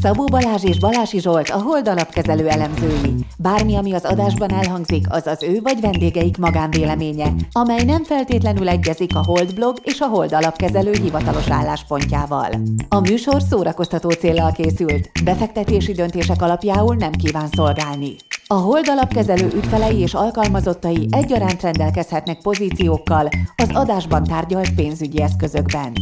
Szabó 0.00 0.24
Balázs 0.24 0.64
és 0.64 0.78
Balási 0.78 1.20
Zsolt 1.20 1.48
a 1.48 1.62
Hold 1.62 1.88
alapkezelő 1.88 2.48
elemzői. 2.48 3.14
Bármi, 3.38 3.76
ami 3.76 3.92
az 3.92 4.04
adásban 4.04 4.52
elhangzik, 4.52 5.06
az 5.08 5.26
az 5.26 5.42
ő 5.42 5.60
vagy 5.62 5.80
vendégeik 5.80 6.36
magánvéleménye, 6.36 7.32
amely 7.52 7.84
nem 7.84 8.04
feltétlenül 8.04 8.68
egyezik 8.68 9.16
a 9.16 9.24
Hold 9.24 9.54
blog 9.54 9.76
és 9.82 10.00
a 10.00 10.06
Hold 10.06 10.32
alapkezelő 10.32 10.92
hivatalos 10.92 11.50
álláspontjával. 11.50 12.50
A 12.88 13.00
műsor 13.00 13.42
szórakoztató 13.42 14.10
célral 14.10 14.52
készült, 14.52 15.10
befektetési 15.24 15.92
döntések 15.92 16.42
alapjául 16.42 16.94
nem 16.94 17.12
kíván 17.12 17.48
szolgálni. 17.52 18.16
A 18.46 18.54
Hold 18.54 18.88
alapkezelő 18.88 19.50
ügyfelei 19.54 19.98
és 19.98 20.14
alkalmazottai 20.14 21.06
egyaránt 21.10 21.62
rendelkezhetnek 21.62 22.42
pozíciókkal 22.42 23.28
az 23.56 23.68
adásban 23.72 24.24
tárgyalt 24.24 24.74
pénzügyi 24.74 25.22
eszközökben. 25.22 25.92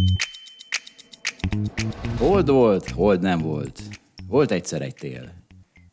Hold 2.18 2.48
volt, 2.50 2.90
hold 2.90 3.20
nem 3.20 3.38
volt. 3.38 3.80
Volt 4.28 4.50
egyszer 4.50 4.82
egy 4.82 4.94
tél. 4.94 5.32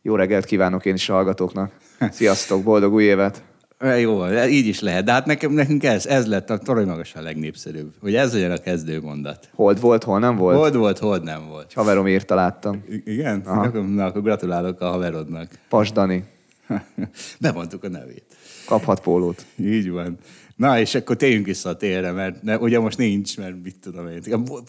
Jó 0.02 0.16
reggelt 0.16 0.46
kívánok 0.46 0.86
én 0.86 0.94
is 0.94 1.10
a 1.10 1.14
hallgatóknak. 1.14 1.72
Sziasztok, 2.12 2.64
boldog 2.64 2.94
új 2.94 3.04
évet! 3.04 3.44
E, 3.78 4.00
Jó, 4.00 4.28
így 4.28 4.66
is 4.66 4.80
lehet. 4.80 5.04
De 5.06 5.12
hát 5.12 5.26
nekem, 5.26 5.52
nekünk 5.52 5.84
ez, 5.84 6.06
ez 6.06 6.28
lett 6.28 6.50
a 6.50 6.58
torony 6.58 6.88
magas 6.88 7.16
a 7.16 7.22
legnépszerűbb. 7.22 7.92
Hogy 8.02 8.16
ez 8.16 8.34
legyen 8.34 8.52
a 8.52 8.58
kezdő 8.58 9.02
mondat. 9.02 9.50
Hold 9.56 9.80
volt, 9.80 10.04
hol 10.04 10.20
nem 10.20 10.36
volt? 10.36 10.58
Hold 10.58 10.76
volt, 10.76 10.98
hold 11.00 11.24
nem 11.24 11.48
volt. 11.48 11.74
Haverom 11.74 12.08
írta, 12.08 12.36
láttam. 12.36 12.84
I- 12.90 13.04
Igen? 13.06 13.40
Akkor, 13.40 13.86
na, 13.90 14.06
akkor 14.06 14.22
gratulálok 14.22 14.82
a 14.82 14.90
haverodnak. 14.90 15.50
Pas 15.70 15.92
Dani. 15.92 16.24
Bemondtuk 17.42 17.84
a 17.84 17.90
nevét. 17.90 18.24
Kaphat 18.66 19.00
pólót. 19.02 19.46
Így 19.60 19.90
van. 19.90 20.18
Na, 20.58 20.80
és 20.80 20.96
akkor 20.96 21.16
térjünk 21.16 21.46
vissza 21.46 21.70
a 21.70 21.76
térre, 21.76 22.12
mert 22.12 22.42
ne, 22.42 22.58
ugye 22.58 22.80
most 22.80 22.98
nincs, 22.98 23.38
mert 23.38 23.64
mit 23.64 23.76
tudom 23.80 24.08
én. 24.08 24.22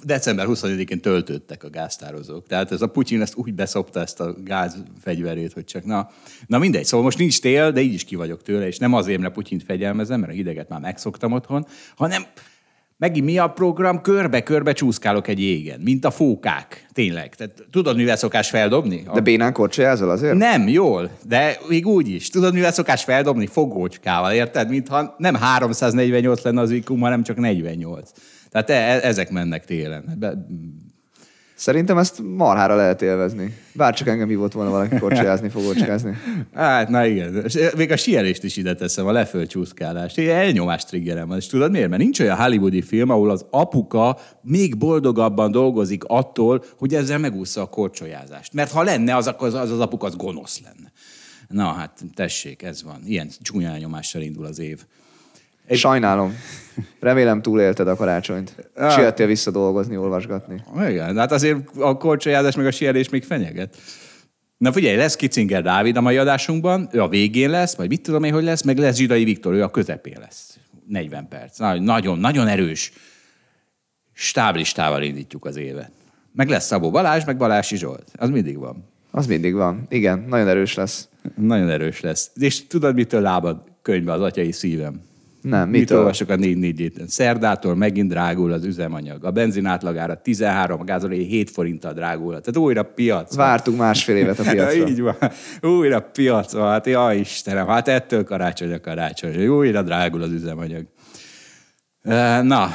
December 0.05 0.47
25-én 0.49 1.01
töltődtek 1.01 1.65
a 1.65 1.71
gáztározók. 1.71 2.47
Tehát 2.47 2.73
ez 2.73 2.83
a 2.83 2.87
Putyin 2.87 3.21
ezt 3.21 3.37
úgy 3.37 3.55
beszopta 3.55 4.01
ezt 4.01 4.21
a 4.21 4.35
gázfegyverét, 4.45 5.53
hogy 5.53 5.65
csak 5.65 5.85
na. 5.85 6.11
Na 6.47 6.59
mindegy, 6.59 6.85
szóval 6.85 7.05
most 7.05 7.19
nincs 7.19 7.41
tél, 7.41 7.73
de 7.73 7.81
így 7.81 7.93
is 7.93 8.05
ki 8.05 8.17
vagyok 8.17 8.43
tőle, 8.43 8.67
és 8.67 8.79
nem 8.79 8.95
azért, 8.95 9.21
mert 9.21 9.35
Putyint 9.35 9.63
fegyelmezem, 9.63 10.21
mert 10.21 10.33
a 10.33 10.35
hideget 10.35 10.69
már 10.69 10.81
megszoktam 10.81 11.33
otthon, 11.33 11.67
hanem 11.97 12.23
megint 12.99 13.25
mi 13.25 13.39
a 13.39 13.49
program? 13.49 14.01
Körbe-körbe 14.01 14.73
csúszkálok 14.73 15.29
egy 15.29 15.41
jégen, 15.41 15.81
mint 15.81 16.05
a 16.05 16.11
fókák. 16.11 16.87
Tényleg. 16.93 17.35
Tehát, 17.35 17.53
tudod, 17.71 17.97
mivel 17.97 18.17
szokás 18.17 18.51
feldobni? 18.51 19.03
De 19.13 19.21
bénán 19.21 19.53
korcsolyázol 19.53 20.11
azért? 20.11 20.37
Nem, 20.37 20.69
jól, 20.69 21.11
de 21.27 21.59
még 21.69 21.87
úgy 21.87 22.09
is. 22.09 22.29
Tudod, 22.29 22.55
mivel 22.55 22.73
szokás 22.73 23.05
feldobni? 23.05 23.47
Fogócskával, 23.47 24.33
érted? 24.33 24.69
Mintha 24.69 25.15
nem 25.19 25.35
348 25.35 26.43
lenne 26.43 26.61
az 26.61 26.71
iq 26.71 26.99
hanem 26.99 27.23
csak 27.23 27.37
48. 27.37 28.11
Tehát 28.51 28.71
e- 28.71 29.07
ezek 29.09 29.31
mennek 29.31 29.65
télen. 29.65 30.15
Be- 30.19 30.47
Szerintem 31.59 31.99
ezt 31.99 32.23
marhára 32.23 32.77
lehet 32.77 33.03
élvezni. 33.03 33.55
Bár 33.73 33.95
csak 33.95 34.09
engem 34.09 34.29
hívott 34.29 34.53
volna 34.53 34.71
valaki 34.71 34.99
korcsolyázni, 35.05 35.49
fogócskázni. 35.49 36.17
Hát, 36.55 36.89
na 36.89 37.07
igen. 37.07 37.45
És 37.45 37.59
Még 37.77 37.91
a 37.91 37.97
sielést 37.97 38.45
is 38.45 38.57
ide 38.57 38.75
teszem, 38.75 39.07
a 39.07 39.13
lefölcsúszkálást. 39.13 40.19
Ilyen 40.19 40.37
elnyomás 40.37 40.85
triggerem 40.85 41.29
van. 41.29 41.37
És 41.37 41.47
tudod 41.47 41.71
miért? 41.71 41.89
Mert 41.89 42.03
nincs 42.03 42.21
olyan 42.21 42.37
hollywoodi 42.37 42.83
film, 42.83 43.11
ahol 43.11 43.31
az 43.31 43.47
apuka 43.51 44.19
még 44.43 44.77
boldogabban 44.77 45.51
dolgozik 45.51 46.05
attól, 46.05 46.65
hogy 46.77 46.95
ezzel 46.95 47.19
megúszza 47.19 47.63
a 47.63 47.67
korcsolyázást. 47.67 48.53
Mert 48.53 48.71
ha 48.71 48.83
lenne, 48.83 49.17
az 49.17 49.33
az, 49.39 49.55
az, 49.55 49.71
az 49.71 49.81
apuka 49.81 50.07
az 50.07 50.17
gonosz 50.17 50.61
lenne. 50.65 50.93
Na 51.49 51.73
hát, 51.73 52.01
tessék, 52.15 52.63
ez 52.63 52.83
van. 52.83 53.03
Ilyen 53.07 53.29
csúnya 53.41 53.69
elnyomással 53.69 54.23
indul 54.23 54.45
az 54.45 54.59
év. 54.59 54.85
Sajnálom. 55.71 56.35
Remélem 57.01 57.43
túlélted 57.43 57.89
a 57.89 57.97
karácsonyt. 57.97 58.71
Siettél 58.91 59.27
vissza 59.27 59.51
dolgozni, 59.51 59.97
olvasgatni. 59.97 60.63
Igen, 60.89 61.17
hát 61.17 61.33
azért 61.33 61.77
a 61.79 61.97
korcsolyázás 61.97 62.57
meg 62.57 62.67
a 62.67 62.71
sielés 62.71 63.09
még 63.09 63.25
fenyeget. 63.25 63.77
Na 64.57 64.73
figyelj, 64.73 64.97
lesz 64.97 65.17
Kicinger 65.17 65.63
Dávid 65.63 65.97
a 65.97 66.01
mai 66.01 66.17
adásunkban, 66.17 66.89
ő 66.93 67.03
a 67.03 67.09
végén 67.09 67.51
lesz, 67.51 67.77
vagy 67.77 67.89
mit 67.89 68.03
tudom 68.03 68.25
én, 68.25 68.33
hogy 68.33 68.45
lesz, 68.45 68.63
meg 68.63 68.79
lesz 68.79 68.97
Zsidai 68.97 69.25
Viktor, 69.25 69.55
ő 69.55 69.63
a 69.63 69.71
közepén 69.71 70.17
lesz. 70.21 70.59
40 70.87 71.29
perc. 71.29 71.59
Na, 71.59 71.81
Nagyon, 71.81 72.19
nagyon 72.19 72.47
erős 72.47 72.93
stáblistával 74.13 75.03
indítjuk 75.03 75.45
az 75.45 75.57
évet. 75.57 75.91
Meg 76.33 76.49
lesz 76.49 76.67
Szabó 76.67 76.91
Balázs, 76.91 77.25
meg 77.25 77.37
Balási 77.37 77.77
Zsolt. 77.77 78.05
Az 78.17 78.31
mindig 78.31 78.59
van. 78.59 78.85
Az 79.11 79.27
mindig 79.27 79.55
van. 79.55 79.87
Igen, 79.89 80.25
nagyon 80.29 80.49
erős 80.49 80.75
lesz. 80.75 81.09
Nagyon 81.37 81.69
erős 81.69 82.01
lesz. 82.01 82.31
És 82.35 82.67
tudod, 82.67 82.95
mitől 82.95 83.21
lábad 83.21 83.63
könyve 83.83 84.13
az 84.13 84.21
atyai 84.21 84.53
szívem? 84.53 85.01
Nem, 85.43 85.69
Mit 85.69 85.81
mitől? 85.81 85.99
olvasok 85.99 86.29
a 86.29 86.37
4 86.37 86.57
4 86.57 86.93
Szerdától 87.07 87.75
megint 87.75 88.09
drágul 88.09 88.53
az 88.53 88.65
üzemanyag. 88.65 89.25
A 89.25 89.31
benzin 89.31 89.67
átlagára 89.67 90.21
13, 90.23 90.81
a 90.81 90.85
gázolé 90.85 91.23
7 91.23 91.51
forinttal 91.51 91.93
drágul. 91.93 92.31
Tehát 92.31 92.57
újra 92.57 92.83
piac. 92.83 93.35
van. 93.35 93.47
Vártunk 93.47 93.79
másfél 93.79 94.17
évet 94.17 94.39
a 94.39 94.43
piacra. 94.51 94.89
így 94.89 95.01
van. 95.01 95.17
Újra 95.61 96.01
piac 96.01 96.53
van. 96.53 96.71
Hát, 96.71 96.87
ja 96.87 97.13
Istenem, 97.13 97.67
hát 97.67 97.89
ettől 97.89 98.25
karácsony 98.25 98.73
a 98.73 98.81
karácsony. 98.81 99.47
Újra 99.47 99.83
drágul 99.83 100.23
az 100.23 100.31
üzemanyag. 100.33 100.87
Na, 102.43 102.69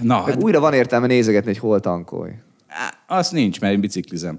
na, 0.00 0.20
hát, 0.22 0.42
újra 0.42 0.60
van 0.60 0.72
értelme 0.72 1.06
nézegetni, 1.06 1.48
hogy 1.50 1.58
hol 1.58 1.80
tankolj. 1.80 2.30
á, 2.68 3.16
az 3.16 3.30
nincs, 3.30 3.60
mert 3.60 3.74
én 3.74 3.80
biciklizem. 3.80 4.38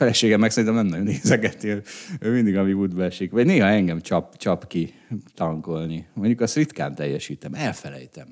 Feleségem 0.00 0.40
meg 0.40 0.50
szerintem 0.50 0.74
nem 0.74 0.86
nagyon 0.86 1.04
nézegeti, 1.04 1.68
ő- 1.68 1.82
mindig 2.20 2.56
ami 2.56 2.72
útba 2.72 3.04
esik. 3.04 3.30
Vagy 3.30 3.46
néha 3.46 3.66
engem 3.66 4.00
csap, 4.00 4.36
csap 4.36 4.66
ki 4.66 4.94
tankolni. 5.34 6.06
Mondjuk 6.14 6.40
azt 6.40 6.56
ritkán 6.56 6.94
teljesítem, 6.94 7.54
elfelejtem. 7.54 8.26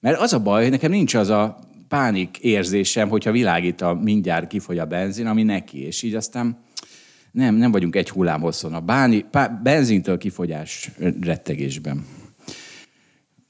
Mert 0.00 0.20
az 0.20 0.32
a 0.32 0.40
baj, 0.42 0.62
hogy 0.62 0.70
nekem 0.70 0.90
nincs 0.90 1.14
az 1.14 1.28
a 1.28 1.58
pánik 1.88 2.38
érzésem, 2.38 3.08
hogyha 3.08 3.30
világít 3.30 3.80
a 3.80 3.94
mindjárt 3.94 4.46
kifogy 4.46 4.78
a 4.78 4.84
benzin, 4.84 5.26
ami 5.26 5.42
neki, 5.42 5.78
és 5.78 6.02
így 6.02 6.14
aztán 6.14 6.58
nem, 7.30 7.54
nem 7.54 7.70
vagyunk 7.70 7.96
egy 7.96 8.10
hullámhosszon. 8.10 8.74
A 8.74 8.80
báni, 8.80 9.24
benzintől 9.62 10.18
kifogyás 10.18 10.90
rettegésben. 11.20 12.04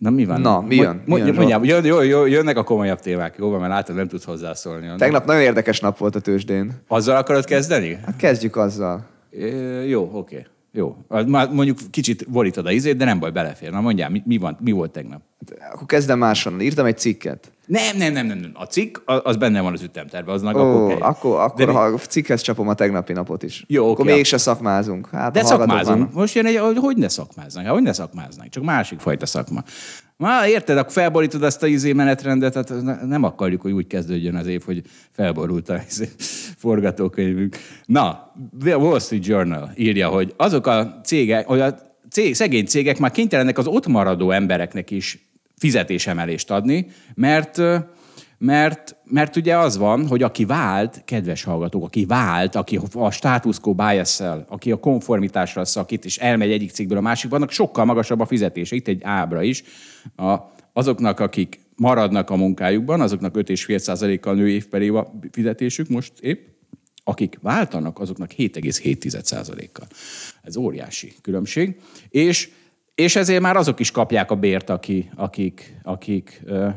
Na 0.03 0.11
mi 0.11 0.25
van? 0.25 0.41
Na, 0.41 0.61
mi 0.61 0.75
jön? 0.75 1.03
Mi 1.05 1.17
jön, 1.17 1.35
mondjál, 1.35 1.65
jön, 1.65 2.05
jó, 2.05 2.27
jönnek 2.27 2.57
a 2.57 2.63
komolyabb 2.63 3.01
témák, 3.01 3.35
jó, 3.39 3.51
mert 3.59 3.73
látod, 3.73 3.97
nem 3.97 4.09
tudsz 4.09 4.25
hozzászólni. 4.25 4.91
Tegnap 4.97 5.25
nagyon 5.25 5.43
érdekes 5.43 5.81
nap 5.81 5.99
volt 5.99 6.15
a 6.17 6.21
tőzsdén. 6.21 6.73
Azzal 6.89 7.17
akarod 7.17 7.45
kezdeni? 7.45 7.99
Hát 8.05 8.17
kezdjük 8.17 8.57
azzal. 8.57 9.05
Ö, 9.31 9.83
Jó, 9.83 10.11
oké. 10.13 10.47
Jó. 10.75 10.97
Az 11.09 11.25
Már 11.27 11.50
mondjuk 11.50 11.78
kicsit 11.91 12.31
borítod 12.31 12.66
a 12.66 12.71
izét, 12.71 12.97
de 12.97 13.05
nem 13.05 13.19
baj, 13.19 13.31
belefér. 13.31 13.71
Na 13.71 13.81
mondjál, 13.81 14.10
mi, 14.10 14.22
mi, 14.25 14.37
van, 14.38 14.56
mi 14.60 14.71
volt 14.71 14.91
tegnap? 14.91 15.21
Akkor 15.72 15.87
kezdem 15.87 16.19
máshonnan. 16.19 16.60
Írtam 16.60 16.87
egy 16.87 16.99
cikket. 16.99 17.53
Nem, 17.66 17.97
nem, 17.97 18.12
nem, 18.12 18.27
nem, 18.27 18.38
nem. 18.38 18.50
A 18.55 18.65
cikk, 18.65 18.97
az 19.05 19.37
benne 19.37 19.60
van 19.60 19.72
az 19.72 19.83
ütemterve, 19.83 20.33
aznak 20.33 20.56
Ó, 20.56 20.59
akkor 20.60 21.03
akkor, 21.03 21.41
akkor 21.41 21.66
De 21.66 21.72
ha 21.72 21.81
a 21.81 21.99
cikkhez 21.99 22.41
csapom 22.41 22.69
a 22.69 22.75
tegnapi 22.75 23.12
napot 23.12 23.43
is. 23.43 23.65
Jó, 23.69 23.91
Akkor 23.91 24.05
oké. 24.05 24.15
mégse 24.15 24.38
szakmázunk. 24.38 25.09
Hát, 25.10 25.33
De 25.33 25.44
szakmázunk. 25.44 25.87
vannak. 25.99 26.12
Most 26.12 26.34
jön 26.34 26.47
egy, 26.47 26.56
hogy 26.56 26.77
hogy 26.77 26.97
ne 26.97 27.09
szakmáznak? 27.09 27.65
Hát, 27.65 27.72
hogy 27.72 27.83
ne 27.83 27.93
szakmáznak? 27.93 28.49
Csak 28.49 28.62
másik 28.62 28.99
fajta 28.99 29.27
szakma. 29.27 29.62
Már 30.22 30.49
érted, 30.49 30.77
akkor 30.78 30.93
felborítod 30.93 31.43
ezt 31.43 31.62
a 31.62 31.66
izé 31.66 31.93
menetrendet, 31.93 32.83
ne- 32.83 33.05
nem 33.05 33.22
akarjuk, 33.22 33.60
hogy 33.60 33.72
úgy 33.72 33.87
kezdődjön 33.87 34.34
az 34.34 34.47
év, 34.47 34.62
hogy 34.65 34.83
felborult 35.10 35.69
a 35.69 35.81
izé 35.88 36.09
forgatókönyvünk. 36.56 37.56
Na, 37.87 38.33
Wall 38.65 38.99
Street 38.99 39.27
Journal 39.27 39.72
írja, 39.77 40.09
hogy 40.09 40.34
azok 40.37 40.66
a 40.66 41.00
cégek, 41.05 41.47
hogy 41.47 41.60
a 41.60 41.78
cég, 42.10 42.34
szegény 42.34 42.66
cégek 42.66 42.99
már 42.99 43.10
kénytelenek 43.10 43.59
az 43.59 43.66
ott 43.66 43.87
maradó 43.87 44.31
embereknek 44.31 44.91
is 44.91 45.28
fizetésemelést 45.56 46.50
adni, 46.50 46.87
mert 47.15 47.60
mert, 48.44 48.97
mert 49.04 49.36
ugye 49.36 49.58
az 49.58 49.76
van, 49.76 50.06
hogy 50.06 50.22
aki 50.22 50.44
vált, 50.44 51.03
kedves 51.04 51.42
hallgatók, 51.42 51.84
aki 51.84 52.04
vált, 52.04 52.54
aki 52.54 52.78
a 52.92 53.10
status 53.10 53.60
quo 53.60 53.75
bias 53.75 54.20
aki 54.48 54.70
a 54.70 54.77
konformitásra 54.77 55.65
szakít, 55.65 56.04
és 56.04 56.18
elmegy 56.18 56.50
egyik 56.50 56.71
cégből 56.71 56.98
a 56.98 57.00
másikba, 57.00 57.36
annak 57.36 57.50
sokkal 57.50 57.84
magasabb 57.84 58.21
a 58.21 58.27
fizetése. 58.27 58.77
Itt 58.77 58.89
egy 58.89 59.03
ábra 59.03 59.42
is. 59.42 59.62
A, 60.16 60.36
azoknak, 60.72 61.21
akik 61.21 61.60
maradnak 61.77 62.30
a 62.30 62.36
munkájukban, 62.36 63.00
azoknak 63.00 63.34
5,5%-kal 63.36 64.34
nő 64.34 64.48
év 64.48 64.66
per 64.66 64.83
év 64.83 64.95
a 64.95 65.12
fizetésük 65.30 65.88
most 65.88 66.12
épp, 66.21 66.47
akik 67.04 67.38
váltanak, 67.42 67.98
azoknak 67.98 68.30
7,7%-kal. 68.36 69.86
Ez 70.42 70.56
óriási 70.56 71.12
különbség. 71.21 71.80
És, 72.09 72.50
és 72.95 73.16
ezért 73.16 73.42
már 73.42 73.56
azok 73.56 73.80
is 73.80 73.91
kapják 73.91 74.30
a 74.30 74.34
bért, 74.34 74.71
aki, 74.71 75.10
akik, 75.15 75.78
akik, 75.83 76.42
ö, 76.45 76.68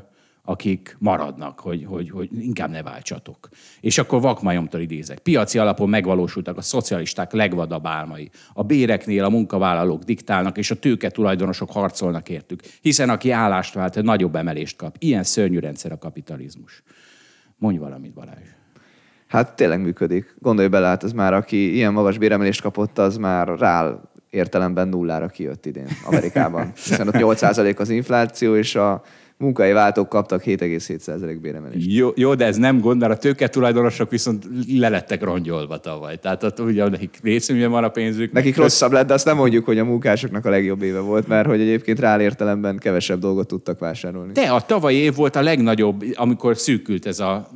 akik 0.46 0.96
maradnak, 1.00 1.60
hogy, 1.60 1.86
hogy, 1.86 2.10
hogy 2.10 2.30
inkább 2.40 2.70
ne 2.70 2.84
váltsatok. 2.84 3.50
És 3.82 3.98
akkor 3.98 4.22
vakmajomtól 4.22 4.82
idézek. 4.82 5.20
Piaci 5.20 5.58
alapon 5.58 5.90
megvalósultak 5.90 6.58
a 6.58 6.62
szocialisták 6.62 7.32
legvadabb 7.32 7.86
álmai. 7.86 8.30
A 8.54 8.64
béreknél 8.64 9.24
a 9.24 9.30
munkavállalók 9.30 10.04
diktálnak, 10.04 10.58
és 10.58 10.72
a 10.72 10.80
tőke 10.80 11.10
tulajdonosok 11.10 11.72
harcolnak 11.72 12.30
értük. 12.30 12.62
Hiszen 12.82 13.10
aki 13.10 13.32
állást 13.32 13.74
vált, 13.74 14.02
nagyobb 14.02 14.36
emelést 14.36 14.76
kap. 14.76 14.96
Ilyen 15.00 15.24
szörnyű 15.24 15.60
rendszer 15.60 15.92
a 15.92 15.98
kapitalizmus. 15.98 16.84
Mondj 17.58 17.78
valamit, 17.78 18.14
Balázs. 18.14 18.48
Hát 19.28 19.56
tényleg 19.56 19.82
működik. 19.82 20.36
Gondolj 20.40 20.68
bele, 20.68 20.88
hát 20.88 21.04
ez 21.04 21.12
már, 21.12 21.34
aki 21.34 21.74
ilyen 21.74 21.94
magas 21.94 22.18
béremelést 22.18 22.62
kapott, 22.62 22.98
az 22.98 23.18
már 23.18 23.48
rá 23.48 24.02
értelemben 24.30 24.88
nullára 24.88 25.28
kijött 25.28 25.66
idén 25.66 25.88
Amerikában. 26.06 26.72
Hiszen 26.76 27.08
ott 27.08 27.14
8% 27.18 27.78
az 27.78 27.90
infláció, 27.90 28.56
és 28.56 28.76
a 28.76 29.02
munkai 29.38 29.72
váltók 29.72 30.10
kaptak 30.10 30.44
7,7% 30.44 31.38
béremelést. 31.42 31.88
Jó, 31.90 32.10
jó, 32.16 32.36
de 32.36 32.46
ez 32.46 32.58
nem 32.58 32.80
gond, 32.80 33.02
mert 33.02 33.12
a 33.14 33.18
tőke 33.18 33.48
tulajdonosok 33.48 34.10
viszont 34.10 34.48
lelettek 34.78 35.24
rongyolva 35.24 35.78
tavaly. 35.78 36.18
Tehát 36.18 36.44
ott 36.44 36.60
ugye 36.60 36.90
nekik 36.90 37.20
részünkben 37.24 37.72
van 37.72 37.84
a 37.84 37.90
pénzük. 37.90 38.32
Nekik 38.32 38.58
rosszabb 38.58 38.92
lett, 38.92 39.08
de 39.08 39.14
azt 39.14 39.26
nem 39.26 39.36
mondjuk, 39.36 39.66
hogy 39.66 39.80
a 39.80 39.84
munkásoknak 39.84 40.46
a 40.46 40.50
legjobb 40.50 40.82
éve 40.82 41.00
volt, 41.00 41.28
mert 41.28 41.48
hogy 41.48 41.62
egyébként 41.62 42.00
rá 42.00 42.22
értelemben 42.22 42.78
kevesebb 42.78 43.20
dolgot 43.20 43.48
tudtak 43.48 43.80
vásárolni. 43.80 44.32
De 44.34 44.42
a 44.42 44.62
tavalyi 44.62 44.98
év 44.98 45.16
volt 45.16 45.36
a 45.36 45.42
legnagyobb, 45.42 46.04
amikor 46.14 46.58
szűkült 46.58 47.06
ez 47.06 47.20
a 47.20 47.50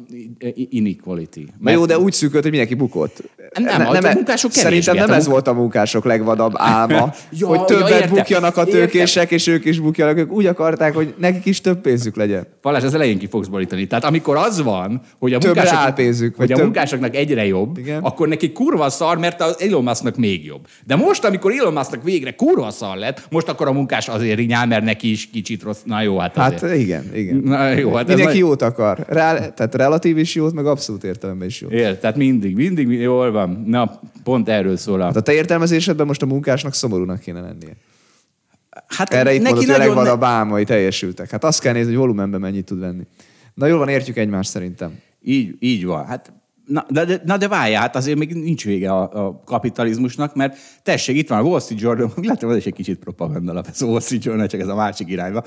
inequality. 0.53 1.47
Na 1.59 1.71
jó, 1.71 1.85
de 1.85 1.99
úgy 1.99 2.13
szűkült, 2.13 2.41
hogy 2.41 2.51
mindenki 2.51 2.75
bukott. 2.75 3.23
Nem, 3.53 3.87
a 3.87 3.95
e- 3.95 4.13
munkások 4.13 4.51
Szerintem 4.51 4.95
nem 4.95 5.09
a 5.09 5.13
ez 5.13 5.27
volt 5.27 5.47
a 5.47 5.53
munkások 5.53 6.05
legvadabb 6.05 6.53
álma, 6.55 7.13
Ja, 7.39 7.47
hogy 7.47 7.59
ja, 7.59 7.65
többet 7.65 7.89
értem. 7.89 8.09
bukjanak 8.09 8.57
a 8.57 8.63
tőkések, 8.63 9.31
és 9.31 9.47
ők 9.47 9.65
is 9.65 9.79
bukjanak. 9.79 10.17
Ők 10.17 10.31
úgy 10.31 10.45
akarták, 10.45 10.93
hogy 10.93 11.13
nekik 11.17 11.45
is 11.45 11.61
több 11.61 11.68
pénzük 11.77 12.15
legyen. 12.15 12.47
Balázs, 12.61 12.83
az 12.83 12.93
elején 12.93 13.17
ki 13.17 13.27
fogsz 13.27 13.47
borítani. 13.47 13.87
Tehát 13.87 14.03
amikor 14.03 14.35
az 14.37 14.61
van, 14.63 15.01
hogy 15.19 15.33
a, 15.33 15.37
Több 15.37 15.53
munkások, 15.53 15.77
reálpénzük, 15.77 16.35
hogy 16.35 16.51
a 16.51 16.55
több- 16.55 16.63
munkásoknak 16.63 17.15
egyre 17.15 17.45
jobb, 17.45 17.77
Igen. 17.77 18.01
akkor 18.03 18.27
neki 18.27 18.51
kurva 18.51 18.89
szar, 18.89 19.17
mert 19.17 19.41
az 19.41 19.61
Elon 19.61 19.83
Musknak 19.83 20.15
még 20.17 20.45
jobb. 20.45 20.67
De 20.85 20.95
most, 20.95 21.25
amikor 21.25 21.51
Elon 21.51 21.73
Musknak 21.73 22.03
végre 22.03 22.35
kurva 22.35 22.69
szar 22.69 22.97
lett, 22.97 23.27
most 23.29 23.47
akkor 23.49 23.67
a 23.67 23.71
munkás 23.71 24.07
azért 24.07 24.37
rinyál, 24.37 24.67
mert 24.67 24.83
neki 24.83 25.11
is 25.11 25.29
kicsit 25.29 25.63
rossz. 25.63 25.81
Na 25.85 26.01
jó, 26.01 26.17
hát 26.17 26.37
azért. 26.37 26.61
Hát 26.61 26.75
igen, 26.75 27.03
igen. 27.13 27.35
Na 27.43 27.69
jó, 27.69 27.93
hát 27.93 28.07
Mindenki 28.07 28.31
nagy- 28.31 28.37
jót 28.41 28.61
akar. 28.61 29.05
Rá, 29.07 29.47
tehát 29.49 29.75
relatív 29.75 30.17
is 30.17 30.35
jót, 30.35 30.53
meg 30.53 30.65
abszolút 30.65 31.03
értelemben 31.03 31.47
is 31.47 31.61
jót. 31.61 31.71
Él, 31.71 31.99
tehát 31.99 32.15
mindig, 32.15 32.55
mindig 32.55 32.89
jól 32.91 33.31
van. 33.31 33.63
Na, 33.67 33.99
pont 34.23 34.49
erről 34.49 34.77
szól 34.77 35.01
a... 35.01 35.03
Hát 35.03 35.15
a 35.15 35.21
te 35.21 35.33
értelmezésedben 35.33 36.05
most 36.07 36.21
a 36.21 36.25
munkásnak 36.25 36.73
szomorúnak 36.73 37.19
kéne 37.19 37.39
lennie. 37.39 37.75
Hát 38.87 39.13
Erre 39.13 39.33
itt 39.33 39.47
hogy 39.47 39.63
a 39.63 39.67
nagyon 39.67 39.77
legvadabb 39.77 40.23
álmai 40.23 40.63
teljesültek. 40.63 41.29
Hát 41.29 41.43
azt 41.43 41.61
kell 41.61 41.73
nézni, 41.73 41.89
hogy 41.89 41.99
volumenben 41.99 42.39
mennyit 42.39 42.65
tud 42.65 42.79
venni. 42.79 43.03
Na 43.53 43.65
jól 43.65 43.77
van, 43.77 43.87
értjük 43.87 44.17
egymást 44.17 44.49
szerintem. 44.49 44.99
Így, 45.21 45.55
így 45.59 45.85
van. 45.85 46.05
Hát, 46.05 46.33
na, 46.65 46.85
de, 46.89 47.21
na 47.25 47.37
de 47.37 47.47
várjál, 47.47 47.81
hát 47.81 47.95
azért 47.95 48.17
még 48.17 48.33
nincs 48.33 48.65
vége 48.65 48.91
a, 48.91 49.25
a 49.25 49.41
kapitalizmusnak, 49.45 50.35
mert 50.35 50.57
tessék, 50.83 51.17
itt 51.17 51.29
van 51.29 51.39
a 51.39 51.41
Wall 51.41 51.59
Street 51.59 51.81
Journal, 51.81 52.13
látom, 52.21 52.49
ez 52.49 52.55
is 52.55 52.65
egy 52.65 52.73
kicsit 52.73 52.99
propaganda 52.99 53.51
alap, 53.51 53.67
ez 53.67 53.81
a 53.81 53.85
Wall 53.85 53.99
Street 53.99 54.23
Journal, 54.23 54.47
csak 54.47 54.59
ez 54.59 54.67
a 54.67 54.75
másik 54.75 55.09
irányba. 55.09 55.43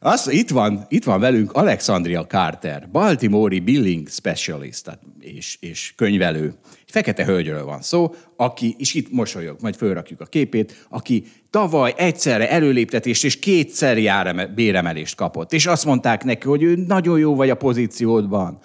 Azt, 0.00 0.30
itt, 0.30 0.50
van, 0.50 0.86
itt 0.88 1.04
van 1.04 1.20
velünk 1.20 1.52
Alexandria 1.52 2.26
Carter, 2.26 2.88
Baltimore 2.92 3.60
Billing 3.60 4.08
Specialist 4.08 4.84
tehát- 4.84 5.00
és, 5.20 5.56
és 5.60 5.92
könyvelő. 5.96 6.54
Fekete 6.86 7.24
hölgyről 7.24 7.64
van 7.64 7.82
szó, 7.82 8.14
aki, 8.36 8.74
és 8.78 8.94
itt 8.94 9.10
mosolyog, 9.10 9.56
majd 9.60 9.76
fölrakjuk 9.76 10.20
a 10.20 10.24
képét, 10.24 10.86
aki 10.88 11.24
tavaly 11.50 11.94
egyszerre 11.96 12.50
előléptetést 12.50 13.24
és 13.24 13.38
kétszer 13.38 13.98
jár 13.98 14.54
béremelést 14.54 15.16
kapott. 15.16 15.52
És 15.52 15.66
azt 15.66 15.84
mondták 15.84 16.24
neki, 16.24 16.48
hogy 16.48 16.62
ő 16.62 16.84
nagyon 16.86 17.18
jó 17.18 17.34
vagy 17.34 17.50
a 17.50 17.54
pozíciódban, 17.54 18.58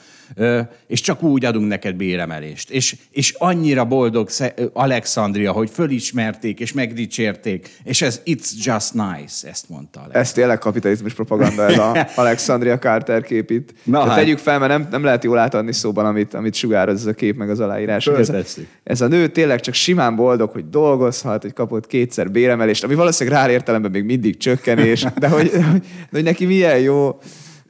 és 0.87 1.01
csak 1.01 1.23
úgy 1.23 1.45
adunk 1.45 1.67
neked 1.67 1.95
béremelést. 1.95 2.69
És, 2.69 2.95
és 3.11 3.35
annyira 3.37 3.85
boldog 3.85 4.29
Alexandria, 4.73 5.51
hogy 5.51 5.69
fölismerték 5.69 6.59
és 6.59 6.73
megdicsérték, 6.73 7.77
és 7.83 8.01
ez 8.01 8.21
it's 8.25 8.49
just 8.63 8.93
nice, 8.93 9.47
ezt 9.49 9.69
mondta 9.69 9.99
Alex. 9.99 10.19
Ez 10.19 10.31
tényleg 10.31 10.57
kapitalizmus 10.57 11.13
propaganda, 11.13 11.65
ez 11.65 11.77
a 11.77 12.07
Alexandria 12.21 12.79
Carter 12.79 13.23
kép 13.23 13.51
itt. 13.51 13.73
Na 13.83 14.05
hát. 14.05 14.15
tegyük 14.15 14.37
fel, 14.37 14.59
mert 14.59 14.71
nem, 14.71 14.87
nem 14.91 15.03
lehet 15.03 15.23
jól 15.23 15.37
átadni 15.37 15.73
szóban, 15.73 16.05
amit, 16.05 16.33
amit 16.33 16.53
sugároz 16.53 16.99
ez 16.99 17.05
a 17.05 17.13
kép, 17.13 17.37
meg 17.37 17.49
az 17.49 17.59
aláírás. 17.59 18.07
Ez 18.07 18.29
a, 18.29 18.37
ez 18.83 19.01
a 19.01 19.07
nő 19.07 19.27
tényleg 19.27 19.60
csak 19.61 19.73
simán 19.73 20.15
boldog, 20.15 20.49
hogy 20.49 20.69
dolgozhat, 20.69 21.41
hogy 21.41 21.53
kapott 21.53 21.87
kétszer 21.87 22.31
béremelést, 22.31 22.83
ami 22.83 22.95
valószínűleg 22.95 23.39
rá 23.39 23.51
értelemben 23.51 23.91
még 23.91 24.03
mindig 24.03 24.37
csökkenés, 24.37 25.05
de 25.19 25.27
hogy, 25.27 25.49
de 25.49 25.81
hogy 26.11 26.23
neki 26.23 26.45
milyen 26.45 26.79
jó 26.79 27.19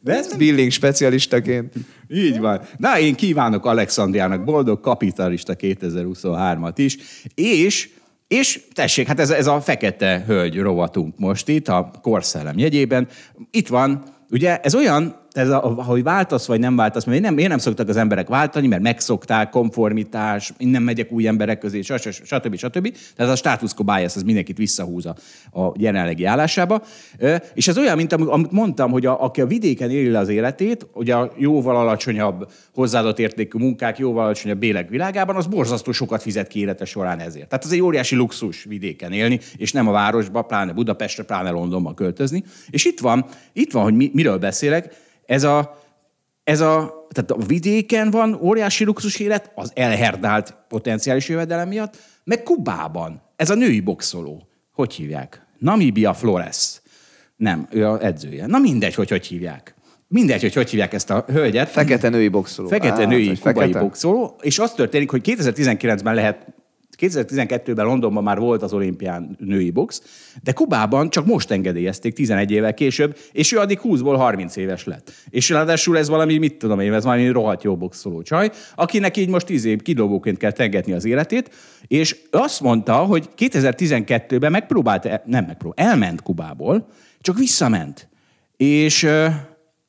De 0.03 0.17
ez 0.17 0.35
billing 0.35 0.71
specialistaként. 0.71 1.73
Így 2.09 2.39
van. 2.39 2.61
Na, 2.77 2.99
én 2.99 3.15
kívánok 3.15 3.65
Alexandriának 3.65 4.43
boldog 4.43 4.79
kapitalista 4.79 5.55
2023-at 5.57 6.73
is, 6.75 6.97
és 7.35 7.89
és 8.27 8.61
tessék, 8.73 9.07
hát 9.07 9.19
ez, 9.19 9.29
ez 9.29 9.47
a 9.47 9.61
fekete 9.61 10.23
hölgy 10.27 10.59
rovatunk 10.59 11.17
most 11.17 11.47
itt, 11.47 11.67
a 11.67 11.91
korszellem 12.01 12.57
jegyében. 12.57 13.07
Itt 13.51 13.67
van, 13.67 14.03
ugye 14.29 14.59
ez 14.59 14.75
olyan, 14.75 15.15
ez 15.31 15.49
a, 15.49 15.59
hogy 15.59 16.03
váltasz 16.03 16.45
vagy 16.45 16.59
nem 16.59 16.75
váltasz, 16.75 17.03
mert 17.03 17.21
nem, 17.21 17.33
miért 17.33 17.49
nem 17.49 17.57
szoktak 17.57 17.89
az 17.89 17.95
emberek 17.95 18.27
váltani, 18.27 18.67
mert 18.67 18.81
megszokták, 18.81 19.49
konformitás, 19.49 20.53
innen 20.57 20.81
megyek 20.81 21.11
új 21.11 21.27
emberek 21.27 21.57
közé, 21.57 21.81
stb. 21.81 22.11
stb. 22.11 22.55
stb. 22.55 22.97
Tehát 23.15 23.31
a 23.31 23.35
status 23.35 23.73
quo 23.73 23.83
bias, 23.83 24.15
ez 24.15 24.23
mindenkit 24.23 24.57
visszahúz 24.57 25.05
a, 25.05 25.15
a 25.61 25.71
jelenlegi 25.77 26.25
állásába. 26.25 26.81
És 27.53 27.67
ez 27.67 27.77
olyan, 27.77 27.95
mint 27.95 28.13
amit 28.13 28.51
mondtam, 28.51 28.91
hogy 28.91 29.05
a, 29.05 29.23
aki 29.23 29.41
a 29.41 29.45
vidéken 29.45 29.89
éli 29.89 30.15
az 30.15 30.29
életét, 30.29 30.87
ugye 30.93 31.15
a 31.15 31.31
jóval 31.37 31.75
alacsonyabb 31.75 32.51
hozzáadott 32.73 33.19
értékű 33.19 33.57
munkák, 33.57 33.97
jóval 33.97 34.23
alacsonyabb 34.23 34.59
bélek 34.59 34.89
világában, 34.89 35.35
az 35.35 35.47
borzasztó 35.47 35.91
sokat 35.91 36.21
fizet 36.21 36.47
ki 36.47 36.59
élete 36.59 36.85
során 36.85 37.19
ezért. 37.19 37.47
Tehát 37.47 37.65
ez 37.65 37.71
egy 37.71 37.81
óriási 37.81 38.15
luxus 38.15 38.63
vidéken 38.63 39.11
élni, 39.11 39.39
és 39.57 39.71
nem 39.71 39.87
a 39.87 39.91
városba, 39.91 40.41
pláne 40.41 40.73
Budapestre, 40.73 41.23
pláne 41.23 41.49
Londonba 41.49 41.93
költözni. 41.93 42.43
És 42.69 42.85
itt 42.85 42.99
van, 42.99 43.25
itt 43.53 43.71
van, 43.71 43.83
hogy 43.83 43.95
mi, 43.95 44.11
miről 44.13 44.37
beszélek, 44.37 45.09
ez 45.25 45.43
a, 45.43 45.77
ez 46.43 46.61
a, 46.61 47.05
tehát 47.09 47.31
a 47.31 47.45
vidéken 47.45 48.11
van 48.11 48.33
óriási 48.41 48.83
luxus 48.83 49.19
élet, 49.19 49.51
az 49.55 49.71
elherdált 49.75 50.55
potenciális 50.67 51.29
jövedelem 51.29 51.67
miatt, 51.67 51.97
meg 52.23 52.43
Kubában. 52.43 53.21
Ez 53.35 53.49
a 53.49 53.55
női 53.55 53.79
boxoló. 53.79 54.47
Hogy 54.73 54.93
hívják? 54.93 55.45
Namibia 55.57 56.13
Flores. 56.13 56.81
Nem, 57.35 57.67
ő 57.71 57.87
a 57.87 58.05
edzője. 58.05 58.45
Na 58.45 58.59
mindegy, 58.59 58.95
hogy 58.95 59.09
hogy 59.09 59.25
hívják. 59.25 59.75
Mindegy, 60.07 60.41
hogy 60.41 60.53
hogy 60.53 60.69
hívják 60.69 60.93
ezt 60.93 61.09
a 61.09 61.25
hölgyet. 61.27 61.69
Fekete 61.69 62.09
női 62.09 62.27
boxoló. 62.27 62.67
Fekete 62.67 63.01
Á, 63.01 63.05
női 63.05 63.27
hogy 63.27 63.39
kubai 63.39 63.53
fekete? 63.53 63.79
boxoló, 63.79 64.39
és 64.41 64.59
az 64.59 64.73
történik, 64.73 65.09
hogy 65.09 65.21
2019-ben 65.25 66.15
lehet 66.15 66.45
2012-ben 67.01 67.85
Londonban 67.85 68.23
már 68.23 68.39
volt 68.39 68.61
az 68.61 68.73
olimpián 68.73 69.35
női 69.39 69.71
box, 69.71 70.01
de 70.43 70.51
Kubában 70.51 71.09
csak 71.09 71.25
most 71.25 71.51
engedélyezték 71.51 72.13
11 72.13 72.51
évvel 72.51 72.73
később, 72.73 73.17
és 73.31 73.51
ő 73.51 73.57
addig 73.57 73.79
20-ból 73.83 74.13
30 74.17 74.55
éves 74.55 74.83
lett. 74.83 75.11
És 75.29 75.49
ráadásul 75.49 75.97
ez 75.97 76.09
valami, 76.09 76.37
mit 76.37 76.57
tudom 76.57 76.79
én, 76.79 76.93
ez 76.93 77.03
valami 77.03 77.27
rohadt 77.27 77.63
jó 77.63 77.77
boxoló 77.77 78.21
csaj, 78.21 78.51
akinek 78.75 79.17
így 79.17 79.29
most 79.29 79.45
10 79.45 79.65
év 79.65 79.81
kidobóként 79.81 80.37
kell 80.37 80.51
tengetni 80.51 80.93
az 80.93 81.05
életét, 81.05 81.55
és 81.87 82.15
azt 82.31 82.61
mondta, 82.61 82.95
hogy 82.95 83.29
2012-ben 83.37 84.51
megpróbált, 84.51 85.25
nem 85.25 85.45
megpróbált, 85.45 85.89
elment 85.89 86.21
Kubából, 86.21 86.87
csak 87.19 87.37
visszament. 87.37 88.09
És 88.57 89.07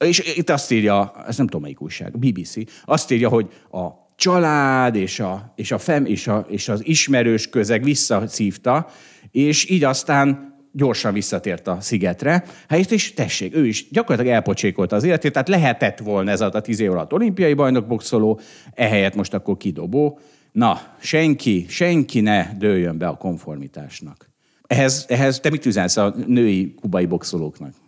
és 0.04 0.36
itt 0.36 0.50
azt 0.50 0.70
írja, 0.70 1.12
ez 1.26 1.36
nem 1.36 1.46
tudom 1.46 1.62
melyik 1.62 1.80
újság, 1.80 2.18
BBC, 2.18 2.54
azt 2.84 3.10
írja, 3.10 3.28
hogy 3.28 3.46
a 3.70 4.01
család 4.16 4.94
és, 4.94 5.20
a, 5.20 5.52
és, 5.56 5.72
a 5.72 5.78
fem, 5.78 6.04
és, 6.04 6.28
a, 6.28 6.46
és 6.48 6.68
az 6.68 6.86
ismerős 6.86 7.48
közeg 7.48 7.82
visszaszívta, 7.82 8.88
és 9.30 9.70
így 9.70 9.84
aztán 9.84 10.52
gyorsan 10.72 11.12
visszatért 11.12 11.68
a 11.68 11.80
szigetre. 11.80 12.44
Hát 12.68 12.90
és 12.90 13.14
tessék, 13.14 13.56
ő 13.56 13.66
is 13.66 13.88
gyakorlatilag 13.90 14.36
elpocsékolta 14.36 14.96
az 14.96 15.04
életét, 15.04 15.32
tehát 15.32 15.48
lehetett 15.48 15.98
volna 15.98 16.30
ez 16.30 16.40
alatt 16.40 16.54
a 16.54 16.60
tíz 16.60 16.80
év 16.80 16.90
alatt 16.90 17.12
olimpiai 17.12 17.54
bajnok 17.54 17.86
boxoló, 17.86 18.40
ehelyett 18.74 19.14
most 19.14 19.34
akkor 19.34 19.56
kidobó. 19.56 20.18
Na, 20.52 20.80
senki, 21.00 21.66
senki 21.68 22.20
ne 22.20 22.46
dőljön 22.58 22.98
be 22.98 23.06
a 23.06 23.16
konformitásnak. 23.16 24.30
Ehhez, 24.66 25.04
ehhez 25.08 25.40
te 25.40 25.50
mit 25.50 25.66
üzensz 25.66 25.96
a 25.96 26.14
női 26.26 26.74
kubai 26.80 27.06
boxolóknak? 27.06 27.81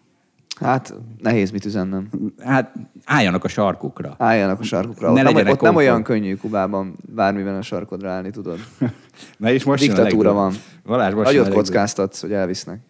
Hát 0.60 0.94
nehéz 1.18 1.50
mit 1.50 1.64
üzennem. 1.64 2.08
Hát 2.38 2.72
álljanak 3.04 3.44
a 3.44 3.48
sarkukra. 3.48 4.14
Álljanak 4.18 4.60
a 4.60 4.62
sarkukra. 4.62 5.12
Ne 5.12 5.28
Ott, 5.28 5.34
nem, 5.34 5.46
ott 5.46 5.60
nem 5.60 5.76
olyan 5.76 6.02
könnyű 6.02 6.36
Kubában 6.36 6.96
bármiben 7.14 7.54
a 7.54 7.62
sarkodra 7.62 8.10
állni, 8.10 8.30
tudod. 8.30 8.58
Na 9.36 9.50
és 9.50 9.64
most 9.64 9.82
Diktatúra 9.82 10.32
van. 10.32 10.54
Balázs, 10.84 11.14
most 11.14 11.26
Nagyot 11.26 11.48
kockáztatsz, 11.48 12.20
hogy 12.20 12.32
elvisznek. 12.32 12.80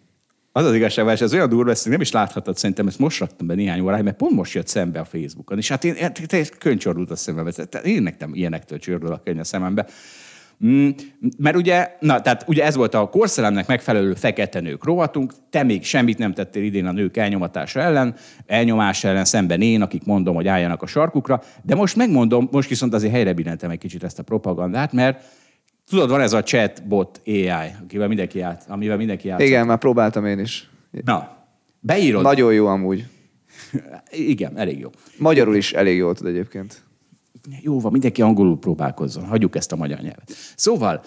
Az 0.51 0.65
az 0.65 0.73
igazság, 0.73 1.07
és 1.07 1.21
ez 1.21 1.33
olyan 1.33 1.49
durva, 1.49 1.71
ezt 1.71 1.89
nem 1.89 2.01
is 2.01 2.11
láthatod, 2.11 2.57
szerintem 2.57 2.87
ezt 2.87 2.99
most 2.99 3.19
raktam 3.19 3.47
be 3.47 3.53
néhány 3.53 3.79
óráig, 3.79 4.03
mert 4.03 4.17
pont 4.17 4.35
most 4.35 4.53
jött 4.53 4.67
szembe 4.67 4.99
a 4.99 5.05
Facebookon, 5.05 5.57
és 5.57 5.69
hát 5.69 5.83
én, 5.83 5.95
hát 5.95 6.27
te 6.27 6.45
könycsordult 6.59 7.11
a 7.11 7.15
szemembe, 7.15 7.51
én 7.83 8.03
nekem 8.03 8.33
ilyenektől 8.33 8.79
csordul 8.79 9.11
a 9.11 9.21
könyv 9.23 9.39
a 9.39 9.43
szemembe. 9.43 9.85
Mm, 10.65 10.89
mert 11.37 11.55
ugye, 11.55 11.95
na, 11.99 12.21
tehát 12.21 12.43
ugye 12.47 12.63
ez 12.63 12.75
volt 12.75 12.93
a 12.93 13.09
korszellemnek 13.09 13.67
megfelelő 13.67 14.13
fekete 14.13 14.59
nők 14.59 14.83
rovatunk, 14.83 15.33
te 15.49 15.63
még 15.63 15.83
semmit 15.83 16.17
nem 16.17 16.33
tettél 16.33 16.63
idén 16.63 16.85
a 16.85 16.91
nők 16.91 17.17
elnyomatása 17.17 17.79
ellen, 17.79 18.15
elnyomása 18.45 19.07
ellen 19.07 19.25
szemben 19.25 19.61
én, 19.61 19.81
akik 19.81 20.05
mondom, 20.05 20.35
hogy 20.35 20.47
álljanak 20.47 20.81
a 20.81 20.85
sarkukra, 20.85 21.41
de 21.63 21.75
most 21.75 21.95
megmondom, 21.95 22.47
most 22.51 22.69
viszont 22.69 22.93
azért 22.93 23.13
helyre 23.13 23.33
billentem 23.33 23.69
egy 23.69 23.77
kicsit 23.77 24.03
ezt 24.03 24.19
a 24.19 24.23
propagandát, 24.23 24.93
mert 24.93 25.23
tudod, 25.89 26.09
van 26.09 26.21
ez 26.21 26.33
a 26.33 26.43
chatbot 26.43 27.21
AI, 27.25 27.49
akivel 27.83 28.07
mindenki 28.07 28.37
ját, 28.37 28.65
amivel 28.67 28.97
mindenki 28.97 29.27
játszik. 29.27 29.47
Igen, 29.47 29.65
már 29.65 29.77
próbáltam 29.77 30.25
én 30.25 30.39
is. 30.39 30.69
Na, 31.03 31.37
beírod. 31.79 32.23
Nagyon 32.23 32.53
jó 32.53 32.67
amúgy. 32.67 33.05
Igen, 34.11 34.57
elég 34.57 34.79
jó. 34.79 34.89
Magyarul 35.17 35.55
is 35.55 35.73
elég 35.73 35.97
jól 35.97 36.15
tud 36.15 36.27
egyébként. 36.27 36.84
Jó 37.61 37.79
van, 37.79 37.91
mindenki 37.91 38.21
angolul 38.21 38.59
próbálkozzon, 38.59 39.25
hagyjuk 39.25 39.55
ezt 39.55 39.71
a 39.71 39.75
magyar 39.75 39.99
nyelvet. 39.99 40.31
Szóval, 40.55 41.01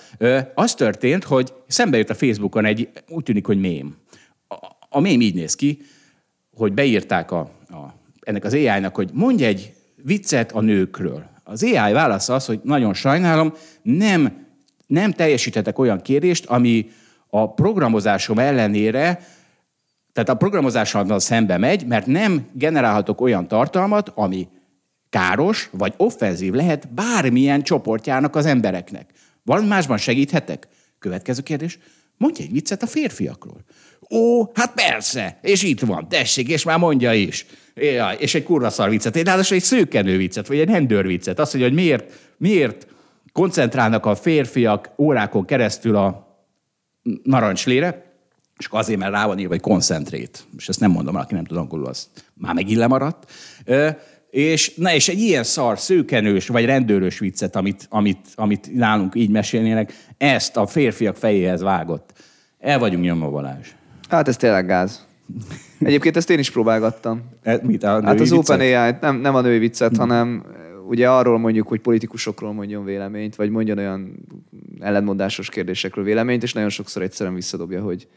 az 0.55 0.75
történt, 0.75 1.25
hogy 1.25 1.53
szembe 1.67 1.97
jött 1.97 2.11
a 2.11 2.15
Facebookon 2.15 2.65
egy, 2.65 2.89
úgy 3.09 3.23
tűnik, 3.23 3.47
hogy 3.47 3.61
mém. 3.61 3.97
A, 4.49 4.57
a 4.89 5.01
mém 5.01 5.21
így 5.21 5.35
néz 5.35 5.55
ki, 5.55 5.79
hogy 6.57 6.73
beírták 6.73 7.31
a, 7.31 7.39
a, 7.69 7.95
ennek 8.21 8.45
az 8.45 8.53
AI-nak, 8.53 8.95
hogy 8.95 9.11
mondj 9.13 9.45
egy 9.45 9.75
viccet 10.03 10.53
a 10.53 10.61
nőkről. 10.61 11.25
Az 11.45 11.63
AI 11.63 11.93
válasza 11.93 12.35
az, 12.35 12.47
hogy 12.47 12.61
nagyon 12.63 12.95
sajnálom, 12.95 13.53
nem, 13.83 14.47
nem 14.87 15.13
teljesítetek 15.13 15.79
olyan 15.79 16.01
kérést, 16.01 16.47
ami 16.47 16.91
a 17.31 17.55
programozásom 17.55 18.39
ellenére, 18.39 19.21
tehát 20.13 20.29
a 20.29 20.35
programozással 20.35 21.19
szembe 21.19 21.59
megy, 21.59 21.87
mert 21.87 22.07
nem 22.07 22.47
generálhatok 22.53 23.21
olyan 23.21 23.49
tartalmat, 23.49 24.13
ami 24.15 24.49
káros 25.11 25.69
vagy 25.73 25.95
offenzív 25.97 26.53
lehet 26.53 26.95
bármilyen 26.95 27.63
csoportjának 27.63 28.37
az 28.37 28.47
embereknek. 28.47 29.11
Valami 29.43 29.67
másban 29.67 29.99
segíthetek? 29.99 30.69
Következő 30.99 31.43
kérdés. 31.43 31.79
Mondja 32.17 32.45
egy 32.45 32.53
viccet 32.53 32.83
a 32.83 32.87
férfiakról. 32.87 33.65
Ó, 34.11 34.45
hát 34.55 34.73
persze, 34.75 35.39
és 35.43 35.63
itt 35.63 35.81
van, 35.81 36.09
tessék, 36.09 36.49
és 36.49 36.65
már 36.65 36.79
mondja 36.79 37.13
is. 37.13 37.47
Jaj, 37.75 38.17
és 38.19 38.35
egy 38.35 38.43
kurva 38.43 38.71
szar 38.71 38.91
viccet, 38.91 39.17
én 39.17 39.25
ráadásul 39.25 39.57
egy 39.57 39.63
szőkenő 39.63 40.17
viccet, 40.17 40.47
vagy 40.47 40.59
egy 40.59 40.69
rendőr 40.69 41.07
viccet. 41.07 41.39
Azt 41.39 41.55
mondja, 41.55 41.71
hogy 41.71 41.83
miért, 41.85 42.13
miért 42.37 42.87
koncentrálnak 43.33 44.07
a 44.07 44.15
férfiak 44.15 44.91
órákon 44.99 45.45
keresztül 45.45 45.97
a 45.97 46.27
narancslére, 47.23 48.07
és 48.59 48.67
azért, 48.71 48.99
mert 48.99 49.13
rá 49.13 49.27
van 49.27 49.39
írva, 49.39 49.53
hogy 49.53 49.61
koncentrét. 49.61 50.47
És 50.57 50.69
ezt 50.69 50.81
nem 50.81 50.91
mondom, 50.91 51.17
aki 51.17 51.35
nem 51.35 51.45
tud 51.45 51.57
angolul, 51.57 51.87
azt 51.87 52.09
már 52.35 52.55
megint 52.55 52.79
lemaradt. 52.79 53.31
És, 54.31 54.75
na, 54.75 54.95
és 54.95 55.09
egy 55.09 55.19
ilyen 55.19 55.43
szar, 55.43 55.79
szőkenős 55.79 56.49
vagy 56.49 56.65
rendőrös 56.65 57.19
viccet, 57.19 57.57
amit, 57.57 57.87
amit, 57.91 58.27
amit 58.35 58.75
nálunk 58.75 59.15
így 59.15 59.31
mesélnének, 59.31 59.93
ezt 60.17 60.57
a 60.57 60.67
férfiak 60.67 61.17
fejéhez 61.17 61.63
vágott. 61.63 62.13
El 62.59 62.79
vagyunk 62.79 63.05
nyomva, 63.05 63.31
Balázs. 63.31 63.69
Hát 64.09 64.29
ez 64.29 64.37
tényleg 64.37 64.67
gáz. 64.67 65.07
Egyébként 65.81 66.17
ezt 66.17 66.31
én 66.31 66.39
is 66.39 66.51
próbálgattam. 66.51 67.23
E, 67.43 67.61
mit, 67.63 67.83
a 67.83 68.03
hát 68.03 68.21
az 68.21 68.33
OpenAI, 68.33 68.95
nem, 69.01 69.17
nem 69.17 69.35
a 69.35 69.41
női 69.41 69.59
viccet, 69.59 69.89
hmm. 69.89 69.99
hanem 69.99 70.45
ugye 70.89 71.11
arról 71.11 71.39
mondjuk, 71.39 71.69
hogy 71.69 71.81
politikusokról 71.81 72.53
mondjon 72.53 72.85
véleményt, 72.85 73.37
vagy 73.37 73.51
mondjon 73.51 73.79
olyan 73.79 74.27
ellentmondásos 74.81 75.49
kérdésekről 75.49 76.05
véleményt, 76.05 76.43
és 76.43 76.53
nagyon 76.53 76.69
sokszor 76.69 77.03
egyszerűen 77.03 77.35
visszadobja, 77.35 77.83
hogy, 77.83 78.09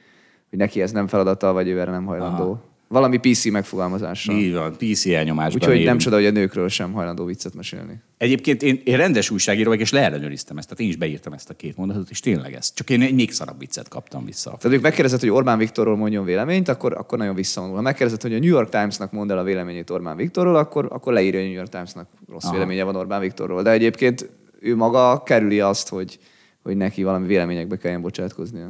hogy 0.49 0.59
neki 0.59 0.81
ez 0.81 0.91
nem 0.91 1.07
feladata, 1.07 1.53
vagy 1.53 1.67
ő 1.67 1.79
erre 1.79 1.91
nem 1.91 2.05
hajlandó. 2.05 2.43
Aha. 2.43 2.70
Valami 2.91 3.17
PC 3.17 3.45
megfogalmazással. 3.45 4.35
Így 4.35 4.53
van, 4.53 4.75
PC 4.77 5.05
elnyomásban 5.05 5.61
Úgyhogy 5.61 5.83
nem 5.83 5.97
csoda, 5.97 6.15
hogy 6.15 6.25
a 6.25 6.31
nőkről 6.31 6.69
sem 6.69 6.91
hajlandó 6.91 7.25
viccet 7.25 7.53
mesélni. 7.53 8.01
Egyébként 8.17 8.63
én, 8.63 8.81
én 8.83 8.97
rendes 8.97 9.29
újságíró 9.29 9.69
vagyok, 9.69 9.83
és 9.83 9.91
leellenőriztem 9.91 10.57
ezt. 10.57 10.67
Tehát 10.67 10.83
én 10.83 10.89
is 10.89 10.95
beírtam 10.95 11.33
ezt 11.33 11.49
a 11.49 11.53
két 11.53 11.77
mondatot, 11.77 12.09
és 12.09 12.19
tényleg 12.19 12.53
ez. 12.53 12.73
Csak 12.73 12.89
én 12.89 13.01
egy 13.01 13.13
még 13.13 13.31
szarabb 13.31 13.59
viccet 13.59 13.87
kaptam 13.87 14.25
vissza. 14.25 14.57
Tehát 14.59 14.77
ők 14.77 14.83
megkérdezett, 14.83 15.19
hogy 15.19 15.29
Orbán 15.29 15.57
Viktorról 15.57 15.95
mondjon 15.95 16.25
véleményt, 16.25 16.67
akkor, 16.67 16.93
akkor 16.93 17.17
nagyon 17.17 17.35
visszavonul. 17.35 17.75
Ha 17.75 17.81
megkérdezett, 17.81 18.21
hogy 18.21 18.33
a 18.33 18.39
New 18.39 18.49
York 18.49 18.69
Timesnak 18.69 19.11
mond 19.11 19.31
el 19.31 19.37
a 19.37 19.43
véleményét 19.43 19.89
Orbán 19.89 20.15
Viktorról, 20.15 20.55
akkor, 20.55 20.87
akkor 20.89 21.13
leírja, 21.13 21.39
hogy 21.39 21.47
a 21.47 21.51
New 21.51 21.57
York 21.57 21.71
Timesnak 21.71 22.07
rossz 22.29 22.43
Aha. 22.43 22.53
véleménye 22.53 22.83
van 22.83 22.95
Orbán 22.95 23.21
Viktorról. 23.21 23.61
De 23.61 23.71
egyébként 23.71 24.29
ő 24.59 24.75
maga 24.75 25.23
kerüli 25.23 25.59
azt, 25.59 25.89
hogy, 25.89 26.19
hogy 26.63 26.77
neki 26.77 27.03
valami 27.03 27.27
véleményekbe 27.27 27.77
kelljen 27.77 28.01
bocsátkoznia. 28.01 28.69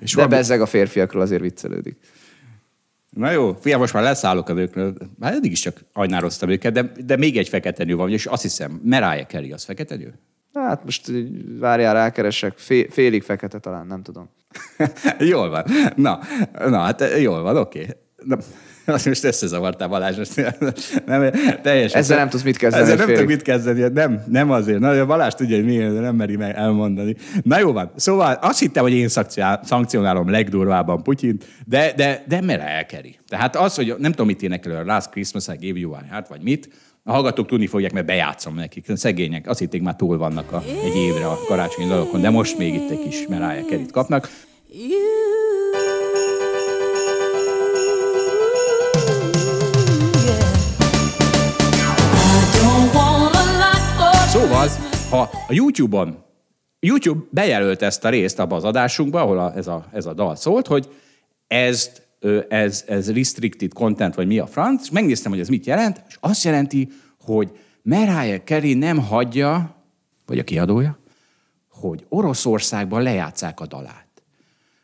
És 0.00 0.14
De 0.14 0.26
bezzeg 0.26 0.60
a 0.60 0.66
férfiakról 0.66 1.22
azért 1.22 1.42
viccelődik. 1.42 1.96
Na 3.18 3.30
jó, 3.30 3.56
fiam, 3.60 3.80
most 3.80 3.92
már 3.92 4.02
leszállok 4.02 4.48
a 4.48 4.52
nőkről. 4.52 4.94
Hát 5.20 5.34
eddig 5.34 5.50
is 5.50 5.60
csak 5.60 5.84
ajnároztam 5.92 6.48
őket, 6.48 6.72
de, 6.72 6.92
de 7.04 7.16
még 7.16 7.36
egy 7.36 7.48
fekete 7.48 7.84
nő 7.84 7.96
van, 7.96 8.10
és 8.10 8.26
azt 8.26 8.42
hiszem, 8.42 8.80
Mariah 8.84 9.26
Carey 9.26 9.52
az 9.52 9.64
fekete 9.64 9.96
nő? 9.96 10.14
Hát 10.54 10.84
most 10.84 11.10
várjál, 11.58 11.94
rákeresek. 11.94 12.58
Fél, 12.58 12.90
félig 12.90 13.22
fekete 13.22 13.58
talán, 13.58 13.86
nem 13.86 14.02
tudom. 14.02 14.30
jól 15.32 15.48
van. 15.48 15.64
Na, 15.96 16.18
na 16.52 16.78
hát 16.78 17.04
jól 17.20 17.42
van, 17.42 17.56
oké. 17.56 17.80
Okay. 17.80 18.38
Azt 18.88 19.06
most 19.06 19.24
összezavartál 19.24 19.88
Balázs, 19.88 20.16
nem, 21.06 21.30
teljesen. 21.62 22.00
Ezzel 22.00 22.18
nem 22.18 22.28
tudsz 22.28 22.42
mit 22.42 22.56
kezdeni. 22.56 22.82
Ezzel 22.82 22.96
nem 22.96 23.06
tudok 23.06 23.26
mit 23.26 23.42
kezdeni, 23.42 23.80
nem, 23.92 24.22
nem 24.26 24.50
azért. 24.50 24.78
Na, 24.78 25.06
Balázs 25.06 25.34
tudja, 25.34 25.56
hogy 25.56 25.64
miért, 25.64 25.92
de 25.92 26.00
nem 26.00 26.16
meri 26.16 26.36
meg 26.36 26.56
elmondani. 26.56 27.16
Na 27.42 27.58
jó 27.58 27.72
van, 27.72 27.90
szóval 27.96 28.38
azt 28.40 28.58
hittem, 28.58 28.82
hogy 28.82 28.92
én 28.92 29.08
szankcionálom 29.62 30.30
legdurvábban 30.30 31.02
Putyint, 31.02 31.44
de, 31.66 31.92
de, 31.96 32.24
de 32.28 32.40
mere 32.40 32.68
elkeri. 32.68 33.18
Tehát 33.28 33.56
az, 33.56 33.74
hogy 33.74 33.94
nem 33.98 34.10
tudom, 34.10 34.26
mit 34.26 34.42
énekel 34.42 34.76
a 34.76 34.84
Last 34.84 35.10
Christmas, 35.10 35.46
I 35.46 35.66
gave 35.66 35.78
you 35.78 35.92
hát 36.10 36.28
vagy 36.28 36.42
mit, 36.42 36.68
a 37.04 37.12
hallgatók 37.12 37.46
tudni 37.46 37.66
fogják, 37.66 37.92
mert 37.92 38.06
bejátszom 38.06 38.54
nekik. 38.54 38.86
Szegények, 38.94 39.48
azt 39.48 39.58
hitték 39.58 39.82
már 39.82 39.96
túl 39.96 40.18
vannak 40.18 40.52
a, 40.52 40.62
egy 40.84 40.96
évre 40.96 41.26
a 41.26 41.38
karácsonyi 41.48 41.88
dalokon, 41.88 42.20
de 42.20 42.30
most 42.30 42.58
még 42.58 42.74
itt 42.74 42.90
egy 42.90 42.98
kis 42.98 43.26
Mariah 43.28 43.66
Carey-t 43.66 43.90
kapnak. 43.90 44.28
Szóval, 54.38 54.68
ha 55.10 55.20
a 55.48 55.52
YouTube-on 55.52 56.24
YouTube 56.80 57.24
bejelölt 57.30 57.82
ezt 57.82 58.04
a 58.04 58.08
részt 58.08 58.38
abban 58.38 58.58
az 58.58 58.64
adásunkban, 58.64 59.22
ahol 59.22 59.38
a, 59.38 59.52
ez, 59.56 59.66
a, 59.66 59.86
ez 59.92 60.06
a 60.06 60.12
dal 60.12 60.36
szólt, 60.36 60.66
hogy 60.66 60.88
ez, 61.46 61.90
ez, 62.48 62.84
ez 62.86 63.12
restricted 63.12 63.72
content, 63.72 64.14
vagy 64.14 64.26
mi 64.26 64.38
a 64.38 64.46
franc, 64.46 64.82
és 64.82 64.90
megnéztem, 64.90 65.30
hogy 65.30 65.40
ez 65.40 65.48
mit 65.48 65.66
jelent, 65.66 66.02
és 66.08 66.16
azt 66.20 66.44
jelenti, 66.44 66.88
hogy 67.20 67.50
Mariah 67.82 68.44
Carey 68.44 68.74
nem 68.74 68.98
hagyja, 68.98 69.74
vagy 70.26 70.38
a 70.38 70.44
kiadója, 70.44 70.98
hogy 71.70 72.04
Oroszországban 72.08 73.02
lejátszák 73.02 73.60
a 73.60 73.66
dalát. 73.66 74.08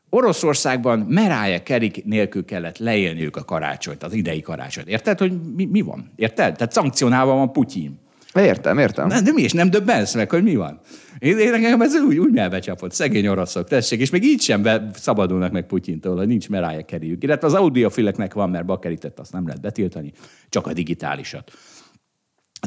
Oroszországban 0.08 0.98
Mariah 0.98 1.62
Carey 1.62 1.92
nélkül 2.04 2.44
kellett 2.44 2.78
leélniük 2.78 3.36
a 3.36 3.44
karácsonyt, 3.44 4.02
az 4.02 4.12
idei 4.12 4.40
karácsonyt. 4.40 4.88
Érted, 4.88 5.18
hogy 5.18 5.54
mi, 5.54 5.64
mi 5.64 5.80
van? 5.80 6.12
Érted? 6.16 6.56
Tehát 6.56 6.72
szankcionálva 6.72 7.34
van 7.34 7.52
Putyin. 7.52 8.02
Értem, 8.34 8.78
értem. 8.78 9.08
De, 9.08 9.20
de 9.20 9.32
mi 9.32 9.42
is 9.42 9.52
nem 9.52 9.70
döbbensz 9.70 10.14
meg, 10.14 10.30
hogy 10.30 10.42
mi 10.42 10.56
van? 10.56 10.80
Én, 11.18 11.38
én 11.38 11.50
nekem 11.50 11.80
ez 11.80 11.94
úgy, 11.94 12.18
úgy 12.18 12.32
melbecsapott. 12.32 12.92
Szegény 12.92 13.26
oroszok, 13.26 13.68
tessék, 13.68 14.00
és 14.00 14.10
még 14.10 14.24
így 14.24 14.40
sem 14.40 14.62
be, 14.62 14.90
szabadulnak 14.94 15.52
meg 15.52 15.66
Putyintól, 15.66 16.16
hogy 16.16 16.26
nincs 16.26 16.48
merája 16.48 16.84
kerüljük. 16.84 17.22
Illetve 17.22 17.46
az 17.46 17.54
audiofileknek 17.54 18.34
van, 18.34 18.50
mert 18.50 18.64
bakerített, 18.64 19.18
azt 19.18 19.32
nem 19.32 19.46
lehet 19.46 19.60
betiltani, 19.60 20.12
csak 20.48 20.66
a 20.66 20.72
digitálisat. 20.72 21.52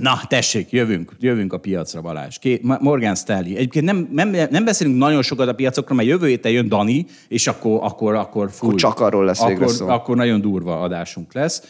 Na, 0.01 0.19
tessék, 0.27 0.71
jövünk, 0.71 1.11
jövünk 1.19 1.53
a 1.53 1.57
piacra, 1.57 2.01
Balázs. 2.01 2.37
Ké, 2.37 2.61
Morgan 2.79 3.15
Stanley. 3.15 3.55
Egyébként 3.55 3.85
nem, 3.85 4.09
nem, 4.11 4.29
nem 4.49 4.65
beszélünk 4.65 4.97
nagyon 4.97 5.21
sokat 5.21 5.47
a 5.47 5.53
piacokról, 5.53 5.97
mert 5.97 6.09
jövő 6.09 6.27
héten 6.27 6.51
jön 6.51 6.67
Dani, 6.67 7.05
és 7.27 7.47
akkor, 7.47 7.79
akkor, 7.83 8.15
akkor, 8.15 8.51
full, 8.51 8.67
akkor 8.67 8.79
csak 8.79 8.99
arról 8.99 9.25
lesz 9.25 9.41
akkor, 9.41 9.73
akkor 9.87 10.15
nagyon 10.15 10.41
durva 10.41 10.81
adásunk 10.81 11.33
lesz. 11.33 11.63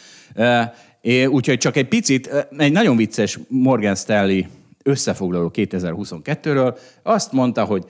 Úgyhogy 1.30 1.58
csak 1.58 1.76
egy 1.76 1.88
picit, 1.88 2.48
egy 2.58 2.72
nagyon 2.72 2.98
vicces 2.98 3.40
Morgan 3.48 3.96
Stanley 3.96 4.42
összefoglaló 4.84 5.52
2022-ről 5.54 6.78
azt 7.04 7.32
mondta, 7.32 7.64
hogy 7.64 7.86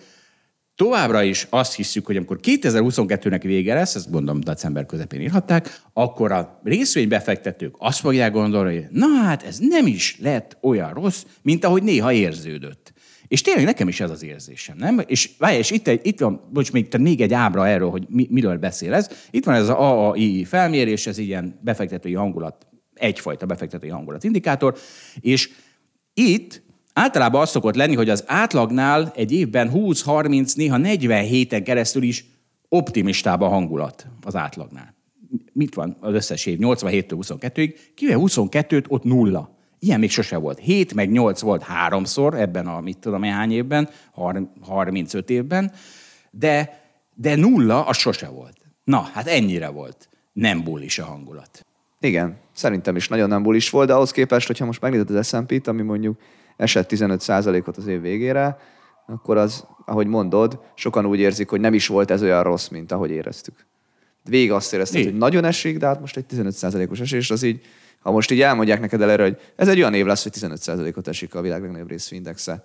továbbra 0.76 1.24
is 1.24 1.48
azt 1.50 1.76
hiszük, 1.76 2.06
hogy 2.06 2.16
amikor 2.16 2.40
2022-nek 2.42 3.40
vége 3.44 3.74
lesz, 3.74 3.96
ezt 3.96 4.12
gondolom 4.12 4.42
december 4.42 4.86
közepén 4.86 5.22
írhatták, 5.22 5.82
akkor 5.94 6.32
a 6.32 6.60
részvénybefektetők 6.64 7.76
azt 7.78 8.00
fogják 8.00 8.32
gondolni, 8.32 8.76
hogy 8.76 8.86
na 8.92 9.08
hát 9.08 9.44
ez 9.44 9.58
nem 9.60 9.88
is 9.88 10.18
lett 10.22 10.58
olyan 10.62 10.94
rossz, 10.94 11.24
mint 11.42 11.66
ahogy 11.66 11.84
néha 11.84 12.12
érződött. 12.12 12.94
És 13.28 13.42
tényleg 13.42 13.66
nekem 13.66 13.88
is 13.88 14.00
ez 14.00 14.10
az 14.10 14.24
érzésem, 14.24 14.78
nem? 14.78 15.02
És 15.06 15.30
várj, 15.38 15.58
és 15.58 15.72
itt, 15.72 15.88
itt 15.88 16.20
van, 16.20 16.50
bocs, 16.54 16.72
még, 16.72 16.96
még 17.00 17.22
egy 17.22 17.34
ábra 17.34 17.68
erről, 17.68 17.90
hogy 17.90 18.06
mi, 18.10 18.28
miről 18.30 18.58
beszél 18.58 18.94
ez. 18.94 19.10
Itt 19.32 19.46
van 19.46 19.56
ez 19.56 19.62
az 19.62 19.70
AAI 19.70 20.44
felmérés, 20.44 21.08
ez 21.08 21.18
ilyen 21.18 21.60
befektetői 21.64 22.14
hangulat 22.14 22.68
egyfajta 23.00 23.46
befektetői 23.46 23.90
hangulatindikátor, 23.90 24.78
és 25.20 25.50
itt 26.14 26.62
általában 26.94 27.42
az 27.42 27.50
szokott 27.50 27.76
lenni, 27.76 27.96
hogy 27.96 28.10
az 28.10 28.24
átlagnál 28.28 29.12
egy 29.16 29.32
évben 29.32 29.72
20-30, 29.74 30.56
néha 30.56 30.78
40 30.78 31.24
héten 31.24 31.64
keresztül 31.64 32.04
is 32.04 32.26
optimistább 32.70 33.42
a 33.42 33.48
hangulat 33.48 34.08
az 34.22 34.36
átlagnál. 34.36 34.96
Mit 35.54 35.76
van 35.76 35.98
az 36.00 36.14
összes 36.14 36.46
év? 36.46 36.58
87-től 36.62 37.38
22-ig, 37.40 37.76
kivel 37.96 38.18
22-t 38.22 38.88
ott 38.88 39.04
nulla. 39.04 39.56
Ilyen 39.80 40.00
még 40.00 40.10
sose 40.10 40.38
volt. 40.38 40.60
7 40.60 40.94
meg 40.94 41.12
8 41.12 41.40
volt 41.40 41.64
háromszor 41.64 42.34
ebben 42.34 42.68
a, 42.68 42.82
mit 42.82 42.98
tudom, 42.98 43.24
hány 43.24 43.52
évben, 43.52 43.90
35 44.62 45.30
évben, 45.30 45.72
de, 46.32 46.84
de 47.16 47.36
nulla 47.36 47.86
az 47.86 47.98
sose 47.98 48.28
volt. 48.28 48.58
Na, 48.84 49.00
hát 49.00 49.28
ennyire 49.28 49.68
volt. 49.68 50.10
Nem 50.34 50.64
bullis 50.64 51.00
a 51.00 51.06
hangulat. 51.06 51.66
Igen, 52.00 52.38
szerintem 52.58 52.96
is 52.96 53.08
nagyon 53.08 53.30
nem 53.30 53.44
bulis 53.44 53.70
volt, 53.70 53.88
de 53.88 53.94
ahhoz 53.94 54.12
képest, 54.12 54.48
hogyha 54.48 54.66
most 54.66 54.82
megnézed 54.82 55.10
az 55.10 55.28
S&P-t, 55.28 55.68
ami 55.68 55.82
mondjuk 55.82 56.20
esett 56.58 56.90
15%-ot 56.94 57.78
az 57.78 57.88
év 57.88 58.02
végére, 58.02 58.58
akkor 59.08 59.38
az, 59.38 59.66
ahogy 59.86 60.08
mondod, 60.08 60.60
sokan 60.76 61.06
úgy 61.06 61.20
érzik, 61.20 61.50
hogy 61.50 61.60
nem 61.60 61.74
is 61.74 61.88
volt 61.88 62.12
ez 62.12 62.22
olyan 62.22 62.44
rossz, 62.44 62.68
mint 62.68 62.92
ahogy 62.92 63.12
éreztük. 63.12 63.66
Végig 64.24 64.52
azt 64.52 64.74
érezted, 64.74 65.04
hogy 65.04 65.18
nagyon 65.18 65.44
esik, 65.44 65.78
de 65.78 65.86
hát 65.86 66.00
most 66.00 66.18
egy 66.18 66.26
15%-os 66.34 67.00
esés, 67.00 67.32
az 67.32 67.44
így 67.44 67.62
Ha 68.08 68.14
most 68.14 68.32
így 68.32 68.42
elmondják 68.42 68.80
neked 68.80 69.02
előre, 69.02 69.24
hogy 69.24 69.38
ez 69.56 69.68
egy 69.68 69.78
olyan 69.78 69.94
év 69.94 70.06
lesz, 70.06 70.24
hogy 70.24 70.32
15%-ot 70.40 71.08
esik 71.08 71.36
a 71.36 71.42
világ 71.42 71.62
legnagyobb 71.62 71.90
részvényindexe, 71.90 72.64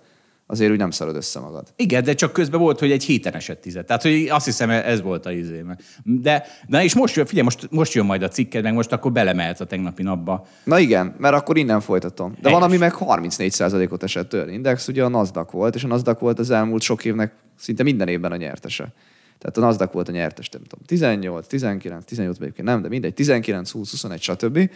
azért 0.53 0.71
úgy 0.71 0.77
nem 0.77 0.91
szarod 0.91 1.15
össze 1.15 1.39
magad. 1.39 1.67
Igen, 1.75 2.03
de 2.03 2.13
csak 2.13 2.33
közben 2.33 2.59
volt, 2.59 2.79
hogy 2.79 2.91
egy 2.91 3.03
héten 3.03 3.33
esett 3.33 3.61
tizet. 3.61 3.85
Tehát, 3.85 4.01
hogy 4.01 4.27
azt 4.29 4.45
hiszem, 4.45 4.69
ez 4.69 5.01
volt 5.01 5.25
a 5.25 5.31
izé. 5.31 5.63
De, 6.03 6.45
de 6.67 6.83
és 6.83 6.95
most, 6.95 7.13
figyelj, 7.13 7.41
most, 7.41 7.67
most 7.71 7.93
jön 7.93 8.05
majd 8.05 8.23
a 8.23 8.27
cikked, 8.27 8.63
meg 8.63 8.73
most 8.73 8.91
akkor 8.91 9.11
belemehetsz 9.11 9.59
a 9.59 9.65
tegnapi 9.65 10.03
napba. 10.03 10.47
Na 10.63 10.79
igen, 10.79 11.15
mert 11.17 11.35
akkor 11.35 11.57
innen 11.57 11.81
folytatom. 11.81 12.31
De 12.31 12.37
Helyes. 12.43 12.59
van, 12.59 12.69
ami 12.69 12.77
meg 12.77 12.93
34%-ot 12.99 14.03
esett 14.03 14.29
tőle. 14.29 14.51
Index 14.51 14.87
ugye 14.87 15.03
a 15.03 15.07
Nasdaq 15.07 15.51
volt, 15.51 15.75
és 15.75 15.83
a 15.83 15.87
Nasdaq 15.87 16.19
volt 16.19 16.39
az 16.39 16.49
elmúlt 16.49 16.81
sok 16.81 17.05
évnek 17.05 17.33
szinte 17.57 17.83
minden 17.83 18.07
évben 18.07 18.31
a 18.31 18.35
nyertese. 18.35 18.93
Tehát 19.39 19.57
a 19.57 19.61
Nasdaq 19.61 19.93
volt 19.93 20.09
a 20.09 20.11
nyertes, 20.11 20.49
nem 20.49 20.61
tudom, 20.61 20.85
18, 20.85 21.47
19, 21.47 22.05
18 22.05 22.37
egyébként 22.39 22.67
nem, 22.67 22.81
de 22.81 22.87
mindegy, 22.87 23.13
19, 23.13 23.71
20, 23.71 23.91
21, 23.91 24.21
stb. 24.21 24.69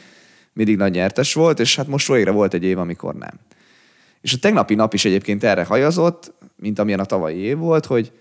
Mindig 0.54 0.78
nagy 0.78 0.92
nyertes 0.92 1.34
volt, 1.34 1.60
és 1.60 1.76
hát 1.76 1.88
most 1.88 2.08
végre 2.08 2.32
volt 2.32 2.54
egy 2.54 2.64
év, 2.64 2.78
amikor 2.78 3.16
nem. 3.16 3.40
És 4.22 4.34
a 4.34 4.38
tegnapi 4.42 4.76
nap 4.76 4.94
is 4.94 5.06
egyébként 5.06 5.44
erre 5.44 5.64
hajazott, 5.64 6.34
mint 6.56 6.80
amilyen 6.80 7.00
a 7.00 7.06
tavalyi 7.06 7.38
év 7.38 7.58
volt, 7.58 7.86
hogy 7.86 8.12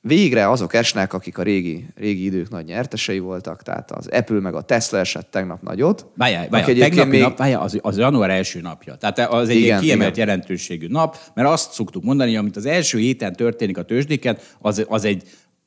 végre 0.00 0.50
azok 0.50 0.74
esnek, 0.74 1.12
akik 1.12 1.38
a 1.38 1.42
régi, 1.42 1.86
régi 1.96 2.24
idők 2.24 2.50
nagy 2.50 2.64
nyertesei 2.64 3.18
voltak, 3.18 3.62
tehát 3.62 3.90
az 3.90 4.08
Apple 4.08 4.40
meg 4.40 4.54
a 4.54 4.62
Tesla 4.62 4.98
esett 4.98 5.30
tegnap 5.30 5.62
nagyot. 5.62 6.06
Várjál, 6.16 6.48
várjál, 6.48 6.76
tegnapi 6.76 7.08
még- 7.08 7.20
nap, 7.20 7.38
várjál, 7.38 7.60
az, 7.60 7.78
az 7.82 7.98
január 7.98 8.30
első 8.30 8.60
napja. 8.60 8.94
Tehát 8.94 9.18
az 9.18 9.48
egy 9.48 9.56
Igen, 9.56 9.66
igen, 9.66 9.80
kiemelt 9.80 10.16
igen. 10.16 10.28
jelentőségű 10.28 10.86
nap, 10.86 11.16
mert 11.34 11.48
azt 11.48 11.72
szoktuk 11.72 12.02
mondani, 12.02 12.36
amit 12.36 12.56
az 12.56 12.66
első 12.66 12.98
héten 12.98 13.32
történik 13.32 13.78
a 13.78 13.82
tőzsdéken, 13.82 14.38
az, 14.58 14.84
az, 14.88 15.04
egy, 15.04 15.22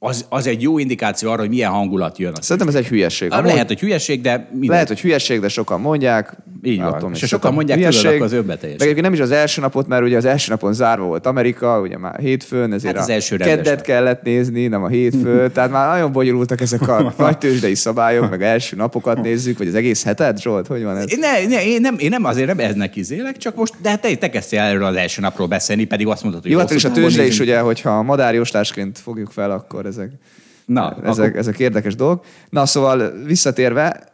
az, 0.06 0.26
az 0.30 0.48
egy 0.48 0.62
jó 0.62 0.78
indikáció 0.78 1.30
arra, 1.30 1.40
hogy 1.40 1.50
milyen 1.50 1.72
hangulat 1.72 2.18
jön. 2.18 2.34
A 2.34 2.42
Szerintem 2.42 2.68
ez 2.68 2.76
egy 2.76 2.88
hülyeség. 2.88 3.28
Amúgy... 3.32 3.40
Amúgy 3.40 3.54
Lehet, 3.54 3.68
hogy 3.68 3.80
hülyeség, 3.80 4.22
de 4.22 4.48
minden. 4.52 4.70
lehet, 4.70 4.88
hogy 4.88 5.00
hülyeség, 5.02 5.40
de 5.40 5.48
sokan 5.48 5.82
mondják. 5.82 6.38
Így 6.64 6.78
Nem 6.78 6.90
van. 6.90 6.98
tudom, 6.98 7.12
És 7.14 7.20
sokan 7.20 7.30
szerintem 7.30 7.54
mondják, 7.54 7.78
hülyeség. 7.78 8.22
az 8.22 8.32
önbeteljeség. 8.32 8.94
Meg 8.94 9.02
nem 9.02 9.14
is 9.14 9.20
az 9.20 9.32
első 9.32 9.62
napot, 9.62 9.88
mert 9.88 10.04
ugye 10.04 10.18
az 10.18 10.26
első 10.26 10.52
napon 10.52 10.74
zárva 10.74 11.06
volt 11.06 11.26
Amerika, 11.26 11.80
ugye 11.80 11.98
már 11.98 12.20
hétfőn, 12.20 12.74
ezért 12.74 12.94
Hát 12.96 13.04
az 13.04 13.10
a 13.10 13.14
első 13.14 13.36
rendes 13.36 13.56
keddet 13.56 13.76
nap. 13.76 13.86
kellett 13.86 14.24
nézni, 14.24 14.68
nem 14.68 14.84
a 14.84 14.88
hétfő. 14.88 15.48
Tehát 15.54 15.72
már 15.72 15.90
nagyon 15.94 16.12
bonyolultak 16.12 16.62
ezek 16.62 16.88
a 16.88 17.14
nagy 17.18 17.38
tőzsdei 17.38 17.76
szabályok, 17.76 18.30
meg 18.30 18.44
első 18.44 18.76
napokat 18.76 19.22
nézzük, 19.22 19.58
vagy 19.58 19.68
az 19.68 19.76
egész 19.76 20.04
hetet, 20.04 20.42
Zsolt, 20.42 20.68
hogy 20.68 20.84
van 20.84 20.98
ez? 20.98 21.06
Ne, 21.20 21.48
ne, 21.48 21.66
én, 21.66 21.82
nem, 21.82 21.96
én 21.98 22.10
nem 22.10 22.24
azért 22.24 22.48
nem 22.48 22.60
eznek 22.60 22.96
izélek, 22.96 23.38
csak 23.38 23.56
most, 23.56 23.74
de 23.82 23.90
hát 23.90 24.02
te, 24.02 24.16
te 24.16 24.30
kezdtél 24.30 24.60
erről 24.60 24.84
az 24.86 24.96
első 24.96 25.22
napról 25.22 25.48
beszélni, 25.48 25.84
pedig 25.84 26.08
azt 26.08 26.22
mondtad, 26.22 26.44
hogy 26.44 26.52
Jó, 26.52 26.60
hát 26.60 26.72
hosszú 26.72 26.88
a 26.88 26.92
tőzsde 26.92 27.26
is 27.26 27.40
ugye, 27.40 27.60
hogyha 27.60 28.02
madárjóslásként 28.02 29.00
fogjuk 29.00 29.32
fel, 29.32 29.52
akkor 29.52 29.86
ezek, 29.98 30.12
Na, 30.66 30.96
ezek, 31.04 31.26
akkor- 31.26 31.40
ezek 31.40 31.60
érdekes 31.60 31.96
dolgok. 31.96 32.26
Na 32.50 32.66
szóval 32.66 33.12
visszatérve, 33.26 34.12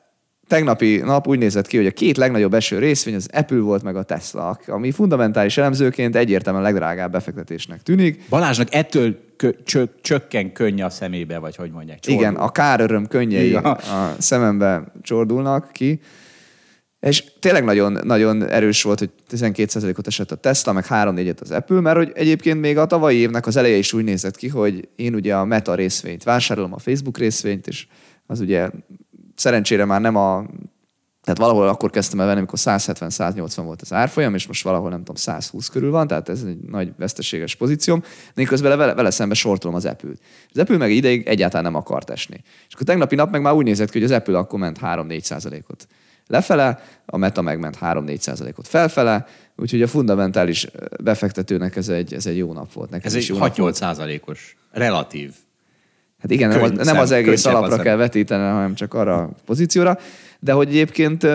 tegnapi 0.48 0.98
nap 0.98 1.28
úgy 1.28 1.38
nézett 1.40 1.68
ki, 1.68 1.78
hogy 1.78 1.86
a 1.86 1.92
két 1.92 2.18
legnagyobb 2.18 2.54
eső 2.54 2.80
részvény 2.80 3.16
az 3.16 3.30
Apple 3.34 3.58
volt 3.60 3.84
meg 3.84 3.96
a 3.96 4.04
Tesla, 4.04 4.60
ami 4.68 4.92
fundamentális 4.92 5.58
elemzőként 5.58 6.16
egyértelműen 6.16 6.64
legdrágább 6.66 7.12
befektetésnek 7.12 7.82
tűnik. 7.84 8.24
Balázsnak 8.30 8.74
ettől 8.74 9.18
kö, 9.38 9.50
csök, 9.66 9.92
csökken 10.02 10.52
könny 10.54 10.82
a 10.82 10.90
szemébe, 10.90 11.38
vagy 11.38 11.56
hogy 11.56 11.72
mondják. 11.72 12.00
csordul. 12.00 12.24
Igen, 12.24 12.36
a 12.36 12.50
káröröm 12.52 13.08
könnyei 13.08 13.50
Ja. 13.50 13.60
a 13.72 14.16
szemembe 14.18 14.84
csordulnak 15.02 15.72
ki. 15.72 16.02
És 17.00 17.24
tényleg 17.40 17.64
nagyon, 17.64 18.00
nagyon 18.04 18.50
erős 18.50 18.84
volt, 18.84 19.00
hogy 19.00 19.10
12%-ot 19.32 20.08
esett 20.08 20.32
a 20.32 20.36
Tesla, 20.36 20.72
meg 20.72 20.86
3-4-et 20.90 21.42
az 21.42 21.52
Apple, 21.52 21.80
mert 21.80 21.98
hogy 21.98 22.12
egyébként 22.14 22.60
még 22.60 22.78
a 22.78 22.86
tavalyi 22.86 23.18
évnek 23.18 23.48
az 23.48 23.56
eleje 23.56 23.78
is 23.78 23.94
úgy 23.94 24.04
nézett 24.04 24.36
ki, 24.36 24.48
hogy 24.48 24.88
én 24.96 25.16
ugye 25.16 25.36
a 25.36 25.46
Meta 25.46 25.76
részvényt 25.76 26.24
vásárolom, 26.24 26.74
a 26.74 26.78
Facebook 26.80 27.18
részvényt, 27.18 27.68
és 27.68 27.88
az 28.26 28.40
ugye 28.40 28.70
szerencsére 29.36 29.86
már 29.86 30.02
nem 30.02 30.16
a 30.16 30.46
tehát 31.24 31.40
valahol 31.40 31.68
akkor 31.68 31.90
kezdtem 31.90 32.20
el 32.20 32.26
venni, 32.26 32.38
amikor 32.38 32.60
170-180 32.62 33.62
volt 33.64 33.82
az 33.82 33.94
árfolyam, 33.94 34.34
és 34.36 34.48
most 34.48 34.64
valahol 34.64 34.90
nem 34.90 35.00
tudom, 35.00 35.16
120 35.16 35.68
körül 35.68 35.92
van, 35.92 36.08
tehát 36.08 36.30
ez 36.30 36.44
egy 36.44 36.58
nagy 36.58 36.92
veszteséges 36.98 37.56
pozícióm. 37.56 38.04
De 38.34 38.44
közben 38.44 38.78
vele, 38.78 38.94
vele 38.94 39.10
szembe 39.10 39.34
sortolom 39.34 39.76
az 39.76 39.86
Apple-t. 39.86 40.20
Az 40.54 40.60
Apple 40.60 40.78
meg 40.78 40.92
ideig 40.92 41.28
egyáltalán 41.28 41.64
nem 41.64 41.76
akart 41.76 42.10
esni. 42.10 42.44
És 42.68 42.74
akkor 42.74 42.86
tegnapi 42.86 43.16
nap 43.16 43.32
meg 43.32 43.42
már 43.42 43.54
úgy 43.54 43.66
nézett 43.66 43.90
ki, 43.90 44.00
hogy 44.00 44.12
az 44.12 44.18
Apple 44.18 44.38
akkor 44.38 44.60
ment 44.60 44.80
3-4 44.82 45.22
százalékot 45.22 45.88
lefele, 46.30 46.80
a 47.06 47.18
Meta 47.18 47.42
megment 47.42 47.78
3-4 47.82 48.20
százalékot 48.20 48.68
felfele, 48.68 49.26
úgyhogy 49.56 49.82
a 49.82 49.88
fundamentális 49.88 50.68
befektetőnek 51.04 51.76
ez 51.76 51.90
egy, 51.90 52.14
ez 52.14 52.26
egy 52.26 52.38
jó 52.38 52.54
nap 52.54 52.74
volt. 52.74 52.90
Nekem 52.90 53.08
Ez 53.08 53.16
egy 53.16 53.28
jó 53.28 53.38
nap 53.38 53.56
volt. 53.56 53.76
6-8 53.76 53.78
százalékos 53.78 54.58
relatív. 54.72 55.32
Hát 56.20 56.32
igen, 56.32 56.50
nem 56.50 56.62
az, 56.62 56.72
nem 56.72 56.98
az 56.98 57.12
egész 57.12 57.46
alapra 57.46 57.76
az 57.76 57.82
kell 57.82 57.96
vetíteni, 57.96 58.44
hanem 58.44 58.74
csak 58.74 58.94
arra 58.94 59.22
a 59.22 59.30
pozícióra. 59.46 59.98
De 60.40 60.52
hogy 60.52 60.68
egyébként 60.68 61.28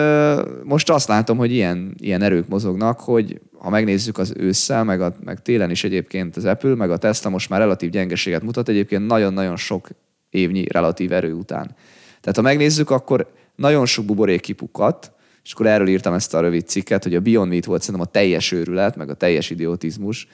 most 0.63 0.89
azt 0.89 1.07
látom, 1.07 1.37
hogy 1.37 1.51
ilyen, 1.51 1.95
ilyen 1.97 2.21
erők 2.21 2.47
mozognak, 2.47 2.99
hogy 2.99 3.41
ha 3.57 3.69
megnézzük 3.69 4.17
az 4.17 4.33
ősszel, 4.37 4.83
meg, 4.83 5.01
a, 5.01 5.15
meg 5.23 5.41
télen 5.41 5.69
is 5.69 5.83
egyébként 5.83 6.35
az 6.35 6.45
Apple, 6.45 6.75
meg 6.75 6.91
a 6.91 6.97
Tesla 6.97 7.29
most 7.29 7.49
már 7.49 7.59
relatív 7.59 7.89
gyengeséget 7.89 8.43
mutat, 8.43 8.69
egyébként 8.69 9.07
nagyon-nagyon 9.07 9.55
sok 9.55 9.87
évnyi 10.29 10.65
relatív 10.71 11.11
erő 11.11 11.33
után. 11.33 11.75
Tehát 12.21 12.35
ha 12.35 12.41
megnézzük, 12.41 12.89
akkor 12.89 13.31
nagyon 13.55 13.85
sok 13.85 14.05
buborék 14.05 14.41
kipukkadt, 14.41 15.11
és 15.43 15.53
akkor 15.53 15.67
erről 15.67 15.87
írtam 15.87 16.13
ezt 16.13 16.33
a 16.33 16.39
rövid 16.39 16.67
cikket, 16.67 17.03
hogy 17.03 17.15
a 17.15 17.19
Beyond 17.19 17.49
Meat 17.49 17.65
volt 17.65 17.81
szerintem 17.81 18.07
a 18.09 18.11
teljes 18.11 18.51
őrület, 18.51 18.95
meg 18.95 19.09
a 19.09 19.13
teljes 19.13 19.49
idiotizmus, 19.49 20.27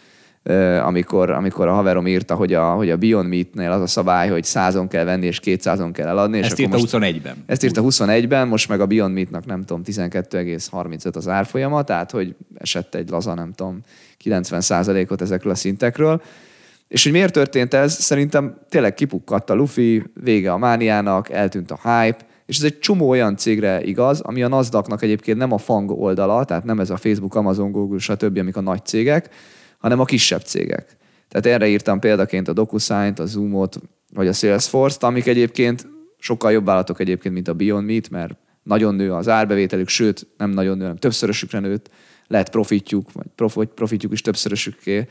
amikor, 0.83 1.29
amikor 1.29 1.67
a 1.67 1.73
haverom 1.73 2.07
írta, 2.07 2.35
hogy 2.35 2.53
a, 2.53 2.71
hogy 2.71 2.89
a 2.89 2.97
Beyond 2.97 3.29
Meat-nél 3.29 3.71
az 3.71 3.81
a 3.81 3.87
szabály, 3.87 4.29
hogy 4.29 4.43
százon 4.43 4.87
kell 4.87 5.03
venni, 5.03 5.25
és 5.25 5.39
200-on 5.43 5.89
kell 5.93 6.07
eladni. 6.07 6.37
és 6.37 6.43
Ezt 6.43 6.59
akkor 6.59 6.63
írta 6.65 6.77
most, 6.77 7.15
21-ben. 7.15 7.35
ezt 7.45 7.63
írta 7.63 7.81
21-ben, 7.83 8.47
most 8.47 8.69
meg 8.69 8.81
a 8.81 8.85
Beyond 8.85 9.13
Meat-nak 9.13 9.45
nem 9.45 9.63
tudom, 9.63 9.81
12,35 9.85 11.15
az 11.15 11.27
árfolyama, 11.27 11.83
tehát 11.83 12.11
hogy 12.11 12.35
esett 12.55 12.95
egy 12.95 13.09
laza, 13.09 13.33
nem 13.33 13.53
tudom, 13.53 13.79
90%-ot 14.23 15.21
ezekről 15.21 15.51
a 15.51 15.55
szintekről. 15.55 16.21
És 16.87 17.03
hogy 17.03 17.11
miért 17.11 17.33
történt 17.33 17.73
ez? 17.73 17.93
Szerintem 17.93 18.57
tényleg 18.69 18.93
kipukkadt 18.93 19.49
a 19.49 19.53
Luffy, 19.53 20.03
vége 20.23 20.51
a 20.51 20.57
mániának, 20.57 21.29
eltűnt 21.29 21.71
a 21.71 21.79
hype, 21.83 22.25
és 22.51 22.57
ez 22.57 22.63
egy 22.63 22.79
csomó 22.79 23.09
olyan 23.09 23.37
cégre 23.37 23.83
igaz, 23.83 24.19
ami 24.19 24.43
a 24.43 24.47
Nasdaqnak 24.47 25.01
egyébként 25.01 25.37
nem 25.37 25.51
a 25.51 25.57
fang 25.57 25.91
oldala, 25.91 26.43
tehát 26.43 26.63
nem 26.63 26.79
ez 26.79 26.89
a 26.89 26.97
Facebook, 26.97 27.35
Amazon, 27.35 27.71
Google, 27.71 27.99
stb., 27.99 28.37
amik 28.37 28.57
a 28.57 28.61
nagy 28.61 28.85
cégek, 28.85 29.29
hanem 29.77 29.99
a 29.99 30.05
kisebb 30.05 30.41
cégek. 30.41 30.97
Tehát 31.27 31.45
erre 31.45 31.67
írtam 31.67 31.99
példaként 31.99 32.47
a 32.47 32.53
DocuSign-t, 32.53 33.19
a 33.19 33.25
Zoomot, 33.25 33.79
vagy 34.13 34.27
a 34.27 34.33
Salesforce-t, 34.33 35.03
amik 35.03 35.27
egyébként 35.27 35.87
sokkal 36.17 36.51
jobb 36.51 36.69
állatok 36.69 36.99
egyébként, 36.99 37.33
mint 37.33 37.47
a 37.47 37.53
Beyond 37.53 37.85
Meat, 37.85 38.09
mert 38.09 38.33
nagyon 38.63 38.95
nő 38.95 39.13
az 39.13 39.27
árbevételük, 39.27 39.87
sőt, 39.87 40.27
nem 40.37 40.49
nagyon 40.49 40.75
nő, 40.75 40.81
hanem 40.81 40.97
többszörösükre 40.97 41.59
nőtt, 41.59 41.89
lehet 42.27 42.49
profitjuk, 42.49 43.11
vagy 43.11 43.27
profit, 43.35 43.69
profitjuk 43.69 44.11
is 44.11 44.21
többszörösükké 44.21 45.07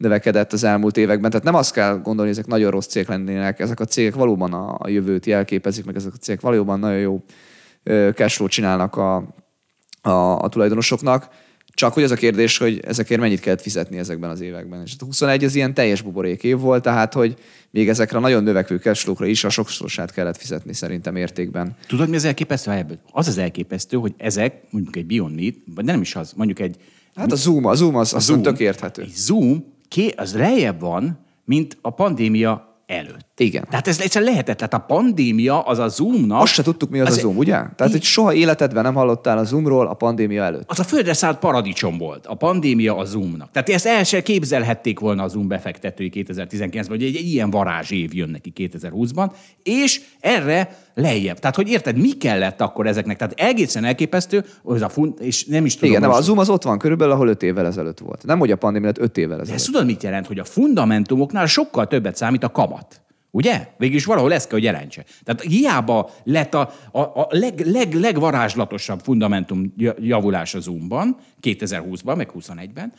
növekedett 0.00 0.52
az 0.52 0.64
elmúlt 0.64 0.96
években. 0.96 1.30
Tehát 1.30 1.44
nem 1.44 1.54
azt 1.54 1.72
kell 1.72 1.92
gondolni, 1.92 2.30
hogy 2.30 2.30
ezek 2.30 2.46
nagyon 2.46 2.70
rossz 2.70 2.86
cégek 2.86 3.08
lennének, 3.08 3.60
ezek 3.60 3.80
a 3.80 3.84
cégek 3.84 4.14
valóban 4.14 4.52
a, 4.52 4.76
a 4.78 4.88
jövőt 4.88 5.26
jelképezik, 5.26 5.84
meg 5.84 5.96
ezek 5.96 6.12
a 6.12 6.16
cégek 6.16 6.40
valóban 6.40 6.78
nagyon 6.78 6.98
jó 6.98 7.22
cashflow 8.14 8.48
csinálnak 8.48 8.96
a, 8.96 9.16
a, 10.00 10.42
a 10.42 10.48
tulajdonosoknak. 10.48 11.28
Csak 11.74 11.92
hogy 11.92 12.02
az 12.02 12.10
a 12.10 12.14
kérdés, 12.14 12.58
hogy 12.58 12.80
ezekért 12.86 13.20
mennyit 13.20 13.40
kellett 13.40 13.60
fizetni 13.60 13.98
ezekben 13.98 14.30
az 14.30 14.40
években. 14.40 14.82
És 14.84 14.94
a 14.98 15.04
21 15.04 15.44
az 15.44 15.54
ilyen 15.54 15.74
teljes 15.74 16.02
buborék 16.02 16.42
év 16.42 16.58
volt, 16.58 16.82
tehát 16.82 17.12
hogy 17.12 17.36
még 17.70 17.88
ezekre 17.88 18.16
a 18.18 18.20
nagyon 18.20 18.42
növekvő 18.42 18.76
cashflow-kra 18.76 19.26
is 19.26 19.44
a 19.44 19.48
sokszorosát 19.48 20.12
kellett 20.12 20.36
fizetni 20.36 20.72
szerintem 20.72 21.16
értékben. 21.16 21.76
Tudod, 21.86 22.08
mi 22.08 22.16
az 22.16 22.24
elképesztő? 22.24 22.70
Ebből? 22.70 22.98
Az 23.12 23.28
az 23.28 23.38
elképesztő, 23.38 23.96
hogy 23.96 24.14
ezek, 24.16 24.62
mondjuk 24.70 24.96
egy 24.96 25.06
Beyond 25.06 25.34
Meat, 25.34 25.54
vagy 25.74 25.84
nem 25.84 26.00
is 26.00 26.16
az, 26.16 26.32
mondjuk 26.32 26.58
egy 26.58 26.76
Hát 27.14 27.32
a 27.32 27.36
Zoom, 27.36 27.64
a 27.64 27.74
Zoom 27.74 27.96
az, 27.96 28.14
az 28.14 28.24
Zoom, 28.24 28.42
tök 28.42 28.58
érthető. 28.58 29.02
Egy 29.02 29.14
Zoom, 29.14 29.64
ké, 29.90 30.12
az 30.16 30.34
lejjebb 30.34 30.80
van, 30.80 31.18
mint 31.44 31.78
a 31.80 31.90
pandémia 31.90 32.70
előtt. 32.90 33.40
Igen. 33.40 33.66
Tehát 33.70 33.88
ez 33.88 34.00
egyszerűen 34.00 34.30
lehetetlen. 34.30 34.68
Tehát 34.68 34.84
a 34.90 34.94
pandémia 34.94 35.60
az 35.60 35.78
a 35.78 35.88
Zoomnak... 35.88 36.42
Azt 36.42 36.52
se 36.52 36.62
tudtuk, 36.62 36.90
mi 36.90 37.00
az, 37.00 37.08
az 37.08 37.16
a 37.16 37.20
Zoom, 37.20 37.36
ugye? 37.36 37.52
Tehát, 37.52 37.90
hogy 37.90 38.02
soha 38.02 38.34
életedben 38.34 38.82
nem 38.82 38.94
hallottál 38.94 39.38
a 39.38 39.44
Zoomról 39.44 39.86
a 39.86 39.94
pandémia 39.94 40.42
előtt. 40.42 40.70
az 40.70 40.78
a 40.78 40.84
földre 40.84 41.12
szállt 41.12 41.38
paradicsom 41.38 41.98
volt, 41.98 42.26
a 42.26 42.34
pandémia 42.34 42.96
a 42.96 43.04
Zoomnak. 43.04 43.50
Tehát 43.50 43.68
ezt 43.68 43.86
el 43.86 44.04
se 44.04 44.22
képzelhették 44.22 44.98
volna 44.98 45.22
a 45.22 45.28
Zoom 45.28 45.48
befektetői 45.48 46.10
2019-ben, 46.14 46.84
hogy 46.88 47.02
egy, 47.02 47.16
egy 47.16 47.28
ilyen 47.28 47.50
varázsév 47.50 48.14
jön 48.14 48.28
neki 48.28 48.52
2020-ban, 48.56 49.32
és 49.62 50.00
erre 50.20 50.78
lejjebb. 51.00 51.38
Tehát, 51.38 51.56
hogy 51.56 51.68
érted, 51.68 51.96
mi 51.96 52.12
kellett 52.12 52.60
akkor 52.60 52.86
ezeknek? 52.86 53.16
Tehát 53.16 53.34
egészen 53.36 53.84
elképesztő, 53.84 54.44
az 54.62 54.82
a 54.82 54.88
fun- 54.88 55.20
és 55.20 55.44
nem 55.44 55.64
is 55.64 55.74
tudom. 55.74 55.88
Igen, 55.90 56.00
nem, 56.00 56.10
a 56.10 56.20
Zoom 56.20 56.38
az 56.38 56.48
ott 56.48 56.62
van 56.62 56.78
körülbelül, 56.78 57.12
ahol 57.12 57.28
öt 57.28 57.42
évvel 57.42 57.66
ezelőtt 57.66 57.98
volt. 57.98 58.24
Nem, 58.26 58.38
hogy 58.38 58.50
a 58.50 58.56
pandémia 58.56 58.88
előtt 58.88 59.02
öt 59.02 59.16
évvel 59.16 59.36
De 59.36 59.42
ezelőtt. 59.42 59.58
ezt 59.60 59.66
tudod, 59.70 59.86
mit 59.86 60.02
jelent? 60.02 60.26
Hogy 60.26 60.38
a 60.38 60.44
fundamentumoknál 60.44 61.46
sokkal 61.46 61.86
többet 61.86 62.16
számít 62.16 62.44
a 62.44 62.50
kamat. 62.50 63.00
Ugye? 63.32 63.66
Végülis 63.78 64.04
valahol 64.04 64.32
ezt 64.32 64.44
kell, 64.48 64.58
hogy 64.58 64.66
jelentse. 64.66 65.04
Tehát 65.24 65.42
hiába 65.42 66.10
lett 66.24 66.54
a, 66.54 66.72
a, 66.92 67.00
a 67.00 67.26
leg, 67.30 67.66
leg, 67.66 67.94
legvarázslatosabb 67.94 69.00
fundamentum 69.02 69.72
ja- 69.76 69.96
javulás 70.00 70.54
a 70.54 70.60
Zoomban, 70.60 71.16
2020-ban, 71.42 72.16
meg 72.16 72.30
21-ben, 72.38 72.92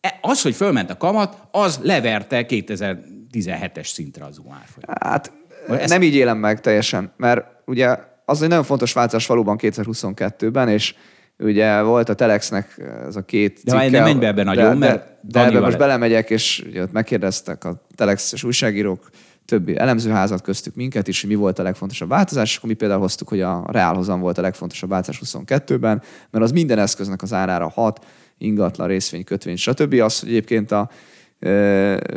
e- 0.00 0.18
az, 0.20 0.42
hogy 0.42 0.54
fölment 0.54 0.90
a 0.90 0.96
kamat, 0.96 1.38
az 1.50 1.80
leverte 1.82 2.46
2017-es 2.48 3.86
szintre 3.92 4.24
az 4.24 4.34
Zoom 4.34 4.52
árfolyam. 4.52 4.90
Hát 5.00 5.32
ezt- 5.68 5.88
nem 5.88 6.02
így 6.02 6.14
élem 6.14 6.38
meg 6.38 6.60
teljesen, 6.60 7.12
mert 7.16 7.44
ugye 7.64 7.96
az 8.24 8.42
egy 8.42 8.48
nagyon 8.48 8.64
fontos 8.64 8.92
változás 8.92 9.26
valóban 9.26 9.56
2022-ben, 9.60 10.68
és 10.68 10.94
ugye 11.38 11.82
volt 11.82 12.08
a 12.08 12.14
Telexnek 12.14 12.82
ez 13.06 13.16
a 13.16 13.22
két 13.22 13.60
De 13.64 13.70
cikke, 13.70 13.90
nem 13.90 14.02
menj 14.02 14.18
be 14.18 14.26
ebben 14.26 14.44
nagyon, 14.44 14.78
de, 14.78 14.86
mert 14.86 15.04
de, 15.20 15.40
de 15.40 15.46
ebben 15.46 15.62
most 15.62 15.78
belemegyek, 15.78 16.30
és 16.30 16.64
ugye 16.66 16.82
ott 16.82 16.92
megkérdeztek 16.92 17.64
a 17.64 17.86
Telexes 17.94 18.44
újságírók, 18.44 19.10
többi 19.44 19.78
elemzőházat 19.78 20.42
köztük 20.42 20.74
minket 20.74 21.08
is, 21.08 21.20
hogy 21.20 21.30
mi 21.30 21.36
volt 21.36 21.58
a 21.58 21.62
legfontosabb 21.62 22.08
változás, 22.08 22.50
és 22.50 22.56
akkor 22.56 22.68
mi 22.68 22.74
például 22.74 23.00
hoztuk, 23.00 23.28
hogy 23.28 23.40
a 23.40 23.64
reálhozam 23.66 24.20
volt 24.20 24.38
a 24.38 24.42
legfontosabb 24.42 24.90
változás 24.90 25.20
22-ben, 25.24 26.02
mert 26.30 26.44
az 26.44 26.50
minden 26.50 26.78
eszköznek 26.78 27.22
az 27.22 27.32
árára 27.32 27.68
hat, 27.68 28.04
ingatlan, 28.38 28.86
részvény, 28.88 29.24
kötvény, 29.24 29.56
stb. 29.56 29.92
Az, 29.92 30.20
hogy 30.20 30.28
egyébként 30.28 30.72
a 30.72 30.90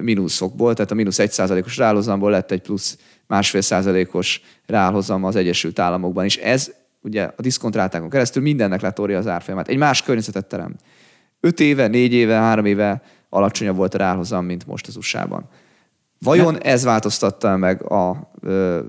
mínuszokból, 0.02 0.74
tehát 0.74 0.92
a 0.92 0.96
mínusz 0.96 1.20
egy 1.20 1.32
százalékos 1.32 1.78
reálhozamból 1.78 2.32
lett 2.32 2.52
egy 2.52 2.62
plusz 2.62 2.98
másfél 3.30 3.62
százalékos 3.62 4.42
reálhozam 4.66 5.24
az 5.24 5.36
Egyesült 5.36 5.80
Államokban 5.80 6.26
is. 6.26 6.38
Ez 6.38 6.72
ugye 7.02 7.24
a 7.24 7.42
diszkontrátákon 7.42 8.10
keresztül 8.10 8.42
mindennek 8.42 8.82
letórja 8.82 9.18
az 9.18 9.28
árfolyamát. 9.28 9.68
Egy 9.68 9.78
más 9.78 10.02
környezetet 10.02 10.46
teremt. 10.46 10.80
Öt 11.40 11.60
éve, 11.60 11.88
négy 11.88 12.14
éve, 12.14 12.34
három 12.34 12.66
éve 12.66 13.02
alacsonyabb 13.30 13.76
volt 13.76 13.94
a 13.94 13.98
reálhozam, 13.98 14.46
mint 14.46 14.66
most 14.66 14.88
az 14.88 14.96
USA-ban. 14.96 15.50
Vajon 16.22 16.62
ez 16.62 16.84
változtatta 16.84 17.58
meg 17.58 17.92
a 17.92 18.32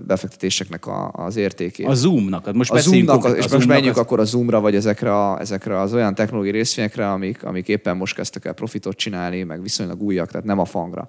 befektetéseknek 0.06 0.86
a, 0.86 1.10
az 1.12 1.36
értékét? 1.36 1.86
A 1.86 1.94
Zoomnak, 1.94 2.52
most 2.52 2.70
a 2.70 2.78
Zoomnak, 2.78 3.24
a, 3.24 3.28
és 3.28 3.44
a 3.44 3.54
most 3.54 3.66
menjünk 3.66 3.96
az... 3.96 4.02
akkor 4.02 4.20
a 4.20 4.24
Zoomra, 4.24 4.60
vagy 4.60 4.74
ezekre, 4.74 5.28
a, 5.28 5.40
ezekre 5.40 5.80
az 5.80 5.94
olyan 5.94 6.14
technológiai 6.14 6.54
részvényekre, 6.54 7.10
amik, 7.10 7.44
amik 7.44 7.68
éppen 7.68 7.96
most 7.96 8.14
kezdtek 8.14 8.44
el 8.44 8.52
profitot 8.52 8.96
csinálni, 8.96 9.42
meg 9.42 9.62
viszonylag 9.62 10.02
újak, 10.02 10.30
tehát 10.30 10.46
nem 10.46 10.58
a 10.58 10.64
fangra. 10.64 11.08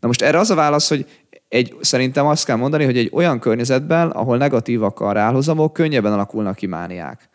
Na 0.00 0.06
most 0.06 0.22
erre 0.22 0.38
az 0.38 0.50
a 0.50 0.54
válasz, 0.54 0.88
hogy 0.88 1.06
egy, 1.48 1.76
szerintem 1.80 2.26
azt 2.26 2.44
kell 2.44 2.56
mondani, 2.56 2.84
hogy 2.84 2.98
egy 2.98 3.10
olyan 3.12 3.38
környezetben, 3.38 4.10
ahol 4.10 4.36
negatívak 4.36 5.00
a 5.00 5.12
rálhozamok, 5.12 5.72
könnyebben 5.72 6.12
alakulnak 6.12 6.56
ki 6.56 6.66
mániák. 6.66 7.28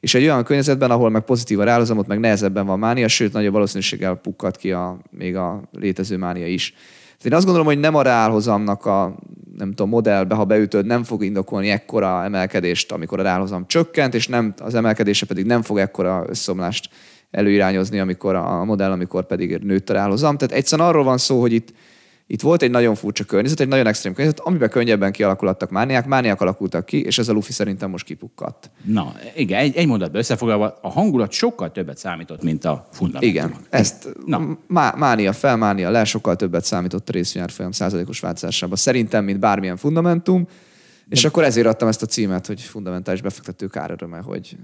És 0.00 0.14
egy 0.14 0.22
olyan 0.22 0.44
környezetben, 0.44 0.90
ahol 0.90 1.10
meg 1.10 1.22
pozitív 1.22 1.60
a 1.60 1.64
rálhozamot, 1.64 2.06
meg 2.06 2.20
nehezebben 2.20 2.66
van 2.66 2.78
mánia, 2.78 3.08
sőt, 3.08 3.32
nagyobb 3.32 3.52
valószínűséggel 3.52 4.14
pukkad 4.14 4.56
ki 4.56 4.72
a, 4.72 4.98
még 5.10 5.36
a 5.36 5.62
létező 5.72 6.16
mánia 6.16 6.46
is. 6.46 6.74
Tehát 7.20 7.24
én 7.24 7.32
azt 7.32 7.44
gondolom, 7.44 7.66
hogy 7.66 7.78
nem 7.78 7.94
a 7.94 8.02
reálhozamnak 8.02 8.86
a 8.86 9.18
nem 9.56 9.68
tudom, 9.68 9.88
modellbe, 9.88 10.34
ha 10.34 10.44
beütöd, 10.44 10.86
nem 10.86 11.04
fog 11.04 11.24
indokolni 11.24 11.68
ekkora 11.68 12.24
emelkedést, 12.24 12.92
amikor 12.92 13.18
a 13.18 13.22
reálhozam 13.22 13.66
csökkent, 13.66 14.14
és 14.14 14.28
nem, 14.28 14.54
az 14.58 14.74
emelkedése 14.74 15.26
pedig 15.26 15.46
nem 15.46 15.62
fog 15.62 15.78
ekkora 15.78 16.24
összomlást 16.28 16.88
előirányozni, 17.30 17.98
amikor 17.98 18.34
a 18.34 18.64
modell, 18.64 18.90
amikor 18.90 19.26
pedig 19.26 19.58
nőtt 19.62 19.90
a 19.90 19.92
reálhozam. 19.92 20.36
Tehát 20.36 20.54
egyszerűen 20.54 20.88
arról 20.88 21.04
van 21.04 21.18
szó, 21.18 21.40
hogy 21.40 21.52
itt 21.52 21.72
itt 22.32 22.40
volt 22.40 22.62
egy 22.62 22.70
nagyon 22.70 22.94
furcsa 22.94 23.24
környezet, 23.24 23.60
egy 23.60 23.68
nagyon 23.68 23.86
extrém 23.86 24.14
környezet, 24.14 24.40
amiben 24.40 24.68
könnyebben 24.68 25.12
kialakultak 25.12 25.70
mániák, 25.70 26.06
mániák 26.06 26.40
alakultak 26.40 26.86
ki, 26.86 27.02
és 27.04 27.18
ez 27.18 27.28
a 27.28 27.32
Luffy 27.32 27.52
szerintem 27.52 27.90
most 27.90 28.04
kipukkadt. 28.04 28.70
Na, 28.84 29.14
igen, 29.36 29.58
egy, 29.58 29.76
egy 29.76 29.86
mondatban 29.86 30.20
összefoglalva, 30.20 30.78
a 30.82 30.90
hangulat 30.90 31.32
sokkal 31.32 31.72
többet 31.72 31.98
számított, 31.98 32.42
mint 32.42 32.64
a 32.64 32.88
fundamentum. 32.92 33.28
Igen, 33.28 33.54
ezt 33.70 34.08
Na. 34.26 34.58
Má, 34.66 34.94
mánia 34.96 35.32
fel, 35.32 35.56
mánia 35.56 35.90
le, 35.90 36.04
sokkal 36.04 36.36
többet 36.36 36.64
számított 36.64 37.08
a 37.08 37.12
részvényárfolyam 37.12 37.72
százalékos 37.72 38.20
változásában. 38.20 38.76
Szerintem, 38.76 39.24
mint 39.24 39.38
bármilyen 39.38 39.76
fundamentum, 39.76 40.48
és 41.08 41.22
De... 41.22 41.28
akkor 41.28 41.44
ezért 41.44 41.66
adtam 41.66 41.88
ezt 41.88 42.02
a 42.02 42.06
címet, 42.06 42.46
hogy 42.46 42.60
fundamentális 42.60 43.20
befektető 43.20 43.66
káröröme, 43.66 44.18
hogy 44.18 44.56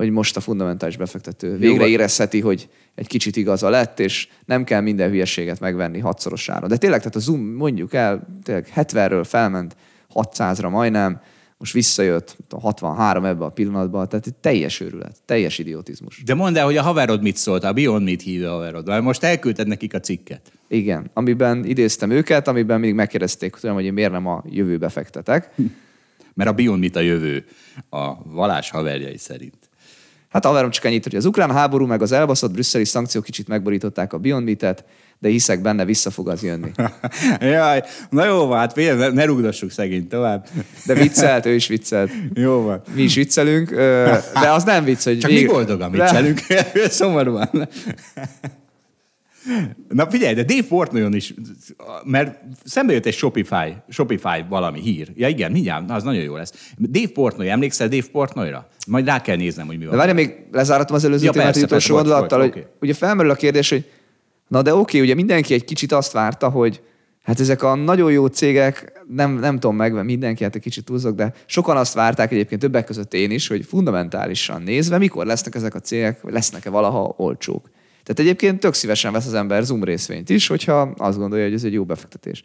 hogy 0.00 0.10
most 0.10 0.36
a 0.36 0.40
fundamentális 0.40 0.96
befektető 0.96 1.56
végre 1.56 1.86
érezheti, 1.86 2.40
hogy 2.40 2.68
egy 2.94 3.06
kicsit 3.06 3.36
igaza 3.36 3.68
lett, 3.68 4.00
és 4.00 4.28
nem 4.44 4.64
kell 4.64 4.80
minden 4.80 5.10
hülyeséget 5.10 5.60
megvenni 5.60 5.98
hatszorosára. 5.98 6.66
De 6.66 6.76
tényleg, 6.76 6.98
tehát 6.98 7.16
a 7.16 7.18
Zoom 7.18 7.40
mondjuk 7.40 7.94
el, 7.94 8.26
tényleg 8.42 8.72
70-ről 8.76 9.24
felment 9.26 9.76
600-ra 10.14 10.70
majdnem, 10.70 11.20
most 11.56 11.72
visszajött 11.72 12.36
63 12.60 13.24
ebbe 13.24 13.44
a 13.44 13.48
pillanatban, 13.48 14.08
tehát 14.08 14.26
egy 14.26 14.34
teljes 14.34 14.80
őrület, 14.80 15.16
teljes 15.24 15.58
idiotizmus. 15.58 16.22
De 16.24 16.34
mondd 16.34 16.56
el, 16.56 16.64
hogy 16.64 16.76
a 16.76 16.82
haverod 16.82 17.22
mit 17.22 17.36
szólt, 17.36 17.64
a 17.64 17.72
Beyond 17.72 18.04
mit 18.04 18.22
hívja 18.22 18.50
a 18.50 18.52
haverod, 18.52 18.86
mert 18.86 19.02
most 19.02 19.22
elküldted 19.22 19.66
nekik 19.66 19.94
a 19.94 20.00
cikket. 20.00 20.52
Igen, 20.68 21.10
amiben 21.14 21.64
idéztem 21.64 22.10
őket, 22.10 22.48
amiben 22.48 22.78
mindig 22.78 22.96
megkérdezték, 22.96 23.54
hogy 23.54 23.84
én 23.84 23.92
miért 23.92 24.12
nem 24.12 24.26
a 24.26 24.44
jövőbe 24.48 24.88
fektetek. 24.88 25.54
Mert 26.34 26.50
a 26.50 26.52
Beyond 26.52 26.80
mit 26.80 26.96
a 26.96 27.00
jövő, 27.00 27.44
a 27.90 28.22
valás 28.24 28.70
haverjai 28.70 29.18
szerint. 29.18 29.59
Hát 30.30 30.44
haverom 30.44 30.70
csak 30.70 30.84
ennyit, 30.84 31.04
hogy 31.04 31.14
az 31.14 31.24
ukrán 31.24 31.50
háború 31.50 31.86
meg 31.86 32.02
az 32.02 32.12
elbaszott 32.12 32.50
brüsszeli 32.50 32.84
szankciók 32.84 33.24
kicsit 33.24 33.48
megborították 33.48 34.12
a 34.12 34.18
Beyond 34.18 34.44
Meat-et, 34.44 34.84
de 35.18 35.28
hiszek 35.28 35.62
benne, 35.62 35.84
vissza 35.84 36.10
fog 36.10 36.28
az 36.28 36.42
jönni. 36.42 36.70
Jaj, 37.40 37.82
na 38.10 38.24
jó 38.24 38.50
hát 38.50 38.74
ne, 38.74 39.08
ne 39.08 39.24
rúgdassuk 39.24 39.70
szegényt 39.70 40.08
tovább. 40.08 40.46
De 40.86 40.94
viccelt, 40.94 41.46
ő 41.46 41.54
is 41.54 41.66
viccelt. 41.66 42.10
Jó 42.34 42.62
van. 42.62 42.82
Mi 42.94 43.02
is 43.02 43.14
viccelünk, 43.14 43.70
de 44.40 44.50
az 44.50 44.64
nem 44.64 44.84
vicc, 44.84 45.04
hogy... 45.04 45.18
Csak 45.18 45.30
vég... 45.30 45.46
mi 45.46 45.52
boldogan 45.52 45.90
viccelünk, 45.90 46.40
szomorúan. 46.88 47.68
Na 49.88 50.10
figyelj, 50.10 50.34
de 50.34 50.42
Dave 50.42 50.66
Portnoyon 50.68 51.14
is, 51.14 51.34
mert 52.04 52.38
szembe 52.64 52.92
jött 52.92 53.06
egy 53.06 53.14
Shopify, 53.14 53.74
Shopify 53.88 54.44
valami 54.48 54.80
hír. 54.80 55.12
Ja 55.14 55.28
igen, 55.28 55.52
mindjárt, 55.52 55.90
az 55.90 56.02
nagyon 56.02 56.22
jó 56.22 56.36
lesz. 56.36 56.72
Dave 56.78 57.08
Portnoy, 57.08 57.48
emlékszel 57.48 57.88
Dave 57.88 58.06
Portnoyra? 58.12 58.68
Majd 58.86 59.06
rá 59.06 59.20
kell 59.20 59.36
néznem, 59.36 59.66
hogy 59.66 59.78
mi 59.78 59.84
van. 59.84 59.92
De 59.92 59.98
várj, 59.98 60.12
még 60.12 60.34
lezáratom 60.52 60.96
az 60.96 61.04
előző 61.04 61.24
ja, 61.24 61.30
témát 61.30 61.56
utolsó 61.56 61.94
gondolattal, 61.94 62.38
hogy 62.38 62.48
okay. 62.48 62.64
ugye 62.80 62.94
felmerül 62.94 63.30
a 63.30 63.34
kérdés, 63.34 63.68
hogy 63.68 63.84
na 64.48 64.62
de 64.62 64.74
oké, 64.74 64.80
okay, 64.80 65.00
ugye 65.00 65.14
mindenki 65.14 65.54
egy 65.54 65.64
kicsit 65.64 65.92
azt 65.92 66.12
várta, 66.12 66.48
hogy 66.48 66.80
hát 67.22 67.40
ezek 67.40 67.62
a 67.62 67.74
nagyon 67.74 68.12
jó 68.12 68.26
cégek, 68.26 68.92
nem, 69.08 69.38
nem 69.38 69.58
tudom 69.58 69.76
meg, 69.76 70.04
mindenki, 70.04 70.42
hát 70.44 70.54
egy 70.54 70.62
kicsit 70.62 70.84
túlzok, 70.84 71.14
de 71.14 71.32
sokan 71.46 71.76
azt 71.76 71.94
várták 71.94 72.32
egyébként 72.32 72.60
többek 72.60 72.84
között 72.84 73.14
én 73.14 73.30
is, 73.30 73.48
hogy 73.48 73.64
fundamentálisan 73.64 74.62
nézve, 74.62 74.98
mikor 74.98 75.26
lesznek 75.26 75.54
ezek 75.54 75.74
a 75.74 75.80
cégek, 75.80 76.18
lesznek-e 76.22 76.70
valaha 76.70 77.14
olcsók. 77.16 77.70
Tehát 78.10 78.30
egyébként 78.30 78.60
tök 78.60 78.74
szívesen 78.74 79.12
vesz 79.12 79.26
az 79.26 79.34
ember 79.34 79.62
Zoom 79.62 79.84
részvényt 79.84 80.30
is, 80.30 80.46
hogyha 80.46 80.92
azt 80.96 81.18
gondolja, 81.18 81.44
hogy 81.44 81.54
ez 81.54 81.64
egy 81.64 81.72
jó 81.72 81.84
befektetés. 81.84 82.42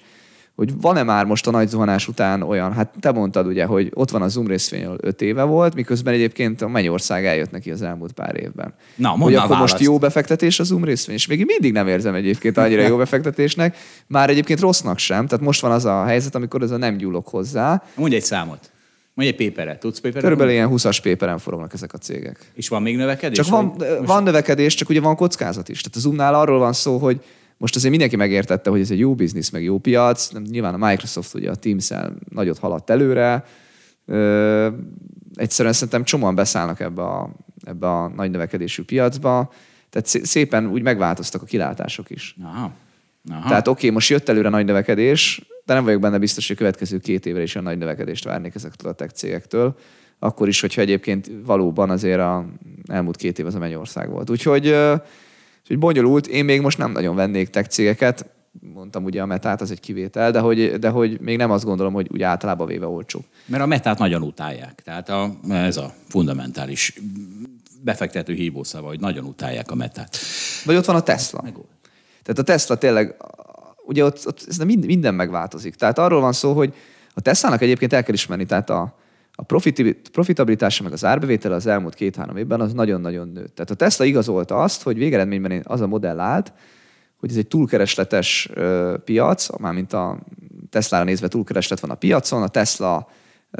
Hogy 0.55 0.81
van-e 0.81 1.03
már 1.03 1.25
most 1.25 1.47
a 1.47 1.51
nagy 1.51 1.67
zuhanás 1.67 2.07
után 2.07 2.41
olyan, 2.41 2.73
hát 2.73 2.93
te 2.99 3.11
mondtad 3.11 3.47
ugye, 3.47 3.65
hogy 3.65 3.91
ott 3.93 4.09
van 4.09 4.21
a 4.21 4.27
Zoom 4.27 4.47
részvény, 4.47 4.87
5 4.97 5.21
éve 5.21 5.43
volt, 5.43 5.75
miközben 5.75 6.13
egyébként 6.13 6.61
a 6.61 6.67
Mennyország 6.67 7.25
eljött 7.25 7.51
neki 7.51 7.71
az 7.71 7.81
elmúlt 7.81 8.11
pár 8.11 8.35
évben. 8.35 8.73
Na, 8.95 9.09
hogy 9.09 9.35
akkor 9.35 9.49
választ. 9.49 9.71
most 9.71 9.83
jó 9.83 9.97
befektetés 9.97 10.59
a 10.59 10.63
Zoom 10.63 10.83
részvény, 10.83 11.15
és 11.15 11.27
még 11.27 11.45
mindig 11.45 11.71
nem 11.71 11.87
érzem 11.87 12.15
egyébként 12.15 12.57
annyira 12.57 12.87
jó 12.87 12.97
befektetésnek, 13.05 13.77
már 14.07 14.29
egyébként 14.29 14.59
rossznak 14.59 14.97
sem. 14.97 15.27
Tehát 15.27 15.45
most 15.45 15.61
van 15.61 15.71
az 15.71 15.85
a 15.85 16.03
helyzet, 16.03 16.35
amikor 16.35 16.61
ez 16.61 16.71
a 16.71 16.77
nem 16.77 16.97
gyúlok 16.97 17.27
hozzá. 17.27 17.83
Mondj 17.95 18.15
egy 18.15 18.23
számot. 18.23 18.71
Mondj 19.15 19.31
egy 19.31 19.37
péperet. 19.37 19.79
Tudsz 19.79 19.99
péperet? 19.99 20.23
Körülbelül 20.23 20.53
ilyen 20.53 20.69
20-as 20.71 20.99
péperen 21.01 21.37
forognak 21.37 21.73
ezek 21.73 21.93
a 21.93 21.97
cégek. 21.97 22.51
És 22.53 22.67
van 22.67 22.81
még 22.81 22.95
növekedés? 22.95 23.37
Csak 23.37 23.47
van, 23.47 23.65
most... 23.65 23.97
van 24.05 24.23
növekedés, 24.23 24.73
csak 24.73 24.89
ugye 24.89 25.01
van 25.01 25.15
kockázat 25.15 25.69
is. 25.69 25.81
Tehát 25.81 25.97
a 25.97 25.99
Zoomnál 25.99 26.35
arról 26.35 26.59
van 26.59 26.73
szó, 26.73 26.97
hogy 26.97 27.23
most 27.57 27.75
azért 27.75 27.89
mindenki 27.89 28.15
megértette, 28.15 28.69
hogy 28.69 28.79
ez 28.79 28.91
egy 28.91 28.99
jó 28.99 29.15
biznisz, 29.15 29.49
meg 29.49 29.63
jó 29.63 29.77
piac. 29.77 30.31
Nyilván 30.49 30.81
a 30.81 30.87
Microsoft 30.87 31.33
ugye 31.33 31.49
a 31.49 31.55
teams 31.55 31.91
nagyot 32.29 32.57
haladt 32.57 32.89
előre. 32.89 33.45
Ö, 34.05 34.67
egyszerűen 35.35 35.73
szerintem 35.73 36.03
csomóan 36.03 36.35
beszállnak 36.35 36.79
ebbe 36.79 37.01
a, 37.01 37.29
ebbe 37.63 37.87
a 37.87 38.07
nagy 38.07 38.31
növekedésű 38.31 38.83
piacba. 38.83 39.53
Tehát 39.89 40.25
szépen 40.25 40.67
úgy 40.67 40.81
megváltoztak 40.81 41.41
a 41.41 41.45
kilátások 41.45 42.09
is. 42.09 42.35
Aha. 42.43 42.71
Aha. 43.29 43.47
Tehát 43.47 43.67
oké, 43.67 43.79
okay, 43.79 43.89
most 43.89 44.09
jött 44.09 44.29
előre 44.29 44.49
nagy 44.49 44.65
növekedés, 44.65 45.41
de 45.65 45.73
nem 45.73 45.83
vagyok 45.83 46.01
benne 46.01 46.17
biztos, 46.17 46.47
hogy 46.47 46.55
a 46.55 46.59
következő 46.59 46.99
két 46.99 47.25
évre 47.25 47.41
is 47.41 47.55
a 47.55 47.61
nagy 47.61 47.77
növekedést 47.77 48.23
várnék 48.23 48.55
ezektől 48.55 48.91
a 48.91 48.93
tech 48.93 49.13
cégektől. 49.13 49.75
Akkor 50.19 50.47
is, 50.47 50.61
hogyha 50.61 50.81
egyébként 50.81 51.31
valóban 51.45 51.89
azért 51.89 52.19
a 52.19 52.45
elmúlt 52.87 53.15
két 53.15 53.39
év 53.39 53.45
az 53.45 53.55
a 53.55 53.59
mennyország 53.59 54.09
volt. 54.09 54.29
Úgyhogy, 54.29 54.67
úgyhogy 55.61 55.79
bonyolult. 55.79 56.27
Én 56.27 56.45
még 56.45 56.61
most 56.61 56.77
nem 56.77 56.91
nagyon 56.91 57.15
vennék 57.15 57.49
tech 57.49 57.69
cégeket. 57.69 58.25
Mondtam 58.73 59.03
ugye 59.03 59.21
a 59.21 59.25
metát, 59.25 59.61
az 59.61 59.71
egy 59.71 59.79
kivétel, 59.79 60.31
de 60.31 60.39
hogy, 60.39 60.79
de 60.79 60.89
hogy 60.89 61.19
még 61.19 61.37
nem 61.37 61.51
azt 61.51 61.63
gondolom, 61.63 61.93
hogy 61.93 62.07
úgy 62.11 62.21
általában 62.21 62.67
véve 62.67 62.85
olcsó. 62.85 63.25
Mert 63.45 63.63
a 63.63 63.65
metát 63.65 63.99
nagyon 63.99 64.21
utálják. 64.21 64.81
Tehát 64.83 65.09
a, 65.09 65.35
ez 65.49 65.77
a 65.77 65.93
fundamentális 66.07 67.01
befektető 67.81 68.33
hívószava, 68.33 68.87
hogy 68.87 68.99
nagyon 68.99 69.25
utálják 69.25 69.71
a 69.71 69.75
metát. 69.75 70.17
Vagy 70.65 70.75
ott 70.75 70.85
van 70.85 70.95
a 70.95 71.01
Tesla. 71.01 71.39
Tehát 72.23 72.39
a 72.39 72.43
Tesla 72.43 72.77
tényleg 72.77 73.15
ugye 73.85 74.03
ott, 74.03 74.27
ott 74.27 74.45
ez 74.47 74.57
minden 74.57 75.13
megváltozik. 75.13 75.75
Tehát 75.75 75.99
arról 75.99 76.21
van 76.21 76.33
szó, 76.33 76.53
hogy 76.53 76.73
a 77.13 77.21
Tesla-nak 77.21 77.61
egyébként 77.61 77.93
el 77.93 78.03
kell 78.03 78.13
ismerni, 78.13 78.45
tehát 78.45 78.69
a, 78.69 78.95
a 79.31 79.43
profitabilitása 80.11 80.83
meg 80.83 80.91
az 80.91 81.05
árbevétele 81.05 81.55
az 81.55 81.67
elmúlt 81.67 81.95
két-három 81.95 82.37
évben 82.37 82.61
az 82.61 82.73
nagyon-nagyon 82.73 83.27
nőtt. 83.27 83.55
Tehát 83.55 83.71
a 83.71 83.75
Tesla 83.75 84.05
igazolta 84.05 84.61
azt, 84.61 84.83
hogy 84.83 84.97
végeredményben 84.97 85.61
az 85.63 85.81
a 85.81 85.87
modell 85.87 86.19
állt, 86.19 86.53
hogy 87.19 87.29
ez 87.29 87.37
egy 87.37 87.47
túlkeresletes 87.47 88.49
piac, 89.05 89.59
mármint 89.59 89.93
a 89.93 90.19
Tesla-ra 90.69 91.03
nézve 91.03 91.27
túlkereslet 91.27 91.79
van 91.79 91.89
a 91.89 91.95
piacon, 91.95 92.41
a 92.43 92.47
Tesla 92.47 93.07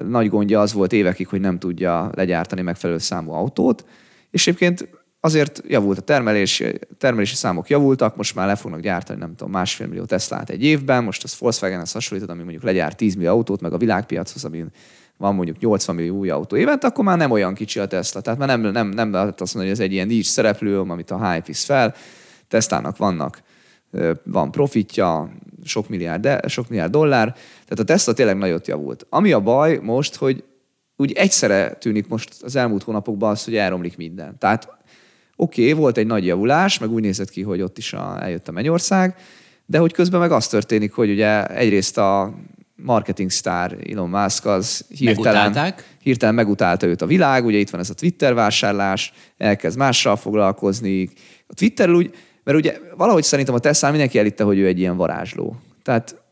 nagy 0.08 0.30
gondja 0.30 0.62
az 0.62 0.74
volt 0.74 0.94
évekig, 0.94 1.28
hogy 1.28 1.40
nem 1.40 1.60
tudja 1.60 2.10
legyártani 2.14 2.62
megfelelő 2.62 3.00
számú 3.00 3.32
autót, 3.32 3.86
és 4.32 4.48
egyébként 4.48 4.90
azért 5.26 5.62
javult 5.68 5.98
a 5.98 6.02
termelés, 6.02 6.64
termelési 6.98 7.36
számok 7.36 7.70
javultak, 7.70 8.16
most 8.16 8.36
már 8.36 8.48
le 8.48 8.56
fognak 8.56 8.80
gyártani, 8.80 9.20
nem 9.20 9.36
tudom, 9.36 9.52
másfél 9.52 9.88
millió 9.88 10.06
Teslát 10.06 10.50
egy 10.50 10.64
évben, 10.64 11.04
most 11.04 11.24
az 11.24 11.38
Volkswagen-hez 11.40 11.92
hasonlítod, 11.92 12.30
ami 12.30 12.42
mondjuk 12.42 12.64
legyárt 12.64 12.98
10 12.98 13.16
millió 13.16 13.32
autót, 13.32 13.62
meg 13.62 13.74
a 13.74 13.78
világpiachoz, 13.78 14.46
ami 14.46 14.66
van 15.18 15.36
mondjuk 15.36 15.58
80 15.60 15.96
millió 15.96 16.18
új 16.18 16.30
autó 16.30 16.56
évente, 16.56 16.88
akkor 16.88 17.04
már 17.04 17.18
nem 17.18 17.32
olyan 17.32 17.54
kicsi 17.54 17.80
a 17.80 17.86
Tesla. 17.86 18.22
Tehát 18.22 18.40
már 18.40 18.48
nem, 18.48 18.62
nem, 18.62 18.88
nem 18.88 19.12
lehet 19.12 19.42
azt 19.42 19.54
mondani, 19.54 19.74
hogy 19.74 19.84
ez 19.84 19.90
egy 19.90 19.94
ilyen 19.94 20.08
nincs 20.08 20.26
szereplő, 20.26 20.80
amit 20.80 21.12
a 21.12 21.32
hype 21.32 21.46
visz 21.46 21.64
fel. 21.64 21.96
Teslának 22.48 22.98
vannak, 22.98 23.42
van 24.24 24.52
profitja, 24.52 25.32
sok 25.64 25.90
milliárd, 25.90 26.22
de, 26.22 26.42
sok 26.48 26.70
milliárd 26.70 26.92
dollár. 26.92 27.34
Tehát 27.34 27.80
a 27.80 27.84
Tesla 27.84 28.14
tényleg 28.14 28.38
nagyot 28.38 28.68
javult. 28.68 29.06
Ami 29.10 29.32
a 29.32 29.40
baj 29.40 29.80
most, 29.82 30.16
hogy 30.16 30.44
úgy 30.98 31.12
egyszerre 31.12 31.70
tűnik 31.70 32.08
most 32.08 32.30
az 32.42 32.56
elmúlt 32.56 32.84
hónapokban 32.84 33.32
az, 33.32 33.44
hogy 33.44 33.56
elromlik 33.56 33.98
minden. 33.98 34.38
Tehát 34.38 34.68
oké, 35.36 35.62
okay, 35.62 35.74
volt 35.74 35.98
egy 35.98 36.08
nagy 36.08 36.26
javulás, 36.26 36.80
meg 36.80 36.91
úgy 36.91 37.02
nézett 37.02 37.30
ki, 37.30 37.41
hogy 37.41 37.62
ott 37.62 37.78
is 37.78 37.93
a, 37.93 38.17
eljött 38.21 38.48
a 38.48 38.52
Mennyország, 38.52 39.15
de 39.65 39.78
hogy 39.78 39.93
közben 39.93 40.19
meg 40.19 40.32
az 40.32 40.48
történik, 40.48 40.93
hogy 40.93 41.10
ugye 41.10 41.45
egyrészt 41.45 41.98
a 41.98 42.34
marketing 42.76 43.30
sztár 43.30 43.78
Elon 43.91 44.10
Musk 44.10 44.45
az 44.45 44.86
hirtelen, 44.98 45.76
hirtelen 46.02 46.36
megutálta 46.36 46.88
őt 46.88 47.02
a 47.02 47.06
világ, 47.06 47.45
ugye 47.45 47.58
itt 47.58 47.69
van 47.69 47.82
ez 47.82 47.89
a 47.89 47.93
Twitter 47.93 48.34
vásárlás, 48.34 49.13
elkezd 49.38 49.78
mással 49.78 50.15
foglalkozni. 50.15 51.10
A 51.48 51.54
Twitter 51.54 51.89
úgy, 51.89 52.15
mert 52.43 52.58
ugye 52.58 52.78
valahogy 52.98 53.24
szerintem 53.24 53.56
a 53.56 53.60
Tesla 53.60 53.89
mindenki 53.89 54.19
elitte, 54.19 54.43
hogy 54.43 54.58
ő 54.58 54.65
egy 54.65 54.80
ilyen 54.80 54.98
varázsló. 54.98 55.56
Tehát 55.84 56.25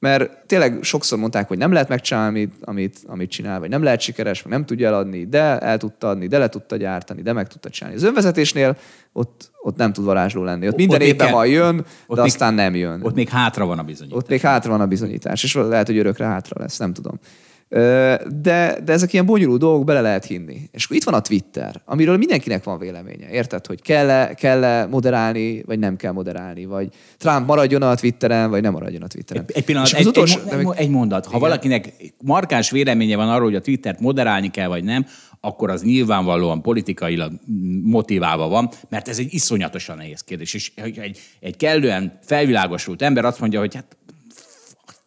mert 0.00 0.46
tényleg 0.46 0.78
sokszor 0.82 1.18
mondták, 1.18 1.48
hogy 1.48 1.58
nem 1.58 1.72
lehet 1.72 1.88
megcsinálni, 1.88 2.48
amit, 2.60 2.98
amit, 3.06 3.30
csinál, 3.30 3.58
vagy 3.58 3.68
nem 3.68 3.82
lehet 3.82 4.00
sikeres, 4.00 4.42
vagy 4.42 4.52
nem 4.52 4.64
tudja 4.64 4.86
eladni, 4.86 5.26
de 5.26 5.58
el 5.58 5.78
tudta 5.78 6.08
adni, 6.08 6.26
de 6.26 6.38
le 6.38 6.48
tudta 6.48 6.76
gyártani, 6.76 7.22
de 7.22 7.32
meg 7.32 7.48
tudta 7.48 7.70
csinálni. 7.70 7.96
Az 7.98 8.04
önvezetésnél 8.04 8.76
ott, 9.12 9.50
ott 9.62 9.76
nem 9.76 9.92
tud 9.92 10.04
varázsló 10.04 10.42
lenni. 10.42 10.66
Ott, 10.66 10.72
ott 10.72 10.78
minden 10.78 11.00
évben 11.00 11.32
van 11.32 11.46
jön, 11.46 11.78
ott 12.06 12.16
de 12.16 12.22
még, 12.22 12.30
aztán 12.30 12.54
nem 12.54 12.74
jön. 12.74 13.02
Ott 13.02 13.14
még 13.14 13.28
hátra 13.28 13.66
van 13.66 13.78
a 13.78 13.82
bizonyítás. 13.82 14.18
Ott 14.18 14.28
még 14.28 14.40
hátra 14.40 14.70
van 14.70 14.80
a 14.80 14.86
bizonyítás, 14.86 15.42
és 15.42 15.54
lehet, 15.54 15.86
hogy 15.86 15.98
örökre 15.98 16.24
hátra 16.24 16.60
lesz, 16.60 16.78
nem 16.78 16.92
tudom. 16.92 17.18
De, 17.70 18.78
de 18.84 18.92
ezek 18.92 19.12
ilyen 19.12 19.26
bonyolult 19.26 19.60
dolgok, 19.60 19.84
bele 19.84 20.00
lehet 20.00 20.24
hinni. 20.24 20.60
És 20.72 20.84
akkor 20.84 20.96
itt 20.96 21.04
van 21.04 21.14
a 21.14 21.20
Twitter, 21.20 21.82
amiről 21.84 22.16
mindenkinek 22.16 22.64
van 22.64 22.78
véleménye. 22.78 23.30
Érted, 23.30 23.66
hogy 23.66 23.82
kell-e, 23.82 24.34
kell-e 24.34 24.86
moderálni, 24.86 25.62
vagy 25.62 25.78
nem 25.78 25.96
kell 25.96 26.12
moderálni, 26.12 26.64
vagy 26.64 26.88
Trump 27.18 27.46
maradjon 27.46 27.82
a 27.82 27.94
Twitteren, 27.94 28.50
vagy 28.50 28.62
nem 28.62 28.72
maradjon 28.72 29.02
a 29.02 29.06
Twitteren. 29.06 29.44
Egy, 29.46 29.56
egy 29.56 29.64
pillanat, 29.64 29.92
egy, 29.92 30.06
utolsó, 30.06 30.40
egy, 30.50 30.58
egy, 30.58 30.68
egy 30.74 30.90
mondat. 30.90 31.24
Ha 31.24 31.36
igen. 31.36 31.48
valakinek 31.48 31.92
markáns 32.22 32.70
véleménye 32.70 33.16
van 33.16 33.28
arról, 33.28 33.44
hogy 33.44 33.54
a 33.54 33.60
Twittert 33.60 34.00
moderálni 34.00 34.50
kell, 34.50 34.68
vagy 34.68 34.84
nem, 34.84 35.06
akkor 35.40 35.70
az 35.70 35.82
nyilvánvalóan 35.82 36.62
politikailag 36.62 37.32
motiválva 37.82 38.48
van, 38.48 38.70
mert 38.88 39.08
ez 39.08 39.18
egy 39.18 39.34
iszonyatosan 39.34 39.96
nehéz 39.96 40.20
kérdés. 40.20 40.54
És 40.54 40.72
egy, 40.74 41.18
egy 41.40 41.56
kellően 41.56 42.18
felvilágosult 42.22 43.02
ember 43.02 43.24
azt 43.24 43.40
mondja, 43.40 43.58
hogy 43.58 43.74
hát 43.74 43.96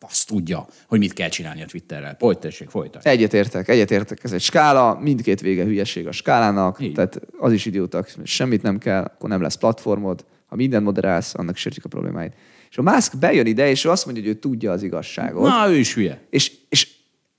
azt 0.09 0.27
tudja, 0.27 0.67
hogy 0.87 0.99
mit 0.99 1.13
kell 1.13 1.29
csinálni 1.29 1.61
a 1.61 1.65
Twitterrel. 1.65 2.15
Folytassék, 2.19 2.69
folytassék. 2.69 3.11
Egyetértek, 3.11 3.67
egyetértek. 3.67 4.23
Ez 4.23 4.31
egy 4.31 4.41
skála, 4.41 4.99
mindkét 5.01 5.41
vége 5.41 5.63
hülyeség 5.63 6.07
a 6.07 6.11
skálának, 6.11 6.79
Így. 6.79 6.93
tehát 6.93 7.19
az 7.39 7.51
is 7.51 7.65
idiótak, 7.65 8.13
semmit 8.23 8.61
nem 8.61 8.77
kell, 8.77 9.03
akkor 9.03 9.29
nem 9.29 9.41
lesz 9.41 9.55
platformod. 9.55 10.25
Ha 10.45 10.55
mindent 10.55 10.83
moderálsz, 10.83 11.33
annak 11.35 11.55
sértjük 11.55 11.85
a 11.85 11.89
problémáit. 11.89 12.33
És 12.69 12.77
a 12.77 12.81
Musk 12.81 13.17
bejön 13.17 13.45
ide, 13.45 13.69
és 13.69 13.85
ő 13.85 13.89
azt 13.89 14.05
mondja, 14.05 14.23
hogy 14.23 14.31
ő 14.31 14.35
tudja 14.35 14.71
az 14.71 14.83
igazságot. 14.83 15.49
Na, 15.49 15.69
ő 15.69 15.75
is 15.75 15.93
hülye. 15.93 16.21
És, 16.29 16.51
és 16.69 16.87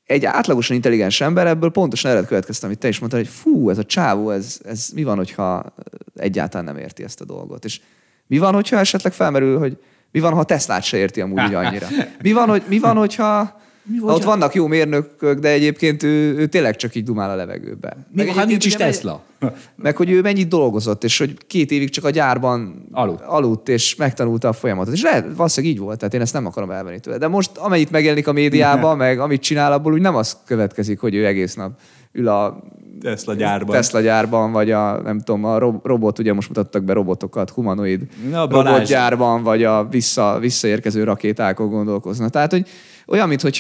egy 0.05 0.25
átlagosan 0.25 0.77
intelligens 0.77 1.21
ember 1.21 1.47
ebből 1.47 1.71
pontosan 1.71 2.11
erre 2.11 2.27
következtem, 2.27 2.69
amit 2.69 2.81
te 2.81 2.89
is 2.89 2.99
mondtad, 2.99 3.21
hogy 3.21 3.29
fú, 3.29 3.71
ez 3.71 3.79
a 3.79 3.85
csávó, 3.85 4.31
ez, 4.31 4.61
ez 4.65 4.89
mi 4.95 5.05
van, 5.05 5.17
hogyha 5.17 5.75
egyáltalán 6.17 6.65
nem 6.65 6.77
érti 6.77 7.03
ezt 7.03 7.21
a 7.21 7.25
dolgot. 7.25 7.65
És 7.65 7.81
mi 8.27 8.39
van, 8.39 8.55
hogyha 8.55 8.79
esetleg 8.79 9.13
felmerül, 9.13 9.59
hogy 9.59 9.79
mi 10.15 10.21
van, 10.21 10.33
ha 10.33 10.45
Teslát 10.45 10.83
se 10.83 10.97
érti 10.97 11.21
amúgy 11.21 11.55
annyira? 11.55 11.87
Mi 12.23 12.33
van, 12.33 12.49
hogy, 12.49 12.63
mi 12.69 12.79
van 12.79 12.97
hogyha 12.97 13.57
mi 13.91 13.97
ott 14.01 14.25
vannak 14.25 14.55
jó 14.55 14.67
mérnökök, 14.67 15.39
de 15.39 15.49
egyébként 15.49 16.03
ő, 16.03 16.37
ő 16.37 16.47
tényleg 16.47 16.77
csak 16.77 16.95
így 16.95 17.05
dumál 17.05 17.31
a 17.31 17.35
levegőbe. 17.35 17.97
Mi, 18.13 18.29
ha 18.29 18.45
nincs 18.45 18.67
is 18.67 18.75
Tesla. 18.75 19.23
Meg, 19.39 19.53
meg 19.83 19.97
hogy 19.97 20.11
ő 20.11 20.21
mennyit 20.21 20.49
dolgozott, 20.49 21.05
és 21.05 21.19
hogy 21.19 21.37
két 21.47 21.71
évig 21.71 21.91
csak 21.91 22.05
a 22.05 22.11
gyárban 22.11 22.87
aludt, 22.93 23.23
aludt 23.23 23.69
és 23.69 23.95
megtanulta 23.95 24.49
a 24.49 24.53
folyamatot. 24.53 24.95
És 24.95 25.03
lehet, 25.03 25.27
valószínűleg 25.37 25.77
így 25.77 25.83
volt, 25.83 25.99
tehát 25.99 26.15
én 26.15 26.21
ezt 26.21 26.33
nem 26.33 26.47
akarom 26.47 26.71
elvenni 26.71 27.01
tőle. 27.01 27.19
De 27.19 27.29
most 27.29 27.57
amennyit 27.57 27.91
megjelenik 27.91 28.29
a 28.29 28.33
médiában, 28.33 28.97
meg 29.07 29.19
amit 29.19 29.43
csinál, 29.43 29.73
abból 29.73 29.93
úgy 29.93 30.01
nem 30.01 30.17
az 30.17 30.37
következik, 30.47 31.01
hogy 31.01 31.15
ő 31.15 31.27
egész 31.27 31.55
nap 31.55 31.73
ül 32.15 32.29
a 32.29 32.63
Tesla 33.01 33.35
gyárban. 33.35 33.75
Tesla 33.75 34.01
gyárban, 34.01 34.53
vagy 34.53 34.71
a, 34.71 35.03
nem 35.03 35.21
tudom, 35.21 35.45
a 35.45 35.59
robot, 35.83 36.19
ugye 36.19 36.33
most 36.33 36.49
mutattak 36.49 36.85
be 36.85 36.93
robotokat, 36.93 37.51
humanoid 37.51 38.07
Na, 38.31 38.47
robotgyárban, 38.49 39.43
vagy 39.43 39.65
a 39.65 39.87
vissza, 39.89 40.39
visszaérkező 40.41 41.05
rakétákon 41.05 41.69
gondolkozna. 41.69 42.29
Tehát, 42.29 42.51
hogy 42.51 42.69
olyan, 43.07 43.29
mintha 43.29 43.51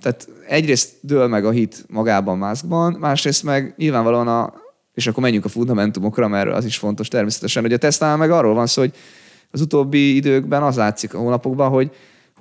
tehát 0.00 0.28
egyrészt 0.46 0.92
dől 1.00 1.26
meg 1.26 1.44
a 1.44 1.50
hit 1.50 1.84
magában 1.88 2.38
Muskban, 2.38 2.92
másrészt 2.92 3.42
meg 3.42 3.74
nyilvánvalóan 3.76 4.28
a, 4.28 4.52
és 4.94 5.06
akkor 5.06 5.22
menjünk 5.22 5.44
a 5.44 5.48
fundamentumokra, 5.48 6.28
mert 6.28 6.52
az 6.52 6.64
is 6.64 6.76
fontos 6.78 7.08
természetesen, 7.08 7.62
hogy 7.62 7.72
a 7.72 7.78
Tesla 7.78 8.16
meg 8.16 8.30
arról 8.30 8.54
van 8.54 8.66
szó, 8.66 8.80
hogy 8.80 8.92
az 9.50 9.60
utóbbi 9.60 10.14
időkben 10.14 10.62
az 10.62 10.76
látszik 10.76 11.14
a 11.14 11.18
hónapokban, 11.18 11.70
hogy 11.70 11.90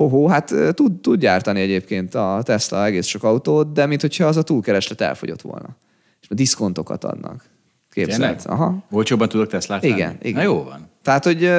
ho 0.05 0.27
hát 0.27 0.53
tud, 0.73 1.01
tud 1.01 1.19
gyártani 1.19 1.61
egyébként 1.61 2.15
a 2.15 2.39
Tesla 2.43 2.85
egész 2.85 3.05
sok 3.05 3.23
autót, 3.23 3.73
de 3.73 3.85
mintha 3.85 4.25
az 4.25 4.37
a 4.37 4.41
túlkereslet 4.41 5.01
elfogyott 5.01 5.41
volna 5.41 5.75
és 6.21 6.27
diszkontokat 6.29 7.03
adnak. 7.03 7.43
Képzeld. 7.89 8.41
Aha. 8.45 8.83
Olcsóbban 8.91 9.29
tudok 9.29 9.47
Teslát 9.47 9.83
Igen, 9.83 9.97
venni? 9.97 10.17
igen. 10.21 10.33
Na 10.33 10.41
jó 10.41 10.63
van. 10.63 10.89
Tehát, 11.03 11.23
hogy 11.23 11.49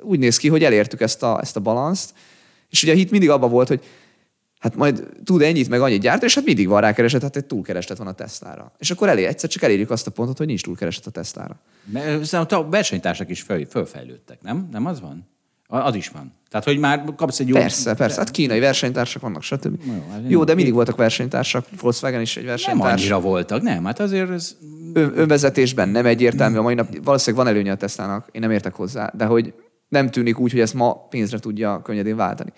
úgy 0.00 0.18
néz 0.18 0.36
ki, 0.36 0.48
hogy 0.48 0.64
elértük 0.64 1.00
ezt 1.00 1.22
a, 1.22 1.40
ezt 1.40 1.56
a 1.56 1.60
balanszt, 1.60 2.14
és 2.70 2.82
ugye 2.82 2.94
itt 2.94 3.10
mindig 3.10 3.30
abban 3.30 3.50
volt, 3.50 3.68
hogy 3.68 3.84
hát 4.58 4.76
majd 4.76 5.08
tud 5.24 5.42
ennyit, 5.42 5.68
meg 5.68 5.80
annyit 5.80 6.00
gyártani, 6.00 6.26
és 6.26 6.34
hát 6.34 6.44
mindig 6.44 6.68
van 6.68 6.80
rákereset, 6.80 7.22
hát 7.22 7.36
egy 7.36 7.44
túlkereslet 7.44 7.98
van 7.98 8.06
a 8.06 8.12
Teslára. 8.12 8.72
És 8.78 8.90
akkor 8.90 9.08
elé, 9.08 9.24
egyszer 9.24 9.50
csak 9.50 9.62
elérjük 9.62 9.90
azt 9.90 10.06
a 10.06 10.10
pontot, 10.10 10.38
hogy 10.38 10.46
nincs 10.46 10.62
túlkereslet 10.62 11.06
a 11.06 11.10
Teslára. 11.10 11.60
Mert 11.84 12.52
a 12.52 12.68
versenytársak 12.68 13.30
is 13.30 13.42
föl, 13.42 13.66
fölfejlődtek, 13.66 14.42
nem? 14.42 14.68
Nem 14.72 14.86
az 14.86 15.00
van? 15.00 15.28
Az 15.66 15.94
is 15.94 16.08
van. 16.08 16.32
Tehát, 16.58 16.70
hogy 16.70 16.78
már 16.78 17.14
kapsz 17.16 17.40
egy 17.40 17.48
jó... 17.48 17.54
Persze, 17.54 17.94
persze. 17.94 18.18
Hát 18.18 18.30
kínai 18.30 18.60
versenytársak 18.60 19.22
vannak, 19.22 19.42
stb. 19.42 19.78
Jó, 19.86 19.92
hát 20.10 20.20
jó 20.28 20.44
de 20.44 20.54
mindig 20.54 20.74
voltak 20.74 20.96
versenytársak. 20.96 21.66
Volkswagen 21.80 22.20
is 22.20 22.36
egy 22.36 22.44
versenytárs. 22.44 22.84
Nem 22.84 22.92
annyira 22.92 23.20
voltak, 23.20 23.62
nem. 23.62 23.84
Hát 23.84 24.00
azért 24.00 24.30
ez... 24.30 24.56
Ön, 24.92 25.12
önvezetésben 25.14 25.88
nem 25.88 26.06
egyértelmű. 26.06 26.56
A 26.56 26.62
mai 26.62 26.74
nap 26.74 27.04
valószínűleg 27.04 27.44
van 27.44 27.54
előnye 27.54 27.72
a 27.72 27.76
Teslának, 27.76 28.28
én 28.32 28.40
nem 28.40 28.50
értek 28.50 28.74
hozzá, 28.74 29.12
de 29.16 29.24
hogy 29.24 29.52
nem 29.88 30.10
tűnik 30.10 30.38
úgy, 30.38 30.50
hogy 30.50 30.60
ezt 30.60 30.74
ma 30.74 31.06
pénzre 31.10 31.38
tudja 31.38 31.82
könnyedén 31.82 32.16
váltani. 32.16 32.52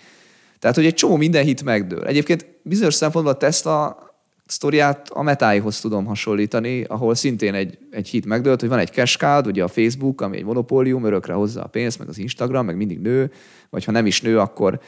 Tehát, 0.59 0.77
hogy 0.77 0.87
egy 0.87 0.95
csomó 0.95 1.17
minden 1.17 1.45
hit 1.45 1.65
megdől. 1.65 2.05
Egyébként 2.05 2.47
bizonyos 2.63 2.95
szempontból 2.95 3.35
a 3.35 3.37
Tesla 3.37 4.08
sztoriát 4.51 5.09
a 5.09 5.23
metáihoz 5.23 5.81
tudom 5.81 6.05
hasonlítani, 6.05 6.85
ahol 6.85 7.15
szintén 7.15 7.55
egy, 7.55 7.79
egy 7.91 8.09
hit 8.09 8.27
megdőlt, 8.27 8.61
hogy 8.61 8.69
van 8.69 8.79
egy 8.79 8.91
cashcard, 8.91 9.47
ugye 9.47 9.63
a 9.63 9.69
Facebook, 9.69 10.21
ami 10.21 10.37
egy 10.37 10.45
monopólium, 10.45 11.05
örökre 11.05 11.33
hozza 11.33 11.63
a 11.63 11.67
pénzt, 11.67 11.99
meg 11.99 12.09
az 12.09 12.19
Instagram, 12.19 12.67
meg 12.67 12.77
mindig 12.77 13.01
nő, 13.01 13.33
vagy 13.71 13.85
ha 13.85 13.93
nem 13.93 14.07
is 14.07 14.21
nő, 14.21 14.39
akkor 14.39 14.81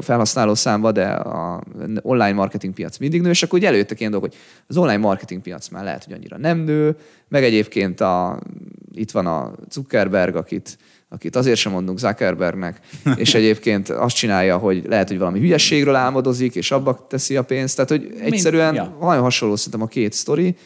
felhasználó 0.00 0.54
számba, 0.54 0.92
de 0.92 1.06
a 1.10 1.62
online 2.02 2.32
marketing 2.32 2.74
piac 2.74 2.98
mindig 2.98 3.20
nő, 3.20 3.30
és 3.30 3.42
akkor 3.42 3.58
ugye 3.58 3.68
előttek 3.68 4.00
ilyen 4.00 4.12
dolgok, 4.12 4.30
hogy 4.30 4.38
az 4.66 4.76
online 4.76 4.96
marketing 4.96 5.42
piac 5.42 5.68
már 5.68 5.84
lehet, 5.84 6.04
hogy 6.04 6.12
annyira 6.12 6.38
nem 6.38 6.58
nő, 6.58 6.96
meg 7.28 7.44
egyébként 7.44 8.00
a, 8.00 8.40
itt 8.92 9.10
van 9.10 9.26
a 9.26 9.52
Zuckerberg, 9.70 10.36
akit 10.36 10.78
akit 11.08 11.36
azért 11.36 11.58
sem 11.58 11.72
mondunk 11.72 11.98
Zuckerbergnek, 11.98 12.80
és 13.16 13.34
egyébként 13.34 13.88
azt 13.88 14.16
csinálja, 14.16 14.56
hogy 14.56 14.84
lehet, 14.86 15.08
hogy 15.08 15.18
valami 15.18 15.38
hülyességről 15.38 15.94
álmodozik, 15.94 16.54
és 16.54 16.70
abba 16.70 17.06
teszi 17.08 17.36
a 17.36 17.42
pénzt. 17.42 17.74
Tehát, 17.74 17.90
hogy 17.90 18.14
egyszerűen 18.20 18.72
Mind, 18.72 18.84
ja. 18.84 18.96
nagyon 19.00 19.22
hasonló 19.22 19.56
szerintem 19.56 19.82
a 19.82 19.86
két 19.86 20.12
sztori, 20.12 20.56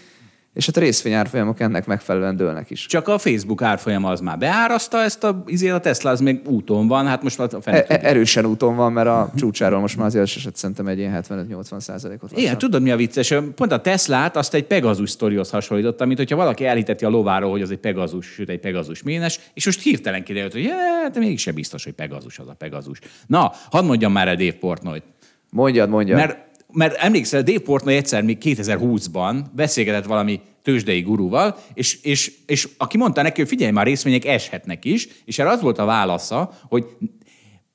és 0.54 0.66
hát 0.66 0.76
a 0.76 0.80
részvényárfolyamok 0.80 1.60
ennek 1.60 1.86
megfelelően 1.86 2.36
dőlnek 2.36 2.70
is. 2.70 2.86
Csak 2.86 3.08
a 3.08 3.18
Facebook 3.18 3.62
árfolyama 3.62 4.10
az 4.10 4.20
már 4.20 4.38
beáraszta 4.38 5.02
ezt 5.02 5.24
a, 5.24 5.42
izé, 5.46 5.68
a 5.68 5.78
Tesla, 5.78 6.10
az 6.10 6.20
még 6.20 6.40
úton 6.48 6.86
van, 6.86 7.06
hát 7.06 7.22
most 7.22 7.40
a 7.40 7.48
e- 7.64 7.84
e- 7.88 8.00
Erősen 8.02 8.44
úton 8.44 8.76
van, 8.76 8.92
mert 8.92 9.08
a 9.08 9.32
csúcsáról 9.36 9.80
most 9.80 9.96
már 9.96 10.06
azért 10.06 10.24
eset 10.24 10.56
szerintem 10.56 10.86
egy 10.86 10.98
ilyen 10.98 11.24
75-80 11.28 11.80
százalékot. 11.80 12.32
Igen, 12.36 12.58
tudod 12.58 12.82
mi 12.82 12.90
a 12.90 12.96
vicces? 12.96 13.34
Pont 13.54 13.72
a 13.72 13.80
Teslát 13.80 14.36
azt 14.36 14.54
egy 14.54 14.64
Pegasus 14.64 15.10
sztorihoz 15.10 15.50
hasonlította, 15.50 16.04
mint 16.04 16.18
hogyha 16.18 16.36
valaki 16.36 16.66
elhiteti 16.66 17.04
a 17.04 17.08
lováról, 17.08 17.50
hogy 17.50 17.62
az 17.62 17.70
egy 17.70 17.78
Pegasus, 17.78 18.26
sőt 18.26 18.48
egy 18.48 18.60
Pegasus 18.60 19.02
ménes, 19.02 19.40
és 19.54 19.64
most 19.64 19.82
hirtelen 19.82 20.22
kiderült, 20.24 20.52
hogy 20.52 20.70
hát 21.02 21.18
mégsem 21.18 21.54
biztos, 21.54 21.84
hogy 21.84 21.92
Pegasus 21.92 22.38
az 22.38 22.48
a 22.48 22.54
Pegasus. 22.58 22.98
Na, 23.26 23.52
hadd 23.70 23.84
mondjam 23.84 24.12
már 24.12 24.28
el 24.28 24.36
Dave 24.36 24.52
Portnoy. 24.52 25.02
Mondjad, 25.50 25.88
mondjad. 25.88 26.18
Mert 26.18 26.49
mert 26.72 26.96
emlékszel, 26.96 27.42
Dave 27.42 27.58
Portnoy 27.58 27.94
egyszer 27.96 28.22
még 28.22 28.38
2020-ban 28.40 29.44
beszélgetett 29.54 30.04
valami 30.04 30.40
tőzsdei 30.62 31.00
gurúval, 31.00 31.56
és, 31.74 32.02
és, 32.02 32.32
és 32.46 32.68
aki 32.76 32.96
mondta 32.96 33.22
neki, 33.22 33.40
hogy 33.40 33.48
figyelj 33.48 33.70
már, 33.70 33.86
részvények 33.86 34.24
eshetnek 34.24 34.84
is, 34.84 35.08
és 35.24 35.38
erre 35.38 35.50
az 35.50 35.60
volt 35.60 35.78
a 35.78 35.84
válasza, 35.84 36.58
hogy 36.68 36.86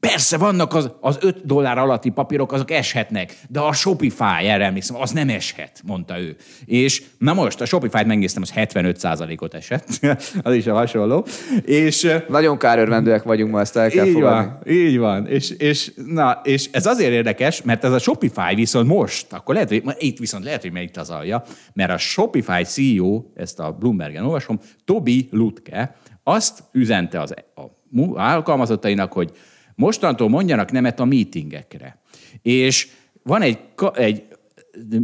Persze 0.10 0.38
vannak 0.38 0.74
az, 0.74 0.92
az 1.00 1.18
5 1.22 1.46
dollár 1.46 1.78
alatti 1.78 2.10
papírok, 2.10 2.52
azok 2.52 2.72
eshetnek, 2.72 3.38
de 3.50 3.60
a 3.60 3.74
Shopify, 3.74 4.46
erre 4.48 4.66
emlékszem, 4.66 4.96
az 5.02 5.12
nem 5.12 5.30
eshet, 5.30 5.82
mondta 5.86 6.20
ő. 6.20 6.36
És 6.66 7.04
na 7.18 7.34
most 7.34 7.62
a 7.62 7.66
Shopify-t 7.66 8.06
megnéztem, 8.06 8.42
az 8.42 8.52
75%-ot 8.56 9.54
esett, 9.54 9.88
az 10.44 10.54
is 10.54 10.68
a 10.68 10.74
hasonló. 10.74 11.26
És, 11.62 12.08
Nagyon 12.28 12.58
kárörvendőek 12.58 13.24
vagyunk 13.24 13.52
ma, 13.52 13.60
ezt 13.60 13.78
el 13.78 13.90
kell 13.90 14.06
így 14.06 14.14
fogadni. 14.14 14.46
van, 14.46 14.76
így 14.76 14.98
van. 14.98 15.28
És, 15.28 15.50
és, 15.50 15.92
na, 16.08 16.42
és 16.44 16.70
ez 16.72 16.86
azért 16.86 17.12
érdekes, 17.12 17.62
mert 17.62 17.84
ez 17.84 17.92
a 17.92 18.00
Shopify 18.00 18.56
viszont 18.56 18.88
most, 18.88 19.34
akkor 19.34 19.54
lehet, 19.54 19.70
hogy 19.70 19.84
itt 19.98 20.18
viszont 20.18 20.44
lehet, 20.44 20.62
hogy 20.62 20.82
itt 20.82 20.98
az 20.98 21.10
alja, 21.10 21.44
mert 21.74 21.92
a 21.92 21.98
Shopify 21.98 22.64
CEO, 22.64 23.24
ezt 23.36 23.60
a 23.60 23.72
Bloombergen 23.72 24.26
olvasom, 24.26 24.60
Tobi 24.86 25.28
Lutke, 25.32 25.96
azt 26.24 26.64
üzente 26.72 27.22
az 27.22 27.34
a 27.56 27.62
mu- 27.90 28.18
alkalmazottainak, 28.18 29.14
hogy 29.14 29.32
mostantól 29.76 30.30
mondjanak 30.30 30.72
nemet 30.72 31.00
a 31.00 31.06
meetingekre. 31.06 32.02
És 32.42 32.88
van 33.24 33.42
egy, 33.42 33.60
egy 33.94 34.24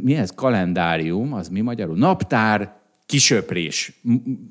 mi 0.01 0.15
ez, 0.15 0.31
kalendárium, 0.35 1.33
az 1.33 1.49
mi 1.49 1.61
magyarul? 1.61 1.97
Naptár 1.97 2.79
kisöprés 3.05 4.01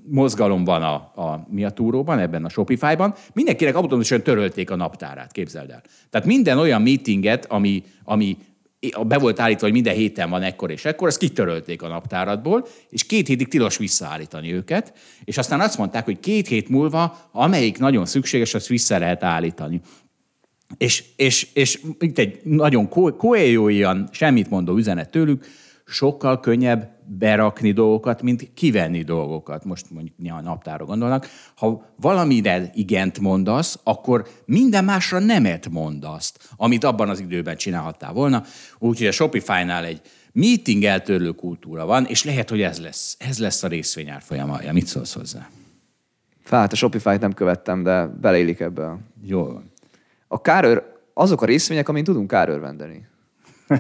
mozgalom 0.09 0.65
van 0.65 0.83
a, 0.83 0.95
a 0.95 1.47
mi 1.51 1.65
a 1.65 1.71
túróban, 1.71 2.19
ebben 2.19 2.45
a 2.45 2.49
Shopify-ban. 2.49 3.15
Mindenkinek 3.33 3.75
automatikusan 3.75 4.23
törölték 4.23 4.71
a 4.71 4.77
naptárát, 4.77 5.33
képzeld 5.33 5.71
el. 5.71 5.83
Tehát 6.11 6.27
minden 6.27 6.59
olyan 6.59 6.83
meetinget, 6.83 7.45
ami, 7.45 7.83
ami 8.05 8.37
be 9.07 9.19
volt 9.19 9.41
állítva, 9.41 9.65
hogy 9.65 9.73
minden 9.73 9.95
héten 9.95 10.31
van 10.31 10.43
ekkor 10.43 10.71
és 10.71 10.85
ekkor, 10.85 11.09
ezt 11.09 11.19
kitörölték 11.19 11.83
a 11.83 11.89
naptáradból, 11.89 12.67
és 12.89 13.07
két 13.07 13.27
hétig 13.27 13.49
tilos 13.49 13.77
visszaállítani 13.77 14.53
őket, 14.53 14.93
és 15.25 15.39
aztán 15.39 15.61
azt 15.61 15.79
mondták, 15.79 16.05
hogy 16.05 16.21
két 16.21 16.49
hét 16.49 16.69
múlva, 16.69 17.29
amelyik 17.33 17.79
nagyon 17.79 18.07
szükséges, 18.07 18.55
azt 18.55 18.67
vissza 18.67 18.99
lehet 18.99 19.23
állítani. 19.23 19.81
És, 20.77 21.05
és, 21.17 21.49
és 21.53 21.81
itt 21.99 22.19
egy 22.19 22.41
nagyon 22.45 22.89
koéjóian 23.17 24.09
semmit 24.13 24.51
mondó 24.51 24.77
üzenet 24.77 25.11
tőlük, 25.11 25.45
sokkal 25.87 26.41
könnyebb 26.41 26.99
berakni 27.19 27.73
dolgokat, 27.73 28.23
mint 28.23 28.51
kivenni 28.55 29.03
dolgokat. 29.03 29.65
Most 29.65 29.91
mondjuk 29.91 30.33
a 30.33 30.41
naptára 30.41 30.85
gondolnak. 30.85 31.29
Ha 31.57 31.93
valamire 31.97 32.71
igent 32.75 33.19
mondasz, 33.19 33.79
akkor 33.83 34.27
minden 34.45 34.85
másra 34.85 35.19
nemet 35.19 35.69
mondasz, 35.69 36.35
amit 36.57 36.85
abban 36.85 37.09
az 37.09 37.21
időben 37.21 37.57
csinálhattál 37.57 38.13
volna. 38.13 38.45
Úgyhogy 38.79 39.07
a 39.07 39.13
Shopify-nál 39.13 39.85
egy 39.85 40.01
meeting 40.33 40.85
eltörlő 40.85 41.31
kultúra 41.31 41.87
van, 41.87 42.05
és 42.07 42.25
lehet, 42.25 42.51
hogy 42.51 42.63
ez 42.63 42.81
lesz, 42.81 43.17
ez 43.19 43.39
lesz 43.39 43.63
a 43.63 43.69
részvényár 43.69 44.23
folyamaya. 44.23 44.73
Mit 44.73 44.87
szólsz 44.87 45.13
hozzá? 45.15 45.49
Hát 46.45 46.73
a 46.73 46.77
Shopify-t 46.77 47.21
nem 47.21 47.33
követtem, 47.33 47.83
de 47.83 48.07
beleillik 48.07 48.61
ebbe. 48.61 48.99
Jól 49.23 49.53
van. 49.53 49.70
A 50.33 50.41
kárőr, 50.41 50.83
azok 51.15 51.43
a 51.43 51.47
részvények, 51.47 51.89
amin 51.89 52.05
tudunk 52.05 52.29
kárőrvendeni. 52.29 53.07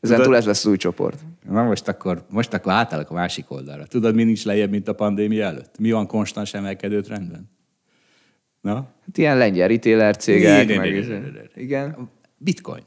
Ezen 0.00 0.22
túl 0.22 0.36
ez 0.36 0.46
lesz 0.46 0.64
az 0.64 0.70
új 0.70 0.76
csoport. 0.76 1.20
Na 1.48 1.62
most 1.62 1.88
akkor, 1.88 2.24
most 2.30 2.54
akkor 2.54 2.72
átállok 2.72 3.10
a 3.10 3.14
másik 3.14 3.50
oldalra. 3.50 3.86
Tudod, 3.86 4.14
mi 4.14 4.24
nincs 4.24 4.44
lejjebb, 4.44 4.70
mint 4.70 4.88
a 4.88 4.94
pandémia 4.94 5.44
előtt? 5.44 5.78
Mi 5.78 5.90
van 5.90 6.06
konstans 6.06 6.54
emelkedő 6.54 7.00
trendben? 7.00 7.50
Na? 8.60 8.74
Hát 8.74 9.18
ilyen 9.18 9.38
lengyel 9.38 9.68
retailer 9.68 10.16
cégek, 10.16 10.62
igen, 10.62 10.84
igen. 10.84 11.50
Igen. 11.54 12.10
Bitcoin. 12.38 12.82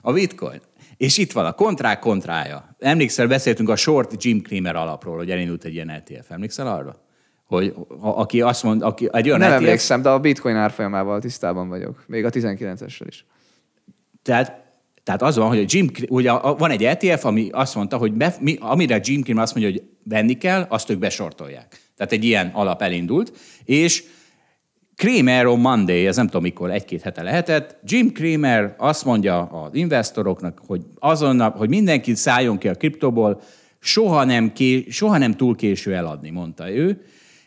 A 0.00 0.12
bitcoin. 0.12 0.60
És 0.96 1.18
itt 1.18 1.32
van 1.32 1.44
a 1.44 1.52
kontrák 1.52 1.98
kontrája. 1.98 2.76
Emlékszel, 2.78 3.26
beszéltünk 3.26 3.68
a 3.68 3.76
short 3.76 4.24
Jim 4.24 4.40
Cramer 4.42 4.76
alapról, 4.76 5.16
hogy 5.16 5.30
elindult 5.30 5.64
egy 5.64 5.74
ilyen 5.74 5.90
ETF. 5.90 6.30
Emlékszel 6.30 6.66
arra? 6.66 7.05
Hogy 7.46 7.74
ha, 8.00 8.08
aki 8.16 8.40
azt 8.40 8.62
mond, 8.62 8.82
aki 8.82 9.08
egy 9.12 9.26
olyan 9.26 9.38
Nem 9.38 9.50
ETF, 9.50 9.60
emlékszem, 9.62 10.02
de 10.02 10.08
a 10.08 10.18
bitcoin 10.20 10.56
árfolyamával 10.56 11.20
tisztában 11.20 11.68
vagyok. 11.68 12.04
Még 12.06 12.24
a 12.24 12.30
19-essel 12.30 13.06
is. 13.06 13.24
Tehát, 14.22 14.64
tehát 15.02 15.22
az 15.22 15.36
van, 15.36 15.48
hogy 15.48 15.58
a 15.58 15.64
Jim, 15.66 15.90
ugye 16.08 16.30
a- 16.30 16.56
van 16.56 16.70
egy 16.70 16.84
ETF, 16.84 17.24
ami 17.24 17.48
azt 17.52 17.74
mondta, 17.74 17.96
hogy 17.96 18.12
be, 18.12 18.34
mi, 18.40 18.56
amire 18.60 19.00
Jim 19.02 19.22
Cramer 19.22 19.42
azt 19.42 19.54
mondja, 19.54 19.72
hogy 19.72 19.82
venni 20.04 20.34
kell, 20.34 20.66
azt 20.68 20.90
ők 20.90 20.98
besortolják. 20.98 21.80
Tehát 21.96 22.12
egy 22.12 22.24
ilyen 22.24 22.50
alap 22.54 22.82
elindult, 22.82 23.32
és 23.64 24.04
Kramer 24.96 25.46
on 25.46 25.60
Monday, 25.60 26.06
ez 26.06 26.16
nem 26.16 26.26
tudom 26.26 26.42
mikor, 26.42 26.70
egy-két 26.70 27.02
hete 27.02 27.22
lehetett. 27.22 27.78
Jim 27.84 28.12
Kramer 28.12 28.74
azt 28.78 29.04
mondja 29.04 29.42
az 29.42 29.74
investoroknak, 29.74 30.60
hogy 30.66 30.82
azonnal, 30.98 31.50
hogy 31.50 31.68
mindenki 31.68 32.14
szálljon 32.14 32.58
ki 32.58 32.68
a 32.68 32.74
kriptóból, 32.74 33.40
soha 33.80 34.24
nem, 34.24 34.52
ké, 34.52 34.84
soha 34.88 35.18
nem 35.18 35.32
túl 35.32 35.56
késő 35.56 35.94
eladni, 35.94 36.30
mondta 36.30 36.70
ő. 36.70 37.02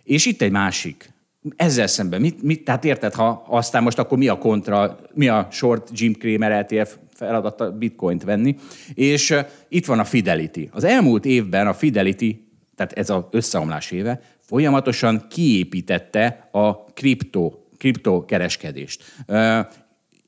És 0.10 0.26
itt 0.26 0.42
egy 0.42 0.52
másik. 0.52 1.14
Ezzel 1.56 1.88
szemben, 1.88 2.22
mit, 2.22 2.42
mit, 2.42 2.64
tehát 2.64 2.86
érted, 2.86 3.14
ha 3.14 3.44
aztán 3.48 3.84
most 3.84 4.00
akkor 4.00 4.18
mi 4.18 4.28
a 4.28 4.38
kontra, 4.38 5.00
mi 5.14 5.28
a 5.28 5.48
short 5.52 5.90
Jim 5.94 6.14
Cramer 6.14 6.52
ETF 6.52 6.96
feladata 7.14 7.72
bitcoint 7.72 8.24
venni, 8.24 8.56
és 8.94 9.36
itt 9.68 9.86
van 9.86 10.00
a 10.00 10.04
Fidelity. 10.04 10.70
Az 10.72 10.84
elmúlt 10.84 11.26
évben 11.26 11.68
a 11.68 11.74
Fidelity, 11.74 12.30
tehát 12.76 12.94
ez 12.94 13.10
az 13.10 13.24
összeomlás 13.32 13.92
éve, 13.92 14.22
folyamatosan 14.40 15.26
kiépítette 15.30 16.50
a 16.52 16.84
kriptó, 16.84 17.68
kriptokereskedést. 17.78 19.04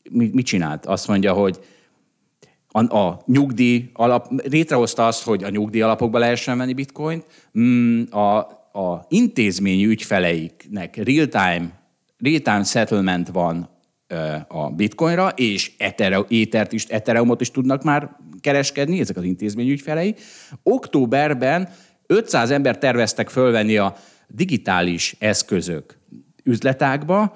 Mit, 0.09 0.33
mit 0.33 0.45
csinált? 0.45 0.85
Azt 0.85 1.07
mondja, 1.07 1.33
hogy 1.33 1.59
a, 2.67 2.97
a 2.97 3.21
nyugdíj 3.25 3.89
alap, 3.93 4.27
létrehozta 4.49 5.07
azt, 5.07 5.23
hogy 5.23 5.43
a 5.43 5.49
nyugdíj 5.49 5.81
alapokba 5.81 6.19
lehessen 6.19 6.57
venni 6.57 6.73
bitcoint, 6.73 7.25
Mm, 7.59 8.01
a, 8.11 8.59
a 8.73 9.05
intézményi 9.09 9.85
ügyfeleiknek 9.85 10.95
real-time, 10.95 11.69
real-time 12.17 12.63
settlement 12.63 13.29
van 13.29 13.69
a 14.47 14.69
bitcoinra, 14.69 15.29
és 15.29 15.71
Ethere, 15.77 16.19
étert 16.27 16.73
is, 16.73 16.85
Ethereumot 16.85 17.41
is 17.41 17.51
tudnak 17.51 17.83
már 17.83 18.17
kereskedni, 18.39 18.99
ezek 18.99 19.17
az 19.17 19.23
intézményi 19.23 19.71
ügyfelei. 19.71 20.15
Októberben 20.63 21.69
500 22.07 22.51
ember 22.51 22.77
terveztek 22.77 23.29
fölvenni 23.29 23.77
a 23.77 23.95
digitális 24.27 25.15
eszközök 25.19 25.97
üzletágba 26.43 27.35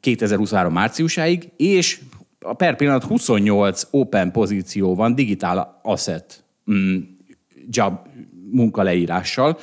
2023 0.00 0.72
márciusáig, 0.72 1.48
és 1.56 2.00
a 2.40 2.54
per 2.54 2.76
pillanat 2.76 3.04
28 3.04 3.82
open 3.90 4.30
pozíció 4.30 4.94
van 4.94 5.14
digitál 5.14 5.80
asset 5.82 6.44
mm, 6.70 6.98
job 7.68 7.98
munkaleírással. 8.50 9.58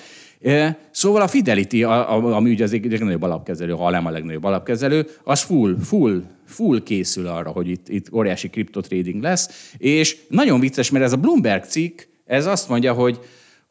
Szóval 0.91 1.21
a 1.21 1.27
Fidelity, 1.27 1.83
ami 1.83 2.49
ugye 2.49 2.63
az 2.63 2.73
egyik 2.73 2.91
legnagyobb 2.91 3.21
alapkezelő, 3.21 3.73
ha 3.73 3.89
nem 3.89 4.05
a 4.05 4.09
legnagyobb 4.09 4.43
alapkezelő, 4.43 5.07
az 5.23 5.41
full, 5.41 5.77
full, 5.83 6.23
full 6.45 6.83
készül 6.83 7.27
arra, 7.27 7.49
hogy 7.49 7.69
itt, 7.69 7.89
itt 7.89 8.13
óriási 8.13 8.49
kriptotrading 8.49 9.21
lesz, 9.21 9.73
és 9.77 10.17
nagyon 10.29 10.59
vicces, 10.59 10.89
mert 10.89 11.05
ez 11.05 11.13
a 11.13 11.17
Bloomberg 11.17 11.63
cikk, 11.63 12.01
ez 12.25 12.45
azt 12.45 12.69
mondja, 12.69 12.93
hogy, 12.93 13.19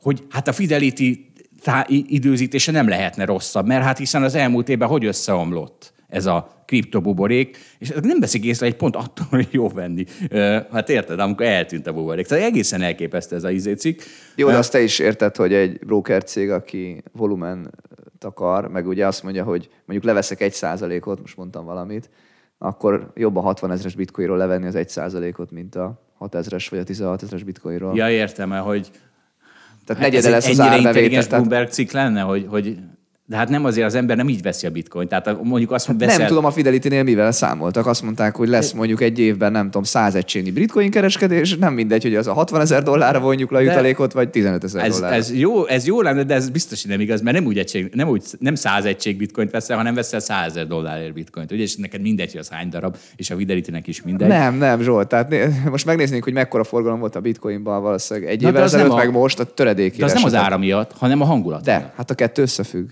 hogy 0.03 0.23
hát 0.29 0.49
a 0.49 0.53
Fidelity 0.53 1.33
tá- 1.63 1.89
időzítése 1.89 2.73
nem 2.73 2.89
lehetne 2.89 3.25
rosszabb, 3.25 3.67
mert 3.67 3.85
hát 3.85 3.99
hiszen 3.99 4.23
az 4.23 4.35
elmúlt 4.35 4.69
évben 4.69 4.89
hogy 4.89 5.05
összeomlott 5.05 5.93
ez 6.09 6.27
a 6.27 6.58
kriptobuborék, 6.69 7.59
és 7.79 7.93
nem 8.03 8.21
veszik 8.21 8.45
észre 8.45 8.67
egy 8.67 8.77
pont 8.77 8.97
attól, 8.97 9.27
hogy 9.31 9.49
jó 9.51 9.69
venni. 9.69 10.05
Hát 10.73 10.89
érted, 10.89 11.19
amikor 11.19 11.47
eltűnt 11.47 11.87
a 11.87 11.93
buborék. 11.93 12.27
Tehát 12.27 12.45
egészen 12.45 12.83
elképesztő 12.83 13.37
ez 13.37 13.45
a 13.45 13.51
izécik. 13.51 14.03
Jó, 14.35 14.49
de 14.49 14.57
azt 14.57 14.73
te 14.73 14.81
is 14.81 14.99
érted, 14.99 15.37
hogy 15.37 15.53
egy 15.53 15.79
broker 15.79 16.25
cég, 16.25 16.51
aki 16.51 17.03
volumen 17.13 17.71
akar, 18.21 18.69
meg 18.69 18.87
ugye 18.87 19.07
azt 19.07 19.23
mondja, 19.23 19.45
hogy 19.45 19.69
mondjuk 19.85 20.05
leveszek 20.05 20.41
egy 20.41 20.53
százalékot, 20.53 21.21
most 21.21 21.37
mondtam 21.37 21.65
valamit, 21.65 22.11
akkor 22.59 23.13
jobb 23.15 23.37
a 23.37 23.41
60 23.41 23.71
ezres 23.71 23.95
bitcoinról 23.95 24.37
levenni 24.37 24.67
az 24.67 24.75
egy 24.75 24.89
százalékot, 24.89 25.51
mint 25.51 25.75
a 25.75 26.03
6 26.19 26.35
ezres 26.35 26.69
vagy 26.69 26.79
a 26.79 26.85
16 26.85 27.23
ezres 27.23 27.43
bitcoinról. 27.43 27.97
Ja, 27.97 28.11
értem 28.11 28.51
hogy 28.51 28.91
Tehát 29.85 30.03
Hát 30.03 30.13
negyede 30.13 30.31
lesz 30.31 30.49
az 30.49 30.59
ennyire 30.59 30.77
intelligens 30.77 31.27
Bloomberg 31.27 31.69
cikk 31.69 31.91
lenne, 31.91 32.21
hogy, 32.21 32.47
hogy 32.49 32.79
de 33.29 33.37
hát 33.37 33.49
nem 33.49 33.65
azért 33.65 33.87
az 33.87 33.95
ember 33.95 34.17
nem 34.17 34.29
így 34.29 34.43
veszi 34.43 34.67
a 34.67 34.71
bitcoin. 34.71 35.09
Tehát 35.09 35.43
mondjuk 35.43 35.71
azt 35.73 35.87
hát 35.87 35.97
nem 35.99 36.27
tudom 36.27 36.45
a 36.45 36.51
Fidelity-nél 36.51 37.03
mivel 37.03 37.33
számoltak. 37.33 37.87
Azt 37.87 38.03
mondták, 38.03 38.37
hogy 38.37 38.49
lesz 38.49 38.73
mondjuk 38.73 39.01
egy 39.01 39.19
évben, 39.19 39.53
nem 39.53 39.65
tudom, 39.65 39.83
100 39.83 40.15
egységnyi 40.15 40.51
bitcoin 40.51 40.91
kereskedés, 40.91 41.57
nem 41.57 41.75
mindegy, 41.75 42.03
hogy 42.03 42.15
az 42.15 42.27
a 42.27 42.33
60 42.33 42.61
ezer 42.61 42.83
dollárra 42.83 43.21
vonjuk 43.21 43.51
le 43.51 43.59
a 43.59 43.61
jutalékot, 43.61 44.13
vagy 44.13 44.29
15 44.29 44.65
ezer 44.65 44.85
ez, 44.85 44.95
dollárra. 44.95 45.17
ez, 45.17 45.33
jó, 45.33 45.67
ez 45.67 45.87
jó 45.87 46.03
lenne, 46.03 46.23
de 46.23 46.35
ez 46.35 46.49
biztos, 46.49 46.83
hogy 46.83 46.91
nem 46.91 47.01
igaz, 47.01 47.21
mert 47.21 47.37
nem 47.37 47.47
úgy 47.47 47.59
egység, 47.59 47.91
nem, 47.95 48.09
úgy, 48.09 48.23
nem 48.39 48.55
száz 48.55 48.85
egység 48.85 49.17
bitcoint 49.17 49.51
veszel, 49.51 49.77
hanem 49.77 49.95
veszel 49.95 50.21
100 50.21 50.47
ezer 50.51 50.67
dollárért 50.67 51.13
bitcoint. 51.13 51.53
Ugye, 51.53 51.63
és 51.63 51.77
neked 51.77 52.01
mindegy, 52.01 52.31
hogy 52.31 52.41
az 52.41 52.49
hány 52.49 52.69
darab, 52.69 52.97
és 53.17 53.31
a 53.31 53.37
Fidelity-nek 53.37 53.87
is 53.87 54.03
mindegy. 54.03 54.29
Nem, 54.29 54.55
nem, 54.55 54.81
Zsolt. 54.83 55.09
Tehát 55.09 55.35
most 55.71 55.85
megnéznénk, 55.85 56.25
hogy 56.25 56.33
mekkora 56.33 56.65
forgalom 56.65 56.99
volt 56.99 57.17
a 57.17 57.21
bitcoinban 57.21 57.83
valószínűleg 57.83 58.31
egy 58.31 58.43
Na, 58.43 58.49
évvel 58.49 58.63
ezelőtt, 58.63 58.91
a- 58.91 58.97
meg 58.97 59.11
most 59.11 59.39
a 59.39 59.45
töredékére. 59.45 59.99
De 59.99 60.05
az 60.05 60.13
nem 60.13 60.25
az 60.25 60.35
ára 60.35 60.59
miatt, 60.59 60.93
hanem 60.99 61.21
a 61.21 61.25
hangulat. 61.25 61.65
De, 61.65 61.93
hát 61.97 62.11
a 62.11 62.15
kettő 62.15 62.43
összefügg. 62.43 62.89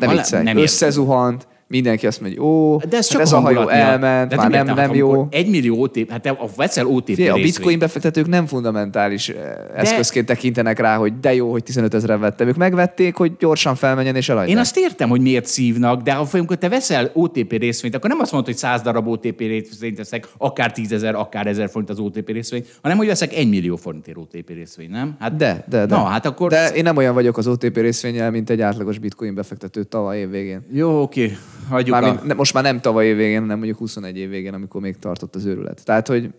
Hát 0.00 0.06
nem 0.06 0.16
viccelj. 0.16 0.42
nem. 0.42 0.56
Összezuhant, 0.56 1.46
mindenki 1.66 2.06
azt 2.06 2.20
mondja, 2.20 2.42
ó, 2.42 2.76
De 2.76 2.84
ez 2.84 2.92
hát 2.92 3.08
csak 3.08 3.20
ez 3.20 3.32
a 3.32 3.40
hajó 3.40 3.56
hangulat 3.56 3.74
miatt. 3.74 3.88
elment, 3.88 4.30
De 4.30 4.36
már 4.36 4.50
nem, 4.50 4.66
nem 4.66 4.76
hát 4.76 4.94
jó. 4.94 5.26
Egy 5.30 5.50
millió 5.50 5.80
OTP, 5.80 6.10
hát 6.10 6.26
a 6.26 6.48
veszel 6.56 6.86
OTP 6.86 7.14
Figyelj, 7.14 7.40
a 7.40 7.42
bitcoin 7.42 7.78
befektetők 7.78 8.26
nem 8.26 8.46
fundamentális 8.46 9.26
de... 9.26 9.70
eszközként 9.74 10.26
tekintenek 10.26 10.78
rá, 10.78 10.96
hogy 10.96 11.20
de 11.20 11.34
jó, 11.34 11.50
hogy 11.50 11.62
15 11.62 11.94
ezeren 11.94 12.20
vettem. 12.20 12.48
Ők 12.48 12.56
megvették, 12.56 13.16
hogy 13.16 13.32
gyorsan 13.38 13.74
felmenjen 13.74 14.16
és 14.16 14.28
eladják. 14.28 14.50
Én 14.50 14.58
azt 14.58 14.76
értem, 14.76 15.08
hogy 15.08 15.20
miért 15.20 15.46
szívnak, 15.46 16.02
de 16.02 16.12
ha 16.12 16.28
amikor 16.32 16.56
te 16.56 16.68
veszel 16.68 17.10
OTP 17.12 17.52
részvényt, 17.52 17.94
akkor 17.94 18.10
nem 18.10 18.18
azt 18.20 18.32
mondod, 18.32 18.50
hogy 18.50 18.58
100 18.58 18.82
darab 18.82 19.08
OTP 19.08 19.38
részvényt 19.38 19.96
veszek, 19.96 20.28
akár 20.38 20.72
10 20.72 20.92
ezer, 20.92 21.14
akár 21.14 21.46
1000 21.46 21.68
forint 21.68 21.90
az 21.90 21.98
OTP 21.98 22.28
részvény, 22.28 22.64
hanem 22.82 22.96
hogy 22.96 23.06
veszek 23.06 23.32
1 23.34 23.48
millió 23.48 23.76
forintért 23.76 24.16
OTP 24.16 24.48
részvényt, 24.48 24.90
nem? 24.90 25.16
Hát, 25.20 25.36
De, 25.36 25.64
de, 25.68 25.86
de. 25.86 25.96
Na, 25.96 26.04
hát 26.04 26.26
akkor... 26.26 26.50
De 26.50 26.68
én 26.68 26.82
nem 26.82 26.96
olyan 26.96 27.14
vagyok 27.14 27.38
az 27.38 27.46
OTP 27.46 27.76
részvényel, 27.76 28.30
mint 28.30 28.50
egy 28.50 28.60
átlagos 28.60 28.98
bitcoin 28.98 29.34
befektető 29.34 29.82
tavaly 29.82 30.18
év 30.18 30.30
végén. 30.30 30.60
Jó, 30.72 31.02
oké, 31.02 31.36
hagyjuk 31.68 32.00
Mármint, 32.00 32.20
a... 32.20 32.26
ne, 32.26 32.34
most 32.34 32.54
már 32.54 32.62
nem 32.62 32.80
tavaly 32.80 33.06
év 33.06 33.16
végén, 33.16 33.40
hanem 33.40 33.56
mondjuk 33.56 33.78
21 33.78 34.16
év 34.16 34.28
végén, 34.28 34.54
amikor 34.54 34.80
még 34.80 34.98
tartott 34.98 35.34
az 35.34 35.44
őrület. 35.44 35.84
Tehát, 35.84 36.06
hogy 36.06 36.30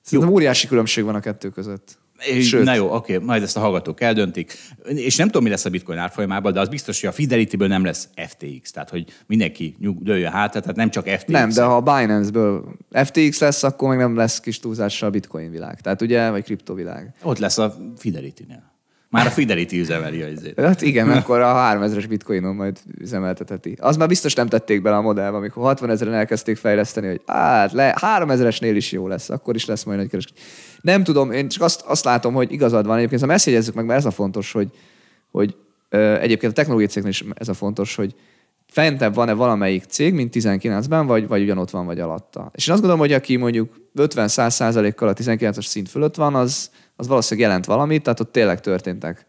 szerintem 0.00 0.34
óriási 0.34 0.66
különbség 0.66 1.04
van 1.04 1.14
a 1.14 1.20
kettő 1.20 1.48
között. 1.48 1.98
Sőt. 2.40 2.64
Na 2.64 2.74
jó, 2.74 2.94
oké, 2.94 3.18
majd 3.18 3.42
ezt 3.42 3.56
a 3.56 3.60
hallgatók 3.60 4.00
eldöntik. 4.00 4.52
És 4.84 5.16
nem 5.16 5.26
tudom, 5.26 5.42
mi 5.42 5.48
lesz 5.48 5.64
a 5.64 5.70
bitcoin 5.70 5.98
árfolyamában, 5.98 6.52
de 6.52 6.60
az 6.60 6.68
biztos, 6.68 7.00
hogy 7.00 7.08
a 7.08 7.12
Fidelity-ből 7.12 7.68
nem 7.68 7.84
lesz 7.84 8.08
FTX. 8.28 8.70
Tehát, 8.70 8.90
hogy 8.90 9.04
mindenki 9.26 9.76
nyug, 9.78 10.02
dőljön 10.02 10.30
hátra, 10.30 10.60
tehát 10.60 10.76
nem 10.76 10.90
csak 10.90 11.08
FTX. 11.08 11.30
Nem, 11.30 11.50
de 11.50 11.62
ha 11.62 11.76
a 11.76 11.80
Binance-ből 11.80 12.76
FTX 12.90 13.40
lesz, 13.40 13.62
akkor 13.62 13.88
meg 13.88 13.98
nem 13.98 14.16
lesz 14.16 14.40
kis 14.40 14.58
túlzással 14.58 15.08
a 15.08 15.12
bitcoin 15.12 15.50
világ. 15.50 15.80
Tehát 15.80 16.02
ugye, 16.02 16.30
vagy 16.30 16.44
kriptovilág. 16.44 17.14
Ott 17.22 17.38
lesz 17.38 17.58
a 17.58 17.76
Fidelity-nél. 17.96 18.69
Már 19.10 19.26
a 19.26 19.30
Fidelity 19.30 19.72
üzemeli 19.72 20.22
a 20.22 20.28
izét. 20.28 20.60
Hát 20.60 20.82
igen, 20.82 21.10
akkor 21.10 21.40
a 21.40 21.54
3000-es 21.54 22.04
bitcoinon 22.08 22.54
majd 22.54 22.78
üzemelteteti. 22.98 23.76
Az 23.80 23.96
már 23.96 24.08
biztos 24.08 24.34
nem 24.34 24.46
tették 24.46 24.82
bele 24.82 24.96
a 24.96 25.00
modellbe, 25.00 25.36
amikor 25.36 25.62
60 25.62 25.90
ezeren 25.90 26.14
elkezdték 26.14 26.56
fejleszteni, 26.56 27.06
hogy 27.06 27.20
hát 27.26 27.72
le, 27.72 27.96
3000-esnél 28.00 28.72
is 28.74 28.92
jó 28.92 29.08
lesz, 29.08 29.30
akkor 29.30 29.54
is 29.54 29.64
lesz 29.64 29.84
majd 29.84 29.98
nagy 29.98 30.08
kereskedés. 30.08 30.42
Nem 30.80 31.04
tudom, 31.04 31.30
én 31.30 31.48
csak 31.48 31.62
azt, 31.62 31.80
azt 31.80 32.04
látom, 32.04 32.34
hogy 32.34 32.52
igazad 32.52 32.86
van. 32.86 32.96
Egyébként, 32.96 33.30
ezt 33.30 33.46
jegyezzük 33.46 33.74
meg, 33.74 33.84
mert 33.84 33.98
ez 33.98 34.04
a 34.04 34.10
fontos, 34.10 34.52
hogy, 34.52 34.68
hogy 35.30 35.56
ö, 35.88 36.18
egyébként 36.18 36.52
a 36.52 36.54
technológiai 36.54 36.90
cégnél 36.90 37.10
is 37.10 37.24
ez 37.34 37.48
a 37.48 37.54
fontos, 37.54 37.94
hogy 37.94 38.14
fentebb 38.66 39.14
van-e 39.14 39.32
valamelyik 39.32 39.84
cég, 39.84 40.14
mint 40.14 40.34
19-ben, 40.36 41.06
vagy, 41.06 41.28
vagy 41.28 41.42
ugyanott 41.42 41.70
van, 41.70 41.86
vagy 41.86 42.00
alatta. 42.00 42.50
És 42.54 42.66
én 42.66 42.72
azt 42.72 42.82
gondolom, 42.82 43.06
hogy 43.06 43.12
aki 43.12 43.36
mondjuk 43.36 43.74
50-100 43.96 44.92
kal 44.96 45.08
a 45.08 45.14
19-es 45.14 45.66
szint 45.66 45.88
fölött 45.88 46.14
van, 46.14 46.34
az, 46.34 46.70
az 47.00 47.06
valószínűleg 47.06 47.48
jelent 47.48 47.66
valamit, 47.66 48.02
tehát 48.02 48.20
ott 48.20 48.32
tényleg 48.32 48.60
történtek 48.60 49.26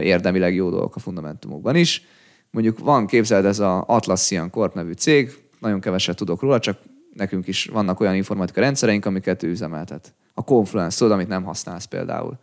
érdemileg 0.00 0.54
jó 0.54 0.70
dolgok 0.70 0.96
a 0.96 0.98
fundamentumokban 0.98 1.76
is. 1.76 2.06
Mondjuk 2.50 2.78
van, 2.78 3.06
képzeld, 3.06 3.44
ez 3.44 3.58
a 3.58 3.84
Atlassian 3.86 4.50
Corp 4.50 4.74
nevű 4.74 4.92
cég, 4.92 5.38
nagyon 5.58 5.80
keveset 5.80 6.16
tudok 6.16 6.40
róla, 6.40 6.58
csak 6.58 6.78
nekünk 7.14 7.46
is 7.46 7.64
vannak 7.64 8.00
olyan 8.00 8.14
informatika 8.14 8.60
rendszereink, 8.60 9.04
amiket 9.04 9.42
ő 9.42 9.48
üzemeltet. 9.48 10.14
A 10.34 10.44
Confluence, 10.44 10.98
tudod, 10.98 11.12
amit 11.12 11.28
nem 11.28 11.44
használsz 11.44 11.84
például. 11.84 12.38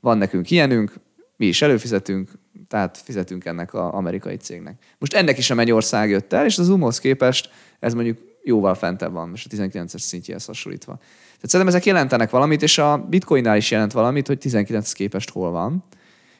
Van 0.00 0.18
nekünk 0.18 0.50
ilyenünk, 0.50 0.92
mi 1.36 1.46
is 1.46 1.62
előfizetünk, 1.62 2.30
tehát 2.68 2.98
fizetünk 2.98 3.44
ennek 3.44 3.74
az 3.74 3.92
amerikai 3.92 4.36
cégnek. 4.36 4.82
Most 4.98 5.14
ennek 5.14 5.38
is 5.38 5.50
a 5.50 5.54
Mennyország 5.54 6.10
jött 6.10 6.32
el, 6.32 6.44
és 6.44 6.58
az 6.58 6.68
UMOS 6.68 7.00
képest 7.00 7.50
ez 7.80 7.94
mondjuk 7.94 8.18
jóval 8.42 8.74
fentebb 8.74 9.12
van, 9.12 9.28
most 9.28 9.52
a 9.52 9.56
19-es 9.56 9.98
szintjéhez 9.98 10.44
hasonlítva. 10.44 10.96
Tehát 10.96 11.48
szerintem 11.48 11.74
ezek 11.74 11.86
jelentenek 11.86 12.30
valamit, 12.30 12.62
és 12.62 12.78
a 12.78 13.06
bitcoinnál 13.10 13.56
is 13.56 13.70
jelent 13.70 13.92
valamit, 13.92 14.26
hogy 14.26 14.38
19 14.38 14.92
képest 14.92 15.30
hol 15.30 15.50
van. 15.50 15.84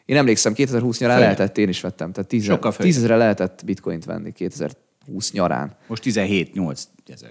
Én 0.05 0.17
emlékszem, 0.17 0.53
2020 0.53 0.99
nyarán 0.99 1.17
Följebb. 1.17 1.37
lehetett, 1.37 1.59
én 1.59 1.69
is 1.69 1.81
vettem, 1.81 2.13
tehát 2.13 2.29
10 2.29 2.45
Sokkal 2.45 2.73
följebb. 2.73 2.97
ezerre 2.97 3.17
lehetett 3.17 3.63
bitcoint 3.65 4.05
venni 4.05 4.33
2020 4.33 5.33
nyarán. 5.33 5.77
Most 5.87 6.03
17-8 6.07 6.83
ezer. 7.07 7.31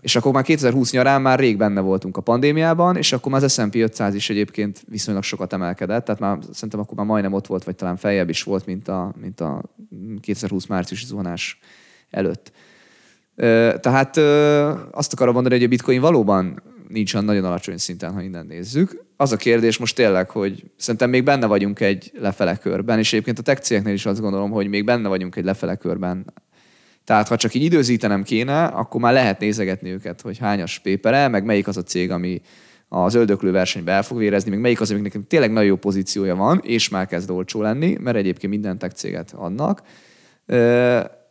És 0.00 0.16
akkor 0.16 0.32
már 0.32 0.42
2020 0.42 0.92
nyarán 0.92 1.22
már 1.22 1.38
rég 1.38 1.56
benne 1.56 1.80
voltunk 1.80 2.16
a 2.16 2.20
pandémiában, 2.20 2.96
és 2.96 3.12
akkor 3.12 3.32
már 3.32 3.42
az 3.42 3.52
S&P 3.52 3.74
500 3.74 4.14
is 4.14 4.30
egyébként 4.30 4.82
viszonylag 4.88 5.22
sokat 5.22 5.52
emelkedett, 5.52 6.04
tehát 6.04 6.20
már 6.20 6.38
szerintem 6.52 6.80
akkor 6.80 6.96
már 6.96 7.06
majdnem 7.06 7.32
ott 7.32 7.46
volt, 7.46 7.64
vagy 7.64 7.74
talán 7.74 7.96
feljebb 7.96 8.28
is 8.28 8.42
volt, 8.42 8.66
mint 8.66 8.88
a, 8.88 9.14
mint 9.20 9.40
a 9.40 9.62
2020 10.20 10.66
márciusi 10.66 11.06
zuhanás 11.06 11.58
előtt. 12.10 12.52
Tehát 13.80 14.16
azt 14.90 15.12
akarom 15.12 15.34
mondani, 15.34 15.54
hogy 15.54 15.64
a 15.64 15.68
bitcoin 15.68 16.00
valóban 16.00 16.62
nincs 16.88 17.14
olyan 17.14 17.26
nagyon 17.26 17.44
alacsony 17.44 17.76
szinten, 17.76 18.12
ha 18.12 18.20
innen 18.20 18.46
nézzük. 18.46 19.04
Az 19.16 19.32
a 19.32 19.36
kérdés 19.36 19.78
most 19.78 19.94
tényleg, 19.94 20.30
hogy 20.30 20.64
szerintem 20.76 21.10
még 21.10 21.24
benne 21.24 21.46
vagyunk 21.46 21.80
egy 21.80 22.12
lefele 22.18 22.56
körben, 22.56 22.98
és 22.98 23.12
egyébként 23.12 23.38
a 23.38 23.42
tech 23.42 23.60
cégeknél 23.60 23.94
is 23.94 24.06
azt 24.06 24.20
gondolom, 24.20 24.50
hogy 24.50 24.66
még 24.66 24.84
benne 24.84 25.08
vagyunk 25.08 25.36
egy 25.36 25.44
lefele 25.44 25.76
körben. 25.76 26.32
Tehát 27.04 27.28
ha 27.28 27.36
csak 27.36 27.54
így 27.54 27.62
időzítenem 27.62 28.22
kéne, 28.22 28.64
akkor 28.64 29.00
már 29.00 29.12
lehet 29.12 29.40
nézegetni 29.40 29.90
őket, 29.90 30.20
hogy 30.20 30.38
hányas 30.38 30.78
pépere, 30.78 31.28
meg 31.28 31.44
melyik 31.44 31.68
az 31.68 31.76
a 31.76 31.82
cég, 31.82 32.10
ami 32.10 32.40
az 32.88 33.14
öldöklő 33.14 33.50
versenybe 33.50 33.92
el 33.92 34.02
fog 34.02 34.18
vérezni, 34.18 34.50
meg 34.50 34.60
melyik 34.60 34.80
az, 34.80 34.90
amiknek 34.90 35.26
tényleg 35.26 35.52
nagyon 35.52 35.68
jó 35.68 35.76
pozíciója 35.76 36.36
van, 36.36 36.60
és 36.64 36.88
már 36.88 37.06
kezd 37.06 37.30
olcsó 37.30 37.62
lenni, 37.62 37.96
mert 38.00 38.16
egyébként 38.16 38.52
minden 38.52 38.78
tech 38.78 38.94
céget 38.94 39.32
adnak. 39.36 39.82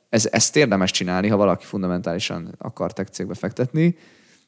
Ez, 0.10 0.28
ezt 0.32 0.56
érdemes 0.56 0.92
csinálni, 0.92 1.28
ha 1.28 1.38
valaki 1.38 1.66
fundamentálisan 1.66 2.56
akar 2.58 2.94
tech 2.94 3.12
cégbe 3.12 3.34
fektetni, 3.34 3.98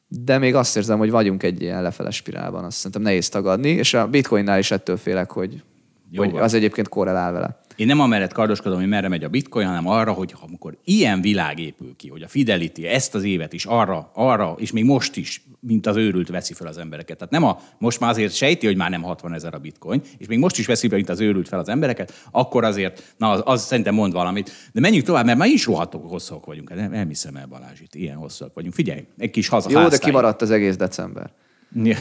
de 0.08 0.38
még 0.38 0.54
azt 0.54 0.76
érzem, 0.76 0.98
hogy 0.98 1.10
vagyunk 1.10 1.42
egy 1.42 1.62
ilyen 1.62 1.82
lefele 1.82 2.10
spirálban, 2.10 2.64
azt 2.64 2.76
szerintem 2.76 3.02
nehéz 3.02 3.28
tagadni, 3.28 3.68
és 3.68 3.94
a 3.94 4.08
bitcoinnál 4.08 4.58
is 4.58 4.70
ettől 4.70 4.96
félek, 4.96 5.30
hogy, 5.30 5.62
Jó 6.10 6.22
hogy 6.22 6.32
van. 6.32 6.42
az 6.42 6.54
egyébként 6.54 6.88
korrelál 6.88 7.32
vele. 7.32 7.60
Én 7.76 7.86
nem 7.86 8.00
amellett 8.00 8.32
kardoskodom, 8.32 8.78
hogy 8.78 8.88
merre 8.88 9.08
megy 9.08 9.24
a 9.24 9.28
bitcoin, 9.28 9.66
hanem 9.66 9.88
arra, 9.88 10.12
hogy 10.12 10.34
amikor 10.40 10.76
ilyen 10.84 11.20
világ 11.20 11.58
épül 11.58 11.96
ki, 11.96 12.08
hogy 12.08 12.22
a 12.22 12.28
Fidelity 12.28 12.86
ezt 12.86 13.14
az 13.14 13.22
évet 13.22 13.52
is 13.52 13.64
arra, 13.64 14.10
arra, 14.14 14.54
és 14.58 14.72
még 14.72 14.84
most 14.84 15.16
is, 15.16 15.42
mint 15.60 15.86
az 15.86 15.96
őrült 15.96 16.28
veszi 16.28 16.54
fel 16.54 16.66
az 16.66 16.78
embereket. 16.78 17.16
Tehát 17.16 17.32
nem 17.32 17.44
a, 17.44 17.58
most 17.78 18.00
már 18.00 18.10
azért 18.10 18.34
sejti, 18.34 18.66
hogy 18.66 18.76
már 18.76 18.90
nem 18.90 19.02
60 19.02 19.34
ezer 19.34 19.54
a 19.54 19.58
bitcoin, 19.58 20.02
és 20.18 20.26
még 20.26 20.38
most 20.38 20.58
is 20.58 20.66
veszi 20.66 20.88
fel, 20.88 20.96
mint 20.96 21.08
az 21.08 21.20
őrült 21.20 21.48
fel 21.48 21.58
az 21.58 21.68
embereket, 21.68 22.12
akkor 22.30 22.64
azért, 22.64 23.14
na 23.16 23.30
az, 23.30 23.42
az 23.44 23.62
szerintem 23.62 23.94
mond 23.94 24.12
valamit. 24.12 24.50
De 24.72 24.80
menjünk 24.80 25.04
tovább, 25.04 25.24
mert 25.24 25.38
már 25.38 25.48
is 25.48 25.66
rohadtok 25.66 26.10
hosszúak 26.10 26.46
vagyunk. 26.46 26.68
Hát 26.68 26.78
Nem, 26.78 26.90
nem 26.90 27.08
hiszem 27.08 27.36
el, 27.36 27.46
Balázs, 27.46 27.80
itt 27.80 27.94
ilyen 27.94 28.16
hosszúak 28.16 28.54
vagyunk. 28.54 28.74
Figyelj, 28.74 29.04
egy 29.18 29.30
kis 29.30 29.48
haza. 29.48 29.68
Jó, 29.70 29.76
de 29.76 29.82
háztály. 29.82 29.98
kimaradt 29.98 30.42
az 30.42 30.50
egész 30.50 30.76
december. 30.76 31.32
Ja. 31.74 31.96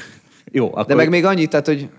Jó, 0.51 0.67
akkor... 0.67 0.85
De 0.85 0.95
meg 0.95 1.09
még 1.09 1.25
annyit, 1.25 1.49
tehát, 1.49 1.65
hogy 1.65 1.89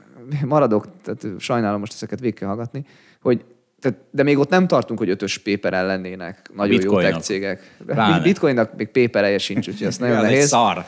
maradok, 0.45 0.87
tehát 1.03 1.27
sajnálom 1.39 1.81
most 1.81 1.93
ezeket 1.93 2.21
végig 2.21 2.45
hallgatni, 2.45 2.85
hogy 3.21 3.45
tehát, 3.83 3.99
de 4.11 4.23
még 4.23 4.39
ott 4.39 4.49
nem 4.49 4.67
tartunk, 4.67 4.99
hogy 4.99 5.11
ötös 5.11 5.39
péperel 5.39 5.87
lennének 5.87 6.51
nagyon 6.55 6.83
jó 6.83 7.01
tech 7.01 7.21
cégek. 7.21 7.77
Pláne. 7.87 8.23
Bitcoinnak 8.23 8.77
még 8.77 8.89
péperelje 8.89 9.39
sincs, 9.39 9.69
úgyhogy 9.69 9.87
ez 9.93 9.97
nagyon 9.99 10.17
Ja, 10.17 10.23
nehéz. 10.23 10.49
szar. 10.49 10.85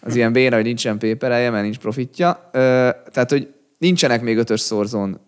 Az 0.00 0.16
ilyen 0.16 0.32
béna, 0.32 0.54
hogy 0.54 0.64
nincsen 0.64 0.98
péperelje, 0.98 1.50
mert 1.50 1.62
nincs 1.62 1.78
profitja. 1.78 2.50
Ö, 2.52 2.88
tehát, 3.12 3.30
hogy 3.30 3.48
nincsenek 3.78 4.22
még 4.22 4.36
ötös 4.36 4.60
szorzón 4.60 5.20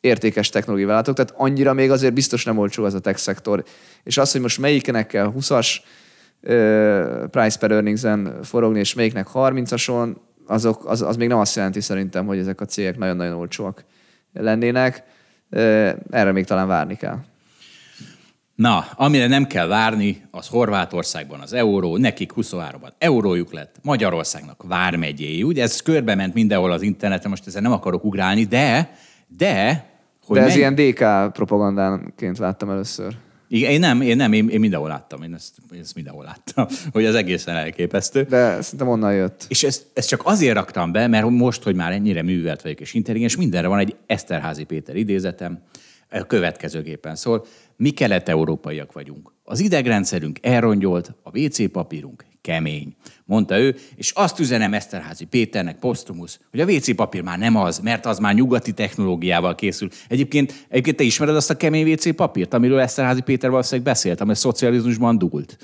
értékes 0.00 0.48
technológiai 0.48 0.88
vállalatok, 0.88 1.14
tehát 1.14 1.34
annyira 1.36 1.72
még 1.72 1.90
azért 1.90 2.14
biztos 2.14 2.44
nem 2.44 2.58
olcsó 2.58 2.84
az 2.84 2.94
a 2.94 3.00
tech 3.00 3.18
szektor. 3.18 3.64
És 4.02 4.18
az, 4.18 4.32
hogy 4.32 4.40
most 4.40 4.58
melyiknek 4.58 5.06
kell 5.06 5.32
20-as 5.36 5.76
ö, 6.40 7.24
price 7.30 7.58
per 7.58 7.70
earnings-en 7.70 8.42
forogni, 8.42 8.78
és 8.78 8.94
melyiknek 8.94 9.26
30-ason, 9.34 10.14
azok, 10.46 10.84
az, 10.86 11.02
az 11.02 11.16
még 11.16 11.28
nem 11.28 11.38
azt 11.38 11.56
jelenti 11.56 11.80
szerintem, 11.80 12.26
hogy 12.26 12.38
ezek 12.38 12.60
a 12.60 12.64
cégek 12.64 12.98
nagyon-nagyon 12.98 13.34
olcsóak 13.36 13.84
lennének. 14.32 15.16
Erre 15.50 16.32
még 16.32 16.44
talán 16.44 16.66
várni 16.66 16.96
kell. 16.96 17.18
Na, 18.54 18.84
amire 18.96 19.26
nem 19.26 19.46
kell 19.46 19.66
várni, 19.66 20.22
az 20.30 20.46
Horvátországban 20.48 21.40
az 21.40 21.52
euró, 21.52 21.96
nekik 21.96 22.32
23-ban 22.36 22.90
eurójuk 22.98 23.52
lett, 23.52 23.76
Magyarországnak 23.82 24.62
vármegyéjű, 24.68 25.42
ugye 25.42 25.62
ez 25.62 25.82
körbe 25.82 26.14
ment 26.14 26.34
mindenhol 26.34 26.72
az 26.72 26.82
interneten, 26.82 27.30
most 27.30 27.46
ezzel 27.46 27.62
nem 27.62 27.72
akarok 27.72 28.04
ugrálni, 28.04 28.44
de, 28.44 28.96
de, 29.36 29.84
hogy 30.26 30.36
De 30.36 30.42
ez 30.42 30.56
menj- 30.56 30.58
ilyen 30.58 30.74
DK 30.74 31.32
propagandánként 31.32 32.38
láttam 32.38 32.70
először. 32.70 33.14
Igen, 33.48 33.70
én 33.70 33.80
nem, 33.80 34.00
én 34.00 34.16
nem, 34.16 34.32
én, 34.32 34.48
én 34.48 34.60
mindenhol 34.60 34.88
láttam, 34.88 35.22
én 35.22 35.34
ezt, 35.34 35.54
én 35.74 35.80
ezt 35.80 35.94
mindenhol 35.94 36.24
láttam, 36.24 36.66
hogy 36.92 37.04
az 37.04 37.14
egészen 37.14 37.56
elképesztő. 37.56 38.22
De 38.22 38.62
szerintem 38.62 38.88
onnan 38.88 39.14
jött. 39.14 39.44
És 39.48 39.62
ezt, 39.62 39.86
ezt 39.92 40.08
csak 40.08 40.20
azért 40.24 40.54
raktam 40.54 40.92
be, 40.92 41.06
mert 41.06 41.28
most, 41.28 41.62
hogy 41.62 41.74
már 41.74 41.92
ennyire 41.92 42.22
művelt 42.22 42.62
vagyok 42.62 42.80
és 42.80 42.94
intelligens, 42.94 43.36
mindenre 43.36 43.68
van 43.68 43.78
egy 43.78 43.96
Eszterházi 44.06 44.64
Péter 44.64 44.96
idézetem, 44.96 45.62
következőképpen 46.26 47.16
szól. 47.16 47.46
Mi 47.76 47.90
kelet-európaiak 47.90 48.92
vagyunk. 48.92 49.32
Az 49.44 49.60
idegrendszerünk 49.60 50.38
elrongyolt, 50.42 51.14
a 51.22 51.38
WC 51.38 51.70
papírunk 51.70 52.24
kemény, 52.40 52.94
mondta 53.24 53.58
ő, 53.58 53.76
és 53.96 54.10
azt 54.10 54.38
üzenem 54.38 54.74
Eszterházi 54.74 55.24
Péternek, 55.24 55.78
posztumusz, 55.78 56.40
hogy 56.50 56.60
a 56.60 56.64
WC 56.64 56.94
papír 56.94 57.22
már 57.22 57.38
nem 57.38 57.56
az, 57.56 57.78
mert 57.78 58.06
az 58.06 58.18
már 58.18 58.34
nyugati 58.34 58.72
technológiával 58.72 59.54
készül. 59.54 59.88
Egyébként, 60.08 60.66
egyébként 60.68 60.96
te 60.96 61.04
ismered 61.04 61.36
azt 61.36 61.50
a 61.50 61.56
kemény 61.56 61.92
WC 61.92 62.14
papírt, 62.14 62.54
amiről 62.54 62.80
Eszterházi 62.80 63.20
Péter 63.20 63.50
valószínűleg 63.50 63.86
beszélt, 63.86 64.20
ami 64.20 64.30
a 64.30 64.34
szocializmusban 64.34 65.18
dúlt. 65.18 65.56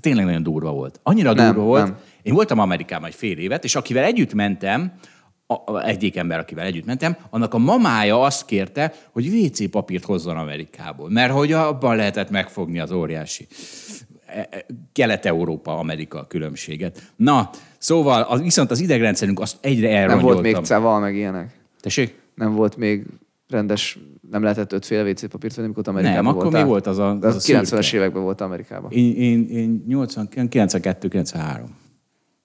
Tényleg 0.00 0.24
nagyon 0.24 0.42
durva 0.42 0.72
volt. 0.72 1.00
Annyira 1.02 1.32
Nem, 1.32 1.46
durva 1.46 1.62
volt, 1.62 1.84
nem. 1.84 1.96
én 2.22 2.34
voltam 2.34 2.58
Amerikában 2.58 3.08
egy 3.08 3.14
fél 3.14 3.38
évet, 3.38 3.64
és 3.64 3.74
akivel 3.74 4.04
együtt 4.04 4.34
mentem, 4.34 4.92
a, 5.46 5.80
egyik 5.80 6.16
ember, 6.16 6.38
akivel 6.38 6.64
együtt 6.64 6.84
mentem, 6.84 7.16
annak 7.30 7.54
a 7.54 7.58
mamája 7.58 8.20
azt 8.20 8.44
kérte, 8.44 8.94
hogy 9.12 9.26
WC 9.26 9.70
papírt 9.70 10.04
hozzon 10.04 10.36
Amerikából, 10.36 11.10
mert 11.10 11.32
hogy 11.32 11.52
abban 11.52 11.96
lehetett 11.96 12.30
megfogni 12.30 12.78
az 12.78 12.92
óriási 12.92 13.46
e, 14.34 14.48
e, 14.50 14.66
Kelet-Európa, 14.92 15.78
Amerika 15.78 16.18
a 16.18 16.26
különbséget. 16.26 17.12
Na, 17.16 17.50
szóval 17.78 18.22
az, 18.22 18.42
viszont 18.42 18.70
az 18.70 18.80
idegrendszerünk 18.80 19.40
azt 19.40 19.56
egyre 19.60 19.88
Nem 19.88 19.96
elrongyoltam. 19.96 20.42
volt 20.42 20.42
még 20.42 20.64
ceval, 20.64 21.00
meg 21.00 21.14
ilyenek. 21.16 21.50
Tessék? 21.80 22.20
Nem 22.34 22.54
volt 22.54 22.76
még 22.76 23.04
rendes, 23.48 23.98
nem 24.30 24.42
lehetett 24.42 24.72
ötféle 24.72 25.10
WC 25.10 25.28
papírt 25.28 25.54
venni, 25.54 25.66
amikor 25.68 25.88
Amerikában 25.88 26.22
Nem, 26.22 26.32
akkor 26.32 26.42
voltál. 26.42 26.62
mi 26.62 26.68
volt 26.68 26.86
az 26.86 26.98
a- 26.98 27.14
De 27.20 27.26
az 27.26 27.34
a 27.34 27.36
az 27.36 27.44
90-es 27.46 27.64
szürke? 27.66 27.96
években 27.96 28.22
volt 28.22 28.40
Amerikában. 28.40 28.90
Én, 28.90 29.14
én, 29.16 29.48
én 29.48 29.84
80, 29.86 30.28
92, 30.48 31.08
93. 31.08 31.76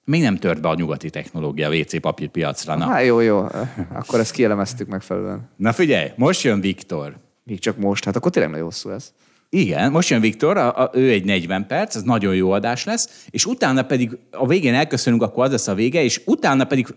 Még 0.03 0.21
nem 0.21 0.37
tört 0.37 0.61
be 0.61 0.67
a 0.69 0.75
nyugati 0.75 1.09
technológia 1.09 1.67
a 1.69 1.75
WC 1.75 1.99
papírpiacra. 2.01 2.75
Na. 2.75 2.85
Hát 2.85 3.05
jó, 3.05 3.19
jó. 3.19 3.45
Akkor 3.93 4.19
ezt 4.19 4.31
kielemeztük 4.31 4.87
megfelelően. 4.87 5.49
Na 5.55 5.71
figyelj, 5.73 6.09
most 6.15 6.43
jön 6.43 6.61
Viktor. 6.61 7.17
Még 7.43 7.59
csak 7.59 7.77
most. 7.77 8.03
Hát 8.05 8.15
akkor 8.15 8.31
tényleg 8.31 8.51
nagyon 8.51 8.65
hosszú 8.67 8.89
ez. 8.89 9.13
Igen, 9.49 9.91
most 9.91 10.09
jön 10.09 10.21
Viktor, 10.21 10.57
a, 10.57 10.81
a, 10.81 10.89
ő 10.93 11.09
egy 11.09 11.25
40 11.25 11.67
perc, 11.67 11.95
ez 11.95 12.01
nagyon 12.01 12.35
jó 12.35 12.51
adás 12.51 12.83
lesz, 12.83 13.25
és 13.29 13.45
utána 13.45 13.83
pedig 13.83 14.17
a 14.31 14.47
végén 14.47 14.73
elköszönünk, 14.73 15.21
akkor 15.21 15.43
az 15.43 15.51
lesz 15.51 15.67
a 15.67 15.73
vége, 15.73 16.03
és 16.03 16.21
utána 16.25 16.65
pedig 16.65 16.87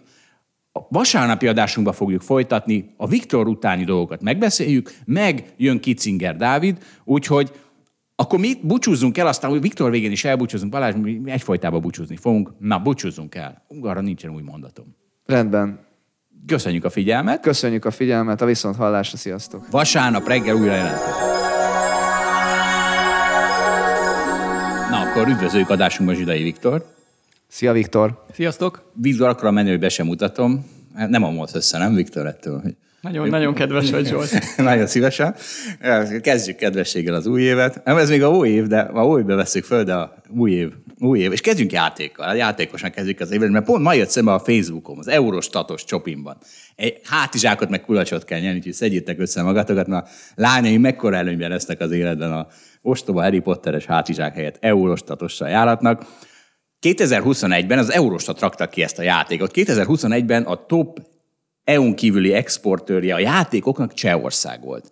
a 0.72 0.80
vasárnapi 0.88 1.46
adásunkba 1.46 1.92
fogjuk 1.92 2.22
folytatni, 2.22 2.94
a 2.96 3.07
Viktor 3.07 3.48
utáni 3.48 3.84
dolgokat 3.84 4.22
megbeszéljük, 4.22 4.94
meg 5.05 5.44
jön 5.57 5.80
Kitzinger 5.80 6.36
Dávid, 6.36 6.78
úgyhogy 7.05 7.51
akkor 8.14 8.38
mi 8.38 8.48
itt 8.48 8.66
búcsúzzunk 8.66 9.18
el, 9.18 9.26
aztán 9.26 9.51
hogy 9.51 9.61
Viktor 9.61 9.90
végén 9.90 10.11
is 10.11 10.24
elbúcsúzunk, 10.24 10.72
Balázs, 10.72 10.94
mi 10.94 11.20
egyfolytában 11.24 11.80
búcsúzni 11.80 12.16
fogunk. 12.16 12.51
Na, 12.59 12.78
búcsúzzunk 12.78 13.34
el. 13.34 13.64
Arra 13.82 14.01
nincsen 14.01 14.30
új 14.30 14.42
mondatom. 14.42 14.96
Rendben. 15.26 15.80
Köszönjük 16.46 16.84
a 16.84 16.90
figyelmet. 16.90 17.40
Köszönjük 17.40 17.84
a 17.84 17.90
figyelmet, 17.90 18.40
a 18.40 18.44
viszont 18.44 18.76
hallásra, 18.76 19.16
sziasztok! 19.16 19.70
Vasárnap 19.70 20.28
reggel 20.28 20.55
újra 20.55 20.74
jelentkezünk. 20.74 21.30
Akkor 25.11 25.28
üdvözöljük 25.28 25.70
adásunkban 25.70 26.16
Zsidai 26.16 26.42
Viktor. 26.42 26.84
Szia, 27.48 27.72
Viktor! 27.72 28.24
Sziasztok! 28.32 28.90
Viktor 28.94 29.28
akkor 29.28 29.50
menni, 29.50 29.68
hogy 29.68 29.78
be 29.78 29.88
sem 29.88 30.06
mutatom. 30.06 30.66
Nem 31.08 31.24
amolsz 31.24 31.54
össze, 31.54 31.78
nem 31.78 31.94
Viktor 31.94 32.26
ettől? 32.26 32.62
Nagyon, 33.00 33.28
nagyon 33.28 33.54
kedves 33.54 33.90
vagy, 33.90 34.06
Zsolt. 34.06 34.30
Nagyon 34.56 34.86
szívesen. 34.86 35.34
Kezdjük 36.20 36.56
kedvességgel 36.56 37.14
az 37.14 37.26
új 37.26 37.42
évet. 37.42 37.84
Nem, 37.84 37.96
ez 37.96 38.08
még 38.08 38.22
a 38.22 38.30
új 38.30 38.48
év, 38.48 38.66
de 38.66 38.80
a 38.80 39.06
új 39.06 39.20
évbe 39.20 39.34
veszük 39.34 39.64
föl, 39.64 39.84
de 39.84 39.94
a 39.94 40.14
új 40.28 40.50
év, 40.50 40.72
új 40.98 41.18
év. 41.18 41.32
És 41.32 41.40
kezdjünk 41.40 41.72
játékkal. 41.72 42.28
A 42.28 42.34
játékosan 42.34 42.90
kezdjük 42.90 43.20
az 43.20 43.30
évet, 43.30 43.50
mert 43.50 43.64
pont 43.64 43.82
ma 43.82 43.92
jött 43.92 44.11
szembe 44.11 44.32
a 44.32 44.38
Facebookom, 44.38 44.98
az 44.98 45.08
Eurostatos 45.08 45.84
csopimban. 45.84 46.36
Egy 46.76 47.00
hátizsákot 47.04 47.68
meg 47.68 47.80
kulacsot 47.80 48.24
kell 48.24 48.40
nyerni, 48.40 48.58
úgyhogy 48.58 48.72
szedjétek 48.72 49.20
össze 49.20 49.42
magatokat, 49.42 49.86
mert 49.86 50.06
a 50.06 50.11
lányaim 50.34 50.80
mekkora 50.80 51.16
előnyben 51.16 51.50
lesznek 51.50 51.80
az 51.80 51.90
életben 51.90 52.32
a 52.32 52.46
ostoba 52.83 53.22
Harry 53.22 53.41
Potteres 53.41 53.87
hátizsák 53.87 54.35
helyett 54.35 54.57
Eurostatossal 54.61 55.49
járatnak. 55.49 56.07
2021-ben 56.87 57.78
az 57.78 57.93
Eurostat 57.93 58.41
rakta 58.41 58.68
ki 58.68 58.83
ezt 58.83 58.99
a 58.99 59.03
játékot. 59.03 59.51
2021-ben 59.55 60.43
a 60.43 60.66
top 60.66 61.01
EU-n 61.64 61.95
kívüli 61.95 62.33
exportőrje 62.33 63.14
a 63.14 63.18
játékoknak 63.18 63.95
Csehország 63.95 64.62
volt. 64.62 64.91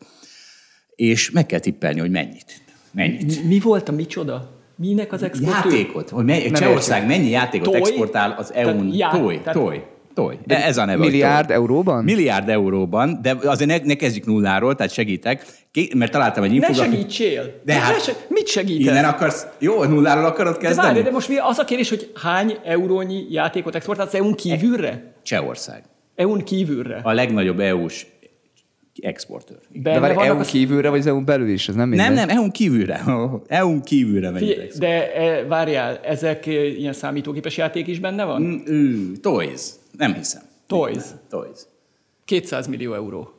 És 0.95 1.31
meg 1.31 1.47
kell 1.47 1.59
tippelni, 1.59 2.01
hogy 2.01 2.11
mennyit. 2.11 2.63
Mennyit. 2.91 3.45
Mi 3.45 3.61
volt 3.61 3.89
a 3.89 3.93
micsoda? 3.93 4.51
Minek 4.77 5.13
az 5.13 5.23
exportőr? 5.23 5.73
Játékot. 5.73 6.09
Hogy 6.09 6.25
mely, 6.25 6.51
Csehország 6.51 7.07
mennyi 7.07 7.31
játékot 7.31 7.71
Toy? 7.71 7.81
exportál 7.81 8.35
az 8.39 8.53
EU-n? 8.53 8.93
Já- 8.93 9.11
Toy, 9.11 9.39
tehát- 9.39 9.55
toy, 9.55 9.83
toy. 10.23 10.39
De 10.47 10.65
ez 10.65 10.77
a 10.77 10.85
neve. 10.85 11.05
Milliárd 11.05 11.51
euróban? 11.51 12.05
Milliárd 12.05 12.49
euróban, 12.49 13.19
de 13.23 13.37
azért 13.45 13.71
ne, 13.71 13.77
ne 13.85 13.95
kezdjük 13.95 14.27
nulláról, 14.27 14.75
tehát 14.75 14.93
segítek, 14.93 15.45
Ké- 15.73 15.95
mert 15.95 16.13
találtam 16.13 16.43
egy 16.43 16.49
Ne 16.51 16.55
infografi- 16.57 16.91
segítsél! 16.91 17.43
De 17.65 17.75
Ne 17.75 17.81
hát, 17.81 18.03
seg- 18.05 18.25
Mit 18.29 18.47
segítesz? 18.47 18.87
Innen 18.87 19.05
akarsz, 19.05 19.47
jó, 19.59 19.85
nulláról 19.85 20.25
akarod 20.25 20.53
de 20.53 20.59
kezdeni? 20.59 20.89
várj, 20.89 21.03
de 21.03 21.11
most 21.11 21.29
mi 21.29 21.37
az 21.37 21.59
a 21.59 21.65
kérdés, 21.65 21.89
hogy 21.89 22.11
hány 22.23 22.57
eurónyi 22.65 23.27
játékot 23.31 23.75
exportálsz 23.75 24.15
EU-n 24.15 24.35
kívülre? 24.35 25.13
Csehország. 25.23 25.83
EU-n 26.15 26.45
kívülre. 26.45 27.01
A 27.03 27.13
legnagyobb 27.13 27.61
EU-s 27.61 28.07
exportőr. 29.01 29.59
De 29.73 29.99
várj, 30.01 30.27
EU-n 30.27 30.39
a- 30.41 30.45
kívülre, 30.45 30.89
vagy 30.89 30.99
az 30.99 31.07
EU-n 31.07 31.25
belül 31.25 31.49
is? 31.49 31.69
Ez 31.69 31.75
nem 31.75 31.89
mindegy. 31.89 32.07
Nem, 32.07 32.15
nem, 32.15 32.29
EU-n 32.37 32.51
kívülre. 32.51 33.01
EU-n 33.49 33.81
kívülre 33.83 34.33
Figyelj, 34.33 34.69
de 34.79 35.13
e, 35.15 35.45
várjál, 35.47 35.99
ezek 36.05 36.47
e, 36.47 36.65
ilyen 36.67 36.93
számítógépes 36.93 37.57
játék 37.57 37.87
is 37.87 37.99
benne 37.99 38.25
van? 38.25 38.43
Mm, 38.43 38.57
ő, 38.67 39.13
Toys. 39.23 39.61
Nem 39.97 40.15
hiszem. 40.15 40.43
Toys. 40.67 41.03
Toys. 41.29 41.59
200 42.25 42.67
millió 42.67 42.95
euró. 42.95 43.33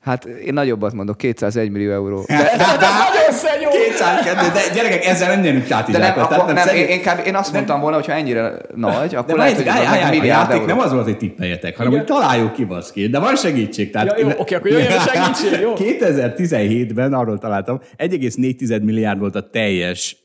Hát 0.00 0.24
én 0.24 0.52
nagyobbat 0.52 0.92
mondok, 0.92 1.16
201 1.16 1.70
millió 1.70 1.92
euró. 1.92 2.24
Ez, 2.28 2.40
ez 2.40 2.68
nagyon 2.68 3.30
szenyó! 3.30 3.68
202, 3.70 4.52
de 4.52 4.74
gyerekek, 4.74 5.04
ezzel 5.04 5.28
nem 5.28 5.40
nyerünk 5.40 5.66
De 5.68 5.98
nem, 5.98 6.18
akkor, 6.18 6.54
nem, 6.54 6.68
én, 6.68 6.86
én, 6.86 7.00
kb, 7.00 7.26
én 7.26 7.34
azt 7.34 7.52
mondtam 7.52 7.80
volna, 7.80 7.96
hogy 7.96 8.06
ha 8.06 8.12
ennyire 8.12 8.52
nagy, 8.74 9.10
de 9.10 9.18
akkor 9.18 9.36
lehet, 9.36 9.56
hogy 9.56 9.68
állj, 9.68 9.86
állj, 9.86 10.02
a 10.02 10.08
milliárd 10.08 10.26
játék 10.26 10.54
euró. 10.54 10.66
nem 10.66 10.78
az 10.78 10.92
volt, 10.92 11.04
hogy 11.04 11.16
tippeljetek, 11.16 11.76
hanem 11.76 11.92
hogy 11.92 12.04
találjuk 12.04 12.52
ki 12.52 12.64
baszki. 12.64 13.08
De 13.08 13.18
van 13.18 13.36
segítség. 13.36 13.90
Tehát 13.90 14.18
Ja, 14.18 14.26
jó, 14.26 14.30
oké, 14.36 14.54
akkor 14.54 14.70
jöjjön 14.70 14.92
a 14.92 15.00
segítség, 15.12 15.60
jó? 15.60 15.72
2017-ben 15.76 17.12
arról 17.12 17.38
találtam, 17.38 17.80
1,4 17.98 18.82
milliárd 18.82 19.18
volt 19.18 19.34
a 19.34 19.50
teljes 19.50 20.16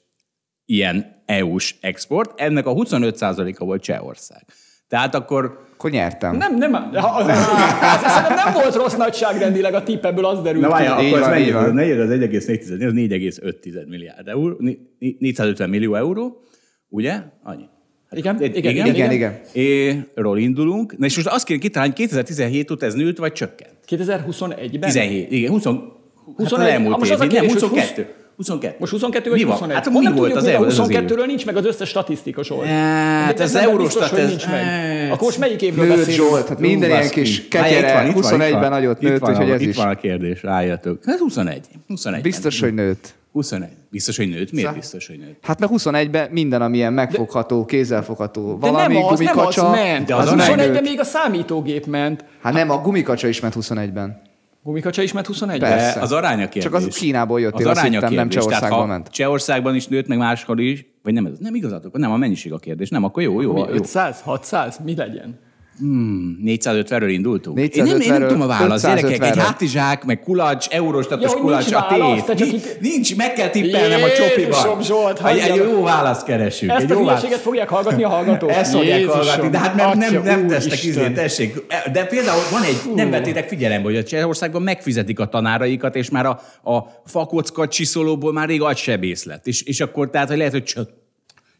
ilyen 0.66 1.22
EU-s 1.26 1.76
export, 1.82 2.40
ennek 2.40 2.66
a 2.66 2.74
25%-a 2.74 3.66
volt 3.66 3.82
Csehország. 3.82 4.46
Tehát 4.88 5.16
akkor 5.16 5.64
Akkor 5.74 5.92
nyertem. 5.92 6.36
Nem, 6.38 6.58
nem, 6.58 6.74
az, 6.74 6.88
az, 6.94 7.28
az, 7.28 8.28
nem 8.44 8.54
volt 8.54 8.76
rossz 8.76 8.96
nagyságrendileg 8.96 9.74
a 9.74 9.84
tipp, 9.84 10.06
ebből 10.06 10.26
az 10.26 10.42
derült 10.42 10.62
Na 10.62 10.68
ki. 10.68 10.74
várjál, 10.74 11.06
akkor 11.06 11.22
ez 11.22 11.28
mennyi 11.28 11.52
van. 11.52 11.62
volt? 11.62 11.74
Ne 11.74 11.86
írd 11.86 12.00
az 12.00 12.10
1,4, 12.10 12.62
az 12.62 12.92
4,5 12.94 13.88
milliárd 13.88 14.28
euró, 14.28 14.56
né- 14.60 14.80
né- 15.00 15.20
450 15.20 15.70
millió 15.70 15.96
euró, 15.96 16.44
ugye? 16.90 17.22
Annyi. 17.44 17.64
Hát, 18.10 18.20
Igen, 18.20 18.36
igen, 18.44 18.76
Igen, 18.76 18.88
igen. 18.88 19.12
igen. 19.12 19.40
Éről 19.54 20.38
indulunk. 20.38 20.98
Na 20.98 21.06
és 21.06 21.16
most 21.16 21.28
azt 21.28 21.46
kéne 21.46 21.60
kitalálni, 21.60 21.94
hogy 21.96 22.06
2017 22.06 22.72
óta 22.72 22.86
ez 22.86 22.94
nőtt, 22.94 23.18
vagy 23.18 23.32
csökkent? 23.32 23.78
2021-ben? 23.88 24.80
17, 24.90 25.32
igen, 25.32 25.52
20, 25.52 25.64
21, 25.64 25.92
21, 26.38 26.66
hát 26.66 26.70
elmúlt 26.76 26.98
most 26.98 27.12
az 27.12 27.20
a 27.20 27.24
év, 27.24 27.32
nem, 27.32 27.42
kérdés, 27.42 27.62
hogy 27.70 28.06
22. 28.36 28.76
22. 28.76 28.76
Most 28.80 28.92
22 28.92 29.30
mi 29.32 29.36
vagy 29.36 29.46
van? 29.46 29.52
21? 29.54 29.76
Hát 29.76 29.86
Honnan 29.86 30.12
mi 30.14 30.18
volt 30.20 30.32
tudjuk, 30.34 30.38
az 30.38 30.44
hogy 30.44 30.54
a 30.54 30.58
EU? 30.58 30.66
az 30.66 30.80
az 30.80 30.90
év? 30.90 30.98
22-ről 30.98 31.26
nincs 31.26 31.46
meg 31.46 31.56
az 31.58 31.66
összes 31.66 31.90
statisztika 31.90 32.44
sor. 32.44 32.66
Hát 32.66 33.38
De 33.38 33.44
ez 33.44 33.52
nem 33.54 33.64
Eurostat, 33.70 34.12
ez- 34.14 34.30
nincs 34.30 34.46
meg. 34.48 34.64
hát- 34.64 35.12
Akkor 35.12 35.24
most 35.24 35.38
melyik 35.40 35.62
évről 35.62 35.86
Nőtt 35.86 35.98
beszélünk? 35.98 36.28
Zsolt, 36.30 36.48
hát 36.48 36.60
minden 36.60 36.90
ilyen 36.90 37.10
kis 37.10 37.38
itt 37.40 37.48
ketyere, 37.48 37.94
van, 37.94 38.06
itt 38.06 38.14
van, 38.14 38.24
itt 38.24 38.30
21-ben 38.30 38.60
van. 38.60 38.70
nagyot 38.70 39.02
Itt 39.02 39.10
nőtt, 39.10 39.20
van 39.20 39.32
úgyhogy 39.32 39.50
ez 39.50 39.62
Itt 39.62 39.68
is. 39.70 39.76
van 39.76 39.88
a 39.88 39.96
kérdés, 39.96 40.44
rájöttök. 40.44 41.00
Hát 41.06 41.20
21. 41.20 41.62
21. 41.88 42.22
Biztos, 42.22 42.60
hogy 42.60 42.74
nőtt. 42.74 43.14
21. 43.32 43.70
Biztos, 43.92 44.18
hogy 44.18 44.30
nőtt? 44.30 44.52
Miért 44.52 44.74
biztos, 44.74 45.08
hogy 45.08 45.18
nőtt? 45.18 45.38
Hát 45.42 45.60
meg 45.60 45.70
21-ben 45.72 46.30
minden, 46.32 46.62
ami 46.62 46.78
ilyen 46.78 46.94
megfogható, 46.94 47.66
kézzelfogható, 47.66 48.58
De 48.62 48.70
valami 48.72 48.94
nem 48.94 49.04
az, 49.04 49.20
nem 49.20 49.28
az 49.28 49.34
gumikacsa, 49.36 49.70
ment. 49.70 50.06
De 50.08 50.16
Az, 50.16 50.22
az 50.26 50.28
az 50.32 50.36
megnőtt. 50.38 50.66
21-ben 50.68 50.84
még 50.84 51.00
a 51.00 51.04
számítógép 51.04 51.86
ment. 51.86 52.26
Hát 52.42 52.54
nem, 52.54 52.70
a 52.70 52.78
gumikacsa 52.82 53.28
is 53.28 53.40
ment 53.40 53.54
21-ben. 53.60 54.22
Gumikacsa 54.66 55.02
is 55.02 55.12
ment 55.12 55.28
21-ben? 55.34 55.60
Persze. 55.60 55.94
De 55.94 56.02
az 56.02 56.12
aránya 56.12 56.50
kérdés. 56.50 56.64
Csak 56.64 56.74
az 56.74 56.96
Kínából 56.96 57.40
jött, 57.40 57.54
az 57.54 57.62
én 57.62 57.68
aránya 57.68 58.08
hittem, 58.08 58.28
nem 58.50 58.70
ha 58.72 58.86
ment. 58.86 59.08
Csehországban 59.08 59.76
is 59.76 59.88
nőtt, 59.88 60.08
meg 60.08 60.18
máshol 60.18 60.60
is, 60.60 60.86
vagy 61.04 61.14
nem, 61.14 61.26
ez 61.26 61.38
nem 61.40 61.56
igazatok, 61.56 61.98
nem 61.98 62.12
a 62.12 62.18
mennyiség 62.18 62.54
a 62.54 62.58
kérdés, 62.58 62.90
nem, 62.90 63.04
akkor 63.04 63.24
jó, 63.24 63.42
jó. 63.42 63.54
Mi, 63.54 63.60
jó. 63.60 63.68
500? 63.68 64.22
600? 64.22 64.80
Mi 64.84 64.96
legyen? 64.96 65.40
450-ről 65.82 67.08
indultunk. 67.10 67.60
Én 67.60 67.70
nem, 67.84 67.86
én 67.86 67.94
450-ről, 68.02 68.08
nem 68.08 68.22
tudom 68.28 68.42
a 68.42 68.48
választ. 68.48 68.86
Gyerekek, 68.86 69.12
egy 69.12 69.20
550-re. 69.20 69.42
hátizsák, 69.42 70.04
meg 70.06 70.20
kulacs, 70.20 70.68
eurostatos 70.70 71.24
Ja, 71.24 71.30
hogy 71.32 71.42
kulacs, 71.42 71.64
nincs 71.66 71.76
a 71.76 71.86
válasz, 71.90 72.16
tét. 72.16 72.26
te 72.26 72.34
csak 72.36 72.48
Ni- 72.48 72.54
itt- 72.54 72.80
Nincs, 72.82 73.16
meg 73.16 73.34
kell 73.34 73.50
tippelnem 73.50 74.04
a 74.04 74.10
csopiban. 74.12 74.82
Zsolt, 74.82 75.26
egy, 75.26 75.38
egy 75.38 75.56
jó 75.56 75.84
választ 75.84 76.26
keresünk. 76.26 76.72
Ezt 76.72 76.84
egy 76.84 76.92
a 76.92 76.94
jó 76.94 77.00
választ. 77.00 77.16
hülyeséget 77.22 77.44
fogják 77.46 77.70
hallgatni 77.70 78.04
a 78.04 78.10
hallgatók? 78.10 78.52
Ezt 78.52 78.72
fogják 78.76 79.06
hallgatni, 79.06 79.50
de 79.50 79.58
hát 79.58 79.76
nem, 79.76 79.98
nem, 79.98 80.24
nem 80.24 80.48
tesztek 80.48 80.84
izé, 80.84 81.10
tessék. 81.10 81.66
De 81.92 82.06
például 82.06 82.42
van 82.52 82.62
egy, 82.64 82.82
nem 82.96 83.10
vettétek 83.10 83.48
figyelembe, 83.48 83.88
hogy 83.88 83.98
a 83.98 84.04
Csehországban 84.04 84.62
megfizetik 84.62 85.20
a 85.20 85.26
tanáraikat, 85.26 85.96
és 85.96 86.10
már 86.10 86.26
a, 86.26 86.40
a 86.72 86.80
fakocka 87.06 87.68
csiszolóból 87.68 88.34
már 88.34 88.48
rég 88.48 88.62
agysebész 88.62 89.24
lett. 89.24 89.48
És, 89.48 89.62
és 89.64 89.80
akkor 89.80 90.10
tehát, 90.10 90.28
hogy 90.28 90.38
lehet, 90.38 90.52
hogy 90.52 90.64
csök, 90.64 90.90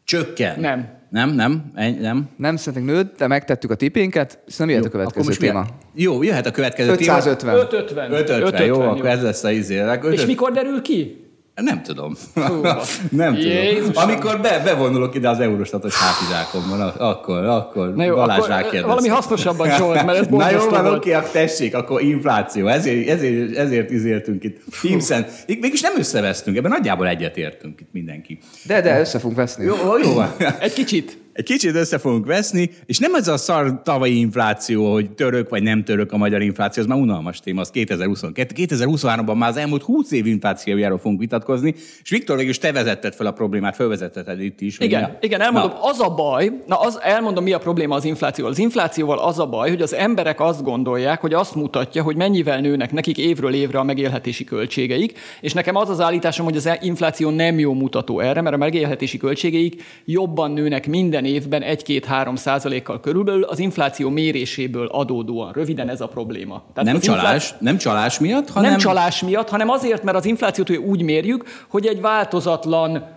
csökken. 0.04 0.60
Nem. 0.60 0.95
Nem, 1.10 1.30
nem, 1.30 1.70
ennyi- 1.74 2.00
nem. 2.00 2.28
Nem 2.36 2.56
szerintem 2.56 2.94
nőtt, 2.94 3.16
de 3.18 3.26
megtettük 3.26 3.70
a 3.70 3.74
tipénket, 3.74 4.38
és 4.46 4.56
nem 4.56 4.68
jöhet 4.68 4.84
a 4.84 4.88
következő 4.88 5.32
téma. 5.34 5.58
a- 5.58 5.66
Jó, 5.94 6.22
jöhet 6.22 6.46
a 6.46 6.50
következő 6.50 6.94
téma. 6.96 7.16
550. 7.16 7.54
550. 7.54 8.12
550, 8.12 8.66
jó, 8.66 8.80
akkor 8.80 9.06
ez 9.06 9.22
lesz 9.22 9.44
a 9.44 9.50
izé. 9.50 9.78
Akkor 9.78 10.12
És 10.12 10.20
550. 10.20 10.26
mikor 10.26 10.52
derül 10.52 10.82
ki? 10.82 11.25
Nem 11.62 11.82
tudom. 11.82 12.16
Húha. 12.34 12.82
nem 13.10 13.34
tudom. 13.34 13.90
Amikor 13.94 14.40
be, 14.40 14.60
bevonulok 14.64 15.14
ide 15.14 15.28
az 15.28 15.40
eurostatos 15.40 15.94
hátizsákomban, 15.94 16.80
akkor, 16.80 17.44
akkor 17.44 17.94
Na 17.94 18.04
jó, 18.04 18.14
Balázs 18.14 18.48
akkor 18.48 18.82
valami 18.82 19.08
hasznosabban 19.08 19.70
Zsolt, 19.70 20.04
mert 20.04 20.18
ez 20.18 20.26
Na 20.30 20.50
jó, 20.50 20.68
van, 20.68 20.86
oké, 20.86 21.12
akkor 21.12 21.30
tessék, 21.30 21.74
akkor 21.74 22.02
infláció. 22.02 22.66
Ezért, 22.66 23.08
ezért, 23.08 23.56
ezért 23.56 23.90
izéltünk 23.90 24.44
itt. 24.44 24.60
Teamsen. 24.82 25.26
Mégis 25.46 25.80
nem 25.80 25.92
összevesztünk, 25.98 26.56
ebben 26.56 26.70
nagyjából 26.70 27.08
egyetértünk 27.08 27.80
itt 27.80 27.92
mindenki. 27.92 28.38
De, 28.62 28.80
de 28.80 29.00
össze 29.00 29.18
fogunk 29.18 29.36
veszni. 29.36 29.64
Jó, 29.64 29.74
jó 30.02 30.12
van. 30.12 30.34
Egy 30.58 30.72
kicsit. 30.72 31.25
Egy 31.36 31.44
kicsit 31.44 31.74
össze 31.74 31.98
fogunk 31.98 32.26
veszni, 32.26 32.70
és 32.86 32.98
nem 32.98 33.14
ez 33.14 33.28
a 33.28 33.36
szar 33.36 33.82
tavalyi 33.82 34.18
infláció, 34.18 34.92
hogy 34.92 35.10
török 35.10 35.48
vagy 35.48 35.62
nem 35.62 35.84
török 35.84 36.12
a 36.12 36.16
magyar 36.16 36.42
infláció, 36.42 36.82
az 36.82 36.88
már 36.88 36.98
unalmas 36.98 37.40
téma, 37.40 37.60
az 37.60 37.70
2022. 37.70 38.54
2023-ban 38.56 39.36
már 39.36 39.48
az 39.48 39.56
elmúlt 39.56 39.82
20 39.82 40.10
év 40.12 40.26
inflációjáról 40.26 40.98
fogunk 40.98 41.20
vitatkozni, 41.20 41.74
és 42.02 42.10
Viktor, 42.10 42.36
végül 42.36 42.50
is 42.50 42.58
te 42.58 42.72
vezetted 42.72 43.14
fel 43.14 43.26
a 43.26 43.30
problémát, 43.30 43.74
felvezetted 43.74 44.40
itt 44.40 44.60
is. 44.60 44.78
Igen, 44.78 45.02
a- 45.02 45.16
igen, 45.20 45.40
elmondom, 45.40 45.70
Na, 45.70 45.82
az 45.82 46.00
a 46.00 46.14
baj, 46.14 46.50
na 46.66 46.80
az, 46.80 46.98
elmondom, 47.02 47.44
mi 47.44 47.52
a 47.52 47.58
probléma 47.58 47.94
az 47.94 48.04
inflációval. 48.04 48.52
Az 48.52 48.58
inflációval 48.58 49.18
az 49.18 49.38
a 49.38 49.46
baj, 49.46 49.68
hogy 49.68 49.82
az 49.82 49.94
emberek 49.94 50.40
azt 50.40 50.62
gondolják, 50.62 51.20
hogy 51.20 51.32
azt 51.32 51.54
mutatja, 51.54 52.02
hogy 52.02 52.16
mennyivel 52.16 52.60
nőnek 52.60 52.92
nekik 52.92 53.18
évről 53.18 53.54
évre 53.54 53.78
a 53.78 53.82
megélhetési 53.82 54.44
költségeik, 54.44 55.18
és 55.40 55.52
nekem 55.52 55.76
az 55.76 55.88
az 55.88 56.00
állításom, 56.00 56.44
hogy 56.44 56.56
az 56.56 56.70
infláció 56.80 57.30
nem 57.30 57.58
jó 57.58 57.72
mutató 57.72 58.20
erre, 58.20 58.40
mert 58.40 58.54
a 58.54 58.58
megélhetési 58.58 59.16
költségeik 59.18 59.82
jobban 60.04 60.50
nőnek 60.50 60.86
minden 60.86 61.24
évben 61.26 61.62
1-2-3 61.66 62.36
százalékkal 62.36 63.00
körülbelül 63.00 63.42
az 63.42 63.58
infláció 63.58 64.10
méréséből 64.10 64.86
adódóan. 64.86 65.52
Röviden 65.52 65.88
ez 65.88 66.00
a 66.00 66.08
probléma. 66.08 66.62
Tehát 66.74 66.92
nem 66.92 67.00
csalás, 67.00 67.54
nem 67.58 67.76
csalás 67.76 68.18
miatt, 68.18 68.50
hanem... 68.50 68.70
nem 68.70 68.78
csalás 68.78 69.22
miatt, 69.22 69.48
hanem 69.48 69.68
azért, 69.68 70.02
mert 70.02 70.16
az 70.16 70.24
inflációt 70.24 70.78
úgy 70.78 71.02
mérjük, 71.02 71.44
hogy 71.68 71.86
egy 71.86 72.00
változatlan 72.00 73.14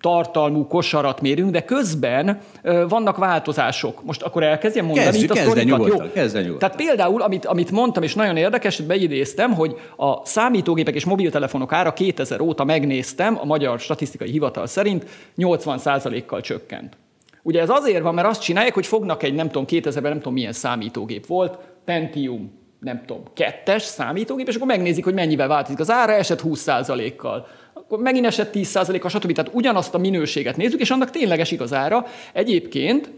tartalmú 0.00 0.66
kosarat 0.66 1.20
mérünk, 1.20 1.50
de 1.50 1.64
közben 1.64 2.38
ö, 2.62 2.84
vannak 2.88 3.16
változások. 3.16 4.04
Most 4.04 4.22
akkor 4.22 4.42
elkezdjem 4.42 4.84
mondani 4.84 5.06
Kezdjük, 5.06 5.30
itt 5.30 5.30
a 5.30 5.34
kezd 5.34 5.46
el 5.46 5.54
sztorikat, 5.54 5.78
nyugodtan, 5.78 6.06
jó? 6.06 6.12
kezd 6.12 6.36
el 6.36 6.42
nyugodtan. 6.42 6.70
Tehát 6.70 6.86
például, 6.86 7.22
amit, 7.22 7.46
amit 7.46 7.70
mondtam, 7.70 8.02
és 8.02 8.14
nagyon 8.14 8.36
érdekes, 8.36 8.76
hogy 8.76 8.86
beidéztem, 8.86 9.52
hogy 9.52 9.76
a 9.96 10.26
számítógépek 10.26 10.94
és 10.94 11.04
mobiltelefonok 11.04 11.72
ára 11.72 11.92
2000 11.92 12.40
óta 12.40 12.64
megnéztem, 12.64 13.38
a 13.40 13.44
Magyar 13.44 13.80
Statisztikai 13.80 14.30
Hivatal 14.30 14.66
szerint 14.66 15.06
80%-kal 15.36 16.40
csökkent. 16.40 16.96
Ugye 17.42 17.60
ez 17.60 17.70
azért 17.70 18.02
van, 18.02 18.14
mert 18.14 18.28
azt 18.28 18.42
csinálják, 18.42 18.74
hogy 18.74 18.86
fognak 18.86 19.22
egy, 19.22 19.34
nem 19.34 19.46
tudom, 19.46 19.64
2000-ben 19.68 20.02
nem 20.02 20.16
tudom 20.16 20.32
milyen 20.32 20.52
számítógép 20.52 21.26
volt, 21.26 21.58
Pentium, 21.84 22.52
nem 22.80 23.02
tudom, 23.06 23.22
kettes 23.34 23.82
számítógép, 23.82 24.48
és 24.48 24.54
akkor 24.54 24.66
megnézik, 24.66 25.04
hogy 25.04 25.14
mennyivel 25.14 25.48
változik. 25.48 25.80
Az 25.80 25.90
ára 25.90 26.12
esett 26.12 26.42
20%-kal, 26.44 27.46
akkor 27.74 27.98
megint 27.98 28.26
esett 28.26 28.50
10%-kal, 28.54 29.10
stb. 29.10 29.32
Tehát 29.32 29.54
ugyanazt 29.54 29.94
a 29.94 29.98
minőséget 29.98 30.56
nézzük, 30.56 30.80
és 30.80 30.90
annak 30.90 31.10
tényleges 31.10 31.50
igazára. 31.50 32.06
Egyébként 32.32 33.10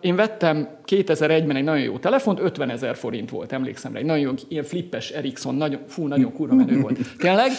én 0.00 0.16
vettem 0.16 0.68
2001-ben 0.86 1.56
egy 1.56 1.64
nagyon 1.64 1.82
jó 1.82 1.98
telefont, 1.98 2.40
50 2.40 2.70
ezer 2.70 2.96
forint 2.96 3.30
volt, 3.30 3.52
emlékszem 3.52 3.92
rá, 3.92 3.98
egy 3.98 4.04
nagyon 4.04 4.34
ilyen 4.48 4.64
flippes 4.64 5.10
Ericsson, 5.10 5.54
nagyon, 5.54 5.80
fú, 5.86 6.06
nagyon 6.06 6.32
kurva 6.32 6.54
menő 6.54 6.80
volt. 6.80 6.98
Tényleg? 7.18 7.50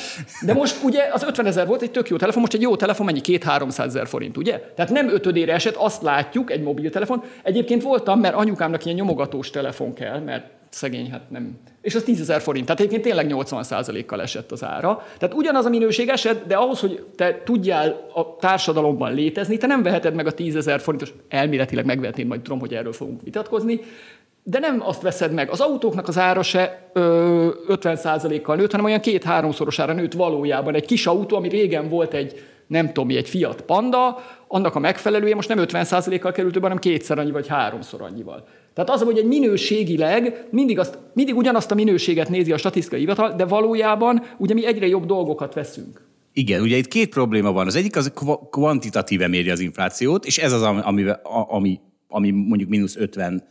De 0.46 0.54
most 0.54 0.84
ugye 0.84 1.10
az 1.14 1.24
50 1.24 1.46
ezer 1.46 1.68
volt 1.68 1.82
egy 1.82 1.92
tök 1.92 2.10
jó 2.10 2.18
telefon, 2.18 2.42
most 2.42 2.54
egy 2.54 2.62
jó 2.62 2.76
telefon 2.76 3.06
mennyi? 3.06 3.22
2-300 3.24 3.80
ezer 3.80 4.08
forint, 4.08 4.38
ugye? 4.38 4.60
Tehát 4.76 4.92
nem 4.92 5.10
ötödére 5.10 5.54
esett, 5.54 5.76
azt 5.76 6.02
látjuk, 6.02 6.52
egy 6.52 6.62
mobiltelefon. 6.62 7.24
Egyébként 7.44 7.84
voltam, 7.84 8.20
mert 8.20 8.36
anyukámnak 8.36 8.86
ilyen 8.86 8.98
nyomogatós 8.98 9.50
telefon 9.50 9.94
kell, 9.94 10.20
mert 10.20 10.46
szegény, 10.74 11.12
hát 11.12 11.30
nem. 11.30 11.58
És 11.82 11.96
az 11.96 12.04
10 12.04 12.22
ezer 12.22 12.42
forint, 12.42 12.66
tehát 12.66 12.80
egyébként 12.82 13.04
tényleg 13.04 13.28
80%-kal 13.30 14.22
esett 14.22 14.52
az 14.52 14.64
ára. 14.64 15.04
Tehát 15.18 15.36
ugyanaz 15.36 15.66
a 15.66 15.70
minőség 15.70 16.10
esett, 16.10 16.48
de 16.48 16.56
ahhoz, 16.56 16.80
hogy 16.80 17.06
te 17.16 17.42
tudjál 17.44 18.08
a 18.14 18.36
társadalomban 18.36 19.14
létezni, 19.14 19.58
te 19.58 19.68
nem 19.68 19.84
veheted 19.84 20.14
meg 20.14 20.28
a 20.28 20.32
10 20.32 20.56
ezer 20.56 20.80
forintos, 20.80 21.14
elméletileg 21.30 21.86
megvehetnéd, 21.86 22.28
majd 22.28 22.42
tudom, 22.42 22.60
hogy 22.60 22.74
erről 22.74 22.94
fogunk 22.94 23.22
vitatkozni, 23.22 23.80
de 24.44 24.60
nem 24.60 24.82
azt 24.86 25.02
veszed 25.02 25.32
meg. 25.34 25.50
Az 25.50 25.60
autóknak 25.60 26.08
az 26.08 26.18
ára 26.18 26.44
se 26.44 26.90
ö, 26.94 27.50
50%-kal 27.68 28.56
nőtt, 28.56 28.72
hanem 28.72 28.86
olyan 28.86 29.00
két-háromszorosára 29.00 29.94
nőtt 29.94 30.14
valójában. 30.14 30.76
Egy 30.76 30.86
kis 30.86 31.08
autó, 31.08 31.36
ami 31.36 31.50
régen 31.50 31.90
volt 31.90 32.14
egy, 32.14 32.44
nem 32.68 32.88
tudom 32.88 33.06
mi, 33.06 33.16
egy 33.16 33.30
Fiat 33.30 33.62
Panda, 33.62 34.24
annak 34.48 34.76
a 34.76 34.80
megfelelője 34.80 35.36
most 35.36 35.50
nem 35.50 35.66
50%-kal 35.68 36.32
került 36.32 36.58
hanem 36.58 36.78
kétszer 36.78 37.20
annyi 37.20 37.32
vagy 37.32 37.48
háromszor 37.48 38.02
annyival. 38.02 38.48
Tehát 38.74 38.90
az, 38.90 39.02
hogy 39.02 39.18
egy 39.18 39.26
minőségileg 39.26 40.48
mindig, 40.52 40.80
azt, 40.80 40.98
mindig 41.14 41.36
ugyanazt 41.36 41.72
a 41.72 41.76
minőséget 41.76 42.30
nézi 42.30 42.52
a 42.52 42.58
statisztikai 42.58 43.00
hivatal, 43.00 43.34
de 43.36 43.46
valójában 43.46 44.24
ugye 44.38 44.54
mi 44.54 44.66
egyre 44.66 44.88
jobb 44.88 45.06
dolgokat 45.06 45.54
veszünk. 45.54 46.10
Igen, 46.34 46.62
ugye 46.62 46.78
itt 46.78 46.88
két 46.88 47.10
probléma 47.10 47.52
van. 47.52 47.68
Az 47.68 47.76
egyik 47.76 47.96
az 47.96 48.12
kva- 48.16 48.50
kvantitatíve 48.50 49.28
méri 49.28 49.50
az 49.50 49.60
inflációt, 49.60 50.26
és 50.26 50.38
ez 50.38 50.52
az, 50.52 50.62
ami, 50.62 50.82
ami, 50.84 51.12
ami, 51.48 51.80
ami 52.08 52.32
mondjuk 52.32 52.70
mínusz 52.70 52.96
50 52.96 53.44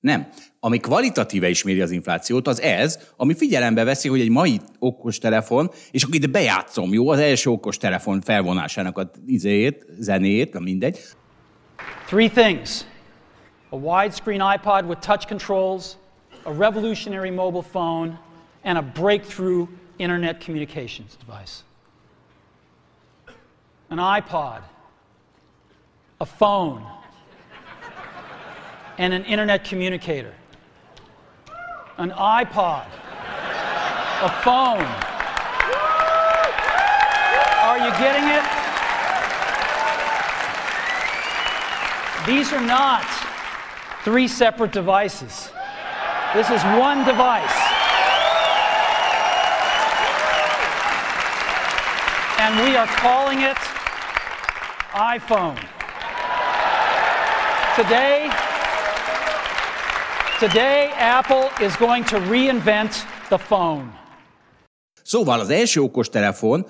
nem. 0.00 0.28
Ami 0.60 0.78
kvalitatíve 0.78 1.48
is 1.48 1.62
méri 1.62 1.80
az 1.80 1.90
inflációt, 1.90 2.48
az 2.48 2.60
ez, 2.60 2.98
ami 3.16 3.34
figyelembe 3.34 3.84
veszi, 3.84 4.08
hogy 4.08 4.20
egy 4.20 4.30
mai 4.30 4.60
okos 4.78 5.18
telefon, 5.18 5.70
és 5.90 6.02
akkor 6.02 6.14
ide 6.14 6.26
bejátszom, 6.26 6.92
jó, 6.92 7.08
az 7.08 7.18
első 7.18 7.50
okos 7.50 7.76
telefon 7.76 8.20
felvonásának 8.20 8.98
a 8.98 9.10
izéjét, 9.26 9.86
zenét, 9.98 10.52
na 10.52 10.60
mindegy. 10.60 10.98
Three 12.06 12.28
things 12.28 12.84
a 13.72 13.76
widescreen 13.76 14.40
iPod 14.40 14.86
with 14.86 15.00
touch 15.00 15.28
controls, 15.28 15.96
a 16.46 16.52
revolutionary 16.52 17.30
mobile 17.30 17.62
phone, 17.62 18.18
and 18.64 18.76
a 18.76 18.82
breakthrough 18.82 19.66
internet 19.98 20.40
communications 20.40 21.14
device. 21.16 21.62
An 23.90 23.98
iPod, 23.98 24.62
a 26.20 26.26
phone, 26.26 26.84
and 28.98 29.14
an 29.14 29.24
internet 29.24 29.64
communicator. 29.64 30.34
An 31.98 32.10
iPod, 32.10 32.86
a 34.22 34.28
phone. 34.42 34.86
Are 37.62 37.78
you 37.78 37.90
getting 37.98 38.24
it? 38.24 38.44
These 42.26 42.52
are 42.52 42.60
not 42.60 43.29
three 44.04 44.28
separate 44.28 44.72
devices. 44.72 45.50
This 46.34 46.48
is 46.50 46.62
one 46.64 47.04
device. 47.04 47.58
And 52.38 52.64
we 52.64 52.76
are 52.76 52.86
calling 52.86 53.40
it 53.42 53.56
iPhone. 54.92 55.58
Today, 57.76 58.30
today 60.38 60.90
Apple 60.96 61.50
is 61.60 61.76
going 61.76 62.04
to 62.04 62.18
reinvent 62.18 63.04
the 63.28 63.38
phone. 63.38 63.98
Szóval 65.02 65.40
az 65.40 65.50
első 65.50 65.80
okostelefon, 65.80 66.66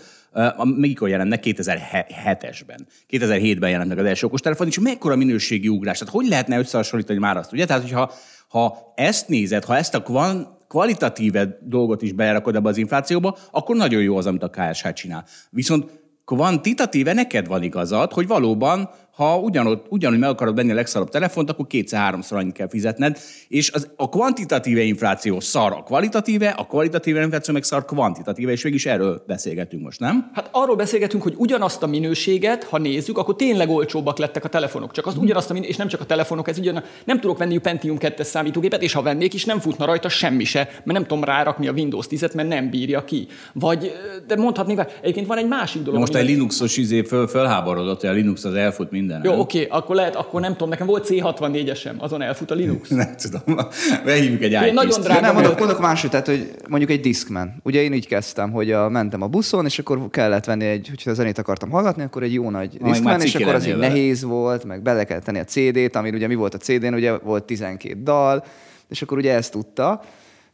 mikor 0.77 1.09
jelent 1.09 1.31
meg? 1.31 1.41
2007-esben. 1.43 2.79
2007-ben 3.11 3.71
jelent 3.71 3.89
meg 3.89 3.99
az 3.99 4.05
első 4.05 4.27
okostelefon, 4.27 4.67
és 4.67 4.79
mekkora 4.79 5.17
minőségi 5.17 5.69
ugrás. 5.69 5.99
Tehát 5.99 6.15
hogy 6.15 6.29
lehetne 6.29 6.59
összehasonlítani 6.59 7.19
már 7.19 7.37
azt, 7.37 7.53
ugye? 7.53 7.67
Tehát, 7.67 7.83
hogyha 7.83 8.13
ha 8.49 8.93
ezt 8.95 9.29
nézed, 9.29 9.65
ha 9.65 9.77
ezt 9.77 9.95
a 9.95 10.03
kvan, 10.03 10.59
kvalitatíve 10.69 11.59
dolgot 11.63 12.03
is 12.03 12.13
belerakod 12.13 12.57
ebbe 12.57 12.69
az 12.69 12.77
inflációba, 12.77 13.37
akkor 13.51 13.77
nagyon 13.77 14.03
jó 14.03 14.17
az, 14.17 14.27
amit 14.27 14.43
a 14.43 14.51
KSH 14.51 14.93
csinál. 14.93 15.25
Viszont 15.51 15.99
kvantitatíve 16.25 17.13
neked 17.13 17.47
van 17.47 17.63
igazad, 17.63 18.13
hogy 18.13 18.27
valóban, 18.27 18.91
ha 19.21 19.39
ugyanott, 19.39 19.87
ugyanúgy 19.89 20.19
meg 20.19 20.29
akarod 20.29 20.55
venni 20.55 20.71
a 20.71 20.75
legszarabb 20.75 21.09
telefont, 21.09 21.51
akkor 21.51 21.67
kétszer-háromszor 21.67 22.39
annyit 22.39 22.55
kell 22.55 22.69
fizetned, 22.69 23.19
és 23.49 23.71
az, 23.71 23.89
a 23.97 24.09
kvantitatíve 24.09 24.83
infláció 24.83 25.41
szar 25.41 25.73
a 25.73 25.83
kvalitatíve, 25.83 26.49
a 26.49 26.67
kvalitatíve 26.67 27.23
infláció 27.23 27.55
meg 27.55 27.63
szar 27.63 27.85
kvantitatíve, 27.85 28.53
és 28.53 28.65
mégis 28.65 28.87
erről 28.87 29.23
beszélgetünk 29.27 29.83
most, 29.83 30.01
nem? 30.01 30.31
Hát 30.35 30.49
arról 30.53 30.77
beszélgetünk, 30.77 31.23
hogy 31.23 31.35
ugyanazt 31.37 31.83
a 31.83 31.87
minőséget, 31.87 32.65
ha 32.65 32.79
nézzük, 32.79 33.19
akkor 33.19 33.37
tényleg 33.37 33.69
olcsóbbak 33.69 34.19
lettek 34.19 34.45
a 34.45 34.49
telefonok. 34.49 34.93
Csak 34.93 35.07
azt 35.07 35.17
ugyanazt 35.17 35.51
a 35.51 35.53
minő, 35.53 35.67
és 35.67 35.77
nem 35.77 35.89
csak 35.89 36.01
a 36.01 36.05
telefonok, 36.05 36.49
ez 36.49 36.59
ugyan, 36.59 36.83
nem 37.05 37.21
tudok 37.21 37.39
venni 37.39 37.59
Pentium 37.59 37.97
2-es 38.01 38.23
számítógépet, 38.23 38.83
és 38.83 38.93
ha 38.93 39.03
vennék 39.03 39.35
is, 39.35 39.45
nem 39.45 39.59
futna 39.59 39.85
rajta 39.85 40.09
semmi 40.09 40.45
se, 40.45 40.59
mert 40.59 40.85
nem 40.85 41.03
tudom 41.03 41.25
rárakni 41.25 41.69
a 41.69 41.73
Windows 41.73 42.07
10-et, 42.11 42.35
mert 42.35 42.49
nem 42.49 42.71
bírja 42.71 43.05
ki. 43.05 43.27
Vagy, 43.53 43.93
de 44.27 44.37
mondhatnék, 44.37 44.81
egyébként 45.01 45.27
van 45.27 45.39
egy 45.39 45.49
másik 45.49 45.83
dolog. 45.83 46.01
Most 46.01 46.15
egy 46.15 46.27
Linuxos 46.27 46.77
izé 46.77 47.03
föl, 47.03 47.27
fölháborodott, 47.27 48.01
hogy 48.01 48.09
a 48.09 48.13
Linux 48.13 48.45
az 48.45 48.55
elfut 48.55 48.91
minden. 48.91 49.09
Jó, 49.23 49.31
nem? 49.31 49.41
oké, 49.41 49.67
akkor 49.71 49.95
lehet, 49.95 50.17
akkor 50.17 50.41
nem 50.41 50.53
tudom, 50.53 50.69
nekem 50.69 50.87
volt 50.87 51.07
C64-esem, 51.11 51.97
azon 51.99 52.23
elfut 52.23 52.51
a 52.51 52.55
Linux. 52.55 52.89
Nem 53.03 53.15
tudom. 53.17 53.67
Behívjuk 54.05 54.43
egy 54.43 54.53
Én 54.53 54.75
nagyon 54.75 55.01
drága 55.01 55.21
nem, 55.21 55.35
mondok, 55.35 55.59
mondok 55.59 55.81
máshogy, 55.81 56.11
tehát, 56.11 56.27
hogy 56.27 56.51
mondjuk 56.69 56.91
egy 56.91 57.01
Discman. 57.01 57.55
Ugye 57.63 57.83
én 57.83 57.93
így 57.93 58.07
kezdtem, 58.07 58.51
hogy 58.51 58.73
a, 58.73 58.89
mentem 58.89 59.23
a 59.23 59.27
buszon, 59.27 59.65
és 59.65 59.79
akkor 59.79 60.11
kellett 60.11 60.45
venni 60.45 60.65
egy, 60.65 60.89
hogyha 60.89 61.15
zenét 61.15 61.39
akartam 61.39 61.71
hallgatni, 61.71 62.03
akkor 62.03 62.23
egy 62.23 62.33
jó 62.33 62.51
nagy 62.51 62.77
már 62.81 62.91
Discman, 62.91 63.21
és 63.21 63.35
akkor 63.35 63.55
az 63.55 63.67
így 63.67 63.73
vele. 63.73 63.89
nehéz 63.89 64.23
volt, 64.23 64.65
meg 64.65 64.83
bele 64.83 65.05
kellett 65.05 65.25
tenni 65.25 65.39
a 65.39 65.45
CD-t, 65.45 65.97
ami 65.97 66.11
ugye 66.11 66.27
mi 66.27 66.35
volt 66.35 66.55
a 66.55 66.59
CD-n, 66.59 66.95
ugye 66.95 67.19
volt 67.19 67.45
12 67.45 68.03
dal, 68.03 68.45
és 68.89 69.03
akkor 69.03 69.19
ugye 69.19 69.35
ezt 69.35 69.53
tudta, 69.53 70.01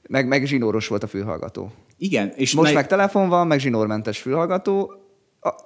meg, 0.09 0.29
meg 0.29 0.47
zsinóros 0.47 0.89
volt 0.89 1.03
a 1.03 1.07
fülhallgató. 1.07 1.73
Igen, 1.99 2.33
és 2.37 2.55
Most 2.55 2.69
na- 2.69 2.75
meg 2.75 2.87
telefon 2.87 3.29
van, 3.29 3.47
meg 3.47 3.59
zsinórmentes 3.59 4.19
fülhallgató, 4.19 4.93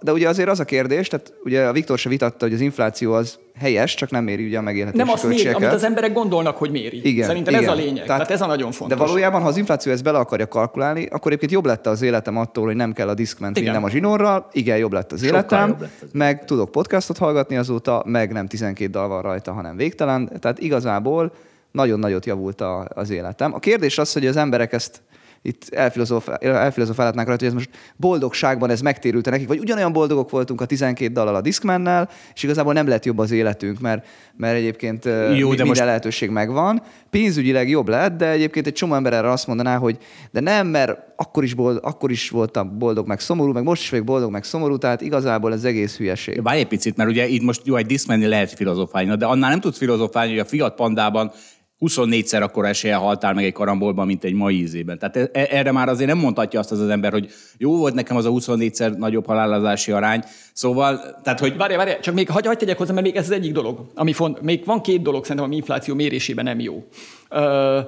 de 0.01 0.13
ugye 0.13 0.29
azért 0.29 0.49
az 0.49 0.61
a 0.61 0.65
kérdés, 0.65 1.09
tehát 1.09 1.33
ugye 1.45 1.67
a 1.67 1.73
Viktor 1.73 1.99
se 1.99 2.09
vitatta, 2.09 2.45
hogy 2.45 2.55
az 2.55 2.61
infláció 2.61 3.13
az 3.13 3.39
helyes, 3.59 3.95
csak 3.95 4.11
nem 4.11 4.25
méri 4.25 4.47
ugye 4.47 4.59
a 4.59 4.61
megélhetési 4.61 5.05
Nem 5.05 5.13
azt 5.13 5.27
méri, 5.27 5.49
amit 5.49 5.73
az 5.73 5.85
emberek 5.85 6.13
gondolnak, 6.13 6.57
hogy 6.57 6.71
méri. 6.71 7.09
Igen, 7.09 7.27
Szerintem 7.27 7.55
igen. 7.55 7.67
ez 7.67 7.73
a 7.73 7.75
lényeg. 7.75 7.95
Tehát, 8.05 8.07
Tehát 8.07 8.31
ez 8.31 8.41
a 8.41 8.47
nagyon 8.47 8.73
fontos. 8.73 8.99
De 8.99 9.05
valójában, 9.05 9.43
ha 9.43 9.49
az 9.49 9.57
infláció 9.57 9.93
ezt 9.93 10.03
bele 10.03 10.19
akarja 10.19 10.47
kalkulálni, 10.47 11.07
akkor 11.07 11.27
egyébként 11.27 11.53
jobb 11.53 11.67
lett 11.67 11.87
az 11.87 12.03
életem 12.03 12.37
attól, 12.37 12.65
hogy 12.65 12.77
nem 12.77 12.93
kell 12.93 13.09
a 13.09 13.15
diszkment 13.15 13.59
vinnem 13.59 13.85
a 13.85 13.91
zsinórral. 13.91 14.49
Igen, 14.53 14.77
jobb 14.77 14.93
lett 14.93 15.13
az 15.13 15.21
Sokkal 15.23 15.37
életem. 15.37 15.69
jobb 15.69 15.81
lett 15.81 15.91
az 16.03 16.09
meg 16.13 16.45
tudok 16.45 16.71
podcastot 16.71 17.19
hallgatni 17.19 17.57
azóta, 17.57 18.03
meg 18.07 18.33
nem 18.33 18.47
12 18.47 18.91
dal 18.91 19.09
van 19.09 19.23
rajta, 19.23 19.53
hanem 19.53 19.77
végtelen. 19.77 20.31
Tehát 20.41 20.59
igazából 20.59 21.33
nagyon 21.71 21.99
nagyot 21.99 22.27
javult 22.27 22.61
a, 22.61 22.89
az 22.95 23.11
életem. 23.11 23.55
A 23.55 23.59
kérdés 23.59 23.99
az, 23.99 24.13
hogy 24.13 24.27
az 24.27 24.37
emberek 24.37 24.73
ezt 24.73 25.01
itt 25.43 25.69
elfilozofál- 25.71 26.43
elfilozofálhatnánk 26.45 27.29
rajta, 27.29 27.45
hogy 27.45 27.55
ez 27.55 27.59
most 27.61 27.79
boldogságban 27.97 28.71
ez 28.71 28.81
megtérült 28.81 29.31
nekik, 29.31 29.49
vagy 29.49 29.59
ugyanolyan 29.59 29.93
boldogok 29.93 30.31
voltunk 30.31 30.61
a 30.61 30.65
12 30.65 31.13
dallal 31.13 31.35
a 31.35 31.41
Discmannel, 31.41 32.09
és 32.35 32.43
igazából 32.43 32.73
nem 32.73 32.89
lett 32.89 33.05
jobb 33.05 33.19
az 33.19 33.31
életünk, 33.31 33.81
mert, 33.81 34.07
mert 34.37 34.57
egyébként 34.57 35.05
Jó, 35.05 35.11
de 35.13 35.27
de 35.31 35.47
minden 35.47 35.67
most- 35.67 35.81
lehetőség 35.81 36.31
megvan. 36.31 36.83
Pénzügyileg 37.11 37.69
jobb 37.69 37.89
lett, 37.89 38.17
de 38.17 38.29
egyébként 38.31 38.67
egy 38.67 38.73
csomó 38.73 38.95
ember 38.95 39.13
erre 39.13 39.31
azt 39.31 39.47
mondaná, 39.47 39.77
hogy 39.77 39.99
de 40.31 40.41
nem, 40.41 40.67
mert 40.67 40.99
akkor 41.17 41.45
is, 41.45 41.55
bold, 41.55 41.79
akkor 41.83 42.11
is 42.11 42.31
voltam 42.31 42.79
boldog 42.79 43.07
meg 43.07 43.21
szomorú, 43.21 43.53
meg 43.53 43.63
most 43.63 43.83
is 43.83 43.91
vagyok 43.91 44.05
boldog 44.05 44.31
meg 44.31 44.45
szomorú, 44.45 44.79
tehát 44.79 45.01
igazából 45.01 45.53
ez 45.53 45.65
egész 45.65 45.97
hülyeség. 45.97 46.43
Várj 46.43 46.59
egy 46.59 46.67
picit, 46.69 46.97
mert 46.97 47.11
ugye 47.11 47.27
itt 47.27 47.43
most 47.43 47.61
jó, 47.65 47.77
egy 47.77 47.87
diszmenni 47.87 48.27
lehet 48.27 48.53
filozofálni, 48.53 49.17
de 49.17 49.27
annál 49.27 49.51
nem 49.51 49.61
tudsz 49.61 49.79
filozofálni, 49.79 50.31
hogy 50.31 50.39
a 50.39 50.45
Fiat 50.45 50.75
Pandában 50.75 51.33
24-szer 51.81 52.43
akkor 52.43 52.67
esélye 52.67 52.95
haltál 52.95 53.35
meg 53.35 53.45
egy 53.45 53.53
karambolban, 53.53 54.07
mint 54.07 54.25
egy 54.25 54.33
mai 54.33 54.57
ízében. 54.57 54.99
Tehát 54.99 55.17
e- 55.17 55.31
e- 55.33 55.49
erre 55.51 55.73
már 55.73 55.89
azért 55.89 56.09
nem 56.09 56.19
mondhatja 56.19 56.61
azt 56.61 56.73
az, 56.73 56.81
az 56.81 56.89
ember, 56.89 57.13
hogy 57.13 57.31
jó 57.59 57.77
volt 57.77 57.95
nekem 57.95 58.17
az 58.17 58.25
a 58.25 58.31
24-szer 58.31 58.97
nagyobb 58.97 59.27
halálozási 59.27 59.93
arány. 59.93 60.23
Szóval, 60.53 61.21
tehát 61.23 61.41
hogy 61.41 61.57
Várj, 61.57 61.75
várj, 61.75 61.93
csak 62.01 62.15
még 62.15 62.31
hagyj, 62.31 62.47
hagyj 62.47 62.59
tegyek 62.59 62.79
hozzá, 62.79 62.93
mert 62.93 63.07
még 63.07 63.17
ez 63.17 63.25
az 63.25 63.31
egyik 63.31 63.53
dolog, 63.53 63.91
ami 63.95 64.13
font, 64.13 64.41
még 64.41 64.65
van 64.65 64.81
két 64.81 65.03
dolog 65.03 65.23
szerintem, 65.23 65.47
ami 65.47 65.57
infláció 65.57 65.95
mérésében 65.95 66.45
nem 66.45 66.61
jó. 66.61 66.85
Ö, 67.29 67.81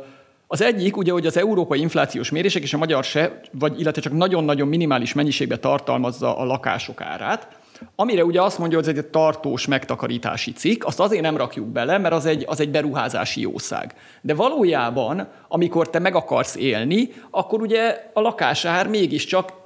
az 0.46 0.62
egyik, 0.62 0.96
ugye, 0.96 1.12
hogy 1.12 1.26
az 1.26 1.36
európai 1.36 1.80
inflációs 1.80 2.30
mérések 2.30 2.62
és 2.62 2.74
a 2.74 2.78
magyar 2.78 3.04
se, 3.04 3.40
vagy 3.52 3.80
illetve 3.80 4.00
csak 4.00 4.12
nagyon-nagyon 4.12 4.68
minimális 4.68 5.12
mennyiségben 5.12 5.60
tartalmazza 5.60 6.36
a 6.36 6.44
lakások 6.44 7.00
árát, 7.00 7.48
amire 7.96 8.24
ugye 8.24 8.42
azt 8.42 8.58
mondja, 8.58 8.78
hogy 8.78 8.88
ez 8.88 8.96
egy 8.96 9.06
tartós 9.06 9.66
megtakarítási 9.66 10.52
cikk, 10.52 10.84
azt 10.84 11.00
azért 11.00 11.22
nem 11.22 11.36
rakjuk 11.36 11.66
bele, 11.66 11.98
mert 11.98 12.14
az 12.14 12.26
egy, 12.26 12.44
az 12.46 12.60
egy 12.60 12.70
beruházási 12.70 13.40
jószág. 13.40 13.94
De 14.20 14.34
valójában, 14.34 15.28
amikor 15.48 15.90
te 15.90 15.98
meg 15.98 16.14
akarsz 16.14 16.56
élni, 16.56 17.08
akkor 17.30 17.60
ugye 17.60 18.10
a 18.12 18.20
lakásár 18.20 18.88
mégiscsak 18.88 19.61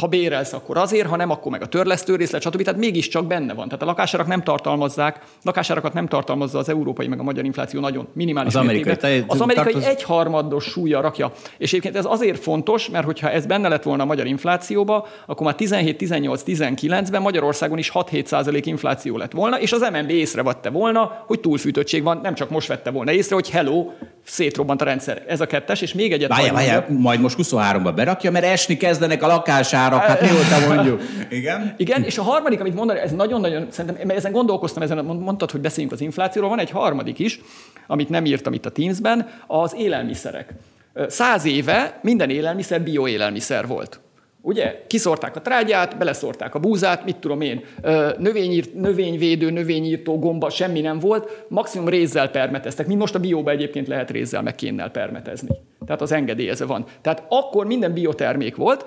ha 0.00 0.06
bérelsz, 0.06 0.52
akkor 0.52 0.76
azért, 0.76 1.08
ha 1.08 1.16
nem, 1.16 1.30
akkor 1.30 1.52
meg 1.52 1.62
a 1.62 1.66
törlesztő 1.66 2.16
részlet, 2.16 2.42
stb. 2.42 2.62
Tehát 2.62 2.80
mégiscsak 2.80 3.26
benne 3.26 3.54
van. 3.54 3.64
Tehát 3.64 3.82
a 3.82 3.86
lakásárak 3.86 4.26
nem 4.26 4.42
tartalmazzák, 4.42 5.20
lakásárakat 5.42 5.92
nem 5.92 6.06
tartalmazza 6.06 6.58
az 6.58 6.68
európai, 6.68 7.06
meg 7.06 7.18
a 7.20 7.22
magyar 7.22 7.44
infláció 7.44 7.80
nagyon 7.80 8.08
minimális 8.12 8.54
Az 8.54 8.60
amerikai 8.60 8.84
mértékben. 8.84 9.24
Az 9.36 9.40
amerikai 9.40 9.72
tartoz- 9.72 9.90
egyharmados 9.90 10.64
súlya 10.64 11.00
rakja. 11.00 11.32
És 11.58 11.68
egyébként 11.68 11.96
ez 11.96 12.04
azért 12.04 12.38
fontos, 12.38 12.88
mert 12.88 13.04
hogyha 13.04 13.30
ez 13.30 13.46
benne 13.46 13.68
lett 13.68 13.82
volna 13.82 14.02
a 14.02 14.06
magyar 14.06 14.26
inflációba, 14.26 15.06
akkor 15.26 15.46
már 15.46 15.54
17, 15.54 15.96
18, 15.96 16.42
19-ben 16.46 17.22
Magyarországon 17.22 17.78
is 17.78 17.90
6-7 17.94 18.24
százalék 18.24 18.66
infláció 18.66 19.16
lett 19.16 19.32
volna, 19.32 19.60
és 19.60 19.72
az 19.72 19.88
MNB 19.92 20.10
észrevette 20.10 20.70
volna, 20.70 21.24
hogy 21.26 21.40
túlfűtöttség 21.40 22.02
van, 22.02 22.20
nem 22.22 22.34
csak 22.34 22.50
most 22.50 22.68
vette 22.68 22.90
volna 22.90 23.12
észre, 23.12 23.34
hogy 23.34 23.50
hello, 23.50 23.86
szétrobbant 24.24 24.80
a 24.80 24.84
rendszer. 24.84 25.24
Ez 25.28 25.40
a 25.40 25.46
kettes, 25.46 25.80
és 25.80 25.94
még 25.94 26.12
egyet 26.12 26.28
Várjál, 26.28 26.54
várjál, 26.54 26.86
majd 26.88 27.20
most 27.20 27.36
23-ba 27.42 27.92
berakja, 27.94 28.30
mert 28.30 28.44
esni 28.44 28.76
kezdenek 28.76 29.22
a 29.22 29.26
lakásárak, 29.26 30.02
hát 30.02 30.20
mióta 30.20 30.74
mondjuk. 30.74 31.02
Igen? 31.30 31.74
Igen, 31.76 32.02
és 32.02 32.18
a 32.18 32.22
harmadik, 32.22 32.60
amit 32.60 32.74
mondani, 32.74 32.98
ez 32.98 33.12
nagyon-nagyon, 33.12 33.66
szerintem, 33.70 34.06
mert 34.06 34.18
ezen 34.18 34.32
gondolkoztam, 34.32 34.82
ezen 34.82 35.04
mondtad, 35.04 35.50
hogy 35.50 35.60
beszéljünk 35.60 35.94
az 35.94 36.00
inflációról, 36.00 36.50
van 36.50 36.58
egy 36.58 36.70
harmadik 36.70 37.18
is, 37.18 37.40
amit 37.86 38.08
nem 38.08 38.24
írtam 38.24 38.52
itt 38.52 38.66
a 38.66 38.70
Teamsben, 38.70 39.28
az 39.46 39.74
élelmiszerek. 39.78 40.52
Száz 41.08 41.44
éve 41.44 41.98
minden 42.02 42.30
élelmiszer 42.30 42.80
bioélelmiszer 42.80 43.66
volt. 43.66 44.00
Ugye? 44.44 44.82
Kiszorták 44.86 45.36
a 45.36 45.40
trágyát, 45.40 45.98
beleszorták 45.98 46.54
a 46.54 46.58
búzát, 46.58 47.04
mit 47.04 47.16
tudom 47.16 47.40
én, 47.40 47.64
növényírt, 48.18 48.74
növényvédő, 48.74 49.50
növényírtó 49.50 50.18
gomba, 50.18 50.50
semmi 50.50 50.80
nem 50.80 50.98
volt, 50.98 51.44
maximum 51.48 51.88
rézzel 51.88 52.30
permeteztek, 52.30 52.86
mint 52.86 52.98
most 52.98 53.14
a 53.14 53.18
bióba 53.18 53.50
egyébként 53.50 53.88
lehet 53.88 54.10
rézzel 54.10 54.42
meg 54.42 54.54
kénnel 54.54 54.90
permetezni. 54.90 55.48
Tehát 55.86 56.00
az 56.00 56.12
engedélyeze 56.12 56.64
van. 56.64 56.84
Tehát 57.00 57.24
akkor 57.28 57.66
minden 57.66 57.92
biotermék 57.92 58.56
volt, 58.56 58.84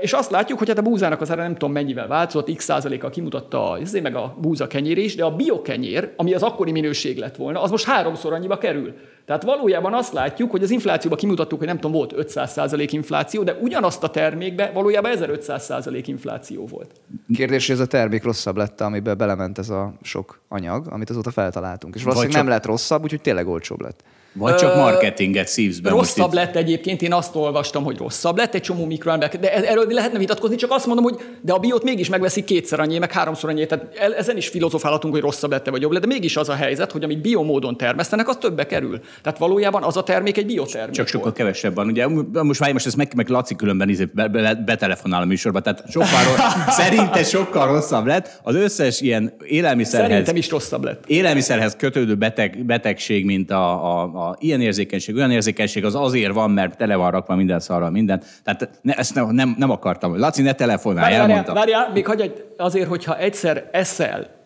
és 0.00 0.12
azt 0.12 0.30
látjuk, 0.30 0.58
hogy 0.58 0.68
hát 0.68 0.78
a 0.78 0.82
búzának 0.82 1.20
az 1.20 1.30
ára 1.30 1.42
nem 1.42 1.52
tudom 1.52 1.72
mennyivel 1.72 2.06
változott, 2.06 2.54
x 2.56 2.64
százaléka 2.64 3.08
kimutatta 3.08 3.78
ezért 3.80 4.04
meg 4.04 4.16
a 4.16 4.36
búza 4.40 4.66
kenyér 4.66 4.98
is, 4.98 5.14
de 5.14 5.24
a 5.24 5.36
biokenyér, 5.36 6.12
ami 6.16 6.34
az 6.34 6.42
akkori 6.42 6.72
minőség 6.72 7.18
lett 7.18 7.36
volna, 7.36 7.62
az 7.62 7.70
most 7.70 7.84
háromszor 7.84 8.32
annyiba 8.32 8.58
kerül. 8.58 8.94
Tehát 9.26 9.44
valójában 9.44 9.94
azt 9.94 10.12
látjuk, 10.12 10.50
hogy 10.50 10.62
az 10.62 10.70
inflációban 10.70 11.18
kimutattuk, 11.18 11.58
hogy 11.58 11.66
nem 11.66 11.78
tudom, 11.78 11.96
volt 11.96 12.14
500% 12.16 12.88
infláció, 12.90 13.42
de 13.42 13.58
ugyanazt 13.60 14.02
a 14.02 14.10
termékbe 14.10 14.70
valójában 14.74 14.89
1500% 14.94 16.02
infláció 16.06 16.66
volt. 16.66 16.92
Kérdés, 17.34 17.66
hogy 17.66 17.74
ez 17.74 17.80
a 17.80 17.86
termék 17.86 18.22
rosszabb 18.22 18.56
lett, 18.56 18.80
amiben 18.80 19.16
belement 19.18 19.58
ez 19.58 19.68
a 19.70 19.94
sok 20.02 20.40
anyag, 20.48 20.86
amit 20.90 21.10
azóta 21.10 21.30
feltaláltunk. 21.30 21.94
És 21.94 22.02
valószínűleg 22.02 22.36
csak- 22.36 22.44
nem 22.46 22.52
lett 22.54 22.66
rosszabb, 22.66 23.02
úgyhogy 23.02 23.20
tényleg 23.20 23.48
olcsóbb 23.48 23.80
lett. 23.80 24.02
Vagy 24.32 24.54
csak 24.54 24.76
marketinget 24.76 25.48
szívsz 25.48 25.78
be 25.78 25.90
most 25.90 26.00
Rosszabb 26.16 26.28
itt. 26.28 26.34
lett 26.34 26.56
egyébként, 26.56 27.02
én 27.02 27.12
azt 27.12 27.36
olvastam, 27.36 27.84
hogy 27.84 27.96
rosszabb 27.98 28.36
lett, 28.36 28.54
egy 28.54 28.60
csomó 28.62 28.84
mikroember, 28.86 29.38
de 29.40 29.52
erről 29.68 29.86
lehetne 29.88 30.18
vitatkozni, 30.18 30.56
csak 30.56 30.70
azt 30.70 30.86
mondom, 30.86 31.04
hogy 31.04 31.18
de 31.40 31.52
a 31.52 31.58
biót 31.58 31.82
mégis 31.82 32.08
megveszik 32.08 32.44
kétszer 32.44 32.80
annyi, 32.80 32.98
meg 32.98 33.12
háromszor 33.12 33.50
annyi, 33.50 33.66
tehát 33.66 33.98
ezen 34.18 34.36
is 34.36 34.48
filozofálhatunk, 34.48 35.14
hogy 35.14 35.22
rosszabb 35.22 35.50
lett 35.50 35.68
vagy 35.68 35.80
jobb 35.82 35.92
lett, 35.92 36.00
de 36.00 36.06
mégis 36.06 36.36
az 36.36 36.48
a 36.48 36.54
helyzet, 36.54 36.92
hogy 36.92 37.04
amit 37.04 37.20
biomódon 37.20 37.76
termesztenek, 37.76 38.28
az 38.28 38.36
többe 38.40 38.66
kerül. 38.66 39.00
Tehát 39.22 39.38
valójában 39.38 39.82
az 39.82 39.96
a 39.96 40.02
termék 40.02 40.36
egy 40.36 40.46
biotermék. 40.46 40.94
Csak 40.94 41.06
sokkal 41.06 41.22
volt. 41.22 41.34
kevesebb 41.36 41.74
van. 41.74 41.86
Ugye 41.86 42.06
most 42.42 42.60
várj, 42.60 42.72
most 42.72 42.86
ezt 42.86 42.96
meg, 42.96 43.12
meg 43.16 43.28
Laci 43.28 43.56
különben 43.56 43.88
izé 43.88 44.04
be, 44.14 44.28
be, 44.28 44.54
betelefonál 44.54 45.22
a 45.22 45.24
műsorba, 45.24 45.60
tehát 45.60 45.84
sokkal 45.90 46.08
szerinte 46.80 47.24
sokkal 47.24 47.66
rosszabb 47.66 48.06
lett. 48.06 48.40
Az 48.42 48.54
összes 48.54 49.00
ilyen 49.00 49.32
élelmiszerhez, 49.46 50.08
Szerintem 50.10 50.36
is 50.36 50.50
rosszabb 50.50 50.84
lett. 50.84 51.04
élelmiszerhez 51.06 51.76
kötődő 51.76 52.14
beteg, 52.14 52.64
betegség, 52.64 53.24
mint 53.24 53.50
a, 53.50 53.92
a, 53.94 54.19
a 54.26 54.36
ilyen 54.38 54.60
érzékenység, 54.60 55.14
olyan 55.16 55.30
érzékenység, 55.30 55.84
az 55.84 55.94
azért 55.94 56.32
van, 56.32 56.50
mert 56.50 56.76
tele 56.76 56.96
van 56.96 57.10
rakva 57.10 57.34
minden 57.34 57.60
szarral, 57.60 57.90
minden. 57.90 58.22
Tehát 58.44 58.70
ne, 58.82 58.94
ezt 58.94 59.14
nem, 59.14 59.30
nem, 59.30 59.54
nem 59.58 59.70
akartam. 59.70 60.18
Laci, 60.18 60.42
ne 60.42 60.52
telefonálj, 60.52 61.00
Várjál, 61.02 61.20
elmondtam. 61.20 61.54
várjál, 61.54 61.90
még 61.94 62.06
hagyj 62.06 62.30
azért, 62.56 62.88
hogyha 62.88 63.18
egyszer 63.18 63.68
eszel 63.72 64.38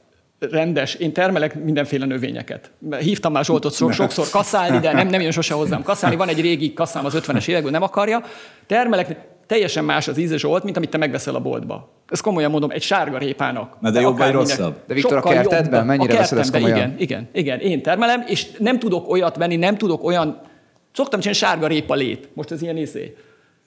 rendes, 0.50 0.94
én 0.94 1.12
termelek 1.12 1.64
mindenféle 1.64 2.06
növényeket. 2.06 2.70
Hívtam 3.00 3.32
már 3.32 3.44
Zsoltot 3.44 3.74
so- 3.74 3.92
sokszor 3.92 4.28
kasszálni, 4.38 4.78
de 4.78 4.92
nem, 4.92 5.06
nem 5.06 5.20
jön 5.20 5.30
sose 5.30 5.54
hozzám 5.54 5.82
kasszálni. 5.82 6.16
Van 6.16 6.28
egy 6.28 6.40
régi 6.40 6.72
kasszám 6.72 7.04
az 7.04 7.14
50-es 7.26 7.48
évekből, 7.48 7.70
nem 7.70 7.82
akarja. 7.82 8.22
Termelek, 8.66 9.16
teljesen 9.46 9.84
más 9.84 10.08
az 10.08 10.18
íze 10.18 10.36
Zsolt, 10.36 10.64
mint 10.64 10.76
amit 10.76 10.90
te 10.90 10.98
megveszel 10.98 11.34
a 11.34 11.40
boltba. 11.40 11.88
Ezt 12.08 12.22
komolyan 12.22 12.50
mondom, 12.50 12.70
egy 12.70 12.82
sárga 12.82 13.18
répának. 13.18 13.80
Na 13.80 13.90
de 13.90 14.00
jobb 14.00 14.18
vagy 14.18 14.32
rosszabb? 14.32 14.76
De 14.86 14.94
Viktor, 14.94 15.16
a 15.16 15.20
kertedben? 15.20 15.78
jobb. 15.78 15.86
Mennyire 15.86 16.14
a 16.14 16.16
veszed 16.16 16.38
ezt 16.38 16.52
komolyan? 16.52 16.76
Igen, 16.76 16.94
igen, 16.98 17.28
igen. 17.32 17.58
Én 17.58 17.82
termelem, 17.82 18.24
és 18.26 18.46
nem 18.58 18.78
tudok 18.78 19.10
olyat 19.10 19.36
venni, 19.36 19.56
nem 19.56 19.76
tudok 19.76 20.04
olyan... 20.04 20.40
Szoktam 20.92 21.20
csinálni 21.20 21.38
sárga 21.38 21.66
répa 21.66 21.94
lét. 21.94 22.28
Most 22.34 22.50
ez 22.50 22.62
ilyen 22.62 22.76
izé. 22.76 23.16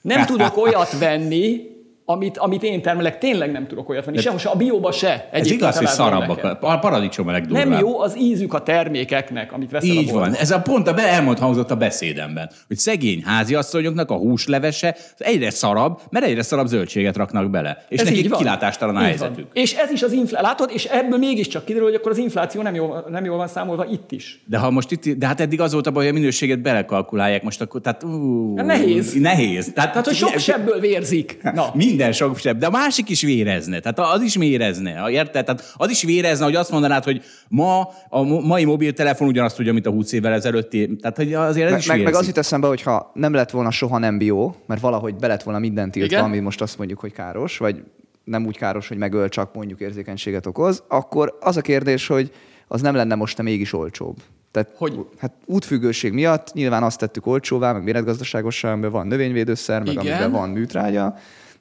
Nem 0.01 0.25
tudok 0.25 0.57
olyat 0.57 0.99
venni, 0.99 1.76
amit, 2.09 2.37
amit 2.37 2.63
én 2.63 2.81
termelek, 2.81 3.17
tényleg 3.17 3.51
nem 3.51 3.67
tudok 3.67 3.89
olyat 3.89 4.05
venni. 4.05 4.17
Sehol 4.17 4.39
se, 4.39 4.49
a 4.49 4.55
bióba 4.55 4.91
se. 4.91 5.29
Ez 5.31 5.51
igaz, 5.51 5.77
hogy 5.77 5.87
szarabbak. 5.87 6.57
A 6.61 6.79
paradicsom 6.79 7.27
a 7.27 7.31
legdurvább. 7.31 7.67
Nem 7.67 7.79
jó 7.79 7.99
az 7.99 8.17
ízük 8.19 8.53
a 8.53 8.63
termékeknek, 8.63 9.51
amit 9.53 9.71
veszel 9.71 9.89
a 9.89 9.93
Így 9.93 10.03
boltban. 10.03 10.29
van. 10.29 10.33
Ez 10.39 10.51
a 10.51 10.61
pont 10.61 10.87
a 10.87 10.99
elmond 10.99 11.39
hangzott 11.39 11.71
a 11.71 11.75
beszédemben, 11.75 12.49
hogy 12.67 12.77
szegény 12.77 13.23
háziasszonyoknak 13.25 14.11
a 14.11 14.15
húslevese 14.15 14.95
egyre 15.17 15.49
szarabb, 15.49 15.99
mert 16.09 16.25
egyre 16.25 16.41
szarabb 16.41 16.67
zöldséget 16.67 17.17
raknak 17.17 17.49
bele. 17.49 17.85
És 17.89 17.99
Ez 17.99 18.07
nekik 18.07 18.31
kilátástalan 18.31 18.95
a 18.95 18.99
helyzetük. 18.99 19.47
És 19.53 19.73
ez 19.73 19.91
is 19.91 20.01
az 20.01 20.11
infláció. 20.11 20.47
Látod? 20.47 20.69
És 20.73 20.85
ebből 20.85 21.17
mégiscsak 21.17 21.65
kiderül, 21.65 21.87
hogy 21.87 21.95
akkor 21.95 22.11
az 22.11 22.17
infláció 22.17 22.61
nem 22.61 22.75
jól, 22.75 23.05
nem 23.09 23.25
jól 23.25 23.37
van 23.37 23.47
számolva 23.47 23.85
itt 23.85 24.11
is. 24.11 24.43
De 24.45 24.57
ha 24.57 24.69
most 24.69 24.91
itt, 24.91 25.07
de 25.07 25.27
hát 25.27 25.41
eddig 25.41 25.61
az 25.61 25.73
volt 25.73 25.87
a 25.87 25.91
baj, 25.91 26.03
hogy 26.03 26.15
a 26.15 26.17
minőséget 26.17 26.59
belekalkulálják, 26.61 27.43
most 27.43 27.61
akkor, 27.61 27.81
tehát 27.81 28.03
ú, 28.03 28.53
Nehéz. 28.55 29.13
Nehéz. 29.13 29.71
Tehát, 29.73 29.89
Tehát, 29.89 30.05
hogy 30.05 30.15
sok 30.15 30.37
sebből 30.37 30.79
vérzik. 30.79 31.39
Na. 31.53 31.65
Minden 31.97 32.15
sok 32.15 32.37
sebb, 32.37 32.57
de 32.57 32.65
a 32.65 32.69
másik 32.69 33.09
is 33.09 33.21
vérezne. 33.21 33.79
Tehát 33.79 33.99
az 33.99 34.21
is 34.21 34.35
vérezne, 34.35 35.09
érted? 35.09 35.45
Tehát 35.45 35.73
az 35.77 35.89
is 35.89 36.03
vérezne, 36.03 36.45
hogy 36.45 36.55
azt 36.55 36.71
mondanád, 36.71 37.03
hogy 37.03 37.23
ma 37.47 37.89
a 38.09 38.23
mai 38.23 38.65
mobiltelefon 38.65 39.27
ugyanazt 39.27 39.55
tudja, 39.55 39.73
mint 39.73 39.85
a 39.85 39.89
20 39.89 40.11
évvel 40.11 40.33
ezelőtti. 40.33 40.95
Tehát 40.95 41.17
hogy 41.17 41.33
azért 41.33 41.65
ez 41.65 41.71
Meg, 41.71 41.79
is 41.79 41.87
meg, 41.87 42.03
meg 42.03 42.15
az 42.15 42.27
jut 42.27 42.37
eszembe, 42.37 42.67
hogy 42.67 42.81
ha 42.81 43.11
nem 43.13 43.33
lett 43.33 43.49
volna 43.49 43.71
soha 43.71 43.97
nem 43.97 44.17
bió, 44.17 44.55
mert 44.65 44.81
valahogy 44.81 45.15
be 45.15 45.27
lett 45.27 45.43
volna 45.43 45.59
mindent 45.59 45.91
tiltva, 45.91 46.15
Igen. 46.15 46.25
ami 46.25 46.39
most 46.39 46.61
azt 46.61 46.77
mondjuk, 46.77 46.99
hogy 46.99 47.11
káros, 47.11 47.57
vagy 47.57 47.83
nem 48.23 48.45
úgy 48.45 48.57
káros, 48.57 48.87
hogy 48.87 48.97
megöl, 48.97 49.29
csak 49.29 49.53
mondjuk 49.53 49.79
érzékenységet 49.79 50.45
okoz, 50.45 50.83
akkor 50.87 51.37
az 51.39 51.57
a 51.57 51.61
kérdés, 51.61 52.07
hogy 52.07 52.31
az 52.67 52.81
nem 52.81 52.95
lenne 52.95 53.15
most 53.15 53.41
mégis 53.41 53.73
olcsóbb. 53.73 54.17
Tehát 54.51 54.73
Hogy? 54.77 55.05
Hát 55.17 55.33
útfüggőség 55.45 56.13
miatt 56.13 56.53
nyilván 56.53 56.83
azt 56.83 56.99
tettük 56.99 57.25
olcsóvá, 57.25 57.71
meg 57.71 57.83
méretgazdaságosan, 57.83 58.71
amiben 58.71 58.91
van 58.91 59.07
növényvédőszer, 59.07 59.83
meg 59.83 59.91
Igen. 59.91 60.05
amiben 60.05 60.31
van 60.31 60.49
műtrágya, 60.49 61.15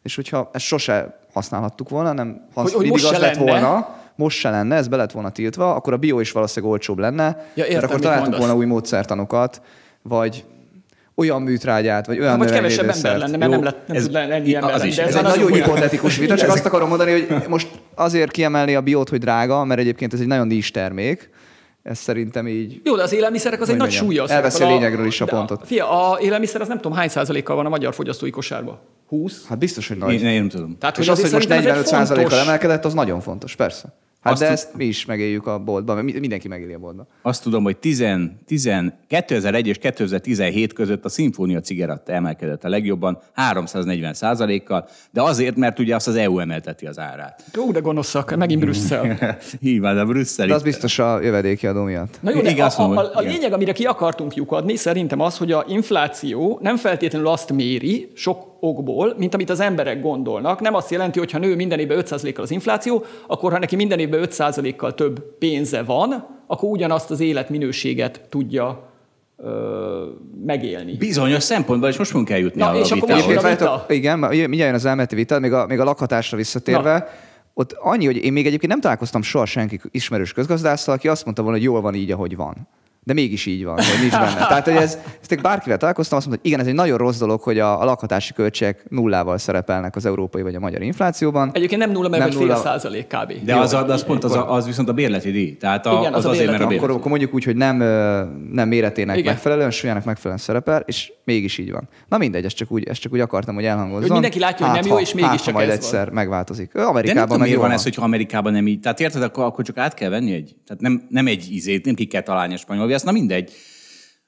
és 0.07 0.15
hogyha 0.15 0.51
ezt 0.53 0.65
sose 0.65 1.19
használhattuk 1.33 1.89
volna, 1.89 2.13
nem 2.13 2.41
ha 2.55 2.61
Hogy- 2.63 2.73
hogy 2.73 2.83
mindig 2.83 3.03
most 3.03 3.05
az 3.15 3.21
se 3.21 3.27
lett 3.27 3.37
lenne. 3.37 3.51
volna, 3.51 3.89
most 4.15 4.39
se 4.39 4.51
lenne, 4.51 4.77
ez 4.77 4.89
be 4.89 4.97
lett 4.97 5.13
volna 5.13 5.31
tiltva, 5.31 5.75
akkor 5.75 5.93
a 5.93 5.97
bio 5.97 6.21
is 6.21 6.33
valószínűleg 6.33 6.73
olcsóbb 6.75 6.99
lenne, 6.99 7.47
értem, 7.55 7.73
mert 7.73 7.85
akkor 7.85 8.01
találtunk 8.01 8.29
mondasz. 8.29 8.41
volna 8.47 8.55
új 8.57 8.65
módszertanokat, 8.67 9.63
vagy 10.03 10.45
olyan 11.15 11.43
műtrágyát, 11.43 12.07
vagy 12.07 12.21
olyan 12.21 12.39
Vagy 12.39 12.51
kevesebb 12.51 12.89
ember 12.89 13.19
lenne, 13.19 13.37
mert 13.37 13.43
Jó, 13.51 13.57
nem, 13.57 13.63
lett, 13.65 13.87
nem 13.87 13.97
ez- 13.97 14.03
tud 14.03 14.13
lenni 14.13 14.55
ember. 14.55 14.75
az 14.75 14.85
is, 14.85 14.99
ez 14.99 15.09
Ez 15.09 15.15
egy 15.15 15.23
nagyon 15.23 15.53
hipotetikus 15.63 16.17
vita, 16.17 16.37
csak 16.37 16.49
azt 16.51 16.67
akarom 16.67 16.89
mondani, 16.89 17.11
hogy 17.11 17.45
most 17.49 17.69
azért 17.95 18.31
kiemelni 18.31 18.75
a 18.75 18.81
biót, 18.81 19.09
hogy 19.09 19.19
drága, 19.19 19.65
mert 19.65 19.81
egyébként 19.81 20.13
ez 20.13 20.21
egy 20.21 20.27
nagyon 20.27 20.47
nincs 20.47 20.73
termék. 20.73 21.31
Ez 21.89 21.99
szerintem 21.99 22.49
így 22.49 22.80
Jó, 22.84 22.97
de 22.97 23.03
az 23.03 23.12
élelmiszerek 23.12 23.61
az 23.61 23.68
egy 23.68 23.74
Hogy 23.74 23.84
nagy 23.84 23.93
súlya. 23.97 24.26
elveszi 24.28 24.62
a 24.62 24.66
lényegről 24.66 25.07
is 25.07 25.20
a 25.20 25.24
pontot. 25.24 25.66
Fia, 25.66 26.11
a 26.12 26.18
élelmiszer 26.20 26.61
az 26.61 26.68
nem 26.68 26.76
tudom 26.76 26.97
hány 26.97 27.09
százalékkal 27.09 27.57
van 27.57 27.66
a 27.66 27.68
magyar 27.68 27.95
fogyasztói 27.95 28.30
kosárban. 28.30 28.78
20? 29.09 29.47
Hát 29.47 29.59
biztos, 29.59 29.89
hogy 29.89 29.97
nagy. 29.97 30.12
Én, 30.12 30.26
én 30.26 30.39
nem 30.39 30.49
tudom. 30.49 30.76
Tehát, 30.78 30.99
és 30.99 31.09
az, 31.09 31.20
hogy 31.20 31.30
most 31.32 31.49
szerintem 31.49 31.74
ez 31.74 31.87
egy 31.87 31.93
45 31.93 32.07
kal 32.07 32.16
fontos- 32.16 32.47
emelkedett, 32.47 32.84
az 32.84 32.95
nagyon 32.95 33.20
fontos, 33.20 33.57
persze. 33.57 33.95
Hát 34.27 34.35
Azt 34.35 34.43
de 34.43 34.49
ezt 34.51 34.74
mi 34.77 34.85
is 34.85 35.05
megéljük 35.05 35.47
a 35.47 35.59
boltban, 35.59 35.95
mert 35.95 36.07
mi- 36.07 36.18
mindenki 36.18 36.49
megéli 36.49 36.72
a 36.72 36.79
boltban. 36.79 37.07
Azt 37.22 37.43
tudom, 37.43 37.62
hogy 37.62 37.77
10, 37.77 38.05
10, 38.47 38.70
2001 39.07 39.66
és 39.66 39.79
2017 39.79 40.72
között 40.72 41.05
a 41.05 41.09
szimfónia 41.09 41.61
cigaretta 41.61 42.12
emelkedett 42.12 42.64
a 42.64 42.68
legjobban, 42.68 43.18
340 43.35 44.14
százalékkal, 44.14 44.89
de 45.11 45.22
azért, 45.22 45.57
mert 45.57 45.79
ugye 45.79 45.95
azt 45.95 46.09
az 46.09 46.14
EU 46.14 46.39
emelteti 46.39 46.87
az 46.87 46.99
árát. 46.99 47.45
Jó, 47.55 47.70
de 47.72 47.81
gonoszak, 47.81 48.37
megint 48.37 48.61
Brüsszel. 48.61 49.16
Híván 49.61 49.99
a 49.99 50.05
brüsszeli. 50.05 50.49
De 50.49 50.55
az 50.55 50.62
biztos 50.62 50.99
a 50.99 51.20
jövedéki 51.20 51.66
adó 51.66 51.83
miatt. 51.83 52.18
Na 52.20 52.31
jó, 52.31 52.41
de 52.41 52.51
Igen, 52.51 52.66
a, 52.66 52.83
a, 52.83 52.97
a, 52.97 53.11
a 53.14 53.20
lényeg, 53.20 53.53
amire 53.53 53.72
ki 53.72 53.85
akartunk 53.85 54.35
lyukadni, 54.35 54.77
szerintem 54.77 55.20
az, 55.20 55.37
hogy 55.37 55.53
a 55.53 55.64
infláció 55.68 56.59
nem 56.62 56.77
feltétlenül 56.77 57.29
azt 57.29 57.53
méri 57.53 58.11
sok 58.14 58.56
okból, 58.69 59.14
mint 59.19 59.35
amit 59.35 59.51
az 59.51 59.61
emberek 59.61 60.01
gondolnak. 60.01 60.61
Nem 60.61 60.75
azt 60.75 60.91
jelenti, 60.91 61.19
hogy 61.19 61.31
ha 61.31 61.39
nő 61.39 61.57
minden 61.57 61.79
évben 61.79 62.03
5%-kal 62.07 62.45
az 62.45 62.51
infláció, 62.51 63.05
akkor 63.27 63.53
ha 63.53 63.59
neki 63.59 63.77
minden 63.77 63.99
évben 63.99 64.29
5%-kal 64.31 64.95
több 64.95 65.37
pénze 65.39 65.83
van, 65.83 66.27
akkor 66.47 66.71
ugyanazt 66.71 67.11
az 67.11 67.21
életminőséget 67.21 68.21
tudja 68.29 68.91
ö, 69.37 70.05
megélni. 70.45 70.97
Bizonyos 70.97 71.43
szempontból, 71.43 71.89
és 71.89 71.97
most 71.97 72.11
fogunk 72.11 72.31
eljutni 72.31 72.61
Na, 72.61 72.69
a 72.69 72.79
és 72.79 72.91
akkor 72.91 73.09
most 73.09 73.45
a 73.45 73.49
vita? 73.49 73.87
igen, 73.89 74.19
mindjárt 74.19 74.57
jön 74.57 74.75
az 74.75 74.85
elméleti 74.85 75.14
vita, 75.14 75.39
még 75.39 75.53
a, 75.53 75.67
még 75.67 75.81
a 75.81 75.85
lakhatásra 75.85 76.37
visszatérve, 76.37 77.09
ott 77.55 77.73
annyi, 77.73 78.07
hogy 78.07 78.17
én 78.17 78.33
még 78.33 78.47
egyébként 78.47 78.73
nem 78.73 78.81
találkoztam 78.81 79.23
soha 79.23 79.45
senki 79.45 79.81
ismerős 79.91 80.33
közgazdásszal, 80.33 80.95
aki 80.95 81.09
azt 81.09 81.25
mondta 81.25 81.43
volna, 81.43 81.57
hogy 81.57 81.67
jól 81.67 81.81
van 81.81 81.95
így, 81.95 82.11
ahogy 82.11 82.37
van. 82.37 82.69
De 83.07 83.13
mégis 83.13 83.47
így 83.47 83.65
van, 83.65 83.75
hogy 83.75 84.01
nincs 84.01 84.13
benne. 84.13 84.35
Tehát, 84.35 84.65
hogy 84.65 84.75
ez, 84.77 84.99
ezt 85.21 85.41
bárkivel 85.43 85.77
találkoztam, 85.79 86.19
azt 86.19 86.27
mondta, 86.27 86.43
hogy 86.45 86.53
igen, 86.53 86.65
ez 86.65 86.71
egy 86.73 86.79
nagyon 86.79 86.99
rossz 86.99 87.19
dolog, 87.19 87.41
hogy 87.41 87.59
a, 87.59 87.81
a 87.81 87.85
lakhatási 87.85 88.33
költségek 88.33 88.85
nullával 88.89 89.39
szerepelnek 89.39 89.97
az 89.97 90.07
európai 90.07 90.43
vagy 90.43 90.55
a 90.55 90.61
magyar 90.61 90.83
inflációban. 90.83 91.51
Egyébként 91.53 91.81
nem 91.81 91.91
nulla, 91.91 92.09
mert 92.09 92.23
Nem 92.23 92.29
vagy 92.31 92.39
fél 92.39 92.47
nulla. 92.47 92.61
százalék 92.61 93.07
kb. 93.07 93.33
De 93.45 93.57
az, 93.57 93.73
a- 93.73 93.87
az 93.89 94.05
pont 94.05 94.25
az, 94.25 94.39
az 94.47 94.67
viszont 94.67 94.89
a 94.89 94.93
bérleti 94.93 95.31
díj. 95.31 95.57
Tehát 95.57 95.87
a, 95.87 95.99
Igen, 96.01 96.13
az 96.13 96.19
az, 96.19 96.25
a 96.25 96.29
azért, 96.31 96.47
mert 96.51 96.63
a 96.63 96.67
bérleti. 96.67 96.85
Akkor, 96.85 96.97
akkor 96.99 97.11
mondjuk 97.11 97.35
úgy, 97.35 97.45
hogy 97.45 97.57
nem, 97.57 97.77
nem 98.53 98.69
méretének 98.69 99.17
Igen. 99.17 99.33
megfelelően, 99.33 99.71
súlyának 99.71 100.05
megfelelően 100.05 100.45
szerepel, 100.45 100.83
és 100.87 101.13
mégis 101.25 101.59
így 101.59 101.73
van. 101.73 101.89
Na 102.09 102.19
mindegy, 102.19 102.45
ezt 102.45 102.57
csak 102.57 102.71
úgy, 102.73 102.85
ezt 102.89 103.01
csak 103.01 103.13
úgy 103.13 103.21
akartam, 103.21 103.55
hogy 103.55 103.65
elhangozzon. 103.65 104.01
Hogy 104.03 104.11
mindenki 104.11 104.39
látja, 104.39 104.67
hogy 104.67 104.75
nem 104.75 104.85
Hát, 104.85 104.93
jó, 104.93 104.99
és 105.01 105.15
mégis 105.15 105.31
hát, 105.31 105.43
csak 105.43 105.55
majd 105.55 105.69
ez 105.69 105.75
egyszer 105.75 106.11
megváltozik. 106.11 106.73
De 106.73 106.81
nem 106.81 106.89
Amerikában 106.89 107.39
miért 107.39 107.55
jó 107.55 107.61
van 107.61 107.71
ez, 107.71 107.83
hogyha 107.83 108.03
Amerikában 108.05 108.53
nem 108.53 108.67
így. 108.67 108.81
Tehát 108.81 109.01
érted, 109.01 109.23
akkor, 109.23 109.45
akkor 109.45 109.65
csak 109.65 109.79
át 109.79 109.95
kell 109.95 110.11
venni 110.11 110.33
egy. 110.33 110.55
Tehát 110.67 110.83
nem, 110.83 111.07
nem 111.09 111.27
egy 111.27 111.47
izét, 111.51 111.85
nem 111.85 111.95
ki 111.95 112.05
kell 112.05 112.23
találni 112.23 112.55
a 112.55 112.57
spanyol 112.57 112.87
viaszt, 112.97 113.05
na 113.05 113.12
mindegy. 113.12 113.53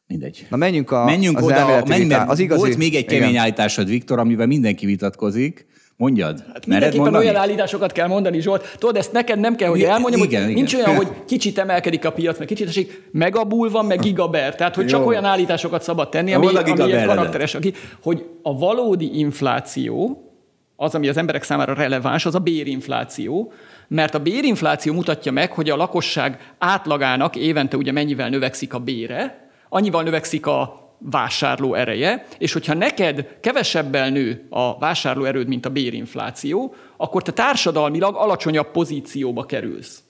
Mindegy. 0.07 0.47
Na 0.51 0.57
menjünk, 0.57 0.91
a, 0.91 1.05
menjünk 1.05 1.39
az 1.39 1.45
oda, 1.45 1.83
menj, 1.87 2.05
mert 2.05 2.31
az 2.31 2.39
igazi, 2.39 2.61
volt 2.61 2.77
még 2.77 2.95
egy 2.95 3.05
kemény 3.05 3.29
igen. 3.29 3.43
állításod, 3.43 3.89
Viktor, 3.89 4.19
amivel 4.19 4.47
mindenki 4.47 4.87
vitatkozik. 4.87 5.67
Mondjad. 5.97 6.45
Hát 6.53 6.67
Mindenképpen 6.67 7.15
olyan 7.15 7.37
állításokat 7.37 7.93
kell 7.93 8.07
mondani, 8.07 8.41
Zsolt. 8.41 8.77
Tudod, 8.79 8.97
ezt 8.97 9.13
neked 9.13 9.39
nem 9.39 9.57
kell, 9.57 9.69
hogy 9.69 9.83
elmondjam, 9.83 10.23
igen, 10.23 10.43
hogy 10.43 10.51
igen. 10.51 10.63
nincs 10.63 10.75
olyan, 10.75 10.97
hogy 10.97 11.09
kicsit 11.27 11.59
emelkedik 11.59 12.05
a 12.05 12.13
piac, 12.13 12.39
meg 12.39 12.47
kicsit 12.47 12.69
esik, 12.69 13.09
megabul 13.13 13.71
van, 13.71 13.87
meg 13.87 14.01
gigaber. 14.01 14.55
Tehát, 14.55 14.75
hogy 14.75 14.87
csak 14.87 15.01
Jó. 15.01 15.07
olyan 15.07 15.25
állításokat 15.25 15.83
szabad 15.83 16.09
tenni, 16.09 16.33
ami, 16.33 16.47
a 16.47 16.61
ami 16.61 16.87
ilyen 16.87 17.07
karakteres, 17.07 17.55
aki, 17.55 17.73
hogy 18.03 18.25
a 18.43 18.59
valódi 18.59 19.19
infláció, 19.19 20.23
az, 20.77 20.95
ami 20.95 21.09
az 21.09 21.17
emberek 21.17 21.43
számára 21.43 21.75
releváns, 21.75 22.27
az 22.27 22.35
a 22.35 22.39
bérinfláció, 22.39 23.53
mert 23.89 24.15
a 24.15 24.19
bérinfláció 24.23 24.93
mutatja 24.93 25.33
meg, 25.33 25.53
hogy 25.53 25.71
a 25.71 25.77
lakosság 25.77 26.55
átlagának 26.59 27.37
évente 27.37 27.77
ugye 27.77 27.93
mennyivel 27.93 28.29
növekszik 28.29 28.75
a 28.75 28.79
bére, 28.79 29.51
annyival 29.69 30.03
növekszik 30.03 30.47
a 30.47 30.87
vásárló 30.99 31.75
ereje, 31.75 32.27
és 32.39 32.53
hogyha 32.53 32.75
neked 32.75 33.39
kevesebbel 33.41 34.11
nő 34.11 34.47
a 34.51 34.79
vásárló 34.79 35.25
erőd, 35.25 35.49
mint 35.49 35.67
a 35.67 35.71
bérinfláció, 35.71 36.75
akkor 36.97 37.23
te 37.23 37.33
társadalmilag 37.33 38.15
alacsonyabb 38.17 38.71
pozícióba 38.71 39.45
kerülsz. 39.45 40.03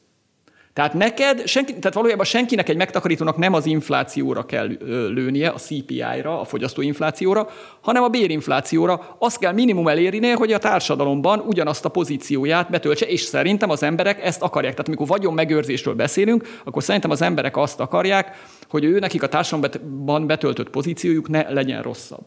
Tehát 0.78 0.94
neked, 0.94 1.46
senki, 1.46 1.78
tehát 1.78 1.94
valójában 1.94 2.24
senkinek 2.24 2.68
egy 2.68 2.76
megtakarítónak 2.76 3.36
nem 3.36 3.52
az 3.52 3.66
inflációra 3.66 4.46
kell 4.46 4.66
lőnie, 4.86 5.48
a 5.48 5.58
CPI-ra, 5.58 6.40
a 6.40 6.44
fogyasztóinflációra, 6.44 7.48
hanem 7.80 8.02
a 8.02 8.08
bérinflációra. 8.08 9.16
Azt 9.18 9.38
kell 9.38 9.52
minimum 9.52 9.88
elérnie, 9.88 10.34
hogy 10.34 10.52
a 10.52 10.58
társadalomban 10.58 11.38
ugyanazt 11.38 11.84
a 11.84 11.88
pozícióját 11.88 12.70
betöltse, 12.70 13.06
és 13.06 13.20
szerintem 13.20 13.70
az 13.70 13.82
emberek 13.82 14.24
ezt 14.24 14.42
akarják. 14.42 14.72
Tehát 14.72 14.86
amikor 14.86 15.06
vagyon 15.06 15.34
megőrzésről 15.34 15.94
beszélünk, 15.94 16.60
akkor 16.64 16.82
szerintem 16.82 17.10
az 17.10 17.22
emberek 17.22 17.56
azt 17.56 17.80
akarják, 17.80 18.36
hogy 18.68 18.84
ő 18.84 18.98
nekik 18.98 19.22
a 19.22 19.28
társadalomban 19.28 20.26
betöltött 20.26 20.70
pozíciójuk 20.70 21.28
ne 21.28 21.50
legyen 21.50 21.82
rosszabb. 21.82 22.24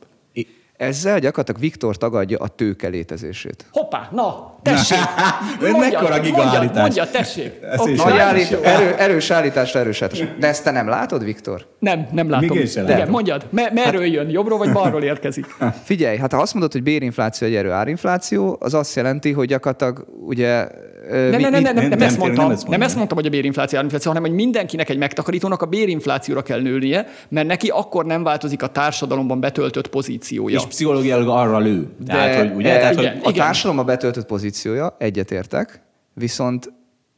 Ezzel 0.82 1.20
gyakorlatilag 1.20 1.62
Viktor 1.62 1.98
tagadja 1.98 2.38
a 2.38 2.48
tőke 2.48 2.88
létezését. 2.88 3.66
Hoppá, 3.72 4.10
na, 4.12 4.54
tessék! 4.62 4.98
Ez 5.64 5.72
mekkora 5.72 6.20
giga 6.20 6.38
mondja, 6.38 6.60
állítás. 6.60 6.82
mondja, 6.82 7.10
tessék! 7.10 7.60
Is 7.86 8.02
Nagy 8.04 8.18
állít, 8.18 8.52
erő, 8.52 8.96
erős 8.98 9.30
állításra 9.30 9.80
erős 9.80 10.02
állítás. 10.02 10.28
De 10.40 10.48
ezt 10.48 10.64
te 10.64 10.72
nem 10.72 10.88
látod, 10.88 11.24
Viktor? 11.24 11.66
Nem, 11.80 12.08
nem 12.12 12.30
látom. 12.30 12.48
Még 12.48 12.60
én 12.60 12.66
sem 12.66 12.84
Igen, 12.84 12.98
látom. 12.98 13.12
mondjad, 13.12 13.46
me- 13.50 13.74
merről 13.74 14.06
jön? 14.06 14.30
Jobbról 14.30 14.58
vagy 14.58 14.72
balról 14.72 15.04
érkezik? 15.04 15.46
Figyelj, 15.84 16.18
hát 16.18 16.32
ha 16.34 16.42
azt 16.42 16.54
mondod, 16.54 16.72
hogy 16.72 16.84
bérinfláció 16.84 17.48
egy 17.48 17.56
erő 17.56 17.72
árinfláció, 17.72 18.58
az 18.60 18.74
azt 18.74 18.96
jelenti, 18.96 19.32
hogy 19.32 19.48
gyakorlatilag 19.48 20.06
ugye... 20.26 20.68
Nem, 21.12 21.30
nem, 21.30 21.52
nem, 21.52 21.62
nem, 21.62 21.76
nem, 21.76 21.90
nem, 21.90 22.02
ezt 22.02 22.18
mondtam, 22.18 22.54
nem 22.68 22.82
ezt 22.82 22.96
mondtam, 22.96 23.18
hogy 23.18 23.26
a 23.26 23.30
bérinfláció, 23.30 23.78
árinfláció, 23.78 24.12
hanem 24.12 24.28
hogy 24.28 24.38
mindenkinek 24.40 24.90
egy 24.90 24.98
megtakarítónak 24.98 25.62
a 25.62 25.66
bérinflációra 25.66 26.42
kell 26.42 26.62
nőnie, 26.62 27.08
mert 27.30 27.48
neki 27.48 27.68
akkor 27.68 28.06
nem 28.06 28.24
változik 28.24 28.64
a 28.64 28.68
társadalomban 28.68 29.40
betöltött 29.40 29.88
pozíciója. 29.88 30.58
És 30.58 30.66
pszichológiailag 30.66 31.28
arra 31.28 31.60
lő. 31.60 31.88
Tehát, 32.06 32.40
hogy, 32.40 32.56
ugye? 32.56 32.76
e, 32.76 32.80
Tehát, 32.80 32.94
igen. 32.94 33.20
hogy 33.24 33.40
A 33.40 33.44
társadalomban 33.44 33.86
betöltött 33.86 34.26
pozíciója, 34.26 34.96
egyetértek, 35.00 35.82
viszont 36.14 36.74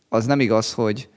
az 0.09 0.25
nem 0.25 0.39
igaz, 0.39 0.73
hogy... 0.73 1.07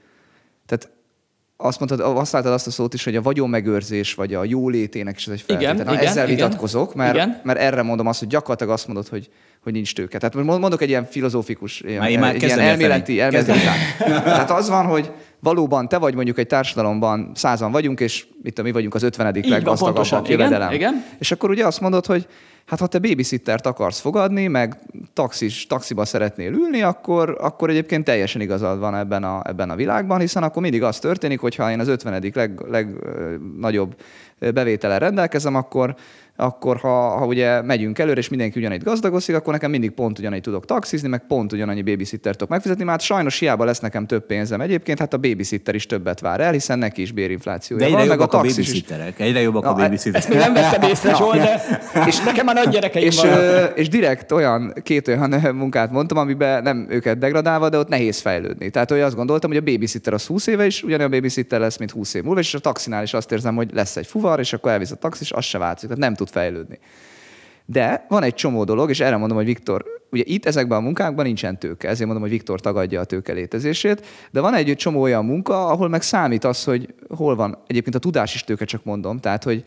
Azt 1.59 1.79
mondtad, 1.79 2.27
látod 2.31 2.51
azt 2.51 2.67
a 2.67 2.71
szót 2.71 2.93
is, 2.93 3.03
hogy 3.03 3.15
a 3.15 3.21
vagyonmegőrzés, 3.21 4.13
vagy 4.13 4.33
a 4.33 4.43
jólétének 4.43 5.17
is 5.17 5.27
ez 5.27 5.33
egy 5.33 5.43
Igen, 5.47 5.59
feltétel. 5.59 5.85
Na, 5.85 5.93
igen, 5.93 6.11
ezzel 6.11 6.29
igen. 6.29 6.35
vitatkozok, 6.35 6.95
mert, 6.95 7.13
Igen. 7.13 7.41
mert 7.43 7.59
erre 7.59 7.81
mondom 7.81 8.07
azt, 8.07 8.19
hogy 8.19 8.27
gyakorlatilag 8.27 8.73
azt 8.73 8.87
mondod, 8.87 9.07
hogy, 9.07 9.29
hogy 9.63 9.73
nincs 9.73 9.93
tőke. 9.93 10.17
Tehát 10.17 10.35
most 10.35 10.59
mondok 10.59 10.81
egy 10.81 10.89
ilyen 10.89 11.05
filozófikus, 11.05 11.81
ilyen, 11.81 11.99
Már 11.99 12.17
már 12.17 12.35
egy 12.35 12.43
ilyen 12.43 12.59
elméleti, 12.59 13.19
elméleti. 13.19 13.51
Tehát 13.97 14.51
az 14.51 14.69
van, 14.69 14.85
hogy 14.85 15.11
valóban 15.39 15.87
te 15.87 15.97
vagy 15.97 16.15
mondjuk 16.15 16.37
egy 16.37 16.47
társadalomban, 16.47 17.31
százan 17.35 17.71
vagyunk, 17.71 17.99
és 17.99 18.25
mit 18.43 18.53
tudom, 18.53 18.65
mi 18.65 18.71
vagyunk 18.71 18.95
az 18.95 19.03
ötvenedik 19.03 19.45
leggazdagabbak 19.45 19.93
pontosan. 19.93 20.25
Igen, 20.25 20.39
jövedelem. 20.39 20.73
igen. 20.73 21.05
És 21.19 21.31
akkor 21.31 21.49
ugye 21.49 21.65
azt 21.65 21.81
mondod, 21.81 22.05
hogy 22.05 22.27
hát 22.67 22.79
ha 22.79 22.87
te 22.87 22.99
babysittert 22.99 23.65
akarsz 23.65 23.99
fogadni, 23.99 24.47
meg 24.47 24.77
taxis, 25.13 25.67
taxiba 25.67 26.05
szeretnél 26.05 26.51
ülni, 26.51 26.81
akkor, 26.81 27.37
akkor 27.39 27.69
egyébként 27.69 28.03
teljesen 28.03 28.41
igazad 28.41 28.79
van 28.79 28.95
ebben 28.95 29.23
a, 29.23 29.41
ebben 29.43 29.69
a 29.69 29.75
világban, 29.75 30.19
hiszen 30.19 30.43
akkor 30.43 30.61
mindig 30.61 30.83
az 30.83 30.99
történik, 30.99 31.39
hogy 31.39 31.55
ha 31.55 31.71
én 31.71 31.79
az 31.79 31.87
50. 31.87 32.13
legnagyobb 32.21 32.69
leg, 32.69 32.89
ö, 33.01 33.35
nagyobb, 33.57 33.95
ö, 34.39 34.51
bevétellel 34.51 34.99
rendelkezem, 34.99 35.55
akkor, 35.55 35.95
akkor 36.39 36.77
ha, 36.77 37.09
ha 37.09 37.25
ugye 37.25 37.61
megyünk 37.61 37.99
előre, 37.99 38.19
és 38.19 38.29
mindenki 38.29 38.59
ugyanígy 38.59 38.83
gazdagozik, 38.83 39.35
akkor 39.35 39.53
nekem 39.53 39.71
mindig 39.71 39.91
pont 39.91 40.19
ugyanígy 40.19 40.41
tudok 40.41 40.65
taxizni, 40.65 41.07
meg 41.07 41.23
pont 41.27 41.53
ugyanannyi 41.53 41.81
babysittert 41.81 42.37
tudok 42.37 42.49
megfizetni, 42.49 42.83
mert 42.83 42.97
hát 42.99 43.07
sajnos 43.07 43.39
hiába 43.39 43.65
lesz 43.65 43.79
nekem 43.79 44.05
több 44.05 44.25
pénzem 44.25 44.61
egyébként, 44.61 44.99
hát 44.99 45.13
a 45.13 45.17
babysitter 45.17 45.75
is 45.75 45.85
többet 45.85 46.19
vár 46.19 46.39
el, 46.39 46.51
hiszen 46.51 46.79
neki 46.79 47.01
is 47.01 47.11
bérinflációja 47.11 47.81
de 47.81 47.85
egyre 47.85 47.97
van, 47.97 48.07
meg 48.07 48.17
a 48.17 48.21
jobbak 48.21 48.39
a, 48.39 48.41
taxis 48.41 48.57
is. 48.57 48.65
babysitterek. 48.65 49.19
Egyre 49.19 49.41
jobbak 49.41 49.63
Na, 49.63 49.69
a 49.69 49.73
babysitterek. 49.73 50.17
Ezt 50.17 50.29
még 50.29 50.37
nem 50.37 50.53
vettem 50.53 50.89
észre, 50.89 51.15
Zsolt, 51.15 51.37
de 51.37 51.61
és 52.07 52.19
nekem 52.19 52.45
már 52.45 52.55
nagy 52.55 52.69
gyerekeim 52.69 53.05
És, 53.05 53.23
ö, 53.23 53.63
és 53.63 53.89
direkt 53.89 54.31
olyan, 54.31 54.73
két 54.83 55.07
olyan 55.07 55.29
munkát 55.55 55.91
mondtam, 55.91 56.17
amiben 56.17 56.63
nem 56.63 56.87
őket 56.89 57.17
degradálva, 57.17 57.69
de 57.69 57.77
ott 57.77 57.89
nehéz 57.89 58.19
fejlődni. 58.19 58.69
Tehát 58.69 58.91
olyan 58.91 59.05
azt 59.05 59.15
gondoltam, 59.15 59.49
hogy 59.49 59.59
a 59.59 59.71
babysitter 59.71 60.13
az 60.13 60.25
20 60.25 60.47
éve 60.47 60.65
is 60.65 60.83
ugyanolyan 60.83 61.11
babysitter 61.11 61.59
lesz, 61.59 61.77
mint 61.77 61.91
20 61.91 62.13
év 62.13 62.23
múlva, 62.23 62.39
és 62.39 62.53
a 62.53 62.59
taxinál 62.59 63.03
is 63.03 63.13
azt 63.13 63.31
érzem, 63.31 63.55
hogy 63.55 63.69
lesz 63.73 63.95
egy 63.95 64.07
fuvar, 64.07 64.39
és 64.39 64.53
akkor 64.53 64.71
elvisz 64.71 64.91
a 64.91 64.95
taxis, 64.95 65.31
az 65.31 65.45
se 65.45 65.57
változik, 65.57 65.89
tehát 65.89 66.03
nem 66.03 66.15
tud 66.15 66.26
fejlődni. 66.29 66.79
De 67.65 68.05
van 68.09 68.23
egy 68.23 68.33
csomó 68.33 68.63
dolog, 68.63 68.89
és 68.89 68.99
erre 68.99 69.17
mondom, 69.17 69.37
hogy 69.37 69.45
Viktor, 69.45 69.85
ugye 70.11 70.23
itt 70.25 70.45
ezekben 70.45 70.77
a 70.77 70.81
munkákban 70.81 71.25
nincsen 71.25 71.59
tőke, 71.59 71.87
ezért 71.87 72.05
mondom, 72.05 72.21
hogy 72.21 72.31
Viktor 72.31 72.59
tagadja 72.59 72.99
a 72.99 73.05
tőke 73.05 73.33
létezését, 73.33 74.05
de 74.31 74.39
van 74.39 74.53
egy 74.53 74.75
csomó 74.75 75.01
olyan 75.01 75.25
munka, 75.25 75.67
ahol 75.67 75.89
meg 75.89 76.01
számít 76.01 76.43
az, 76.43 76.63
hogy 76.63 76.93
hol 77.09 77.35
van, 77.35 77.57
egyébként 77.67 77.95
a 77.95 77.99
tudás 77.99 78.33
is 78.33 78.43
tőke, 78.43 78.65
csak 78.65 78.83
mondom, 78.83 79.19
tehát 79.19 79.43
hogy 79.43 79.65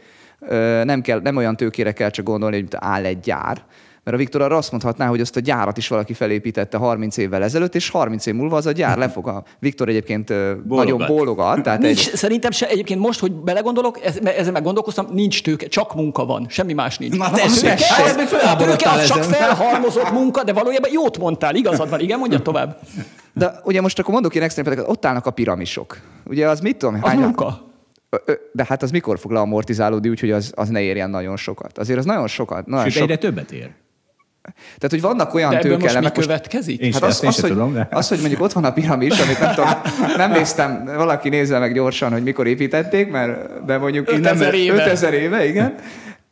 nem, 0.85 1.01
kell, 1.01 1.21
nem 1.21 1.37
olyan 1.37 1.57
tőkére 1.57 1.93
kell 1.93 2.11
csak 2.11 2.25
gondolni, 2.25 2.57
hogy 2.57 2.69
áll 2.71 3.05
egy 3.05 3.21
gyár, 3.21 3.65
mert 4.11 4.23
a 4.23 4.25
Viktor 4.25 4.43
arra 4.43 4.57
azt 4.57 4.71
mondhatná, 4.71 5.07
hogy 5.07 5.21
azt 5.21 5.37
a 5.37 5.41
gyárat 5.41 5.77
is 5.77 5.89
valaki 5.89 6.13
felépítette 6.13 6.77
30 6.77 7.17
évvel 7.17 7.43
ezelőtt, 7.43 7.75
és 7.75 7.91
30 7.91 8.27
év 8.27 8.35
múlva 8.35 8.57
az 8.57 8.67
a 8.67 8.73
gyár 8.73 8.99
lefog. 8.99 9.29
A 9.29 9.43
Viktor 9.59 9.89
egyébként 9.89 10.29
bólogat. 10.67 10.99
nagyon 10.99 11.07
bólogat. 11.07 11.63
Tehát 11.63 11.81
nincs, 11.81 12.09
egy... 12.09 12.15
Szerintem 12.15 12.51
se, 12.51 12.69
egyébként 12.69 13.01
most, 13.01 13.21
hogy 13.21 13.33
belegondolok, 13.33 14.05
ez, 14.05 14.19
ezen 14.25 14.53
meg 14.53 14.63
gondolkoztam, 14.63 15.07
nincs 15.13 15.43
tőke, 15.43 15.67
csak 15.67 15.95
munka 15.95 16.25
van, 16.25 16.47
semmi 16.49 16.73
más 16.73 16.99
nincs. 16.99 17.17
Na 17.17 17.31
tessék, 17.31 17.79
a 18.45 18.57
tőke 18.57 18.91
az 18.91 19.07
csak 19.07 19.23
felhalmozott 19.23 20.11
munka, 20.11 20.45
de 20.45 20.53
valójában 20.53 20.91
jót 20.93 21.19
mondtál, 21.19 21.55
igazad 21.55 21.91
van, 21.91 22.01
igen, 22.01 22.19
mondja 22.19 22.41
tovább. 22.41 22.81
De 23.35 23.61
ugye 23.65 23.81
most 23.81 23.99
akkor 23.99 24.13
mondok 24.13 24.35
én 24.35 24.43
extrém 24.43 24.79
ott 24.87 25.05
állnak 25.05 25.27
a 25.27 25.31
piramisok. 25.31 25.99
Ugye 26.25 26.49
az 26.49 26.61
mit 26.61 26.77
tudom? 26.77 26.99
Az 27.03 27.13
munka. 27.13 27.69
De 28.53 28.65
hát 28.69 28.83
az 28.83 28.91
mikor 28.91 29.19
fog 29.19 29.31
leamortizálódni 29.31 30.09
úgy, 30.09 30.21
hogy 30.21 30.31
az, 30.31 30.53
az 30.55 30.69
ne 30.69 30.81
érjen 30.81 31.11
nagyon 31.11 31.37
sokat? 31.37 31.79
Azért 31.79 31.99
az 31.99 32.05
nagyon 32.05 32.27
sokat. 32.27 32.67
Nagyon 32.67 32.85
Sőt, 32.85 32.93
sok... 32.93 33.03
egyre 33.03 33.17
többet 33.17 33.53
ér. 33.53 33.71
Tehát, 34.65 34.91
hogy 34.91 35.01
vannak 35.01 35.35
olyan 35.35 35.51
de 35.51 35.59
tőkelemek... 35.59 36.03
most 36.03 36.17
mi 36.17 36.23
következik? 36.23 36.81
Én 36.81 36.93
hát 36.93 37.03
az, 37.03 37.23
az, 37.25 37.41
hogy, 37.41 37.51
tudom, 37.51 37.73
de... 37.73 37.89
az, 37.91 38.09
hogy 38.09 38.19
mondjuk 38.19 38.41
ott 38.41 38.53
van 38.53 38.65
a 38.65 38.73
piramis, 38.73 39.19
amit 39.19 39.41
nem 39.41 39.55
tudom, 39.55 39.71
nem 40.17 40.31
néztem, 40.31 40.85
valaki 40.85 41.29
nézze 41.29 41.59
meg 41.59 41.75
gyorsan, 41.75 42.13
hogy 42.13 42.23
mikor 42.23 42.47
építették, 42.47 43.11
mert 43.11 43.65
de 43.65 43.79
mondjuk 43.79 44.11
5000 44.11 44.55
éve. 44.55 44.75
5000 44.75 45.15
éve, 45.15 45.47
igen 45.47 45.75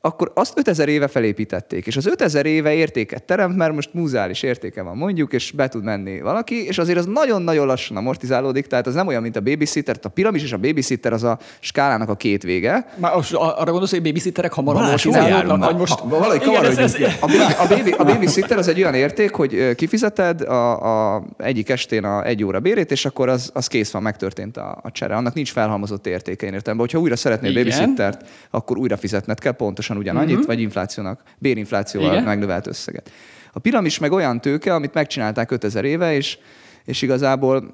akkor 0.08 0.30
azt 0.34 0.58
5000 0.58 0.88
éve 0.88 1.08
felépítették, 1.08 1.86
és 1.86 1.96
az 1.96 2.06
5000 2.06 2.46
éve 2.46 2.72
értéket 2.72 3.22
teremt, 3.22 3.56
mert 3.56 3.74
most 3.74 3.94
múzális 3.94 4.42
értéke 4.42 4.82
van 4.82 4.96
mondjuk, 4.96 5.32
és 5.32 5.50
be 5.50 5.68
tud 5.68 5.84
menni 5.84 6.20
valaki, 6.20 6.66
és 6.66 6.78
azért 6.78 6.98
az 6.98 7.06
nagyon-nagyon 7.06 7.66
lassan 7.66 7.96
amortizálódik, 7.96 8.66
tehát 8.66 8.86
az 8.86 8.94
nem 8.94 9.06
olyan, 9.06 9.22
mint 9.22 9.36
a 9.36 9.40
babysitter, 9.40 9.98
a 10.02 10.08
piramis 10.08 10.42
és 10.42 10.52
a 10.52 10.58
babysitter 10.58 11.12
az 11.12 11.22
a 11.22 11.38
skálának 11.60 12.08
a 12.08 12.14
két 12.14 12.42
vége. 12.42 12.86
Már 12.96 13.14
most 13.14 13.34
arra 13.34 13.64
gondolsz, 13.64 13.90
hogy 13.90 14.02
babysitterek 14.02 14.52
hamar 14.52 14.76
amortizálódnak, 14.76 15.64
vagy 15.64 15.76
most... 15.76 15.98
Ha, 15.98 16.08
valahogy 16.08 16.46
igen, 16.46 16.64
ez, 16.64 16.78
ez, 16.78 16.96
a, 17.20 17.62
a, 17.62 17.66
baby, 17.68 17.90
a 17.90 18.04
babysitter 18.04 18.58
az 18.58 18.68
egy 18.68 18.80
olyan 18.80 18.94
érték, 18.94 19.34
hogy 19.34 19.74
kifizeted 19.74 20.40
a, 20.40 21.14
a 21.16 21.22
egyik 21.36 21.68
estén 21.68 22.04
a 22.04 22.24
egy 22.24 22.44
óra 22.44 22.60
bérét, 22.60 22.90
és 22.90 23.04
akkor 23.04 23.28
az, 23.28 23.50
az 23.54 23.66
kész 23.66 23.90
van, 23.90 24.02
megtörtént 24.02 24.56
a, 24.56 24.78
a 24.82 24.90
csere. 24.90 25.14
Annak 25.14 25.34
nincs 25.34 25.52
felhalmozott 25.52 26.06
értéke, 26.06 26.46
én 26.46 26.52
értem. 26.52 26.78
Hogyha 26.78 26.98
újra 26.98 27.16
szeretnél 27.16 27.52
babysittert, 27.52 28.28
akkor 28.50 28.78
újra 28.78 28.96
fizetned 28.96 29.38
kell 29.38 29.52
pontosan 29.52 29.96
ugyanannyit, 29.98 30.32
uh-huh. 30.32 30.46
vagy 30.46 30.60
inflációnak, 30.60 31.22
bérinflációval 31.38 32.12
Igen. 32.12 32.24
megnövelt 32.24 32.66
összeget. 32.66 33.10
A 33.52 33.58
piramis 33.58 33.98
meg 33.98 34.12
olyan 34.12 34.40
tőke, 34.40 34.74
amit 34.74 34.94
megcsinálták 34.94 35.50
5000 35.50 35.84
éve, 35.84 36.14
és, 36.14 36.38
és 36.84 37.02
igazából 37.02 37.70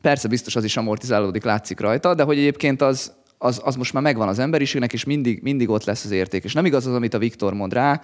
persze 0.00 0.28
biztos 0.28 0.56
az 0.56 0.64
is 0.64 0.76
amortizálódik, 0.76 1.44
látszik 1.44 1.80
rajta, 1.80 2.14
de 2.14 2.22
hogy 2.22 2.38
egyébként 2.38 2.82
az, 2.82 3.12
az, 3.38 3.60
az 3.64 3.74
most 3.74 3.92
már 3.92 4.02
megvan 4.02 4.28
az 4.28 4.38
emberiségnek, 4.38 4.92
és 4.92 5.04
mindig, 5.04 5.42
mindig 5.42 5.68
ott 5.68 5.84
lesz 5.84 6.04
az 6.04 6.10
érték. 6.10 6.44
És 6.44 6.52
nem 6.52 6.64
igaz 6.64 6.86
az, 6.86 6.94
amit 6.94 7.14
a 7.14 7.18
Viktor 7.18 7.54
mond 7.54 7.72
rá, 7.72 8.00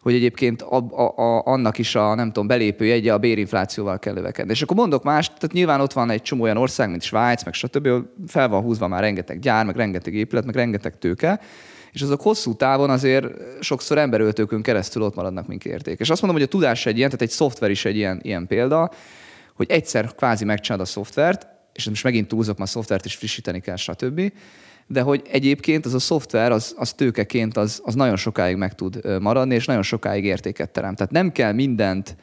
hogy 0.00 0.14
egyébként 0.14 0.62
a, 0.62 0.76
a, 0.76 1.22
a, 1.22 1.42
annak 1.44 1.78
is 1.78 1.94
a, 1.94 2.14
nem 2.14 2.26
tudom, 2.26 2.46
belépő 2.46 2.84
jegye 2.84 3.12
a 3.12 3.18
bérinflációval 3.18 3.98
kell 3.98 4.14
lövekedni. 4.14 4.52
És 4.52 4.62
akkor 4.62 4.76
mondok 4.76 5.02
más, 5.02 5.26
tehát 5.26 5.52
nyilván 5.52 5.80
ott 5.80 5.92
van 5.92 6.10
egy 6.10 6.22
csomó 6.22 6.42
olyan 6.42 6.56
ország, 6.56 6.90
mint 6.90 7.02
Svájc, 7.02 7.44
meg 7.44 7.54
stb., 7.54 7.88
fel 8.26 8.48
van 8.48 8.62
húzva 8.62 8.88
már 8.88 9.00
rengeteg 9.00 9.38
gyár, 9.38 9.66
meg 9.66 9.76
rengeteg 9.76 10.14
épület, 10.14 10.44
meg 10.44 10.54
rengeteg 10.54 10.98
tőke, 10.98 11.40
és 11.92 12.02
azok 12.02 12.20
hosszú 12.20 12.54
távon 12.54 12.90
azért 12.90 13.26
sokszor 13.60 13.98
emberöltőkön 13.98 14.62
keresztül 14.62 15.02
ott 15.02 15.14
maradnak, 15.14 15.46
mint 15.46 15.64
érték. 15.64 16.00
És 16.00 16.10
azt 16.10 16.22
mondom, 16.22 16.40
hogy 16.40 16.48
a 16.48 16.52
tudás 16.52 16.86
egy 16.86 16.96
ilyen, 16.96 17.10
tehát 17.10 17.24
egy 17.24 17.30
szoftver 17.30 17.70
is 17.70 17.84
egy 17.84 17.96
ilyen, 17.96 18.20
ilyen 18.22 18.46
példa, 18.46 18.90
hogy 19.54 19.70
egyszer 19.70 20.14
kvázi 20.14 20.44
megcsinálod 20.44 20.86
a 20.86 20.90
szoftvert, 20.90 21.46
és 21.72 21.88
most 21.88 22.04
megint 22.04 22.28
túlzok, 22.28 22.58
mert 22.58 22.70
a 22.70 22.72
szoftvert 22.72 23.04
is 23.04 23.14
frissíteni 23.14 23.60
kell, 23.60 23.76
stb. 23.76 24.32
De 24.86 25.00
hogy 25.00 25.22
egyébként 25.30 25.86
az 25.86 25.94
a 25.94 25.98
szoftver, 25.98 26.52
az, 26.52 26.74
az 26.76 26.92
tőkeként 26.92 27.56
az, 27.56 27.80
az 27.84 27.94
nagyon 27.94 28.16
sokáig 28.16 28.56
meg 28.56 28.74
tud 28.74 29.20
maradni, 29.20 29.54
és 29.54 29.64
nagyon 29.64 29.82
sokáig 29.82 30.24
értéket 30.24 30.70
teremt. 30.70 30.96
Tehát 30.96 31.12
nem 31.12 31.32
kell 31.32 31.52
mindent 31.52 32.16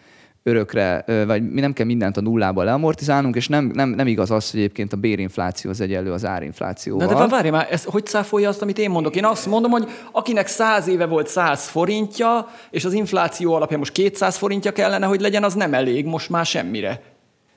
örökre, 0.47 1.03
vagy 1.27 1.51
mi 1.51 1.61
nem 1.61 1.73
kell 1.73 1.85
mindent 1.85 2.17
a 2.17 2.21
nullába 2.21 2.63
leamortizálnunk, 2.63 3.35
és 3.35 3.47
nem, 3.47 3.71
nem, 3.73 3.89
nem 3.89 4.07
igaz 4.07 4.31
az, 4.31 4.51
hogy 4.51 4.59
egyébként 4.59 4.93
a 4.93 4.97
bérinfláció 4.97 5.69
az 5.69 5.81
egyenlő 5.81 6.11
az 6.11 6.25
árinflációval. 6.25 7.07
Na 7.07 7.19
de 7.19 7.27
várj 7.27 7.49
már, 7.49 7.67
ez 7.71 7.83
hogy 7.83 8.05
száfolja 8.05 8.49
azt, 8.49 8.61
amit 8.61 8.77
én 8.77 8.89
mondok? 8.89 9.15
Én 9.15 9.25
azt 9.25 9.45
mondom, 9.45 9.71
hogy 9.71 9.89
akinek 10.11 10.47
100 10.47 10.87
éve 10.87 11.05
volt 11.05 11.27
100 11.27 11.67
forintja, 11.67 12.47
és 12.71 12.85
az 12.85 12.93
infláció 12.93 13.53
alapján 13.53 13.79
most 13.79 13.91
200 13.91 14.37
forintja 14.37 14.71
kellene, 14.71 15.05
hogy 15.05 15.21
legyen, 15.21 15.43
az 15.43 15.53
nem 15.53 15.73
elég 15.73 16.05
most 16.05 16.29
már 16.29 16.45
semmire. 16.45 17.01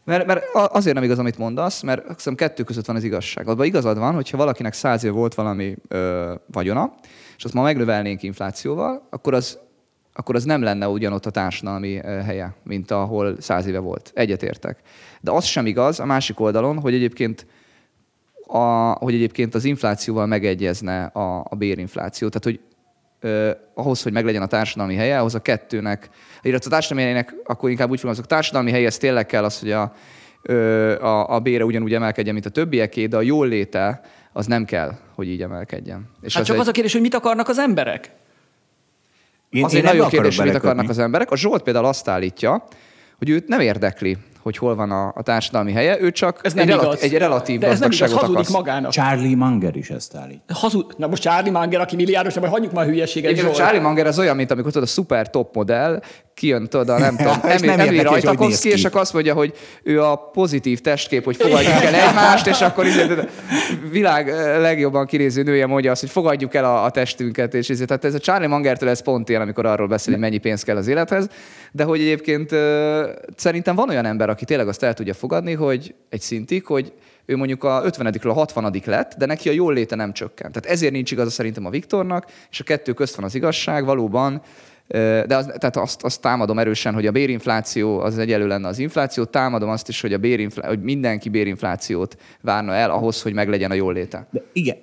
Mert, 0.05 0.27
mert 0.27 0.45
azért 0.55 0.95
nem 0.95 1.05
igaz, 1.05 1.19
amit 1.19 1.39
mondasz, 1.39 1.83
mert 1.83 2.07
hiszem 2.17 2.35
kettő 2.35 2.63
között 2.63 2.87
van 2.87 2.97
az 2.97 3.05
igazság. 3.05 3.49
Abban 3.49 3.67
igazad 3.67 3.99
van, 3.99 4.15
hogyha 4.15 4.37
valakinek 4.37 4.73
száz 4.73 5.05
év 5.05 5.13
volt 5.13 5.35
valami 5.35 5.75
ö, 5.89 6.35
vagyona, 6.53 6.95
és 7.37 7.45
azt 7.45 7.55
ma 7.55 7.63
megnövelnénk 7.63 8.23
inflációval, 8.23 9.07
akkor 9.11 9.35
az 9.35 9.59
akkor 10.19 10.35
az 10.35 10.45
nem 10.45 10.63
lenne 10.63 10.89
ugyanott 10.89 11.27
a 11.27 11.31
társadalmi 11.31 11.95
helye, 12.05 12.55
mint 12.63 12.91
ahol 12.91 13.37
száz 13.41 13.67
éve 13.67 13.79
volt. 13.79 14.11
Egyetértek. 14.15 14.79
De 15.21 15.31
az 15.31 15.45
sem 15.45 15.67
igaz 15.67 16.01
a 16.01 16.05
másik 16.05 16.41
oldalon, 16.41 16.81
hogy 16.81 16.95
egyébként 16.95 17.47
a, 18.47 18.91
hogy 18.91 19.15
egyébként 19.15 19.55
az 19.55 19.65
inflációval 19.65 20.27
megegyezne 20.27 21.05
a, 21.05 21.47
a 21.49 21.55
bérinfláció. 21.57 22.29
Tehát, 22.29 22.45
hogy 22.45 22.61
eh, 23.31 23.57
ahhoz, 23.75 24.03
hogy 24.03 24.13
meglegyen 24.13 24.43
a 24.43 24.47
társadalmi 24.47 24.95
helye, 24.95 25.19
ahhoz 25.19 25.35
a 25.35 25.43
kettőnek, 25.43 26.09
illetve 26.43 26.69
a 26.71 26.73
társadalmi 26.73 27.03
helyének, 27.03 27.35
akkor 27.45 27.71
inkább 27.71 27.91
úgy 27.91 27.97
fogalmazok, 27.97 28.25
a 28.25 28.35
társadalmi 28.35 28.71
helyhez 28.71 28.99
tényleg 28.99 29.27
kell 29.27 29.45
az, 29.45 29.61
hogy 29.61 29.71
a, 29.73 29.93
a, 31.01 31.35
a 31.35 31.41
bére 31.41 31.65
ugyanúgy 31.65 31.95
emelkedjen, 31.95 32.35
mint 32.35 32.47
a 32.47 32.51
többieké, 32.51 33.07
de 33.07 33.17
a 33.17 33.23
jól 33.23 33.49
léte 33.49 34.01
az 34.33 34.47
nem 34.47 34.65
kell, 34.65 34.93
hogy 35.15 35.29
így 35.29 35.43
emelkedjen. 35.43 36.09
És 36.21 36.33
hát 36.33 36.43
az 36.43 36.49
csak 36.49 36.57
egy... 36.57 36.63
az 36.63 36.69
a 36.69 36.73
kérdés, 36.73 36.93
hogy 36.93 37.03
mit 37.03 37.15
akarnak 37.15 37.49
az 37.49 37.59
emberek? 37.59 38.11
Én, 39.51 39.65
Azért 39.65 39.85
én 39.85 39.91
nagyon 39.91 40.09
kérdés, 40.09 40.43
mit 40.43 40.55
akarnak 40.55 40.89
az 40.89 40.99
emberek. 40.99 41.31
A 41.31 41.37
Zsolt 41.37 41.63
például 41.63 41.85
azt 41.87 42.09
állítja, 42.09 42.65
hogy 43.19 43.29
őt 43.31 43.49
nem 43.49 43.61
érdekli, 43.61 44.17
hogy 44.43 44.57
hol 44.57 44.75
van 44.75 44.91
a, 44.91 45.13
a 45.15 45.23
társadalmi 45.23 45.73
helye, 45.73 46.01
ő 46.01 46.11
csak 46.11 46.41
ez 46.43 46.53
nem 46.53 46.69
egy, 46.69 46.75
igaz. 46.75 47.03
egy 47.03 47.13
relatív 47.13 47.61
De 47.61 47.67
ez 47.67 47.81
nem 47.81 47.91
igaz, 47.91 48.13
hazudik 48.13 48.35
akarsz. 48.35 48.51
magának. 48.51 48.91
Charlie 48.91 49.35
Munger 49.35 49.77
is 49.77 49.91
ezt 49.91 50.15
állít. 50.15 50.41
Hazud... 50.53 50.95
Na 50.97 51.07
most 51.07 51.23
Charlie 51.23 51.51
Munger, 51.51 51.81
aki 51.81 51.97
milliárdos, 51.97 52.35
majd 52.35 52.53
hagyjuk 52.53 52.73
már 52.73 52.85
a 52.85 52.89
hülyeséget. 52.89 53.31
Igen, 53.31 53.53
Charlie 53.53 53.81
Munger 53.81 54.07
az 54.07 54.19
olyan, 54.19 54.37
mint 54.37 54.51
amikor 54.51 54.73
tudod, 54.73 54.89
a 54.89 54.91
szuper 54.91 55.31
top 55.31 55.55
modell, 55.55 56.03
kijön, 56.39 56.69
tudod, 56.69 56.99
nem 56.99 57.17
tudom, 57.23 57.41
Emil, 57.43 57.75
nem 57.75 57.81
Emil 57.89 58.03
Rajtakovszki, 58.03 58.69
és 58.69 58.85
akkor 58.85 59.01
azt 59.01 59.13
mondja, 59.13 59.35
hogy 59.35 59.53
ő 59.83 60.03
a 60.03 60.17
pozitív 60.17 60.81
testkép, 60.81 61.25
hogy 61.25 61.37
fogadjuk 61.37 61.73
el 61.73 61.95
egymást, 61.95 62.47
és 62.47 62.61
akkor 62.61 62.87
izé, 62.87 63.07
világ 63.91 64.29
legjobban 64.61 65.07
kinéző 65.07 65.43
nője 65.43 65.67
mondja 65.67 65.91
azt, 65.91 66.01
hogy 66.01 66.11
fogadjuk 66.11 66.55
el 66.55 66.65
a, 66.65 66.85
a 66.85 66.91
testünket, 66.91 67.55
és 67.55 67.71
ezért, 67.71 67.89
tehát 67.89 68.05
ez 68.05 68.15
a 68.15 68.19
Charlie 68.19 68.47
Mangertől 68.47 68.89
ez 68.89 69.03
pont 69.03 69.29
ilyen, 69.29 69.41
amikor 69.41 69.67
arról 69.67 69.87
beszél, 69.87 70.13
hogy 70.13 70.23
mennyi 70.23 70.39
pénz 70.39 70.63
kell 70.63 70.77
az 70.77 70.87
élethez, 70.87 71.29
de 71.73 71.85
hogy 71.85 72.01
egyébként 72.01 72.51
szerintem 73.37 73.75
van 73.75 73.89
olyan 73.89 74.05
ember, 74.05 74.29
aki 74.29 74.45
tényleg 74.45 74.69
azt 74.69 74.83
el 74.83 74.95
tudja 74.95 75.15
fogadni, 75.15 75.53
hogy 75.53 75.95
egy 76.09 76.21
szintig, 76.21 76.67
hogy 76.67 76.93
ő 77.29 77.37
mondjuk 77.37 77.65
a 77.65 77.83
50-ről 77.85 78.31
a 78.31 78.33
60 78.33 78.83
lett, 78.85 79.15
de 79.19 79.27
neki 79.27 79.49
a 79.49 79.53
jól 79.53 79.75
léte 79.75 79.97
nem 79.97 80.13
csökkent. 80.13 80.53
Tehát 80.53 80.71
ezért 80.71 80.93
nincs 80.93 81.11
igaza 81.11 81.31
szerintem 81.31 81.67
a 81.67 81.71
Viktornak, 81.71 82.27
és 82.51 82.61
a 82.61 82.65
kettő 82.65 82.93
közt 82.93 83.15
van 83.15 83.25
az 83.25 83.35
igazság, 83.35 83.85
valóban 83.85 84.43
de 84.89 85.37
az, 85.37 85.45
tehát 85.45 85.77
azt, 85.77 86.03
azt 86.03 86.21
támadom 86.21 86.59
erősen, 86.59 86.95
hogy 86.95 87.07
a 87.07 87.11
bérinfláció 87.11 87.99
az 87.99 88.19
egyelő 88.19 88.47
lenne 88.47 88.69
az 88.69 88.79
infláció, 88.79 89.25
támadom 89.25 89.69
azt 89.69 89.89
is, 89.89 90.01
hogy, 90.01 90.13
a 90.13 90.19
bérinflá... 90.19 90.69
hogy 90.69 90.83
mindenki 90.83 91.29
bérinflációt 91.29 92.17
várna 92.41 92.75
el 92.75 92.91
ahhoz, 92.91 93.23
hogy 93.23 93.33
meglegyen 93.33 93.71
a 93.71 93.75
jól 93.75 93.93
léte. 93.93 94.29
De 94.31 94.43
igen, 94.53 94.77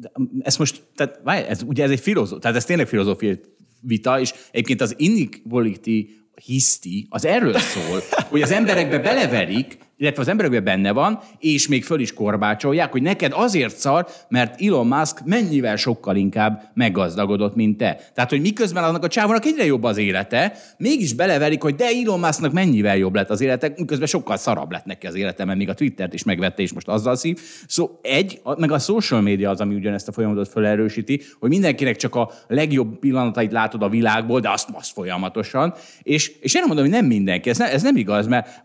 de 0.00 0.10
ez 0.40 0.56
most, 0.56 0.82
tehát 0.96 1.48
ez, 1.48 1.62
ugye 1.62 1.84
ez 1.84 1.90
egy 1.90 2.00
filozó, 2.00 2.38
tehát 2.38 2.56
ez 2.56 2.64
tényleg 2.64 2.86
filozófiai 2.86 3.40
vita, 3.80 4.20
és 4.20 4.34
egyébként 4.50 4.80
az 4.80 4.94
inequality 4.96 6.08
hiszti, 6.44 7.06
az 7.10 7.24
erről 7.24 7.58
szól, 7.58 8.00
hogy 8.28 8.42
az 8.42 8.50
emberekbe 8.50 8.98
beleverik, 8.98 9.78
illetve 10.02 10.22
az 10.22 10.28
emberekben 10.28 10.64
benne 10.64 10.92
van, 10.92 11.20
és 11.38 11.68
még 11.68 11.84
föl 11.84 12.00
is 12.00 12.12
korbácsolják, 12.14 12.92
hogy 12.92 13.02
neked 13.02 13.32
azért 13.34 13.76
szar, 13.76 14.06
mert 14.28 14.62
Elon 14.62 14.86
Musk 14.86 15.24
mennyivel 15.24 15.76
sokkal 15.76 16.16
inkább 16.16 16.70
meggazdagodott, 16.74 17.54
mint 17.54 17.76
te. 17.76 18.00
Tehát, 18.14 18.30
hogy 18.30 18.40
miközben 18.40 18.84
annak 18.84 19.04
a 19.04 19.08
csávónak 19.08 19.44
egyre 19.44 19.64
jobb 19.64 19.82
az 19.82 19.96
élete, 19.96 20.52
mégis 20.78 21.12
beleverik, 21.14 21.62
hogy 21.62 21.74
de 21.74 21.84
Elon 22.04 22.20
Musknak 22.20 22.52
mennyivel 22.52 22.96
jobb 22.96 23.14
lett 23.14 23.30
az 23.30 23.40
élete, 23.40 23.72
miközben 23.76 24.06
sokkal 24.06 24.36
szarabb 24.36 24.70
lett 24.70 24.84
neki 24.84 25.06
az 25.06 25.14
élete, 25.14 25.44
mert 25.44 25.58
még 25.58 25.68
a 25.68 25.74
Twittert 25.74 26.14
is 26.14 26.22
megvette, 26.22 26.62
és 26.62 26.72
most 26.72 26.88
azzal 26.88 27.16
szív. 27.16 27.40
Szóval 27.66 27.98
egy, 28.02 28.40
meg 28.56 28.70
a 28.70 28.78
social 28.78 29.20
media 29.20 29.50
az, 29.50 29.60
ami 29.60 29.74
ugyanezt 29.74 30.08
a 30.08 30.12
folyamatot 30.12 30.48
felerősíti, 30.48 31.22
hogy 31.38 31.48
mindenkinek 31.48 31.96
csak 31.96 32.14
a 32.14 32.30
legjobb 32.48 32.98
pillanatait 32.98 33.52
látod 33.52 33.82
a 33.82 33.88
világból, 33.88 34.40
de 34.40 34.50
azt, 34.50 34.68
azt 34.72 34.92
folyamatosan. 34.92 35.74
És, 36.02 36.32
és 36.40 36.54
én 36.54 36.62
mondom, 36.66 36.84
hogy 36.84 36.94
nem 36.94 37.06
mindenki, 37.06 37.50
ez, 37.50 37.58
ne, 37.58 37.72
ez 37.72 37.82
nem 37.82 37.96
igaz, 37.96 38.26
mert 38.26 38.64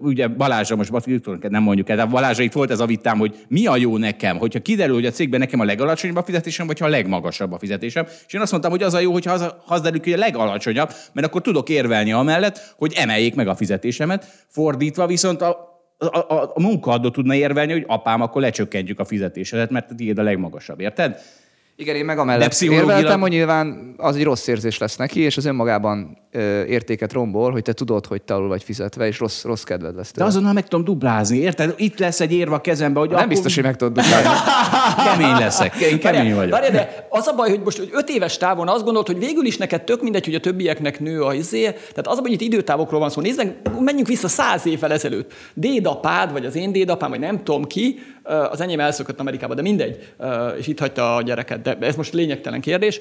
ugye 0.00 0.28
Balázsra 0.28 0.76
most 0.76 0.92
nem 1.48 1.62
mondjuk 1.62 1.88
el, 1.88 1.96
de 1.96 2.04
Balázsra 2.04 2.42
itt 2.42 2.52
volt 2.52 2.70
ez 2.70 2.80
a 2.80 2.86
vitám, 2.86 3.18
hogy 3.18 3.44
mi 3.48 3.66
a 3.66 3.76
jó 3.76 3.96
nekem, 3.96 4.36
hogyha 4.36 4.60
kiderül, 4.60 4.94
hogy 4.94 5.06
a 5.06 5.10
cégben 5.10 5.40
nekem 5.40 5.60
a 5.60 5.64
legalacsonyabb 5.64 6.16
a 6.16 6.22
fizetésem, 6.22 6.66
vagy 6.66 6.78
ha 6.78 6.84
a 6.84 6.88
legmagasabb 6.88 7.52
a 7.52 7.58
fizetésem. 7.58 8.06
És 8.26 8.34
én 8.34 8.40
azt 8.40 8.50
mondtam, 8.50 8.72
hogy 8.72 8.82
az 8.82 8.94
a 8.94 8.98
jó, 8.98 9.12
hogyha 9.12 9.32
az, 9.32 9.54
az 9.66 9.80
derül, 9.80 10.00
hogy 10.02 10.12
a 10.12 10.16
legalacsonyabb, 10.16 10.92
mert 11.12 11.26
akkor 11.26 11.40
tudok 11.40 11.68
érvelni 11.68 12.12
amellett, 12.12 12.74
hogy 12.76 12.92
emeljék 12.96 13.34
meg 13.34 13.48
a 13.48 13.54
fizetésemet. 13.54 14.44
Fordítva 14.48 15.06
viszont 15.06 15.42
a, 15.42 15.72
a, 15.98 16.18
a, 16.18 16.52
a 16.54 16.60
munkaadó 16.60 17.10
tudna 17.10 17.34
érvelni, 17.34 17.72
hogy 17.72 17.84
apám, 17.86 18.20
akkor 18.20 18.42
lecsökkentjük 18.42 19.00
a 19.00 19.04
fizetésedet, 19.04 19.70
mert 19.70 19.94
tiéd 19.96 20.18
a 20.18 20.22
legmagasabb, 20.22 20.80
érted? 20.80 21.20
Igen, 21.76 21.96
én 21.96 22.04
meg 22.04 22.16
De 22.16 22.22
amellett 22.22 22.60
érveltem, 22.60 23.20
hogy 23.20 23.30
nyilván 23.30 23.94
az 23.96 24.16
egy 24.16 24.22
rossz 24.24 24.46
érzés 24.46 24.78
lesz 24.78 24.96
neki, 24.96 25.20
és 25.20 25.36
az 25.36 25.44
önmagában 25.44 26.18
ö, 26.30 26.64
értéket 26.64 27.12
rombol, 27.12 27.50
hogy 27.50 27.62
te 27.62 27.72
tudod, 27.72 28.06
hogy 28.06 28.22
te 28.22 28.34
alul 28.34 28.48
vagy 28.48 28.62
fizetve, 28.62 29.06
és 29.06 29.18
rossz, 29.18 29.44
rossz 29.44 29.62
kedved 29.62 29.96
lesz 29.96 30.06
De 30.06 30.12
tőle. 30.14 30.26
azonnal 30.26 30.52
meg 30.52 30.68
tudom 30.68 30.84
dublázni, 30.84 31.38
érted? 31.38 31.74
Itt 31.76 31.98
lesz 31.98 32.20
egy 32.20 32.32
érve 32.32 32.54
a 32.54 32.60
kezembe, 32.60 32.98
hogy 32.98 33.08
Nem 33.08 33.16
akkor 33.16 33.28
biztos, 33.28 33.54
hogy 33.54 33.64
meg 33.64 33.76
tudod 33.76 33.94
duplálni. 33.94 34.28
kemény 35.10 35.38
leszek. 35.38 35.74
Én 35.74 35.98
kemény 35.98 36.18
Várjál, 36.20 36.36
vagyok. 36.36 36.50
Várjál, 36.50 36.72
de 36.72 37.06
az 37.18 37.26
a 37.26 37.34
baj, 37.34 37.48
hogy 37.48 37.60
most 37.64 37.78
hogy 37.78 37.90
öt 37.92 38.08
éves 38.08 38.36
távon 38.36 38.68
azt 38.68 38.82
gondolod, 38.84 39.06
hogy 39.06 39.18
végül 39.18 39.44
is 39.44 39.56
neked 39.56 39.82
tök 39.82 40.02
mindegy, 40.02 40.24
hogy 40.24 40.34
a 40.34 40.40
többieknek 40.40 41.00
nő 41.00 41.22
a 41.22 41.34
izé. 41.34 41.62
Tehát 41.62 42.06
az 42.06 42.18
a 42.18 42.20
baj, 42.20 42.30
hogy 42.30 42.42
itt 42.42 42.52
időtávokról 42.52 43.00
van 43.00 43.10
szó. 43.10 43.20
Nézd 43.20 43.36
meg, 43.36 43.56
menjünk 43.80 44.06
vissza 44.08 44.28
száz 44.28 44.66
évvel 44.66 44.92
ezelőtt. 44.92 45.32
Dédapád, 45.54 46.32
vagy 46.32 46.44
az 46.46 46.56
én 46.56 46.72
dédapám, 46.72 47.10
vagy 47.10 47.20
nem 47.20 47.42
tudom 47.44 47.64
ki, 47.64 47.98
az 48.50 48.60
enyém 48.60 48.80
elszökött 48.80 49.20
Amerikába, 49.20 49.54
de 49.54 49.62
mindegy, 49.62 50.14
és 50.58 50.66
itt 50.66 50.78
hagyta 50.78 51.16
a 51.16 51.22
gyereket, 51.22 51.62
de 51.62 51.71
ez 51.80 51.96
most 51.96 52.12
lényegtelen 52.12 52.60
kérdés. 52.60 53.00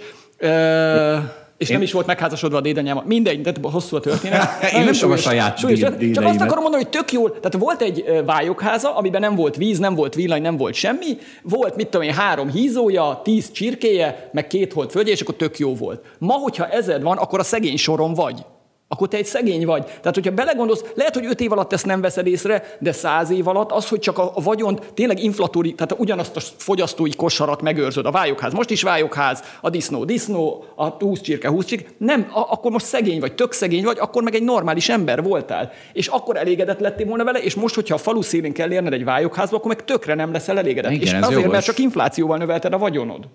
És 1.61 1.69
nem 1.69 1.81
is 1.81 1.91
volt 1.91 2.05
megházasodva 2.05 2.57
a 2.57 2.61
dédanyám. 2.61 3.01
Mindegy, 3.05 3.41
de 3.41 3.53
hosszú 3.61 3.95
a 3.95 3.99
történet. 3.99 4.49
Én 4.75 4.83
nem 4.83 4.93
tudom 4.93 5.11
a 5.11 5.17
saját 5.17 5.57
súlyos 5.57 5.79
déd- 5.79 5.89
történet. 5.89 6.13
Csak 6.13 6.23
azt 6.23 6.31
dédeimet. 6.31 6.41
akarom 6.41 6.61
mondani, 6.63 6.83
hogy 6.83 6.91
tök 6.91 7.11
jól, 7.11 7.29
tehát 7.29 7.57
volt 7.57 7.81
egy 7.81 8.03
ö, 8.07 8.23
vályokháza, 8.23 8.95
amiben 8.95 9.21
nem 9.21 9.35
volt 9.35 9.55
víz, 9.55 9.79
nem 9.79 9.95
volt 9.95 10.15
villany, 10.15 10.41
nem 10.41 10.57
volt 10.57 10.73
semmi, 10.73 11.17
volt, 11.43 11.75
mit 11.75 11.87
tudom 11.87 12.07
én, 12.07 12.13
három 12.13 12.51
hízója, 12.51 13.21
tíz 13.23 13.51
csirkéje, 13.51 14.29
meg 14.33 14.47
két 14.47 14.73
holt 14.73 14.91
földje, 14.91 15.13
és 15.13 15.21
akkor 15.21 15.35
tök 15.35 15.57
jó 15.57 15.75
volt. 15.75 16.05
Ma, 16.17 16.33
hogyha 16.33 16.67
ezed 16.67 17.01
van, 17.01 17.17
akkor 17.17 17.39
a 17.39 17.43
szegény 17.43 17.77
soron 17.77 18.13
vagy. 18.13 18.45
Akkor 18.91 19.07
te 19.07 19.17
egy 19.17 19.25
szegény 19.25 19.65
vagy. 19.65 19.85
Tehát, 19.85 20.13
hogyha 20.13 20.31
belegondolsz, 20.31 20.83
lehet, 20.95 21.13
hogy 21.13 21.25
öt 21.25 21.41
év 21.41 21.51
alatt 21.51 21.73
ezt 21.73 21.85
nem 21.85 22.01
veszed 22.01 22.27
észre, 22.27 22.75
de 22.79 22.91
száz 22.91 23.29
év 23.29 23.47
alatt 23.47 23.71
az, 23.71 23.89
hogy 23.89 23.99
csak 23.99 24.17
a 24.17 24.33
vagyont 24.35 24.93
tényleg 24.93 25.23
inflatóri, 25.23 25.73
tehát 25.73 25.95
ugyanazt 25.97 26.35
a 26.35 26.39
fogyasztói 26.57 27.15
kosarat 27.15 27.61
megőrzöd. 27.61 28.05
A 28.05 28.11
vályokház, 28.11 28.53
most 28.53 28.69
is 28.69 28.81
vályokház, 28.81 29.43
a 29.61 29.69
disznó, 29.69 30.05
disznó, 30.05 30.63
a 30.75 30.85
húsz 30.85 31.21
csirke, 31.21 31.49
húsz 31.49 31.65
csirke. 31.65 31.89
Nem, 31.97 32.29
a, 32.33 32.39
akkor 32.39 32.71
most 32.71 32.85
szegény 32.85 33.19
vagy, 33.19 33.35
tök 33.35 33.51
szegény 33.51 33.83
vagy, 33.83 33.97
akkor 33.99 34.23
meg 34.23 34.35
egy 34.35 34.43
normális 34.43 34.89
ember 34.89 35.23
voltál. 35.23 35.71
És 35.93 36.07
akkor 36.07 36.37
elégedett 36.37 36.79
lettél 36.79 37.05
volna 37.05 37.23
vele, 37.23 37.39
és 37.39 37.55
most, 37.55 37.75
hogyha 37.75 37.95
a 37.95 37.97
falu 37.97 38.21
szélén 38.21 38.53
kell 38.53 38.71
érned 38.71 38.93
egy 38.93 39.03
vályokházba, 39.03 39.57
akkor 39.57 39.75
meg 39.75 39.85
tökre 39.85 40.13
nem 40.13 40.31
leszel 40.31 40.57
elégedett. 40.57 40.91
Igen, 40.91 41.03
és 41.03 41.13
azért, 41.13 41.31
jogos. 41.31 41.51
mert 41.51 41.65
csak 41.65 41.79
inflációval 41.79 42.37
növelted 42.37 42.73
a 42.73 42.77
vagyonod. 42.77 43.27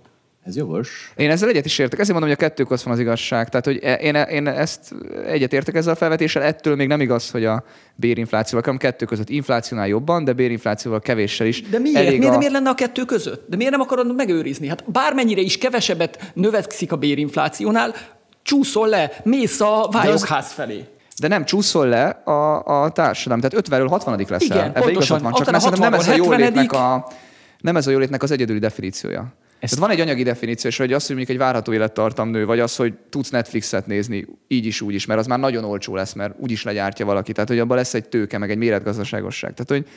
Ez 0.46 0.56
jogos. 0.56 1.12
Én 1.16 1.30
ezzel 1.30 1.48
egyet 1.48 1.64
is 1.64 1.78
értek. 1.78 1.98
Ezért 1.98 2.18
mondom, 2.18 2.36
hogy 2.36 2.44
a 2.44 2.48
kettő 2.48 2.64
közt 2.64 2.82
van 2.84 2.92
az 2.92 3.00
igazság. 3.00 3.48
Tehát, 3.48 3.64
hogy 3.64 3.78
e- 3.82 3.94
én, 3.94 4.14
én 4.14 4.46
ezt 4.46 4.94
egyet 5.26 5.52
értek 5.52 5.74
ezzel 5.74 5.92
a 5.92 5.96
felvetéssel, 5.96 6.42
ettől 6.42 6.76
még 6.76 6.88
nem 6.88 7.00
igaz, 7.00 7.30
hogy 7.30 7.44
a 7.44 7.64
bérinflációval, 7.94 8.62
hanem 8.64 8.78
kettő 8.78 9.04
között 9.04 9.28
inflációnál 9.28 9.88
jobban, 9.88 10.24
de 10.24 10.32
bérinflációval 10.32 11.00
kevéssel 11.00 11.46
is. 11.46 11.62
De 11.62 11.78
miért? 11.78 11.96
Elég 11.96 12.18
Miért, 12.18 12.26
a... 12.26 12.30
de 12.30 12.36
miért 12.38 12.52
lenne 12.52 12.70
a 12.70 12.74
kettő 12.74 13.04
között? 13.04 13.48
De 13.48 13.56
miért 13.56 13.72
nem 13.72 13.80
akarod 13.80 14.14
megőrizni? 14.14 14.68
Hát 14.68 14.90
bármennyire 14.90 15.40
is 15.40 15.58
kevesebbet 15.58 16.30
növekszik 16.34 16.92
a 16.92 16.96
bérinflációnál, 16.96 17.94
csúszol 18.42 18.88
le, 18.88 19.12
mész 19.22 19.60
a 19.60 19.88
vályokház 19.92 20.52
felé. 20.52 20.84
De 21.20 21.28
nem 21.28 21.44
csúszol 21.44 21.86
le 21.86 22.08
a, 22.24 22.64
a 22.82 22.90
társadalom, 22.90 23.48
tehát 23.48 23.66
50-ről 23.68 23.86
60 23.88 24.26
leszel. 24.28 24.56
Igen, 24.56 24.68
Ebbe 24.68 24.80
pontosan. 24.80 25.22
van, 25.22 25.32
csak 25.32 25.50
nem, 25.50 25.60
nem 25.78 25.94
ez 25.94 26.08
a 26.08 26.12
60-ról 26.12 26.16
jólétnek 26.16 26.70
70-ig. 26.70 27.04
a, 27.04 27.12
nem 27.60 27.76
ez 27.76 27.86
a 27.86 27.90
jólétnek 27.90 28.22
az 28.22 28.30
egyedüli 28.30 28.58
definíciója. 28.58 29.32
Ez 29.58 29.70
Tehát 29.70 29.86
van 29.86 29.94
egy 29.96 30.00
anyagi 30.00 30.22
definíció, 30.22 30.70
és 30.70 30.76
hogy 30.76 30.92
az, 30.92 31.06
hogy 31.06 31.16
mondjuk 31.16 31.38
egy 31.38 31.44
várható 31.44 31.72
élettartam 31.72 32.28
nő, 32.28 32.44
vagy 32.46 32.60
az, 32.60 32.76
hogy 32.76 32.94
tudsz 33.10 33.30
Netflixet 33.30 33.86
nézni, 33.86 34.26
így 34.48 34.66
is, 34.66 34.80
úgy 34.80 34.94
is, 34.94 35.06
mert 35.06 35.20
az 35.20 35.26
már 35.26 35.38
nagyon 35.38 35.64
olcsó 35.64 35.94
lesz, 35.94 36.12
mert 36.12 36.34
úgy 36.38 36.50
is 36.50 36.62
legyártja 36.62 37.06
valaki. 37.06 37.32
Tehát, 37.32 37.48
hogy 37.48 37.58
abban 37.58 37.76
lesz 37.76 37.94
egy 37.94 38.08
tőke, 38.08 38.38
meg 38.38 38.50
egy 38.50 38.56
méretgazdaságosság. 38.58 39.54
Tehát, 39.54 39.70
hogy 39.84 39.92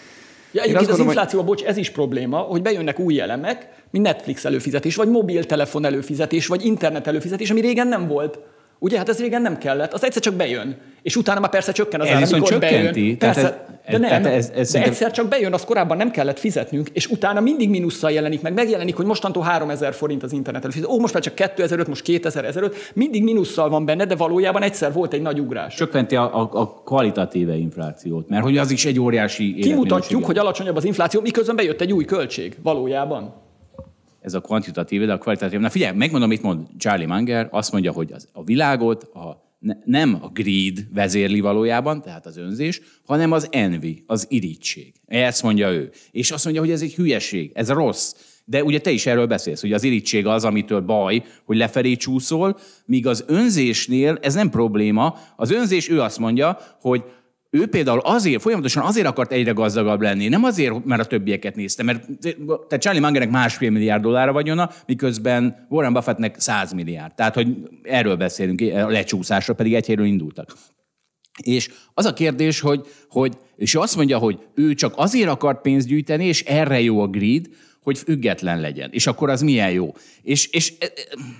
Ja, 0.52 0.62
Én 0.64 0.70
egyébként 0.70 0.90
az 0.92 0.98
gondolom, 0.98 1.08
hogy- 1.08 1.16
infláció, 1.16 1.44
bocs, 1.44 1.64
ez 1.64 1.78
is 1.78 1.90
probléma, 1.90 2.38
hogy 2.38 2.62
bejönnek 2.62 3.00
új 3.00 3.20
elemek, 3.20 3.68
mint 3.92 4.06
Netflix 4.06 4.46
előfizetés, 4.46 4.96
vagy 4.96 5.10
mobiltelefon 5.10 5.86
előfizetés, 5.86 6.48
vagy 6.48 6.66
internet 6.66 7.08
előfizetés, 7.08 7.50
ami 7.50 7.62
régen 7.62 7.88
nem 7.88 8.08
volt. 8.08 8.40
Ugye, 8.80 8.98
hát 8.98 9.10
ez 9.10 9.20
régen 9.20 9.42
nem 9.42 9.58
kellett, 9.58 9.94
az 9.94 10.04
egyszer 10.04 10.22
csak 10.22 10.34
bejön. 10.34 10.78
És 11.02 11.16
utána 11.16 11.40
már 11.40 11.50
persze 11.50 11.72
csökken 11.72 12.00
az 12.02 12.08
Ez 12.08 12.14
ár, 12.16 12.28
amikor 12.32 12.50
csökkenti. 12.50 13.00
bejön. 13.02 13.18
Tehát 13.18 13.36
Persze, 13.36 13.66
ez- 13.86 13.92
de 13.92 13.98
nem, 13.98 14.10
tehát 14.10 14.26
ez- 14.26 14.52
ez 14.56 14.72
de 14.72 14.84
egyszer 14.84 15.12
csak 15.12 15.28
bejön, 15.28 15.54
az 15.54 15.64
korábban 15.66 15.98
nem 15.98 16.12
kellett 16.12 16.40
fizetnünk, 16.40 16.90
és 16.94 17.08
utána 17.08 17.40
mindig 17.40 17.70
mínusszal 17.70 18.12
jelenik 18.12 18.42
meg. 18.42 18.54
Megjelenik, 18.54 18.96
hogy 18.96 19.06
mostantól 19.06 19.44
3000 19.44 19.94
forint 19.94 20.24
az 20.24 20.32
internet 20.32 20.64
előfizetés. 20.64 20.96
Ó, 20.96 21.00
most 21.00 21.14
már 21.14 21.24
csak 21.24 21.36
2005, 21.36 21.88
most 21.88 22.02
2000, 22.04 22.46
1005. 22.46 22.92
Mindig 22.94 23.24
mínusszal 23.24 23.70
van 23.70 23.86
benne, 23.86 24.06
de 24.06 24.16
valójában 24.16 24.62
egyszer 24.62 24.94
volt 24.94 25.14
egy 25.14 25.22
nagy 25.22 25.40
ugrás. 25.40 25.76
Csökkenti 25.76 26.16
a, 26.16 26.40
a, 26.42 26.50
a 26.52 26.82
kvalitatíve 26.86 27.56
inflációt, 27.56 28.30
mert 28.30 28.44
hogy 28.44 28.58
az 28.58 28.72
is 28.72 28.86
egy 28.86 29.00
óriási 29.00 29.54
Kimutatjuk, 29.54 30.26
hogy 30.26 30.38
alacsonyabb 30.38 30.76
az 30.76 30.84
infláció, 30.86 31.22
miközben 31.22 31.56
bejött 31.56 31.82
egy 31.82 31.94
új 31.94 32.06
költség. 32.06 32.58
Valójában. 32.64 33.34
Ez 34.30 34.36
a 34.36 34.42
kvantitatív, 34.42 35.06
de 35.06 35.14
a 35.14 35.18
kvalitatív. 35.18 35.60
Na 35.60 35.70
figyelj, 35.70 35.98
megmondom, 35.98 36.30
mit 36.30 36.42
mond 36.42 36.68
Charlie 36.78 37.06
Munger. 37.06 37.48
Azt 37.52 37.72
mondja, 37.72 37.92
hogy 37.92 38.12
az, 38.12 38.28
a 38.34 38.44
világot 38.44 39.04
a, 39.04 39.56
ne, 39.60 39.74
nem 39.86 40.18
a 40.22 40.28
greed 40.28 40.88
vezérli 40.94 41.40
valójában, 41.40 42.02
tehát 42.02 42.26
az 42.26 42.38
önzés, 42.38 42.82
hanem 43.06 43.32
az 43.32 43.48
envy, 43.52 44.04
az 44.08 44.26
irítség. 44.30 44.94
Ezt 45.06 45.44
mondja 45.44 45.72
ő. 45.72 45.92
És 46.12 46.32
azt 46.32 46.44
mondja, 46.44 46.62
hogy 46.62 46.72
ez 46.72 46.82
egy 46.82 46.96
hülyeség, 46.96 47.52
ez 47.54 47.70
rossz. 47.70 48.16
De 48.46 48.64
ugye 48.64 48.80
te 48.80 48.92
is 48.92 49.06
erről 49.06 49.26
beszélsz, 49.26 49.62
hogy 49.62 49.74
az 49.74 49.84
irítség 49.84 50.26
az, 50.26 50.46
amitől 50.46 50.82
baj, 50.82 51.24
hogy 51.46 51.58
lefelé 51.58 51.96
csúszol, 51.96 52.58
míg 52.86 53.08
az 53.08 53.24
önzésnél 53.28 54.18
ez 54.22 54.34
nem 54.34 54.50
probléma. 54.50 55.18
Az 55.36 55.52
önzés, 55.52 55.90
ő 55.90 56.02
azt 56.02 56.20
mondja, 56.20 56.58
hogy 56.82 57.04
ő 57.50 57.68
például 57.68 58.00
azért, 58.00 58.42
folyamatosan 58.42 58.84
azért 58.84 59.08
akart 59.08 59.32
egyre 59.32 59.52
gazdagabb 59.52 60.02
lenni, 60.02 60.28
nem 60.28 60.44
azért, 60.44 60.86
mert 60.86 61.02
a 61.02 61.06
többieket 61.06 61.56
nézte, 61.56 61.84
mert 61.84 62.06
te 62.68 62.78
Charlie 62.78 63.02
Mungernek 63.02 63.32
másfél 63.32 63.70
milliárd 63.70 64.02
dollárra 64.02 64.32
vagyona, 64.32 64.70
miközben 64.86 65.68
Warren 65.70 65.94
Buffettnek 65.94 66.40
100 66.40 66.74
milliárd. 66.74 67.16
Tehát, 67.16 67.34
hogy 67.34 67.58
erről 67.84 68.16
beszélünk, 68.16 68.62
a 68.62 68.90
lecsúszásra 68.90 69.54
pedig 69.54 69.74
egy 69.74 69.86
helyről 69.86 70.06
indultak. 70.06 70.54
És 71.44 71.70
az 71.94 72.06
a 72.06 72.14
kérdés, 72.14 72.60
hogy, 72.60 72.88
hogy 73.10 73.38
és 73.56 73.76
azt 73.76 73.96
mondja, 73.96 74.18
hogy 74.18 74.40
ő 74.56 74.74
csak 74.74 74.94
azért 74.96 75.30
akart 75.30 75.62
pénzt 75.62 75.88
gyűjteni, 75.88 76.26
és 76.26 76.44
erre 76.44 76.82
jó 76.82 77.02
a 77.02 77.08
greed, 77.08 77.46
hogy 77.84 77.98
független 77.98 78.60
legyen. 78.60 78.90
És 78.92 79.08
akkor 79.08 79.30
az 79.30 79.42
milyen 79.42 79.72
jó. 79.72 79.94
És, 80.24 80.48
és, 80.48 80.74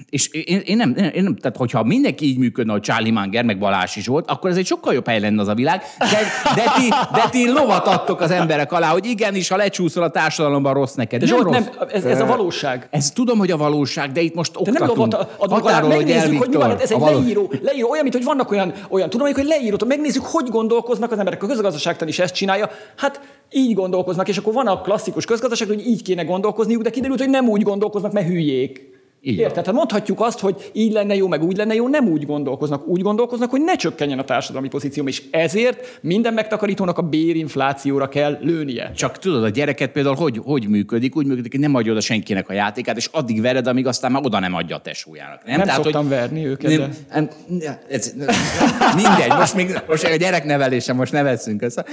és 0.10 0.28
én, 0.28 0.60
én, 0.60 0.78
nem, 0.78 0.96
én 0.96 1.24
nem, 1.24 1.36
tehát 1.36 1.58
hogyha 1.58 1.84
mindenki 1.84 2.26
így 2.26 2.38
működne, 2.38 2.72
hogy 2.72 2.82
Charlie 2.82 3.12
Munger, 3.12 3.44
meg 3.44 3.60
Balázs 3.60 3.96
is 3.96 4.08
volt, 4.08 4.30
akkor 4.30 4.50
ez 4.50 4.58
egy 4.58 4.66
sokkal 4.66 4.94
jobb 4.94 5.08
hely 5.08 5.20
lenne 5.20 5.42
az 5.42 5.48
a 5.48 5.54
világ. 5.54 5.82
De, 5.98 6.20
de, 6.56 6.64
ti, 6.78 6.90
de 7.14 7.30
ti 7.30 7.52
lovat 7.52 7.88
adtok 7.88 8.22
az 8.22 8.32
emberek 8.32 8.72
alá, 8.72 8.90
hogy 8.90 9.06
igenis, 9.06 9.48
ha 9.48 9.56
lecsúszol 9.56 10.04
a 10.04 10.10
társadalomban 10.10 10.74
rossz 10.74 10.94
neked. 10.94 11.24
De 11.24 11.26
nem 11.30 11.42
rossz. 11.42 11.54
nem, 11.54 11.70
ez, 11.92 12.06
ez 12.06 12.22
a 12.22 12.26
valóság. 12.26 12.88
Ez 12.92 13.12
tudom, 13.12 13.38
hogy 13.38 13.52
a 13.52 13.58
valóság, 13.58 14.12
de 14.12 14.22
itt 14.22 14.36
most 14.36 14.62
De 14.62 14.72
nem 14.72 14.88
lovat 14.88 15.36
adunk 15.38 15.66
alá, 15.66 15.82
megnézzük, 15.82 16.38
hogy 16.38 16.50
mi 16.50 16.56
van, 16.56 16.80
ez 16.80 16.92
a 16.92 16.96
egy 16.96 17.02
leíró, 17.02 17.54
leíró, 17.62 17.90
olyan, 17.90 18.04
mint 18.04 18.16
hogy 18.16 18.24
vannak 18.24 18.52
olyan, 18.52 18.74
olyan 18.90 19.10
tudományok, 19.10 19.38
hogy 19.38 19.48
leíró, 19.48 19.78
megnézzük, 19.88 20.24
hogy 20.26 20.50
gondolkoznak 20.50 21.12
az 21.12 21.18
emberek. 21.18 21.44
A 21.44 21.48
közgazdaságtan 21.48 22.08
is 22.08 22.20
ezt 22.20 22.34
csinálja. 22.34 22.70
Hát 22.96 23.20
így 23.52 23.74
gondolkoznak, 23.74 24.28
és 24.28 24.38
akkor 24.38 24.54
van 24.54 24.68
a 24.68 24.82
klasszikus 24.82 25.26
közgazdaság, 25.26 25.68
hogy 25.68 25.88
így 25.88 26.02
kéne 26.02 26.24
gondolkozniuk, 26.24 26.82
de 26.82 26.90
kiderült, 26.90 27.20
hogy 27.20 27.30
nem 27.30 27.50
úgy 27.50 27.62
gondolkoznak, 27.62 28.12
mert 28.12 28.28
hülyék. 28.28 28.89
Így. 29.22 29.38
Érted? 29.38 29.66
Hát 29.66 29.76
mondhatjuk 29.76 30.22
azt, 30.22 30.40
hogy 30.40 30.72
így 30.74 30.92
lenne 30.92 31.16
jó, 31.16 31.28
meg 31.28 31.44
úgy 31.44 31.58
lenne 31.58 31.74
jó, 31.74 31.88
nem 31.88 32.08
úgy 32.08 32.26
gondolkoznak. 32.26 32.88
Úgy 32.88 33.02
gondolkoznak, 33.02 33.50
hogy 33.50 33.62
ne 33.62 33.76
csökkenjen 33.76 34.20
a 34.20 34.24
társadalmi 34.24 34.68
pozícióm, 34.68 35.08
és 35.08 35.24
ezért 35.32 36.00
minden 36.02 36.34
megtakarítónak 36.34 36.98
a 36.98 37.02
bérinflációra 37.02 38.10
kell 38.10 38.38
lőnie. 38.42 38.92
Csak 38.96 39.18
tudod, 39.18 39.44
a 39.44 39.50
gyereket 39.50 39.92
például 39.92 40.16
hogy, 40.16 40.42
hogy 40.44 40.68
működik? 40.68 41.16
Úgy 41.16 41.26
működik, 41.26 41.52
hogy 41.52 41.62
nem 41.62 41.76
adja 41.76 41.92
oda 41.92 42.02
senkinek 42.02 42.50
a 42.50 42.54
játékát, 42.54 42.98
és 42.98 43.10
addig 43.12 43.42
vered, 43.42 43.68
amíg 43.68 43.88
aztán 43.88 44.12
már 44.12 44.22
oda 44.26 44.40
nem 44.40 44.54
adja 44.54 44.76
a 44.76 44.82
tesójának. 44.82 45.46
Nem, 45.46 45.58
Nem 45.62 45.68
szoktam 45.68 46.10
verni 46.10 46.46
őket, 46.46 46.78
Nem, 46.78 46.90
de- 46.90 47.28
nem, 47.48 47.78
ez, 47.90 48.14
mindegy, 48.96 49.38
most 49.38 49.56
még 49.56 49.80
most 49.88 50.04
a 50.04 50.16
gyereknevelésen 50.16 50.96
most 50.96 51.12
ne 51.12 51.24
veszünk 51.24 51.62
össze. 51.62 51.86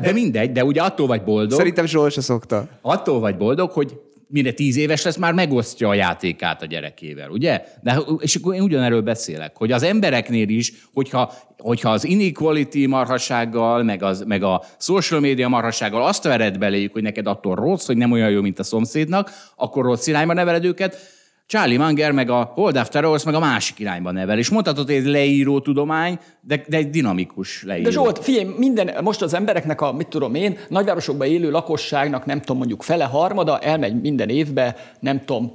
De 0.00 0.12
mindegy, 0.12 0.52
de 0.52 0.64
ugye 0.64 0.82
attól 0.82 1.06
vagy 1.06 1.22
boldog, 1.22 1.58
szerintem 1.58 1.86
Zsolt 1.86 2.12
se 2.12 2.20
szokta. 2.20 2.66
attól 2.82 3.20
vagy 3.20 3.36
boldog, 3.36 3.70
hogy 3.70 3.92
mire 4.28 4.52
tíz 4.52 4.76
éves 4.76 5.02
lesz, 5.02 5.16
már 5.16 5.32
megosztja 5.32 5.88
a 5.88 5.94
játékát 5.94 6.62
a 6.62 6.66
gyerekével, 6.66 7.30
ugye? 7.30 7.64
De, 7.82 8.00
és 8.18 8.34
akkor 8.34 8.54
én 8.54 8.60
ugyanerről 8.60 9.02
beszélek, 9.02 9.56
hogy 9.56 9.72
az 9.72 9.82
embereknél 9.82 10.48
is, 10.48 10.72
hogyha, 10.92 11.32
hogyha 11.58 11.90
az 11.90 12.04
inequality 12.04 12.86
marhasággal, 12.86 13.82
meg, 13.82 14.02
az, 14.02 14.24
meg 14.26 14.42
a 14.42 14.62
social 14.78 15.20
media 15.20 15.48
marhasággal 15.48 16.06
azt 16.06 16.22
vered 16.22 16.58
beléjük, 16.58 16.92
hogy 16.92 17.02
neked 17.02 17.26
attól 17.26 17.54
rossz, 17.54 17.86
hogy 17.86 17.96
nem 17.96 18.12
olyan 18.12 18.30
jó, 18.30 18.40
mint 18.40 18.58
a 18.58 18.62
szomszédnak, 18.62 19.30
akkor 19.56 19.84
rossz 19.84 20.06
irányba 20.06 20.32
neveled 20.32 20.64
őket, 20.64 21.15
Charlie 21.46 21.76
Munger 21.76 22.12
meg 22.12 22.30
a 22.30 22.52
Hold 22.54 22.76
After 22.76 23.04
Hours 23.04 23.24
meg 23.24 23.34
a 23.34 23.38
másik 23.38 23.78
irányba 23.78 24.10
nevel. 24.10 24.38
És 24.38 24.50
mondhatod, 24.50 24.86
hogy 24.86 24.94
ez 24.94 25.06
leíró 25.06 25.60
tudomány, 25.60 26.18
de, 26.40 26.64
de 26.68 26.76
egy 26.76 26.90
dinamikus 26.90 27.62
leíró. 27.62 27.84
De 27.84 27.90
Zsolt, 27.90 28.24
figyelj, 28.24 28.54
minden, 28.56 28.90
most 29.02 29.22
az 29.22 29.34
embereknek 29.34 29.80
a, 29.80 29.92
mit 29.92 30.08
tudom 30.08 30.34
én, 30.34 30.58
nagyvárosokban 30.68 31.26
élő 31.26 31.50
lakosságnak, 31.50 32.24
nem 32.24 32.40
tudom, 32.40 32.56
mondjuk 32.56 32.82
fele 32.82 33.04
harmada 33.04 33.58
elmegy 33.58 34.00
minden 34.00 34.28
évbe, 34.28 34.76
nem 35.00 35.24
tudom, 35.24 35.52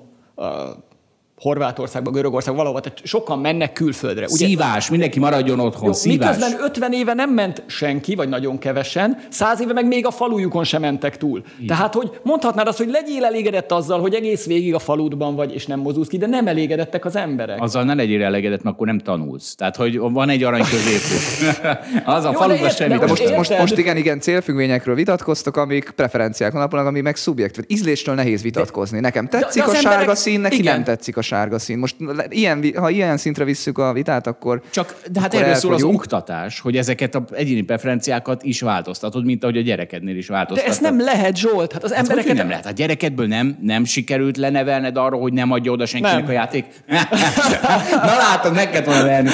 Horvátországba, 1.42 2.12
Görögországba, 2.12 2.58
valahova, 2.58 2.82
tehát 2.82 3.00
sokan 3.04 3.40
mennek 3.40 3.74
külföldre. 3.74 4.26
Ugye? 4.26 4.46
Szívás, 4.46 4.90
mindenki 4.90 5.20
maradjon 5.20 5.60
otthon, 5.60 5.86
Jó, 5.86 5.94
szívás. 5.94 6.36
Miközben 6.36 6.64
50 6.66 6.94
éve 6.94 7.14
nem 7.14 7.30
ment 7.30 7.64
senki, 7.66 8.16
vagy 8.16 8.30
nagyon 8.30 8.58
kevesen, 8.58 9.18
100 9.30 9.62
éve 9.62 9.74
meg 9.74 9.88
még 9.88 10.06
a 10.06 10.12
falujukon 10.12 10.64
sem 10.64 10.82
mentek 10.82 11.18
túl. 11.18 11.44
Igen. 11.56 11.68
Tehát, 11.68 11.94
hogy 11.94 12.12
mondhatnád 12.24 12.68
azt, 12.68 12.78
hogy 12.78 12.90
legyél 12.90 13.26
elégedett 13.26 13.72
azzal, 13.72 14.00
hogy 14.00 14.14
egész 14.14 14.46
végig 14.46 14.74
a 14.74 14.80
faludban 14.80 15.36
vagy, 15.36 15.54
és 15.54 15.66
nem 15.66 15.80
mozulsz 15.80 16.08
ki, 16.08 16.18
de 16.18 16.28
nem 16.28 16.48
elégedettek 16.48 17.06
az 17.06 17.16
emberek. 17.16 17.62
Azzal 17.62 17.84
ne 17.84 17.94
legyél 17.94 18.24
elégedett, 18.24 18.64
mert 18.64 18.76
akkor 18.76 18.88
nem 18.88 19.00
tanulsz. 19.00 19.56
Tehát, 19.56 19.76
hogy 19.76 19.98
van 20.00 20.30
egy 20.30 20.44
arany 20.44 20.64
középút. 20.70 21.62
az 22.16 22.24
a 22.24 22.28
Jó, 22.28 22.32
de 22.32 22.38
faluban 22.38 22.70
semmi. 22.70 22.90
de 22.94 22.98
De 23.00 23.06
most, 23.06 23.22
Érted? 23.22 23.38
most, 23.38 23.58
most 23.60 23.78
igen, 23.78 23.98
igen, 23.98 24.20
célfüggvényekről 24.20 24.96
vitatkoztok, 24.96 25.58
amik 25.58 25.90
preferenciák 25.96 26.54
alapulnak, 26.54 26.88
ami 26.88 27.02
meg 27.02 27.16
szubjektív. 27.16 27.64
Ízlésről 27.68 28.16
nehéz 28.16 28.42
vitatkozni. 28.42 29.00
Nekem 29.00 29.28
tetszik 29.28 29.62
de 29.64 29.68
a 29.68 29.72
az 29.72 29.76
sárga 29.80 29.92
emberek- 29.92 30.16
szín, 30.16 30.40
neki 30.40 30.58
igen. 30.58 30.74
nem 30.74 30.84
tetszik 30.84 31.18
a 31.18 31.22
sárga 31.32 31.60
szín. 31.60 31.78
Most 31.78 31.95
ilyen, 32.30 32.64
ha 32.76 32.90
ilyen 32.90 33.18
szintre 33.18 33.44
visszük 33.44 33.78
a 33.78 33.94
vitát, 33.94 34.28
akkor 34.28 34.62
Csak, 34.70 34.95
de 35.12 35.20
hát 35.20 35.34
akkor 35.34 35.44
erről 35.45 35.56
szól 35.56 35.74
az 35.74 35.78
elfogyunk. 35.78 36.02
oktatás, 36.02 36.60
hogy 36.60 36.78
ezeket 36.78 37.16
a 37.16 37.24
egyéni 37.32 37.62
preferenciákat 37.62 38.44
is 38.44 38.62
változtatod, 38.62 39.26
mint 39.26 39.44
ahogy 39.44 39.58
a 39.58 39.62
gyerekednél 39.62 40.18
is 40.18 40.28
De 40.28 40.34
változtatod. 40.34 40.72
ezt 40.72 40.82
nem 40.82 40.99
lehet, 41.02 41.38
Zsolt. 41.38 41.72
Hát 41.74 41.84
az 41.84 41.90
Hát 41.94 41.99
hogy, 41.99 42.10
embereket 42.10 42.38
nem 42.38 42.49
lehet? 42.49 42.66
A 42.66 42.72
gyerekedből 42.72 43.28
nem, 43.28 43.58
nem 43.62 43.84
sikerült 43.86 44.38
lenevelned 44.38 44.98
arra, 44.98 45.18
hogy 45.18 45.34
nem 45.34 45.52
adja 45.52 45.72
oda 45.72 45.86
senkinek 45.86 46.16
Nem. 46.20 46.28
a 46.30 46.32
játék? 46.32 46.66
Na 48.10 48.16
látod, 48.18 48.53
meg 48.53 48.70
kellett 48.70 48.86
volna 48.86 49.03
verni. 49.03 49.30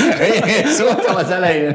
Szóltam 0.65 1.15
az 1.15 1.29
elején. 1.29 1.71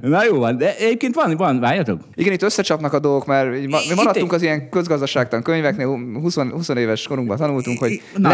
Na 0.00 0.24
jó 0.24 0.38
van, 0.38 0.56
de 0.56 0.76
egyébként 0.76 1.14
van, 1.14 1.36
van, 1.36 1.60
várjatok? 1.60 2.00
Igen, 2.14 2.32
itt 2.32 2.42
összecsapnak 2.42 2.92
a 2.92 2.98
dolgok, 2.98 3.26
mert 3.26 3.50
mi 3.50 3.66
maradtunk 3.94 4.32
az 4.32 4.42
ilyen 4.42 4.68
közgazdaságtan 4.70 5.42
könyveknél, 5.42 5.86
20, 6.20 6.34
20 6.36 6.68
éves 6.68 7.06
korunkban 7.06 7.36
tanultunk, 7.36 7.78
hogy 7.78 8.02
Na 8.16 8.28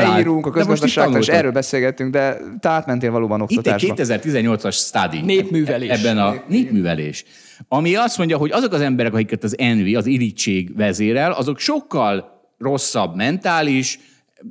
leírunk 0.44 0.46
a 0.46 0.58
de 0.58 0.64
most 0.68 0.82
itt 0.82 0.88
közgazdaságtan, 0.88 1.20
és 1.20 1.28
erről 1.28 1.52
beszélgettünk, 1.52 2.12
de 2.12 2.38
te 2.60 2.68
átmentél 2.68 3.10
valóban 3.10 3.40
Itt 3.48 3.66
egy 3.66 3.72
oktatásba. 3.72 3.94
2018-as 3.94 4.74
study. 4.74 5.20
Népművelés. 5.20 5.90
Ebben 5.90 6.18
a 6.18 6.34
népművelés. 6.48 7.24
Ami 7.68 7.94
azt 7.94 8.18
mondja, 8.18 8.36
hogy 8.36 8.50
azok 8.50 8.72
az 8.72 8.80
emberek, 8.80 9.12
akiket 9.12 9.44
az 9.44 9.58
envy, 9.58 9.94
az 9.94 10.06
irítség 10.06 10.76
vezérel, 10.76 11.32
azok 11.32 11.58
sokkal 11.58 12.44
rosszabb 12.58 13.14
mentális, 13.16 13.98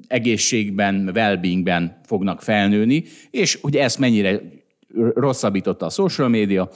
egészségben, 0.08 1.12
well-beingben 1.14 2.00
fognak 2.06 2.42
felnőni, 2.42 3.04
és 3.32 3.58
hogy 3.62 3.76
ezt 3.76 4.00
mennyire 4.00 4.42
rosszabbította 5.14 5.86
a 5.86 5.90
social 5.90 6.28
media, 6.28 6.70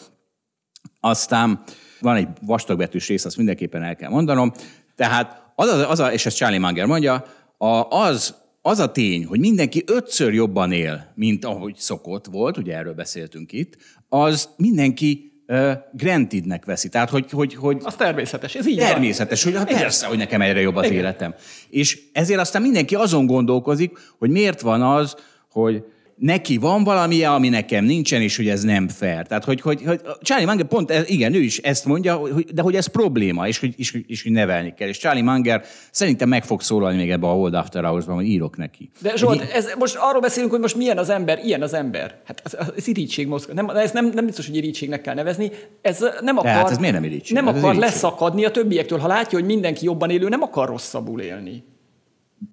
aztán 0.99 1.63
van 1.99 2.15
egy 2.15 2.27
vastagbetűs 2.41 3.07
rész, 3.07 3.25
azt 3.25 3.37
mindenképpen 3.37 3.83
el 3.83 3.95
kell 3.95 4.09
mondanom. 4.09 4.51
Tehát 4.95 5.51
az, 5.55 5.69
az, 5.69 5.85
az 5.89 5.99
a, 5.99 6.11
és 6.11 6.25
ezt 6.25 6.35
Charlie 6.35 6.57
Munger 6.57 6.85
mondja, 6.85 7.25
a, 7.57 7.87
az, 7.89 8.35
az 8.61 8.79
a 8.79 8.91
tény, 8.91 9.25
hogy 9.25 9.39
mindenki 9.39 9.83
ötször 9.85 10.33
jobban 10.33 10.71
él, 10.71 11.11
mint 11.15 11.45
ahogy 11.45 11.75
szokott 11.77 12.25
volt, 12.25 12.57
ugye 12.57 12.75
erről 12.75 12.93
beszéltünk 12.93 13.51
itt, 13.51 13.77
az 14.09 14.49
mindenki 14.57 15.41
uh, 15.47 15.71
grantednek 15.93 16.65
veszi. 16.65 16.89
Tehát, 16.89 17.09
hogy, 17.09 17.31
hogy, 17.31 17.55
hogy 17.55 17.77
Az 17.83 17.95
természetes, 17.95 18.55
ez 18.55 18.67
így 18.67 18.77
van. 18.77 18.87
Természetes, 18.87 19.43
hogy 19.43 19.55
hát 19.55 19.67
persze, 19.67 20.07
hogy 20.07 20.17
nekem 20.17 20.41
egyre 20.41 20.59
jobb 20.59 20.75
az 20.75 20.89
életem. 20.89 21.35
És 21.69 22.01
ezért 22.13 22.39
aztán 22.39 22.61
mindenki 22.61 22.95
azon 22.95 23.25
gondolkozik, 23.25 23.97
hogy 24.17 24.29
miért 24.29 24.61
van 24.61 24.81
az, 24.81 25.15
hogy 25.49 25.83
neki 26.19 26.57
van 26.57 26.83
valamije, 26.83 27.29
ami 27.29 27.49
nekem 27.49 27.85
nincsen, 27.85 28.21
és 28.21 28.37
hogy 28.37 28.47
ez 28.47 28.63
nem 28.63 28.87
fair. 28.87 29.27
Tehát, 29.27 29.43
hogy, 29.43 29.61
hogy, 29.61 29.83
hogy 29.85 30.01
Charlie 30.21 30.45
Munger 30.45 30.65
pont, 30.65 30.91
ez, 30.91 31.09
igen, 31.09 31.33
ő 31.33 31.39
is 31.39 31.57
ezt 31.57 31.85
mondja, 31.85 32.15
hogy, 32.15 32.45
de 32.53 32.61
hogy 32.61 32.75
ez 32.75 32.85
probléma, 32.85 33.47
és 33.47 33.59
hogy, 33.59 33.73
és, 33.77 33.97
és 34.07 34.23
hogy 34.23 34.31
nevelni 34.31 34.73
kell. 34.73 34.87
És 34.87 34.97
Charlie 34.97 35.21
Munger 35.21 35.63
szerintem 35.91 36.29
meg 36.29 36.43
fog 36.43 36.61
szólalni 36.61 36.97
még 36.97 37.09
ebbe 37.09 37.27
a 37.27 37.31
Hold 37.31 37.53
After 37.53 37.83
Hours-ban, 37.83 38.15
hogy 38.15 38.25
írok 38.25 38.57
neki. 38.57 38.89
De 39.01 39.15
Zsolt, 39.15 39.41
ez, 39.41 39.73
most 39.77 39.95
arról 39.99 40.21
beszélünk, 40.21 40.51
hogy 40.51 40.61
most 40.61 40.75
milyen 40.75 40.97
az 40.97 41.09
ember, 41.09 41.39
ilyen 41.43 41.61
az 41.61 41.73
ember. 41.73 42.21
Hát 42.25 42.41
ez, 42.45 42.67
ez 42.77 42.87
irítség 42.87 43.27
mozgat. 43.27 43.55
Nem, 43.55 43.69
ez 43.69 43.91
nem, 43.91 44.11
nem 44.13 44.25
biztos, 44.25 44.47
hogy 44.47 44.55
irítségnek 44.55 45.01
kell 45.01 45.15
nevezni. 45.15 45.51
Ez 45.81 46.05
nem 46.21 46.37
akar, 46.37 46.51
hát 46.51 46.69
ez 46.69 46.77
miért 46.77 46.93
nem 46.93 47.03
irítség? 47.03 47.35
Nem 47.35 47.47
ez 47.47 47.55
akar 47.55 47.73
irítség. 47.73 47.89
leszakadni 47.89 48.45
a 48.45 48.51
többiektől. 48.51 48.99
Ha 48.99 49.07
látja, 49.07 49.39
hogy 49.39 49.47
mindenki 49.47 49.85
jobban 49.85 50.09
élő, 50.09 50.29
nem 50.29 50.41
akar 50.41 50.67
rosszabbul 50.67 51.21
élni. 51.21 51.63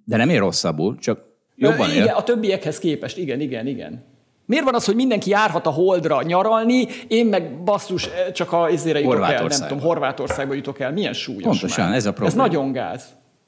De 0.04 0.16
nem 0.16 0.28
ér 0.28 0.38
rosszabbul, 0.38 0.96
csak 0.98 1.25
jobban 1.56 1.90
él. 1.90 2.02
Igen, 2.02 2.14
a 2.14 2.22
többiekhez 2.22 2.78
képest. 2.78 3.18
Igen, 3.18 3.40
igen, 3.40 3.66
igen. 3.66 4.04
Miért 4.46 4.64
van 4.64 4.74
az, 4.74 4.84
hogy 4.84 4.94
mindenki 4.94 5.30
járhat 5.30 5.66
a 5.66 5.70
holdra 5.70 6.22
nyaralni, 6.22 6.86
én 7.08 7.26
meg 7.26 7.62
basszus 7.62 8.08
csak 8.32 8.52
a 8.52 8.68
izére 8.70 9.00
jutok 9.00 9.28
el, 9.30 9.44
nem 9.46 9.68
tudom, 9.68 9.80
Horvátországba 9.80 10.54
jutok 10.54 10.80
el. 10.80 10.92
Milyen 10.92 11.12
súlyos 11.12 11.42
Pontosan, 11.42 11.86
már. 11.86 11.94
ez 11.96 12.06
a 12.06 12.08
Ez 12.08 12.14
probléma. 12.14 12.42
nagyon 12.42 12.72
gáz. 12.72 13.04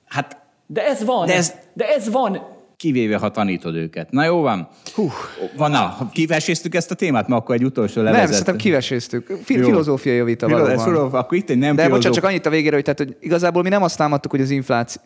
Hát 0.06 0.36
De 0.66 0.86
ez 0.86 1.04
van. 1.04 1.26
De 1.26 1.32
ez- 1.34 1.38
ez, 1.38 1.54
de 1.74 1.88
ez 1.88 2.10
van. 2.10 2.42
Kivéve, 2.78 3.16
ha 3.16 3.30
tanítod 3.30 3.74
őket. 3.74 4.10
Na 4.10 4.24
jó 4.24 4.40
van. 4.40 4.68
Hú. 4.94 5.10
Van, 5.56 5.70
na, 5.70 5.96
kiveséztük 6.12 6.74
ezt 6.74 6.90
a 6.90 6.94
témát, 6.94 7.28
mert 7.28 7.40
akkor 7.40 7.54
egy 7.54 7.64
utolsó 7.64 8.02
Nem, 8.02 8.12
levezet. 8.12 8.28
szerintem 8.30 8.56
kiveséztük. 8.56 9.26
Fi- 9.44 9.56
Jó. 9.56 9.64
filozófiai 9.64 10.22
vita 10.22 10.46
Filo- 10.46 10.74
valóban. 10.84 11.20
Akkor 11.20 11.38
itt 11.38 11.50
egy 11.50 11.58
nem 11.58 11.76
De 11.76 11.82
bocsánat, 11.82 11.88
filozóf- 12.00 12.14
csak 12.14 12.24
annyit 12.24 12.46
a 12.46 12.50
végére, 12.50 12.74
hogy, 12.74 12.84
tehát, 12.84 12.98
hogy 12.98 13.16
igazából 13.20 13.62
mi 13.62 13.68
nem 13.68 13.82
azt 13.82 13.96
támadtuk, 13.96 14.30
hogy 14.30 14.40
az 14.40 14.50
infláció... 14.50 15.02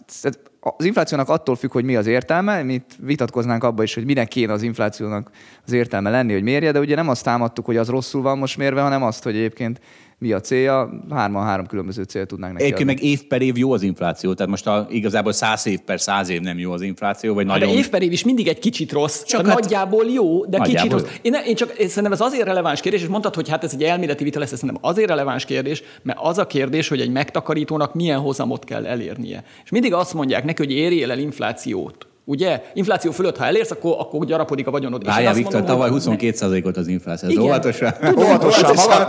Az 0.60 0.84
inflációnak 0.84 1.28
attól 1.28 1.56
függ, 1.56 1.72
hogy 1.72 1.84
mi 1.84 1.96
az 1.96 2.06
értelme, 2.06 2.62
mi 2.62 2.72
itt 2.72 2.90
vitatkoznánk 3.00 3.64
abba 3.64 3.82
is, 3.82 3.94
hogy 3.94 4.04
minek 4.04 4.28
kéne 4.28 4.52
az 4.52 4.62
inflációnak 4.62 5.30
az 5.66 5.72
értelme 5.72 6.10
lenni, 6.10 6.32
hogy 6.32 6.42
mérje, 6.42 6.72
de 6.72 6.78
ugye 6.78 6.94
nem 6.94 7.08
azt 7.08 7.24
támadtuk, 7.24 7.64
hogy 7.64 7.76
az 7.76 7.88
rosszul 7.88 8.22
van 8.22 8.38
most 8.38 8.56
mérve, 8.56 8.80
hanem 8.80 9.02
azt, 9.02 9.22
hogy 9.22 9.34
egyébként 9.34 9.80
mi 10.22 10.32
a 10.32 10.40
célja, 10.40 10.90
hárman 11.10 11.44
három 11.44 11.66
különböző 11.66 12.02
célt 12.02 12.28
tudnánk 12.28 12.52
neki 12.52 12.64
Egyébként 12.64 12.88
meg 12.88 13.02
év 13.02 13.22
per 13.26 13.42
év 13.42 13.56
jó 13.56 13.72
az 13.72 13.82
infláció, 13.82 14.34
tehát 14.34 14.50
most 14.50 14.66
a, 14.66 14.86
igazából 14.90 15.32
száz 15.32 15.66
év 15.66 15.78
per 15.78 16.00
száz 16.00 16.28
év 16.28 16.40
nem 16.40 16.58
jó 16.58 16.72
az 16.72 16.82
infláció, 16.82 17.34
vagy 17.34 17.46
Hát 17.48 17.58
nagyon... 17.58 17.74
De 17.74 17.80
év 17.80 17.88
per 17.88 18.02
év 18.02 18.12
is 18.12 18.24
mindig 18.24 18.48
egy 18.48 18.58
kicsit 18.58 18.92
rossz. 18.92 19.22
Csak 19.22 19.46
hát- 19.46 19.60
nagyjából 19.60 20.04
jó, 20.04 20.44
de 20.44 20.58
Nagyjából 20.58 20.66
kicsit 20.74 20.90
jó. 20.90 20.98
rossz. 20.98 21.18
Én, 21.22 21.34
én 21.46 21.54
csak 21.54 21.78
én 21.78 21.88
szerintem 21.88 22.12
ez 22.12 22.20
azért 22.20 22.44
releváns 22.44 22.80
kérdés, 22.80 23.02
és 23.02 23.08
mondtad, 23.08 23.34
hogy 23.34 23.48
hát 23.48 23.64
ez 23.64 23.72
egy 23.72 23.82
elméleti 23.82 24.24
vita 24.24 24.38
lesz, 24.38 24.52
ez 24.52 24.58
szerintem 24.58 24.84
azért 24.90 25.08
releváns 25.08 25.44
kérdés, 25.44 25.82
mert 26.02 26.18
az 26.22 26.38
a 26.38 26.46
kérdés, 26.46 26.88
hogy 26.88 27.00
egy 27.00 27.10
megtakarítónak 27.10 27.94
milyen 27.94 28.18
hozamot 28.18 28.64
kell 28.64 28.86
elérnie. 28.86 29.44
És 29.64 29.70
mindig 29.70 29.94
azt 29.94 30.14
mondják 30.14 30.44
neki, 30.44 30.62
hogy 30.62 30.72
érjél 30.72 31.10
el 31.10 31.18
inflációt. 31.18 32.06
Ugye? 32.24 32.62
Infláció 32.74 33.10
fölött, 33.10 33.36
ha 33.36 33.44
elérsz, 33.44 33.70
akkor, 33.70 33.94
akkor 33.98 34.24
gyarapodik 34.24 34.66
a 34.66 34.70
vagyonod. 34.70 35.04
Várjál, 35.04 35.32
Viktor, 35.34 35.52
mondom, 35.52 35.70
tavaly 35.70 35.88
hogy- 35.90 35.98
22 35.98 36.62
ot 36.64 36.76
az 36.76 36.86
infláció. 36.86 37.28
Ez 37.28 37.36
óvatosan. 37.36 37.92
Óvatosan, 38.18 38.74
magad, 38.74 39.08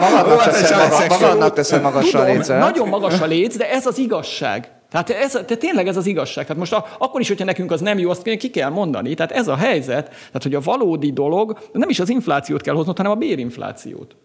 magadnak 1.10 1.54
teszed 1.54 1.82
magasra 1.82 2.20
a 2.20 2.24
lécet. 2.24 2.60
Nagyon 2.60 2.88
magas 2.88 3.22
a 3.22 3.26
léc, 3.26 3.58
de 3.58 3.72
ez 3.72 3.86
az 3.86 3.98
igazság. 3.98 4.72
Tehát, 4.92 5.10
ez, 5.10 5.32
tehát 5.32 5.58
tényleg 5.60 5.88
ez 5.88 5.98
az 5.98 6.06
igazság. 6.06 6.44
Tehát 6.46 6.60
most 6.60 6.74
a, 6.74 6.86
akkor 6.98 7.22
is, 7.22 7.28
hogyha 7.28 7.46
nekünk 7.46 7.72
az 7.72 7.82
nem 7.82 7.98
jó, 7.98 8.10
azt 8.10 8.22
ki 8.38 8.50
kell 8.50 8.70
mondani. 8.70 9.14
Tehát 9.14 9.32
ez 9.32 9.48
a 9.48 9.56
helyzet, 9.56 10.08
tehát 10.08 10.44
hogy 10.44 10.56
a 10.56 10.60
valódi 10.60 11.12
dolog 11.12 11.58
nem 11.72 11.90
is 11.90 12.00
az 12.00 12.10
inflációt 12.10 12.62
kell 12.62 12.76
hoznod, 12.76 12.98
hanem 12.98 13.12
a 13.12 13.16
bérinflációt. 13.16 14.16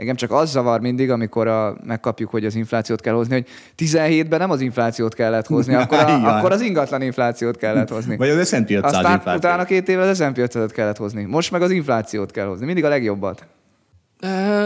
Engem 0.00 0.14
csak 0.14 0.30
az 0.30 0.50
zavar 0.50 0.80
mindig, 0.80 1.10
amikor 1.10 1.46
a, 1.46 1.76
megkapjuk, 1.84 2.30
hogy 2.30 2.44
az 2.44 2.54
inflációt 2.54 3.00
kell 3.00 3.14
hozni, 3.14 3.34
hogy 3.34 3.46
17-ben 3.78 4.38
nem 4.38 4.50
az 4.50 4.60
inflációt 4.60 5.14
kellett 5.14 5.46
hozni, 5.46 5.74
akkor, 5.82 5.98
a, 5.98 6.36
akkor 6.36 6.52
az 6.52 6.60
ingatlan 6.60 7.02
inflációt 7.02 7.56
kellett 7.56 7.88
hozni. 7.88 8.16
Vagy 8.16 8.28
az 8.28 8.48
S&P 8.48 8.70
500 8.70 8.82
Aztán 8.82 9.12
infláció. 9.12 9.34
utána 9.34 9.64
két 9.64 9.88
évvel 9.88 10.08
az 10.08 10.16
S&P 10.16 10.38
500 10.38 10.70
kellett 10.70 10.96
hozni. 10.96 11.24
Most 11.24 11.50
meg 11.50 11.62
az 11.62 11.70
inflációt 11.70 12.30
kell 12.30 12.46
hozni. 12.46 12.66
Mindig 12.66 12.84
a 12.84 12.88
legjobbat. 12.88 13.46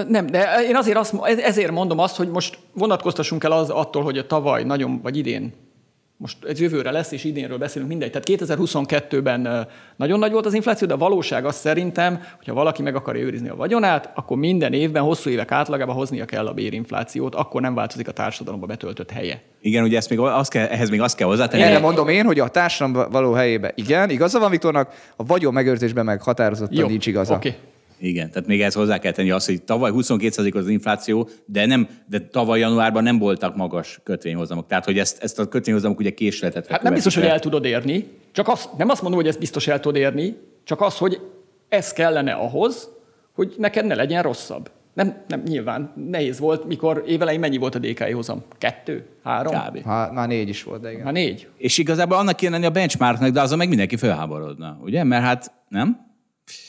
Nem, 0.09 0.27
de 0.27 0.65
én 0.69 0.77
azért 0.77 0.97
azt, 0.97 1.15
ezért 1.25 1.71
mondom 1.71 1.99
azt, 1.99 2.17
hogy 2.17 2.29
most 2.29 2.59
vonatkoztassunk 2.73 3.45
el 3.45 3.53
az 3.53 3.71
attól, 3.71 4.03
hogy 4.03 4.19
a 4.19 4.27
tavaly 4.27 4.65
nagyon, 4.65 5.01
vagy 5.03 5.17
idén, 5.17 5.53
most 6.25 6.45
ez 6.45 6.61
jövőre 6.61 6.91
lesz, 6.91 7.13
és 7.13 7.25
idénről 7.25 7.59
beszélünk, 7.59 7.91
mindegy. 7.91 8.11
Tehát 8.11 8.29
2022-ben 8.29 9.45
ö, 9.45 9.61
nagyon 9.97 10.19
nagy 10.19 10.33
volt 10.33 10.47
az 10.47 10.55
infláció, 10.55 10.87
de 10.87 10.95
a 10.95 10.97
valóság 10.97 11.45
az 11.45 11.55
szerintem, 11.55 12.23
hogyha 12.37 12.55
valaki 12.55 12.83
meg 12.83 12.95
akarja 12.95 13.23
őrizni 13.23 13.49
a 13.49 13.57
vagyonát, 13.57 14.11
akkor 14.15 14.37
minden 14.37 14.73
évben, 14.73 15.03
hosszú 15.03 15.31
évek 15.31 15.53
átlagában 15.53 15.95
hoznia 15.95 16.25
kell 16.25 16.47
a 16.47 16.53
bérinflációt, 16.53 17.35
akkor 17.35 17.61
nem 17.61 17.75
változik 17.75 18.09
a 18.09 18.13
társadalomba 18.13 18.67
betöltött 18.67 19.11
helye. 19.11 19.43
Igen, 19.61 19.85
ugye 19.85 19.97
ezt 19.97 20.11
még 20.11 20.19
azt 20.19 20.51
kell, 20.51 20.67
ehhez 20.67 20.91
még 20.91 21.01
azt 21.01 21.17
kell 21.17 21.29
hozzátenni. 21.29 21.63
Erre 21.63 21.79
mondom 21.79 22.09
én, 22.09 22.25
hogy 22.25 22.39
a 22.39 22.49
társadalom 22.49 23.11
való 23.11 23.33
helyébe 23.33 23.73
igen, 23.75 24.11
igaza 24.11 24.39
van 24.39 24.51
Viktornak, 24.51 25.13
a 25.17 25.25
vagyon 25.25 25.53
megőrzésben 25.53 26.05
meg 26.05 26.23
határozottan 26.23 26.87
nincs 26.87 27.07
igaza. 27.07 27.35
Oké. 27.35 27.55
Igen, 28.05 28.31
tehát 28.31 28.49
még 28.49 28.61
ehhez 28.61 28.75
hozzá 28.75 28.99
kell 28.99 29.13
tenni 29.13 29.31
azt, 29.31 29.47
hogy 29.47 29.63
tavaly 29.63 29.91
22% 29.95 30.55
az 30.55 30.69
infláció, 30.69 31.29
de, 31.47 31.67
nem, 31.67 31.89
de 32.07 32.19
tavaly 32.21 32.59
januárban 32.59 33.03
nem 33.03 33.19
voltak 33.19 33.57
magas 33.57 34.01
kötvényhozamok. 34.03 34.67
Tehát, 34.67 34.85
hogy 34.85 34.99
ezt, 34.99 35.23
ezt 35.23 35.39
a 35.39 35.49
kötvényhozamok 35.49 35.99
ugye 35.99 36.11
késletet. 36.11 36.67
Hát 36.67 36.83
nem 36.83 36.95
biztos, 36.95 37.15
hogy 37.15 37.25
el 37.25 37.39
tudod 37.39 37.65
érni, 37.65 38.09
csak 38.33 38.49
azt, 38.49 38.69
nem 38.77 38.89
azt 38.89 39.03
mondom, 39.03 39.21
hogy 39.21 39.29
ezt 39.29 39.39
biztos 39.39 39.67
el 39.67 39.81
tudod 39.81 40.01
érni, 40.01 40.37
csak 40.65 40.81
az, 40.81 40.99
hogy 40.99 41.21
ez 41.69 41.93
kellene 41.93 42.33
ahhoz, 42.33 42.89
hogy 43.33 43.55
neked 43.59 43.87
ne 43.87 43.95
legyen 43.95 44.23
rosszabb. 44.23 44.71
Nem, 44.95 45.17
nem, 45.29 45.43
nyilván 45.47 45.93
nehéz 46.11 46.39
volt, 46.39 46.65
mikor 46.65 47.05
évelején 47.07 47.41
mennyi 47.41 47.57
volt 47.57 47.75
a 47.75 47.79
DKI 47.79 48.11
hozam? 48.11 48.43
Kettő? 48.59 49.07
Három? 49.23 49.55
Kb. 49.55 49.83
Ha, 49.83 50.13
már 50.13 50.29
négy 50.29 50.49
is 50.49 50.63
volt, 50.63 50.81
de 50.81 50.93
igen. 50.93 51.05
Hát 51.05 51.13
négy. 51.13 51.49
És 51.57 51.79
igazából 51.79 52.17
annak 52.17 52.37
kéne 52.37 52.53
lenni 52.53 52.67
a 52.67 52.71
benchmarknak, 52.71 53.31
de 53.31 53.41
azon 53.41 53.59
meg 53.59 53.69
mindenki 53.69 53.97
felháborodna, 53.97 54.79
ugye? 54.83 55.05
Mert 55.05 55.25
hát 55.25 55.53
nem? 55.69 56.14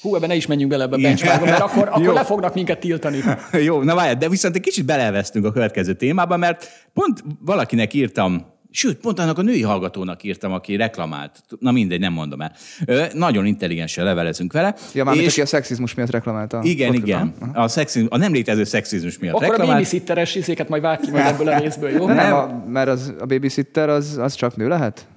Hú, 0.01 0.15
ebben 0.15 0.29
ne 0.29 0.35
is 0.35 0.45
menjünk 0.45 0.71
bele 0.71 0.83
ebbe 0.83 0.95
a 0.95 0.99
benchmarkba, 0.99 1.45
mert 1.45 1.61
akkor, 1.61 1.87
akkor 1.87 2.03
Jó. 2.03 2.13
le 2.13 2.23
fognak 2.23 2.53
minket 2.53 2.79
tiltani. 2.79 3.19
Jó, 3.51 3.83
na 3.83 3.95
várjál, 3.95 4.15
de 4.15 4.29
viszont 4.29 4.55
egy 4.55 4.61
kicsit 4.61 4.85
beleveztünk 4.85 5.45
a 5.45 5.51
következő 5.51 5.93
témába, 5.93 6.37
mert 6.37 6.87
pont 6.93 7.23
valakinek 7.39 7.93
írtam 7.93 8.53
Sőt, 8.75 8.97
pont 8.97 9.19
annak 9.19 9.37
a 9.37 9.41
női 9.41 9.61
hallgatónak 9.61 10.23
írtam, 10.23 10.51
aki 10.51 10.75
reklamált. 10.75 11.43
Na 11.59 11.71
mindegy, 11.71 11.99
nem 11.99 12.13
mondom 12.13 12.41
el. 12.41 12.51
Ö, 12.85 13.03
nagyon 13.13 13.45
intelligensen 13.45 14.03
levelezünk 14.03 14.53
vele. 14.53 14.75
Ja, 14.93 15.03
már 15.03 15.15
és... 15.15 15.31
aki 15.31 15.41
a 15.41 15.45
szexizmus 15.45 15.93
miatt 15.93 16.09
reklamálta. 16.09 16.59
Igen, 16.63 16.93
igen. 16.93 17.33
A, 17.53 17.67
szexizmus, 17.67 18.11
a 18.11 18.17
nem 18.17 18.33
létező 18.33 18.63
szexizmus 18.63 19.19
miatt 19.19 19.33
Akkor 19.35 19.47
reklamált. 19.47 19.71
a 19.71 19.73
babysitteres 19.73 20.35
izéket 20.35 20.69
majd 20.69 20.81
vág 20.81 20.99
ki 20.99 21.11
majd 21.11 21.25
ebből 21.25 21.47
a 21.47 21.57
részből, 21.57 21.89
jó? 21.89 22.05
De 22.05 22.13
nem, 22.13 22.33
a, 22.33 22.63
mert 22.67 22.87
az, 22.87 23.13
a 23.19 23.25
babysitter 23.25 23.89
az, 23.89 24.17
az 24.17 24.33
csak 24.33 24.55
nő 24.55 24.67
lehet? 24.67 25.07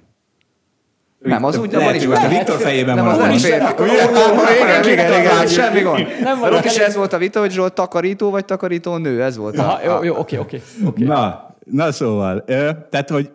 Nem, 1.19 1.43
az 1.43 1.57
úgy, 1.57 1.71
Lehet, 1.71 1.95
is 1.95 2.01
hogy 2.01 2.09
most 2.09 2.25
a 2.25 2.27
Viktor 2.27 2.55
fejében 2.59 2.95
nem, 2.95 3.05
van. 3.05 3.13
az 3.13 3.19
nem 3.19 3.27
valami. 3.27 3.39
férfi. 3.39 4.91
Igen, 4.91 5.07
igen, 5.07 5.21
igen, 5.21 5.47
semmi 5.47 5.81
gond. 5.81 6.05
Nem 6.23 6.39
van 6.39 6.53
ott 6.53 6.65
is 6.65 6.77
ez 6.77 6.95
volt 6.95 7.13
a 7.13 7.17
vita, 7.17 7.39
hogy 7.39 7.51
Zsolt 7.51 7.73
takarító 7.73 8.29
vagy 8.29 8.45
takarító 8.45 8.97
nő, 8.97 9.23
ez 9.23 9.37
volt 9.37 9.61
jó, 9.85 10.03
jó, 10.03 10.15
oké, 10.17 10.37
oké. 10.37 10.61
Na, 10.95 11.53
na 11.63 11.91
szóval, 11.91 12.43
tehát, 12.89 13.09
hogy 13.09 13.29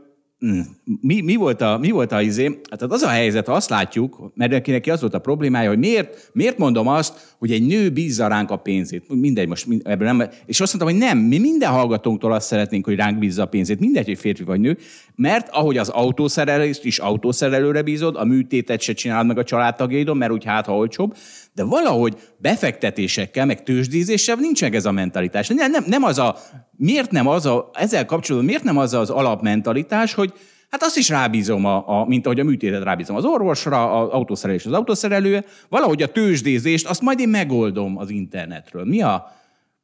mi, 1.00 1.20
mi, 1.20 1.34
volt 1.34 1.60
a, 1.60 1.78
mi 1.78 1.90
volt 1.90 2.12
a 2.12 2.20
izé? 2.20 2.60
Hát 2.70 2.82
az 2.82 3.02
a 3.02 3.08
helyzet, 3.08 3.46
ha 3.46 3.52
azt 3.52 3.70
látjuk, 3.70 4.32
mert 4.34 4.66
neki 4.66 4.90
az 4.90 5.00
volt 5.00 5.14
a 5.14 5.18
problémája, 5.18 5.68
hogy 5.68 5.78
miért, 5.78 6.30
miért 6.32 6.58
mondom 6.58 6.88
azt, 6.88 7.36
hogy 7.38 7.52
egy 7.52 7.66
nő 7.66 7.90
bízza 7.90 8.26
ránk 8.26 8.50
a 8.50 8.56
pénzét. 8.56 9.04
Mindegy, 9.08 9.48
most 9.48 9.66
mind- 9.66 9.86
ebből 9.86 10.06
nem. 10.06 10.28
És 10.46 10.60
azt 10.60 10.74
mondtam, 10.76 10.98
hogy 10.98 11.08
nem, 11.08 11.18
mi 11.18 11.38
minden 11.38 11.70
hallgatónktól 11.70 12.32
azt 12.32 12.46
szeretnénk, 12.46 12.84
hogy 12.84 12.96
ránk 12.96 13.18
bízza 13.18 13.42
a 13.42 13.46
pénzét, 13.46 13.80
mindegy, 13.80 14.06
hogy 14.06 14.18
férfi 14.18 14.44
vagy 14.44 14.60
nő, 14.60 14.78
mert 15.16 15.48
ahogy 15.50 15.78
az 15.78 15.88
autószerelést 15.88 16.84
is 16.84 16.98
autószerelőre 16.98 17.82
bízod, 17.82 18.16
a 18.16 18.24
műtétet 18.24 18.80
se 18.80 18.92
csinálod 18.92 19.26
meg 19.26 19.38
a 19.38 19.44
családtagjaidon, 19.44 20.16
mert 20.16 20.32
úgy 20.32 20.44
hát, 20.44 20.66
ha 20.66 20.76
olcsóbb, 20.76 21.16
de 21.54 21.64
valahogy 21.64 22.16
befektetésekkel, 22.36 23.46
meg 23.46 23.62
tőzsdízéssel 23.62 24.36
nincs 24.36 24.60
meg 24.60 24.74
ez 24.74 24.84
a 24.84 24.92
mentalitás. 24.92 25.48
Nem, 25.48 25.70
nem, 25.70 25.84
nem 25.86 26.02
az 26.02 26.18
a, 26.18 26.36
miért 26.76 27.10
nem 27.10 27.26
az 27.26 27.46
a, 27.46 27.70
ezzel 27.72 28.06
kapcsolatban 28.06 28.50
miért 28.50 28.64
nem 28.64 28.78
az 28.78 28.94
az 28.94 29.10
alapmentalitás, 29.10 30.14
hogy 30.14 30.32
Hát 30.74 30.82
azt 30.82 30.96
is 30.96 31.08
rábízom, 31.08 31.64
a, 31.64 32.00
a, 32.00 32.04
mint 32.06 32.26
ahogy 32.26 32.40
a 32.40 32.44
műtétet 32.44 32.82
rábízom 32.82 33.16
az 33.16 33.24
orvosra, 33.24 34.00
az 34.00 34.10
autószerelés 34.10 34.66
az 34.66 34.72
autószerelője, 34.72 35.44
valahogy 35.68 36.02
a 36.02 36.12
tőzsdézést, 36.12 36.86
azt 36.86 37.00
majd 37.00 37.20
én 37.20 37.28
megoldom 37.28 37.98
az 37.98 38.10
internetről. 38.10 38.84
Mi 38.84 39.02
a... 39.02 39.30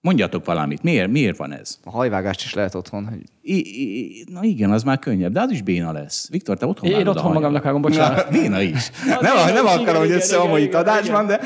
Mondjatok 0.03 0.45
valamit, 0.45 0.83
miért, 0.83 1.11
miért 1.11 1.37
van 1.37 1.53
ez? 1.53 1.79
A 1.85 1.91
hajvágást 1.91 2.45
is 2.45 2.55
lehet 2.55 2.75
otthon, 2.75 3.09
hogy 3.09 3.21
I, 3.43 3.57
I, 3.57 4.25
na 4.33 4.43
igen, 4.43 4.71
az 4.71 4.83
már 4.83 4.99
könnyebb, 4.99 5.33
de 5.33 5.41
az 5.41 5.51
is 5.51 5.63
béna 5.63 5.93
lesz. 5.93 6.29
Viktor, 6.31 6.57
te 6.57 6.67
otthon 6.67 6.91
Én 6.91 7.07
a 7.07 7.11
otthon 7.11 7.33
magamnak 7.33 7.63
vágom, 7.63 7.81
bocsánat. 7.81 8.31
Na, 8.31 8.39
béna 8.39 8.61
is. 8.61 8.91
nem, 9.07 9.19
béna 9.21 9.53
nem 9.53 9.67
akarom, 9.67 9.83
igen, 9.83 9.97
hogy 9.97 10.11
összeomolj 10.11 10.63
itt 10.63 10.75
adásban, 10.75 11.27
de 11.27 11.41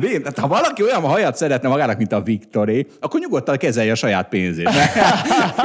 béna. 0.00 0.18
Tehát, 0.18 0.38
ha 0.38 0.46
valaki 0.46 0.82
olyan 0.82 1.00
hajat 1.00 1.36
szeretne 1.36 1.68
magának, 1.68 1.96
mint 1.96 2.12
a 2.12 2.22
Viktoré, 2.22 2.86
akkor 3.00 3.20
nyugodtan 3.20 3.56
kezelje 3.56 3.92
a 3.92 3.94
saját 3.94 4.28
pénzét. 4.28 4.68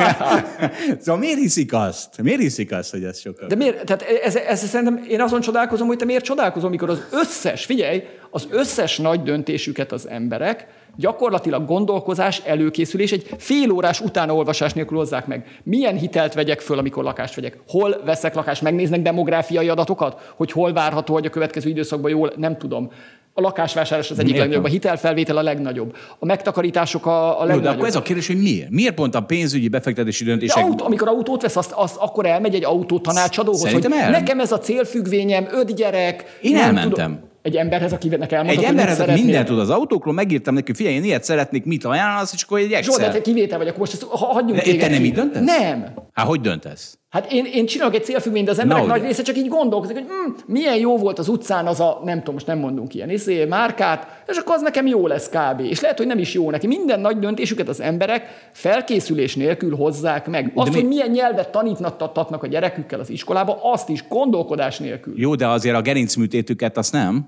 szóval 1.01 1.17
miért 1.17 1.39
hiszik 1.39 1.73
azt? 1.73 2.21
Miért 2.21 2.41
hiszik 2.41 2.71
azt, 2.71 2.91
hogy 2.91 3.03
ez 3.03 3.19
sokkal? 3.19 3.47
De 3.47 3.55
miért? 3.55 3.85
Tehát 3.85 4.01
ez, 4.23 4.35
ez, 4.35 4.67
szerintem 4.67 5.05
én 5.09 5.21
azon 5.21 5.41
csodálkozom, 5.41 5.87
hogy 5.87 5.97
te 5.97 6.05
miért 6.05 6.23
csodálkozom, 6.23 6.69
mikor 6.69 6.89
az 6.89 7.05
összes, 7.11 7.65
figyelj, 7.65 8.03
az 8.29 8.47
összes 8.49 8.97
nagy 8.97 9.23
döntésüket 9.23 9.91
az 9.91 10.07
emberek 10.07 10.67
gyakorlatilag 10.97 11.65
gondolkozás, 11.65 12.41
előkészülés, 12.45 13.11
egy 13.11 13.27
fél 13.37 13.71
órás 13.71 14.01
utánaolvasás 14.01 14.73
nélkül 14.73 14.97
hozzák 14.97 15.27
meg. 15.27 15.59
Milyen 15.63 15.95
hitelt 15.97 16.33
vegyek 16.33 16.59
föl, 16.59 16.77
amikor 16.77 17.03
lakást 17.03 17.35
vegyek? 17.35 17.57
Hol 17.67 18.01
veszek 18.05 18.35
lakást? 18.35 18.61
Megnéznek 18.61 19.01
demográfiai 19.01 19.69
adatokat? 19.69 20.33
Hogy 20.35 20.51
hol 20.51 20.73
várható, 20.73 21.13
hogy 21.13 21.25
a 21.25 21.29
következő 21.29 21.69
időszakban 21.69 22.11
jól, 22.11 22.33
nem 22.37 22.57
tudom. 22.57 22.91
A 23.37 23.41
lakásvásárlás 23.41 24.11
az 24.11 24.19
egyik 24.19 24.29
Értem. 24.33 24.41
legnagyobb, 24.41 24.65
a 24.65 24.73
hitelfelvétel 24.73 25.37
a 25.37 25.41
legnagyobb. 25.41 25.95
A 26.19 26.25
megtakarítások 26.25 27.05
a, 27.05 27.27
a 27.39 27.41
Jó, 27.41 27.47
de 27.47 27.53
legnagyobb. 27.53 27.73
akkor 27.75 27.87
ez 27.87 27.95
a 27.95 28.01
kérdés, 28.01 28.27
hogy 28.27 28.41
miért? 28.41 28.69
Miért 28.69 28.93
pont 28.95 29.15
a 29.15 29.21
pénzügyi 29.21 29.67
befektetési 29.67 30.23
De 30.23 30.29
döntések? 30.29 30.63
autó, 30.63 30.85
amikor 30.85 31.07
autót 31.07 31.41
vesz, 31.41 31.55
azt, 31.55 31.71
azt, 31.71 31.95
akkor 31.95 32.25
elmegy 32.25 32.55
egy 32.55 32.63
autó 32.63 32.99
tanácsadóhoz, 32.99 33.59
Szerintem 33.61 33.91
hogy 33.91 33.99
el. 34.01 34.09
nekem 34.09 34.39
ez 34.39 34.51
a 34.51 34.57
célfüggvényem, 34.59 35.47
öt 35.51 35.75
gyerek. 35.75 36.39
Én 36.41 36.51
nem 36.51 36.61
elmentem. 36.63 36.89
Tudom, 37.13 37.29
egy 37.45 37.55
emberhez, 37.55 37.93
akinek 37.93 38.31
elmondod, 38.31 38.63
Egy 38.63 38.69
emberhez, 38.69 38.99
aki 38.99 39.21
mindent 39.21 39.47
tud 39.47 39.59
az 39.59 39.69
autókról, 39.69 40.13
megírtam 40.13 40.53
neki, 40.53 40.73
figyelj, 40.73 40.95
én 40.95 41.03
ilyet 41.03 41.23
szeretnék, 41.23 41.65
mit 41.65 41.85
ajánlasz, 41.85 42.33
és 42.33 42.43
akkor 42.43 42.59
egy 42.59 42.67
Zsolt, 42.67 42.99
de 42.99 43.05
Excel. 43.05 43.11
te 43.11 43.21
kivétel 43.21 43.57
vagy, 43.57 43.67
akkor 43.67 43.79
most 43.79 43.93
ezt 43.93 44.03
ha- 44.03 44.25
hagyjunk 44.25 44.61
De 44.61 44.75
te 44.75 44.89
nem 44.89 45.03
így 45.03 45.13
döntesz? 45.13 45.43
Nem. 45.43 45.93
Hát 46.13 46.27
hogy 46.27 46.41
döntesz? 46.41 46.97
Hát 47.15 47.31
én, 47.31 47.45
én 47.45 47.65
csinálok 47.65 47.95
egy 47.95 48.03
célfüggvényt, 48.03 48.45
de 48.45 48.51
az 48.51 48.59
emberek 48.59 48.83
Na, 48.83 48.89
nagy 48.89 48.99
ugye. 48.99 49.07
része 49.07 49.23
csak 49.23 49.37
így 49.37 49.47
gondolkozik, 49.47 49.95
hogy 49.95 50.05
hm, 50.07 50.51
milyen 50.51 50.77
jó 50.77 50.97
volt 50.97 51.19
az 51.19 51.27
utcán 51.27 51.67
az 51.67 51.79
a, 51.79 52.01
nem 52.03 52.17
tudom, 52.17 52.33
most 52.33 52.47
nem 52.47 52.57
mondunk 52.57 52.93
ilyen 52.93 53.09
izé, 53.09 53.45
márkát, 53.45 54.23
és 54.27 54.37
akkor 54.37 54.55
az 54.55 54.61
nekem 54.61 54.87
jó 54.87 55.07
lesz 55.07 55.29
kb. 55.29 55.59
És 55.59 55.79
lehet, 55.79 55.97
hogy 55.97 56.07
nem 56.07 56.17
is 56.17 56.33
jó 56.33 56.49
neki. 56.49 56.67
Minden 56.67 56.99
nagy 56.99 57.19
döntésüket 57.19 57.67
az 57.67 57.81
emberek 57.81 58.49
felkészülés 58.51 59.35
nélkül 59.35 59.75
hozzák 59.75 60.27
meg. 60.27 60.51
Azt, 60.55 60.69
mi- 60.69 60.75
hogy 60.75 60.87
milyen 60.87 61.09
nyelvet 61.09 61.49
tanítnak 61.49 62.43
a 62.43 62.47
gyerekükkel 62.47 62.99
az 62.99 63.09
iskolába, 63.09 63.59
azt 63.61 63.89
is 63.89 64.07
gondolkodás 64.07 64.79
nélkül. 64.79 65.13
Jó, 65.17 65.35
de 65.35 65.47
azért 65.47 65.75
a 65.75 65.81
gerincműtétüket 65.81 66.77
azt 66.77 66.91
nem? 66.91 67.27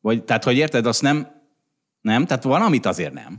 Vagy, 0.00 0.24
tehát, 0.24 0.44
hogy 0.44 0.56
érted, 0.56 0.86
azt 0.86 1.02
nem? 1.02 1.26
Nem? 2.00 2.26
Tehát 2.26 2.44
van, 2.44 2.62
amit 2.62 2.86
azért 2.86 3.12
nem. 3.12 3.38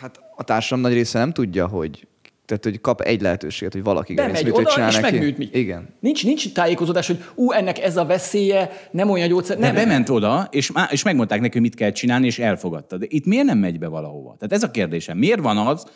hát 0.00 0.20
a 0.36 0.42
társadalom 0.42 0.84
nagy 0.84 0.94
része 0.94 1.18
nem 1.18 1.32
tudja, 1.32 1.66
hogy 1.66 2.06
tehát, 2.50 2.64
hogy 2.64 2.80
kap 2.80 3.00
egy 3.00 3.20
lehetőséget, 3.20 3.72
hogy 3.72 3.82
valaki 3.82 4.14
Bemegy 4.14 4.50
oda, 4.50 4.70
csinál 4.70 4.88
és 4.88 5.00
megműt 5.00 5.38
mi. 5.38 5.48
Igen. 5.52 5.88
Nincs, 6.00 6.24
nincs 6.24 6.52
tájékozódás, 6.52 7.06
hogy 7.06 7.24
ú, 7.34 7.52
ennek 7.52 7.78
ez 7.78 7.96
a 7.96 8.04
veszélye, 8.04 8.70
nem 8.90 9.10
olyan 9.10 9.28
gyógyszer. 9.28 9.58
De 9.58 9.66
Nem, 9.66 9.74
nem. 9.74 9.84
bement 9.84 10.08
oda, 10.08 10.48
és, 10.50 10.72
má- 10.72 10.92
és 10.92 11.02
megmondták 11.02 11.40
neki, 11.40 11.58
mit 11.58 11.74
kell 11.74 11.90
csinálni, 11.90 12.26
és 12.26 12.38
elfogadta. 12.38 12.96
De 12.96 13.06
itt 13.08 13.26
miért 13.26 13.44
nem 13.44 13.58
megy 13.58 13.78
be 13.78 13.86
valahova? 13.86 14.36
Tehát 14.38 14.52
ez 14.52 14.62
a 14.62 14.70
kérdésem. 14.70 15.18
Miért 15.18 15.40
van 15.40 15.56
az, 15.56 15.86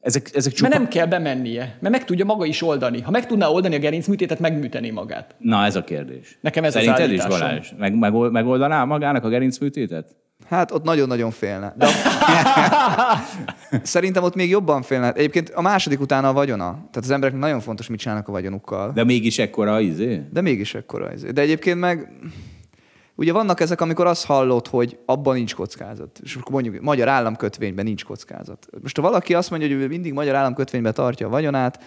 ezek, 0.00 0.30
ezek 0.34 0.52
csupa... 0.52 0.68
Mert 0.68 0.80
nem 0.80 0.90
kell 0.90 1.06
bemennie, 1.06 1.76
mert 1.80 1.94
meg 1.94 2.04
tudja 2.04 2.24
maga 2.24 2.44
is 2.44 2.62
oldani. 2.62 3.00
Ha 3.00 3.10
meg 3.10 3.26
tudná 3.26 3.46
oldani 3.48 3.74
a 3.74 3.78
gerincműtétet, 3.78 4.38
megműtené 4.38 4.90
magát. 4.90 5.34
Na, 5.38 5.64
ez 5.64 5.76
a 5.76 5.84
kérdés. 5.84 6.38
Nekem 6.40 6.64
ez 6.64 6.76
az 6.76 6.82
Szerinted 6.82 7.10
is, 7.12 7.20
állításom. 7.20 7.48
Balázs? 7.48 7.70
Meg, 7.78 7.98
meg, 7.98 8.12
megoldaná 8.30 8.84
magának 8.84 9.24
a 9.24 9.28
gerincműtétet? 9.28 10.16
Hát 10.48 10.70
ott 10.70 10.84
nagyon-nagyon 10.84 11.30
félne. 11.30 11.74
De 11.76 11.86
Szerintem 13.82 14.22
ott 14.22 14.34
még 14.34 14.50
jobban 14.50 14.82
félne. 14.82 15.12
Egyébként 15.12 15.50
a 15.50 15.60
második 15.60 16.00
utána 16.00 16.28
a 16.28 16.32
vagyona. 16.32 16.70
Tehát 16.70 16.96
az 16.96 17.10
embereknek 17.10 17.42
nagyon 17.42 17.60
fontos, 17.60 17.88
mit 17.88 17.98
csinálnak 17.98 18.28
a 18.28 18.32
vagyonukkal. 18.32 18.92
De 18.92 19.04
mégis 19.04 19.38
ekkora 19.38 19.80
izé? 19.80 20.22
De 20.32 20.40
mégis 20.40 20.74
ekkora 20.74 21.10
ez. 21.10 21.22
De 21.22 21.40
egyébként 21.40 21.80
meg 21.80 22.12
ugye 23.14 23.32
vannak 23.32 23.60
ezek, 23.60 23.80
amikor 23.80 24.06
azt 24.06 24.24
hallod, 24.24 24.66
hogy 24.66 24.98
abban 25.06 25.34
nincs 25.34 25.54
kockázat. 25.54 26.20
És 26.22 26.34
akkor 26.34 26.52
mondjuk, 26.52 26.80
magyar 26.80 27.08
államkötvényben 27.08 27.84
nincs 27.84 28.04
kockázat. 28.04 28.66
Most 28.82 28.96
ha 28.96 29.02
valaki 29.02 29.34
azt 29.34 29.50
mondja, 29.50 29.78
hogy 29.78 29.88
mindig 29.88 30.12
magyar 30.12 30.34
államkötvényben 30.34 30.94
tartja 30.94 31.26
a 31.26 31.30
vagyonát, 31.30 31.78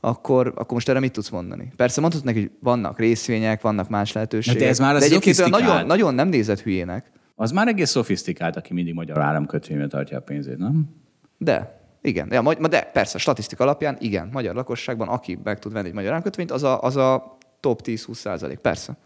akkor, 0.00 0.46
akkor 0.46 0.72
most 0.72 0.88
erre 0.88 1.00
mit 1.00 1.12
tudsz 1.12 1.28
mondani? 1.28 1.72
Persze 1.76 2.00
mondhatod 2.00 2.26
neki, 2.26 2.40
hogy 2.40 2.50
vannak 2.60 2.98
részvények, 2.98 3.60
vannak 3.60 3.88
más 3.88 4.12
lehetőségek. 4.12 4.60
De 4.60 4.68
ez 4.68 4.78
már 4.78 4.94
az 4.94 5.00
de 5.00 5.06
egyébként 5.06 5.50
nagyon, 5.50 5.86
nagyon 5.86 6.14
nem 6.14 6.28
nézett 6.28 6.60
hülyének. 6.60 7.10
Az 7.40 7.50
már 7.50 7.68
egész 7.68 7.90
szofisztikált, 7.90 8.56
aki 8.56 8.72
mindig 8.72 8.94
magyar 8.94 9.18
államkötvényben 9.18 9.88
tartja 9.88 10.18
a 10.18 10.20
pénzét, 10.20 10.58
nem? 10.58 10.84
De, 11.38 11.80
igen. 12.02 12.28
Ja, 12.30 12.42
ma- 12.42 12.54
de 12.54 12.90
persze, 12.92 13.18
statisztika 13.18 13.62
alapján, 13.62 13.96
igen, 14.00 14.28
magyar 14.32 14.54
lakosságban, 14.54 15.08
aki 15.08 15.38
meg 15.44 15.58
tud 15.58 15.72
venni 15.72 15.88
egy 15.88 15.94
magyar 15.94 16.10
államkötvényt, 16.10 16.50
az 16.50 16.62
a, 16.62 16.82
az 16.82 16.96
a 16.96 17.38
top 17.60 17.80
10-20 17.84 18.12
százalék, 18.12 18.58
persze. 18.58 18.96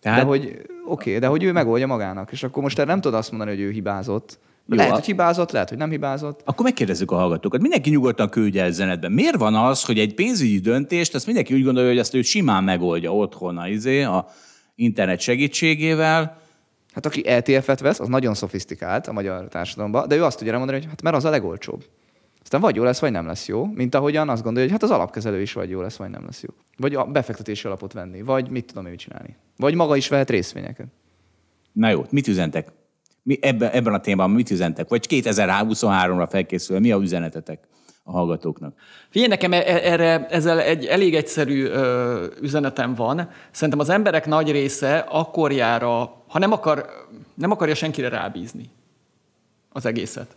Tehát, 0.00 0.20
De 0.20 0.26
hogy, 0.26 0.62
oké, 0.86 1.18
de 1.18 1.26
hogy 1.26 1.42
ő 1.42 1.52
megoldja 1.52 1.86
magának, 1.86 2.32
és 2.32 2.42
akkor 2.42 2.62
most 2.62 2.78
erre 2.78 2.90
nem 2.90 3.00
tudod 3.00 3.18
azt 3.18 3.30
mondani, 3.30 3.50
hogy 3.50 3.60
ő 3.60 3.70
hibázott. 3.70 4.38
Jó, 4.66 4.76
lehet, 4.76 4.92
hogy 4.92 5.04
hibázott, 5.04 5.50
lehet, 5.50 5.68
hogy 5.68 5.78
nem 5.78 5.90
hibázott. 5.90 6.40
Akkor 6.44 6.64
megkérdezzük 6.64 7.10
a 7.10 7.16
hallgatókat. 7.16 7.60
Mindenki 7.60 7.90
nyugodtan 7.90 8.28
küldje 8.28 8.62
el 8.62 8.70
zenetben. 8.70 9.12
Miért 9.12 9.36
van 9.36 9.54
az, 9.54 9.84
hogy 9.84 9.98
egy 9.98 10.14
pénzügyi 10.14 10.58
döntést, 10.58 11.14
azt 11.14 11.26
mindenki 11.26 11.54
úgy 11.54 11.64
gondolja, 11.64 11.88
hogy 11.88 11.98
ezt 11.98 12.14
ő 12.14 12.22
simán 12.22 12.64
megoldja 12.64 13.14
otthon 13.14 13.58
a, 13.58 13.68
izé, 13.68 14.02
a 14.02 14.26
internet 14.74 15.20
segítségével, 15.20 16.39
Hát 16.92 17.06
aki 17.06 17.26
ETF-et 17.26 17.80
vesz, 17.80 18.00
az 18.00 18.08
nagyon 18.08 18.34
szofisztikált 18.34 19.06
a 19.06 19.12
magyar 19.12 19.48
társadalomban, 19.48 20.08
de 20.08 20.16
ő 20.16 20.24
azt 20.24 20.38
tudja 20.38 20.58
mondani, 20.58 20.78
hogy 20.78 20.88
hát 20.88 21.02
mert 21.02 21.16
az 21.16 21.24
a 21.24 21.30
legolcsóbb. 21.30 21.84
Aztán 22.42 22.60
vagy 22.60 22.76
jó 22.76 22.82
lesz, 22.82 22.98
vagy 22.98 23.10
nem 23.10 23.26
lesz 23.26 23.48
jó, 23.48 23.64
mint 23.64 23.94
ahogyan 23.94 24.28
azt 24.28 24.42
gondolja, 24.42 24.68
hogy 24.70 24.80
hát 24.80 24.90
az 24.90 24.96
alapkezelő 24.96 25.40
is 25.40 25.52
vagy 25.52 25.70
jó 25.70 25.80
lesz, 25.80 25.96
vagy 25.96 26.10
nem 26.10 26.24
lesz 26.24 26.42
jó. 26.42 26.48
Vagy 26.76 26.94
a 26.94 27.04
befektetési 27.04 27.66
alapot 27.66 27.92
venni, 27.92 28.22
vagy 28.22 28.50
mit 28.50 28.66
tudom 28.66 28.84
én 28.84 28.90
mit 28.90 29.00
csinálni. 29.00 29.36
Vagy 29.56 29.74
maga 29.74 29.96
is 29.96 30.08
vehet 30.08 30.30
részvényeket. 30.30 30.86
Na 31.72 31.90
jó, 31.90 32.04
mit 32.10 32.28
üzentek? 32.28 32.68
Mi 33.22 33.38
ebben, 33.40 33.70
ebben 33.70 33.94
a 33.94 34.00
témában 34.00 34.34
mit 34.34 34.50
üzentek? 34.50 34.88
Vagy 34.88 35.06
2023-ra 35.10 36.26
felkészülve, 36.30 36.80
mi 36.80 36.92
a 36.92 36.98
üzenetetek 36.98 37.58
a 38.10 38.12
hallgatóknak? 38.12 38.74
Figyelj, 39.10 39.30
nekem 39.30 39.52
e- 39.52 39.56
e- 39.56 39.90
erre, 39.92 40.26
ezzel 40.30 40.60
egy 40.60 40.84
elég 40.86 41.14
egyszerű 41.14 41.64
ö, 41.66 42.26
üzenetem 42.40 42.94
van. 42.94 43.30
Szerintem 43.50 43.78
az 43.78 43.88
emberek 43.88 44.26
nagy 44.26 44.50
része 44.50 44.98
akkor 44.98 45.52
jár, 45.52 45.82
a, 45.82 46.22
ha 46.28 46.38
nem, 46.38 46.52
akar, 46.52 46.86
nem 47.34 47.50
akarja 47.50 47.74
senkire 47.74 48.08
rábízni 48.08 48.70
az 49.72 49.86
egészet. 49.86 50.36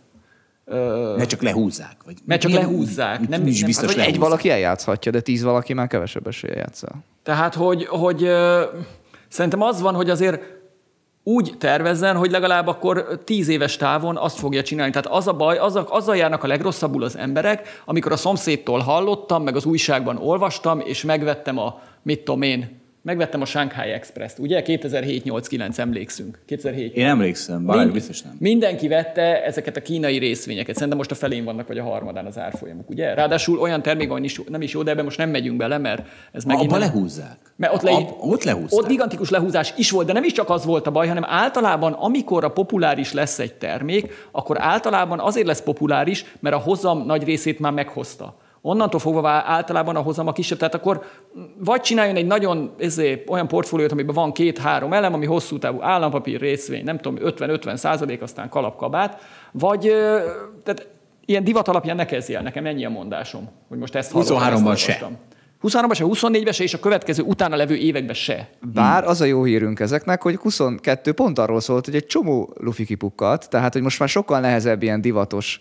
Ö, 0.64 1.14
Ne 1.16 1.24
csak 1.24 1.42
lehúzzák. 1.42 1.96
Vagy 2.04 2.16
Mert 2.24 2.40
csak 2.40 2.50
lehúzzák, 2.52 3.20
nem- 3.20 3.28
nem, 3.40 3.46
is 3.46 3.58
nem- 3.58 3.66
biztos 3.66 3.86
Hát, 3.86 3.94
hogy 3.94 4.00
egy 4.04 4.10
lehúzzák. 4.10 4.28
valaki 4.28 4.50
eljátszhatja, 4.50 5.12
de 5.12 5.20
tíz 5.20 5.42
valaki 5.42 5.72
már 5.72 5.86
kevesebb 5.86 6.26
esélye 6.26 6.56
játsza. 6.56 6.88
Tehát, 7.22 7.54
hogy, 7.54 7.86
hogy 7.86 8.22
ö, 8.24 8.62
szerintem 9.28 9.62
az 9.62 9.80
van, 9.80 9.94
hogy 9.94 10.10
azért 10.10 10.42
úgy 11.24 11.54
tervezzen, 11.58 12.16
hogy 12.16 12.30
legalább 12.30 12.66
akkor 12.66 13.20
tíz 13.24 13.48
éves 13.48 13.76
távon 13.76 14.16
azt 14.16 14.38
fogja 14.38 14.62
csinálni. 14.62 14.92
Tehát 14.92 15.06
az 15.06 15.28
a 15.28 15.32
baj, 15.32 15.58
az 15.58 15.76
a, 15.76 15.86
azzal 15.88 16.16
járnak 16.16 16.44
a 16.44 16.46
legrosszabbul 16.46 17.02
az 17.02 17.16
emberek, 17.16 17.82
amikor 17.84 18.12
a 18.12 18.16
szomszédtól 18.16 18.80
hallottam, 18.80 19.42
meg 19.42 19.56
az 19.56 19.64
újságban 19.64 20.16
olvastam, 20.16 20.80
és 20.80 21.04
megvettem 21.04 21.58
a, 21.58 21.80
mit 22.02 22.24
tudom 22.24 22.42
én, 22.42 22.83
Megvettem 23.04 23.40
a 23.40 23.44
Shanghai 23.44 23.90
Express-t, 23.90 24.38
ugye? 24.38 24.62
2007-8-9 24.66 25.78
emlékszünk. 25.78 26.38
2007 26.46 26.94
Én 26.96 27.06
emlékszem, 27.06 27.64
Balázs 27.64 27.90
biztos 27.90 28.22
nem. 28.22 28.36
Mindenki 28.38 28.88
vette 28.88 29.44
ezeket 29.44 29.76
a 29.76 29.80
kínai 29.80 30.18
részvényeket. 30.18 30.74
Szerintem 30.74 30.98
most 30.98 31.10
a 31.10 31.14
felén 31.14 31.44
vannak, 31.44 31.66
vagy 31.66 31.78
a 31.78 31.82
harmadán 31.82 32.26
az 32.26 32.38
árfolyamok, 32.38 32.90
ugye? 32.90 33.14
Ráadásul 33.14 33.58
olyan 33.58 33.82
termék 33.82 34.12
is, 34.20 34.40
nem 34.48 34.62
is 34.62 34.72
jó, 34.72 34.82
de 34.82 34.90
ebben 34.90 35.04
most 35.04 35.18
nem 35.18 35.30
megyünk 35.30 35.56
bele, 35.56 35.78
mert 35.78 36.06
ez 36.32 36.44
megint... 36.44 36.70
Abba 36.70 36.78
nem- 36.78 36.88
lehúzzák. 36.88 37.38
Mert 37.56 37.74
ott, 37.74 37.82
le, 37.82 37.90
Ab- 37.90 38.16
ott 38.20 38.44
lehúzták. 38.44 38.80
Ott 38.80 38.88
gigantikus 38.88 39.30
lehúzás 39.30 39.74
is 39.76 39.90
volt, 39.90 40.06
de 40.06 40.12
nem 40.12 40.24
is 40.24 40.32
csak 40.32 40.50
az 40.50 40.64
volt 40.64 40.86
a 40.86 40.90
baj, 40.90 41.08
hanem 41.08 41.24
általában, 41.26 41.92
amikor 41.92 42.44
a 42.44 42.48
populáris 42.48 43.12
lesz 43.12 43.38
egy 43.38 43.54
termék, 43.54 44.28
akkor 44.32 44.56
általában 44.60 45.20
azért 45.20 45.46
lesz 45.46 45.62
populáris, 45.62 46.24
mert 46.40 46.54
a 46.54 46.58
hozam 46.58 47.06
nagy 47.06 47.24
részét 47.24 47.58
már 47.58 47.72
meghozta. 47.72 48.42
Onnantól 48.66 49.00
fogva 49.00 49.28
általában 49.28 49.96
a 49.96 50.00
hozam 50.00 50.26
a 50.26 50.32
kisebb, 50.32 50.58
tehát 50.58 50.74
akkor 50.74 51.04
vagy 51.58 51.80
csináljon 51.80 52.16
egy 52.16 52.26
nagyon 52.26 52.74
ezért, 52.78 53.30
olyan 53.30 53.48
portfóliót, 53.48 53.92
amiben 53.92 54.14
van 54.14 54.32
két-három 54.32 54.92
elem, 54.92 55.14
ami 55.14 55.26
hosszú 55.26 55.58
távú 55.58 55.82
állampapír, 55.82 56.40
részvény, 56.40 56.84
nem 56.84 56.98
tudom, 56.98 57.34
50-50 57.36 57.76
százalék, 57.76 58.22
aztán 58.22 58.48
kalapkabát, 58.48 59.22
vagy 59.52 59.80
tehát 60.62 60.88
ilyen 61.24 61.44
divat 61.44 61.68
alapján 61.68 61.96
ne 61.96 62.04
kezdj 62.04 62.34
el, 62.34 62.42
nekem 62.42 62.66
ennyi 62.66 62.84
a 62.84 62.90
mondásom, 62.90 63.48
hogy 63.68 63.78
most 63.78 63.94
ezt 63.94 64.12
hallottam, 64.12 64.36
23-ban 64.38 64.72
ezt 64.72 64.80
se. 64.80 64.92
olvastam. 64.92 65.18
23-ban 65.62 65.94
se, 65.94 66.04
24-ben 66.06 66.52
se, 66.52 66.62
és 66.62 66.74
a 66.74 66.80
következő 66.80 67.22
utána 67.22 67.56
levő 67.56 67.76
években 67.76 68.14
se. 68.14 68.48
Bár 68.72 69.04
az 69.04 69.20
a 69.20 69.24
jó 69.24 69.44
hírünk 69.44 69.80
ezeknek, 69.80 70.22
hogy 70.22 70.36
22 70.36 71.12
pont 71.12 71.38
arról 71.38 71.60
szólt, 71.60 71.84
hogy 71.84 71.94
egy 71.94 72.06
csomó 72.06 72.54
lufi 72.60 72.84
kipukkat, 72.84 73.48
tehát 73.50 73.72
hogy 73.72 73.82
most 73.82 73.98
már 73.98 74.08
sokkal 74.08 74.40
nehezebb 74.40 74.82
ilyen 74.82 75.00
divatos 75.00 75.60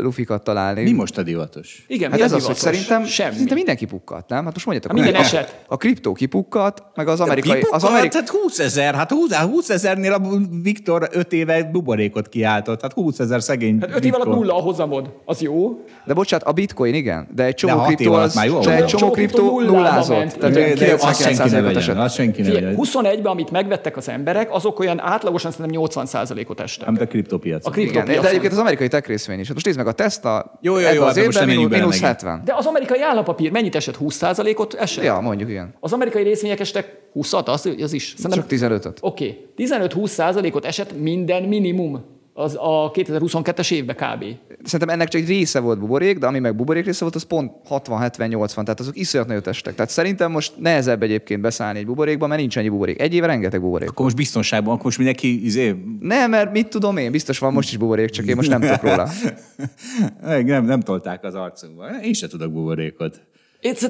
lufikat 0.00 0.44
találni. 0.44 0.82
Mi 0.82 0.92
most 0.92 1.18
a 1.18 1.22
divatos? 1.22 1.84
Igen, 1.88 2.10
Hát 2.10 2.18
mi 2.18 2.24
ez 2.24 2.32
a 2.32 2.36
az, 2.36 2.44
hogy 2.44 2.54
divatos? 2.54 2.78
szerintem 2.78 3.04
Semmi. 3.04 3.34
szinte 3.36 3.54
minden 3.54 3.76
kipukkat, 3.76 4.28
nem? 4.28 4.44
Hát 4.44 4.52
most 4.54 4.66
mondjatok. 4.66 4.96
Hát 4.96 5.04
minden 5.06 5.22
a, 5.22 5.24
eset. 5.24 5.64
A 5.66 5.76
kriptó 5.76 6.12
kipukkat, 6.12 6.82
meg 6.94 7.08
az 7.08 7.20
amerikai... 7.20 7.60
Az 7.60 7.66
Az 7.70 7.84
amerikai 7.84 8.20
Hát 8.20 8.28
20 8.28 8.58
ezer, 8.58 8.94
hát 8.94 9.10
20 9.10 9.34
20 9.34 9.68
ezernél 9.70 10.12
a 10.12 10.20
Viktor 10.62 11.08
5 11.12 11.32
éve 11.32 11.64
buborékot 11.64 12.28
kiáltott, 12.28 12.80
hát 12.82 12.92
20 12.92 13.18
ezer 13.18 13.42
szegény 13.42 13.78
Hát 13.80 13.90
öt 13.94 14.04
év 14.04 14.14
alatt 14.14 14.26
nulla 14.26 14.56
a 14.56 14.60
hozamod. 14.60 15.10
Az 15.24 15.40
jó. 15.40 15.84
de 16.06 16.14
bocsánat, 16.14 16.46
a 16.46 16.52
bitcoin 16.52 16.94
igen, 16.94 17.28
de 17.34 17.44
egy 17.44 17.54
csomó 17.54 17.76
De 17.80 17.84
kriptó 17.94 18.12
az, 18.12 18.34
már 18.34 18.46
jó 18.46 18.60
de 18.60 18.76
egy 18.76 18.84
Csomó 18.84 19.10
kriptó 19.10 19.60
nullázott. 19.60 20.26
Tehát 20.28 20.54
De, 20.54 20.74
de 20.74 20.96
azt 21.00 21.20
senki 21.22 21.38
ne 21.50 21.60
99%-ot 21.60 21.74
vegyen, 21.74 21.98
azt 21.98 22.14
senki 22.14 22.40
ne 22.40 22.46
Figyelj, 22.46 22.64
vegyen. 22.64 22.80
21-ben, 23.02 23.32
amit 23.32 23.50
megvettek 23.50 23.96
az 23.96 24.08
emberek, 24.08 24.54
azok 24.54 24.78
olyan 24.78 25.00
átlagosan 25.00 25.50
szerintem 25.50 25.82
80%-ot 25.84 26.60
estek. 26.60 26.88
Amit 26.88 27.00
a 27.00 27.06
kriptopiac. 27.06 27.66
A 27.66 27.70
kripto- 27.70 28.08
Igen, 28.08 28.20
de 28.22 28.28
egyébként 28.28 28.52
az 28.52 28.58
amerikai 28.58 28.88
tech 28.88 29.06
részvény 29.30 29.40
is. 29.40 29.46
Hát 29.46 29.54
most 29.54 29.66
nézd 29.66 29.78
meg 29.78 29.86
a 29.86 29.92
Tesla, 29.92 30.58
Jó, 30.60 30.78
jó, 30.78 30.92
jó, 30.92 31.02
az 31.02 31.16
hát 31.16 31.24
évben 31.24 31.48
mínusz 31.48 31.70
megint. 31.70 31.94
70. 31.94 32.42
De 32.44 32.54
az 32.54 32.66
amerikai 32.66 33.02
állampapír 33.02 33.50
mennyit 33.50 33.74
esett? 33.74 33.96
20%-ot 34.00 34.74
esett? 34.74 35.04
Ja, 35.04 35.20
mondjuk 35.20 35.48
igen. 35.48 35.74
Az 35.80 35.92
amerikai 35.92 36.22
részvények 36.22 36.60
estek 36.60 36.98
20-at, 37.14 37.44
az, 37.44 37.70
az 37.82 37.92
is. 37.92 38.14
Csak 38.14 38.44
15-öt. 38.48 38.98
Oké, 39.00 39.52
okay. 39.56 39.88
15-20 39.88 40.06
százalékot 40.06 40.64
esett 40.64 40.98
minden 40.98 41.42
minimum 41.42 42.04
az 42.32 42.56
a 42.58 42.90
2022-es 42.94 43.72
évben 43.72 43.96
kb. 43.96 44.24
Szerintem 44.62 44.88
ennek 44.88 45.08
csak 45.08 45.20
egy 45.20 45.28
része 45.28 45.60
volt 45.60 45.78
buborék, 45.78 46.18
de 46.18 46.26
ami 46.26 46.38
meg 46.38 46.56
buborék 46.56 46.84
része 46.84 47.00
volt, 47.00 47.14
az 47.14 47.22
pont 47.22 47.52
60-70-80, 47.70 48.54
tehát 48.54 48.80
azok 48.80 48.96
iszonyat 48.96 49.26
nagyot 49.26 49.46
estek. 49.46 49.74
Tehát 49.74 49.90
szerintem 49.90 50.30
most 50.30 50.52
nehezebb 50.58 51.02
egyébként 51.02 51.40
beszállni 51.40 51.78
egy 51.78 51.86
buborékba, 51.86 52.26
mert 52.26 52.40
nincs 52.40 52.56
annyi 52.56 52.68
buborék. 52.68 53.00
Egy 53.00 53.14
éve 53.14 53.26
rengeteg 53.26 53.60
buborék. 53.60 53.88
Akkor 53.88 54.04
most 54.04 54.16
biztonságban, 54.16 54.72
akkor 54.72 54.84
most 54.84 54.96
mindenki 54.96 55.44
izé, 55.44 55.74
Nem, 56.00 56.30
mert 56.30 56.52
mit 56.52 56.68
tudom 56.68 56.96
én, 56.96 57.10
biztos 57.10 57.38
van 57.38 57.52
most 57.52 57.70
is 57.70 57.76
buborék, 57.76 58.10
csak 58.10 58.26
én 58.26 58.36
most 58.36 58.50
nem 58.50 58.60
tudok 58.60 58.82
róla. 58.82 59.08
nem, 60.44 60.64
nem 60.64 60.80
tolták 60.80 61.24
az 61.24 61.34
arcunkba. 61.34 61.84
Én 62.02 62.12
se 62.12 62.28
tudok 62.28 62.52
buborékot. 62.52 63.20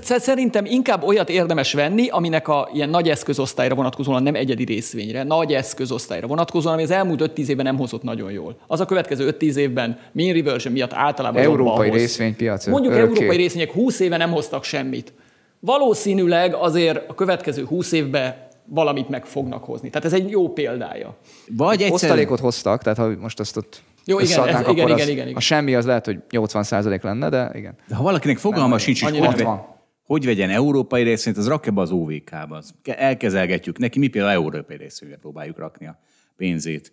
Szerintem 0.01 0.65
inkább 0.65 1.03
olyat 1.03 1.29
érdemes 1.29 1.73
venni, 1.73 2.09
aminek 2.09 2.49
a 2.49 2.69
ilyen 2.73 2.89
nagy 2.89 3.09
eszközosztályra 3.09 3.75
vonatkozóan, 3.75 4.23
nem 4.23 4.35
egyedi 4.35 4.65
részvényre, 4.65 5.23
nagy 5.23 5.53
eszközosztályra 5.53 6.27
vonatkozóan, 6.27 6.75
ami 6.75 6.83
az 6.83 6.91
elmúlt 6.91 7.33
5-10 7.37 7.47
évben 7.47 7.65
nem 7.65 7.77
hozott 7.77 8.03
nagyon 8.03 8.31
jól. 8.31 8.57
Az 8.67 8.81
a 8.81 8.85
következő 8.85 9.37
5-10 9.39 9.55
évben 9.55 9.99
mean 10.13 10.33
reversion 10.33 10.73
miatt 10.73 10.93
általában 10.93 11.43
Európai 11.43 11.91
részvénypiac, 11.91 12.67
Mondjuk 12.67 12.93
örökké. 12.93 13.11
európai 13.11 13.37
részvények 13.37 13.73
20 13.73 14.01
éve 14.01 14.17
nem 14.17 14.31
hoztak 14.31 14.65
semmit. 14.65 15.13
Valószínűleg 15.61 16.55
azért 16.55 17.09
a 17.09 17.15
következő 17.15 17.65
20 17.65 17.93
évben 17.93 18.49
valamit 18.65 19.09
meg 19.09 19.27
fognak 19.27 19.65
hozni. 19.65 19.91
Tehát 19.91 20.07
ez 20.07 20.13
egy 20.13 20.31
jó 20.31 20.49
példája. 20.49 21.17
Vagy 21.57 21.81
egyszer... 21.81 21.93
Osztalékot 21.93 22.41
hoztak, 22.41 22.83
tehát 22.83 22.99
ha 22.99 23.09
most 23.21 23.41
azt 23.41 23.57
ott 23.57 23.83
Jó, 24.11 24.19
igen, 24.19 24.39
ez- 24.39 24.45
igen, 24.47 24.57
akkor 24.61 24.73
igen, 24.73 24.91
az, 24.91 25.09
igen, 25.09 25.27
igen. 25.27 25.37
A 25.37 25.41
semmi 25.41 25.75
az 25.75 25.87
lehet, 25.87 26.05
hogy 26.05 26.19
80% 26.31 27.03
lenne, 27.03 27.29
de 27.29 27.51
igen. 27.55 27.75
De 27.89 27.95
ha 27.95 28.03
valakinek 28.03 28.39
fogalma 28.39 28.79
sincs, 28.79 29.03
hogy 29.03 29.19
hogy, 29.19 29.21
nem 29.29 29.37
ve, 29.37 29.45
van. 29.45 29.67
hogy 30.03 30.25
vegyen 30.25 30.51
európai 30.51 31.03
részvényt, 31.03 31.37
az 31.37 31.49
rakja 31.49 31.73
be 31.73 31.81
az 31.81 31.91
OVK-ba. 31.91 32.63
Elkezelgetjük 32.85 33.79
neki, 33.79 33.99
mi 33.99 34.09
például 34.09 34.33
európai 34.33 34.77
részvényre 34.77 35.17
próbáljuk 35.17 35.59
rakni 35.59 35.87
a 35.87 35.99
pénzét. 36.37 36.93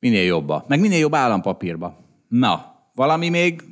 Minél 0.00 0.24
jobba. 0.24 0.64
Meg 0.68 0.80
minél 0.80 0.98
jobb 0.98 1.14
állampapírba. 1.14 1.98
Na, 2.28 2.74
valami 2.94 3.28
még? 3.28 3.62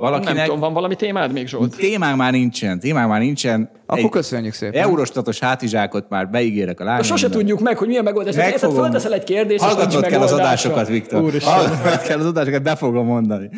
Nem 0.00 0.10
Valakinek? 0.10 0.44
tudom, 0.44 0.60
van 0.60 0.72
valami 0.72 0.94
témád 0.96 1.32
még, 1.32 1.48
Zsolt? 1.48 1.76
Témánk 1.76 2.16
már 2.16 2.32
nincsen, 2.32 2.78
témánk 2.80 3.08
már 3.10 3.20
nincsen. 3.20 3.70
Akkor 3.86 4.04
Egy 4.04 4.10
köszönjük 4.10 4.52
szépen. 4.52 4.82
Eurostatos 4.82 5.38
hátizsákot 5.38 6.08
már 6.08 6.30
beígérek 6.30 6.80
a 6.80 6.84
lányomnak. 6.84 7.06
sose 7.06 7.28
tudjuk 7.28 7.60
meg, 7.60 7.78
hogy 7.78 7.88
milyen 7.88 8.04
megoldás. 8.04 8.34
Tehát 8.34 8.50
érted, 8.52 8.62
Megfogom. 8.62 8.90
fölteszel 8.90 9.14
egy 9.18 9.24
kérdést, 9.24 9.64
és 9.64 9.66
Hallgatnod 9.66 10.06
kell 10.06 10.20
az 10.20 10.32
adásokat, 10.32 10.88
Viktor. 10.88 11.32
Hallgatnod 11.40 12.02
kell 12.02 12.18
az 12.18 12.26
adásokat, 12.26 12.62
be 12.62 12.76
fogom 12.76 13.06
mondani. 13.06 13.50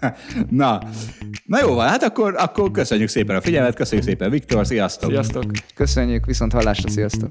Na, 0.50 0.80
na 1.44 1.58
jó 1.60 1.74
van, 1.74 1.88
hát 1.88 2.02
akkor, 2.02 2.34
akkor 2.38 2.70
köszönjük 2.70 3.08
szépen 3.08 3.36
a 3.36 3.40
figyelmet, 3.40 3.74
köszönjük 3.74 4.06
szépen 4.06 4.30
Viktor, 4.30 4.66
sziasztok! 4.66 5.10
Sziasztok! 5.10 5.44
Köszönjük, 5.74 6.26
viszont 6.26 6.52
hallásra, 6.52 6.88
sziasztok! 6.90 7.30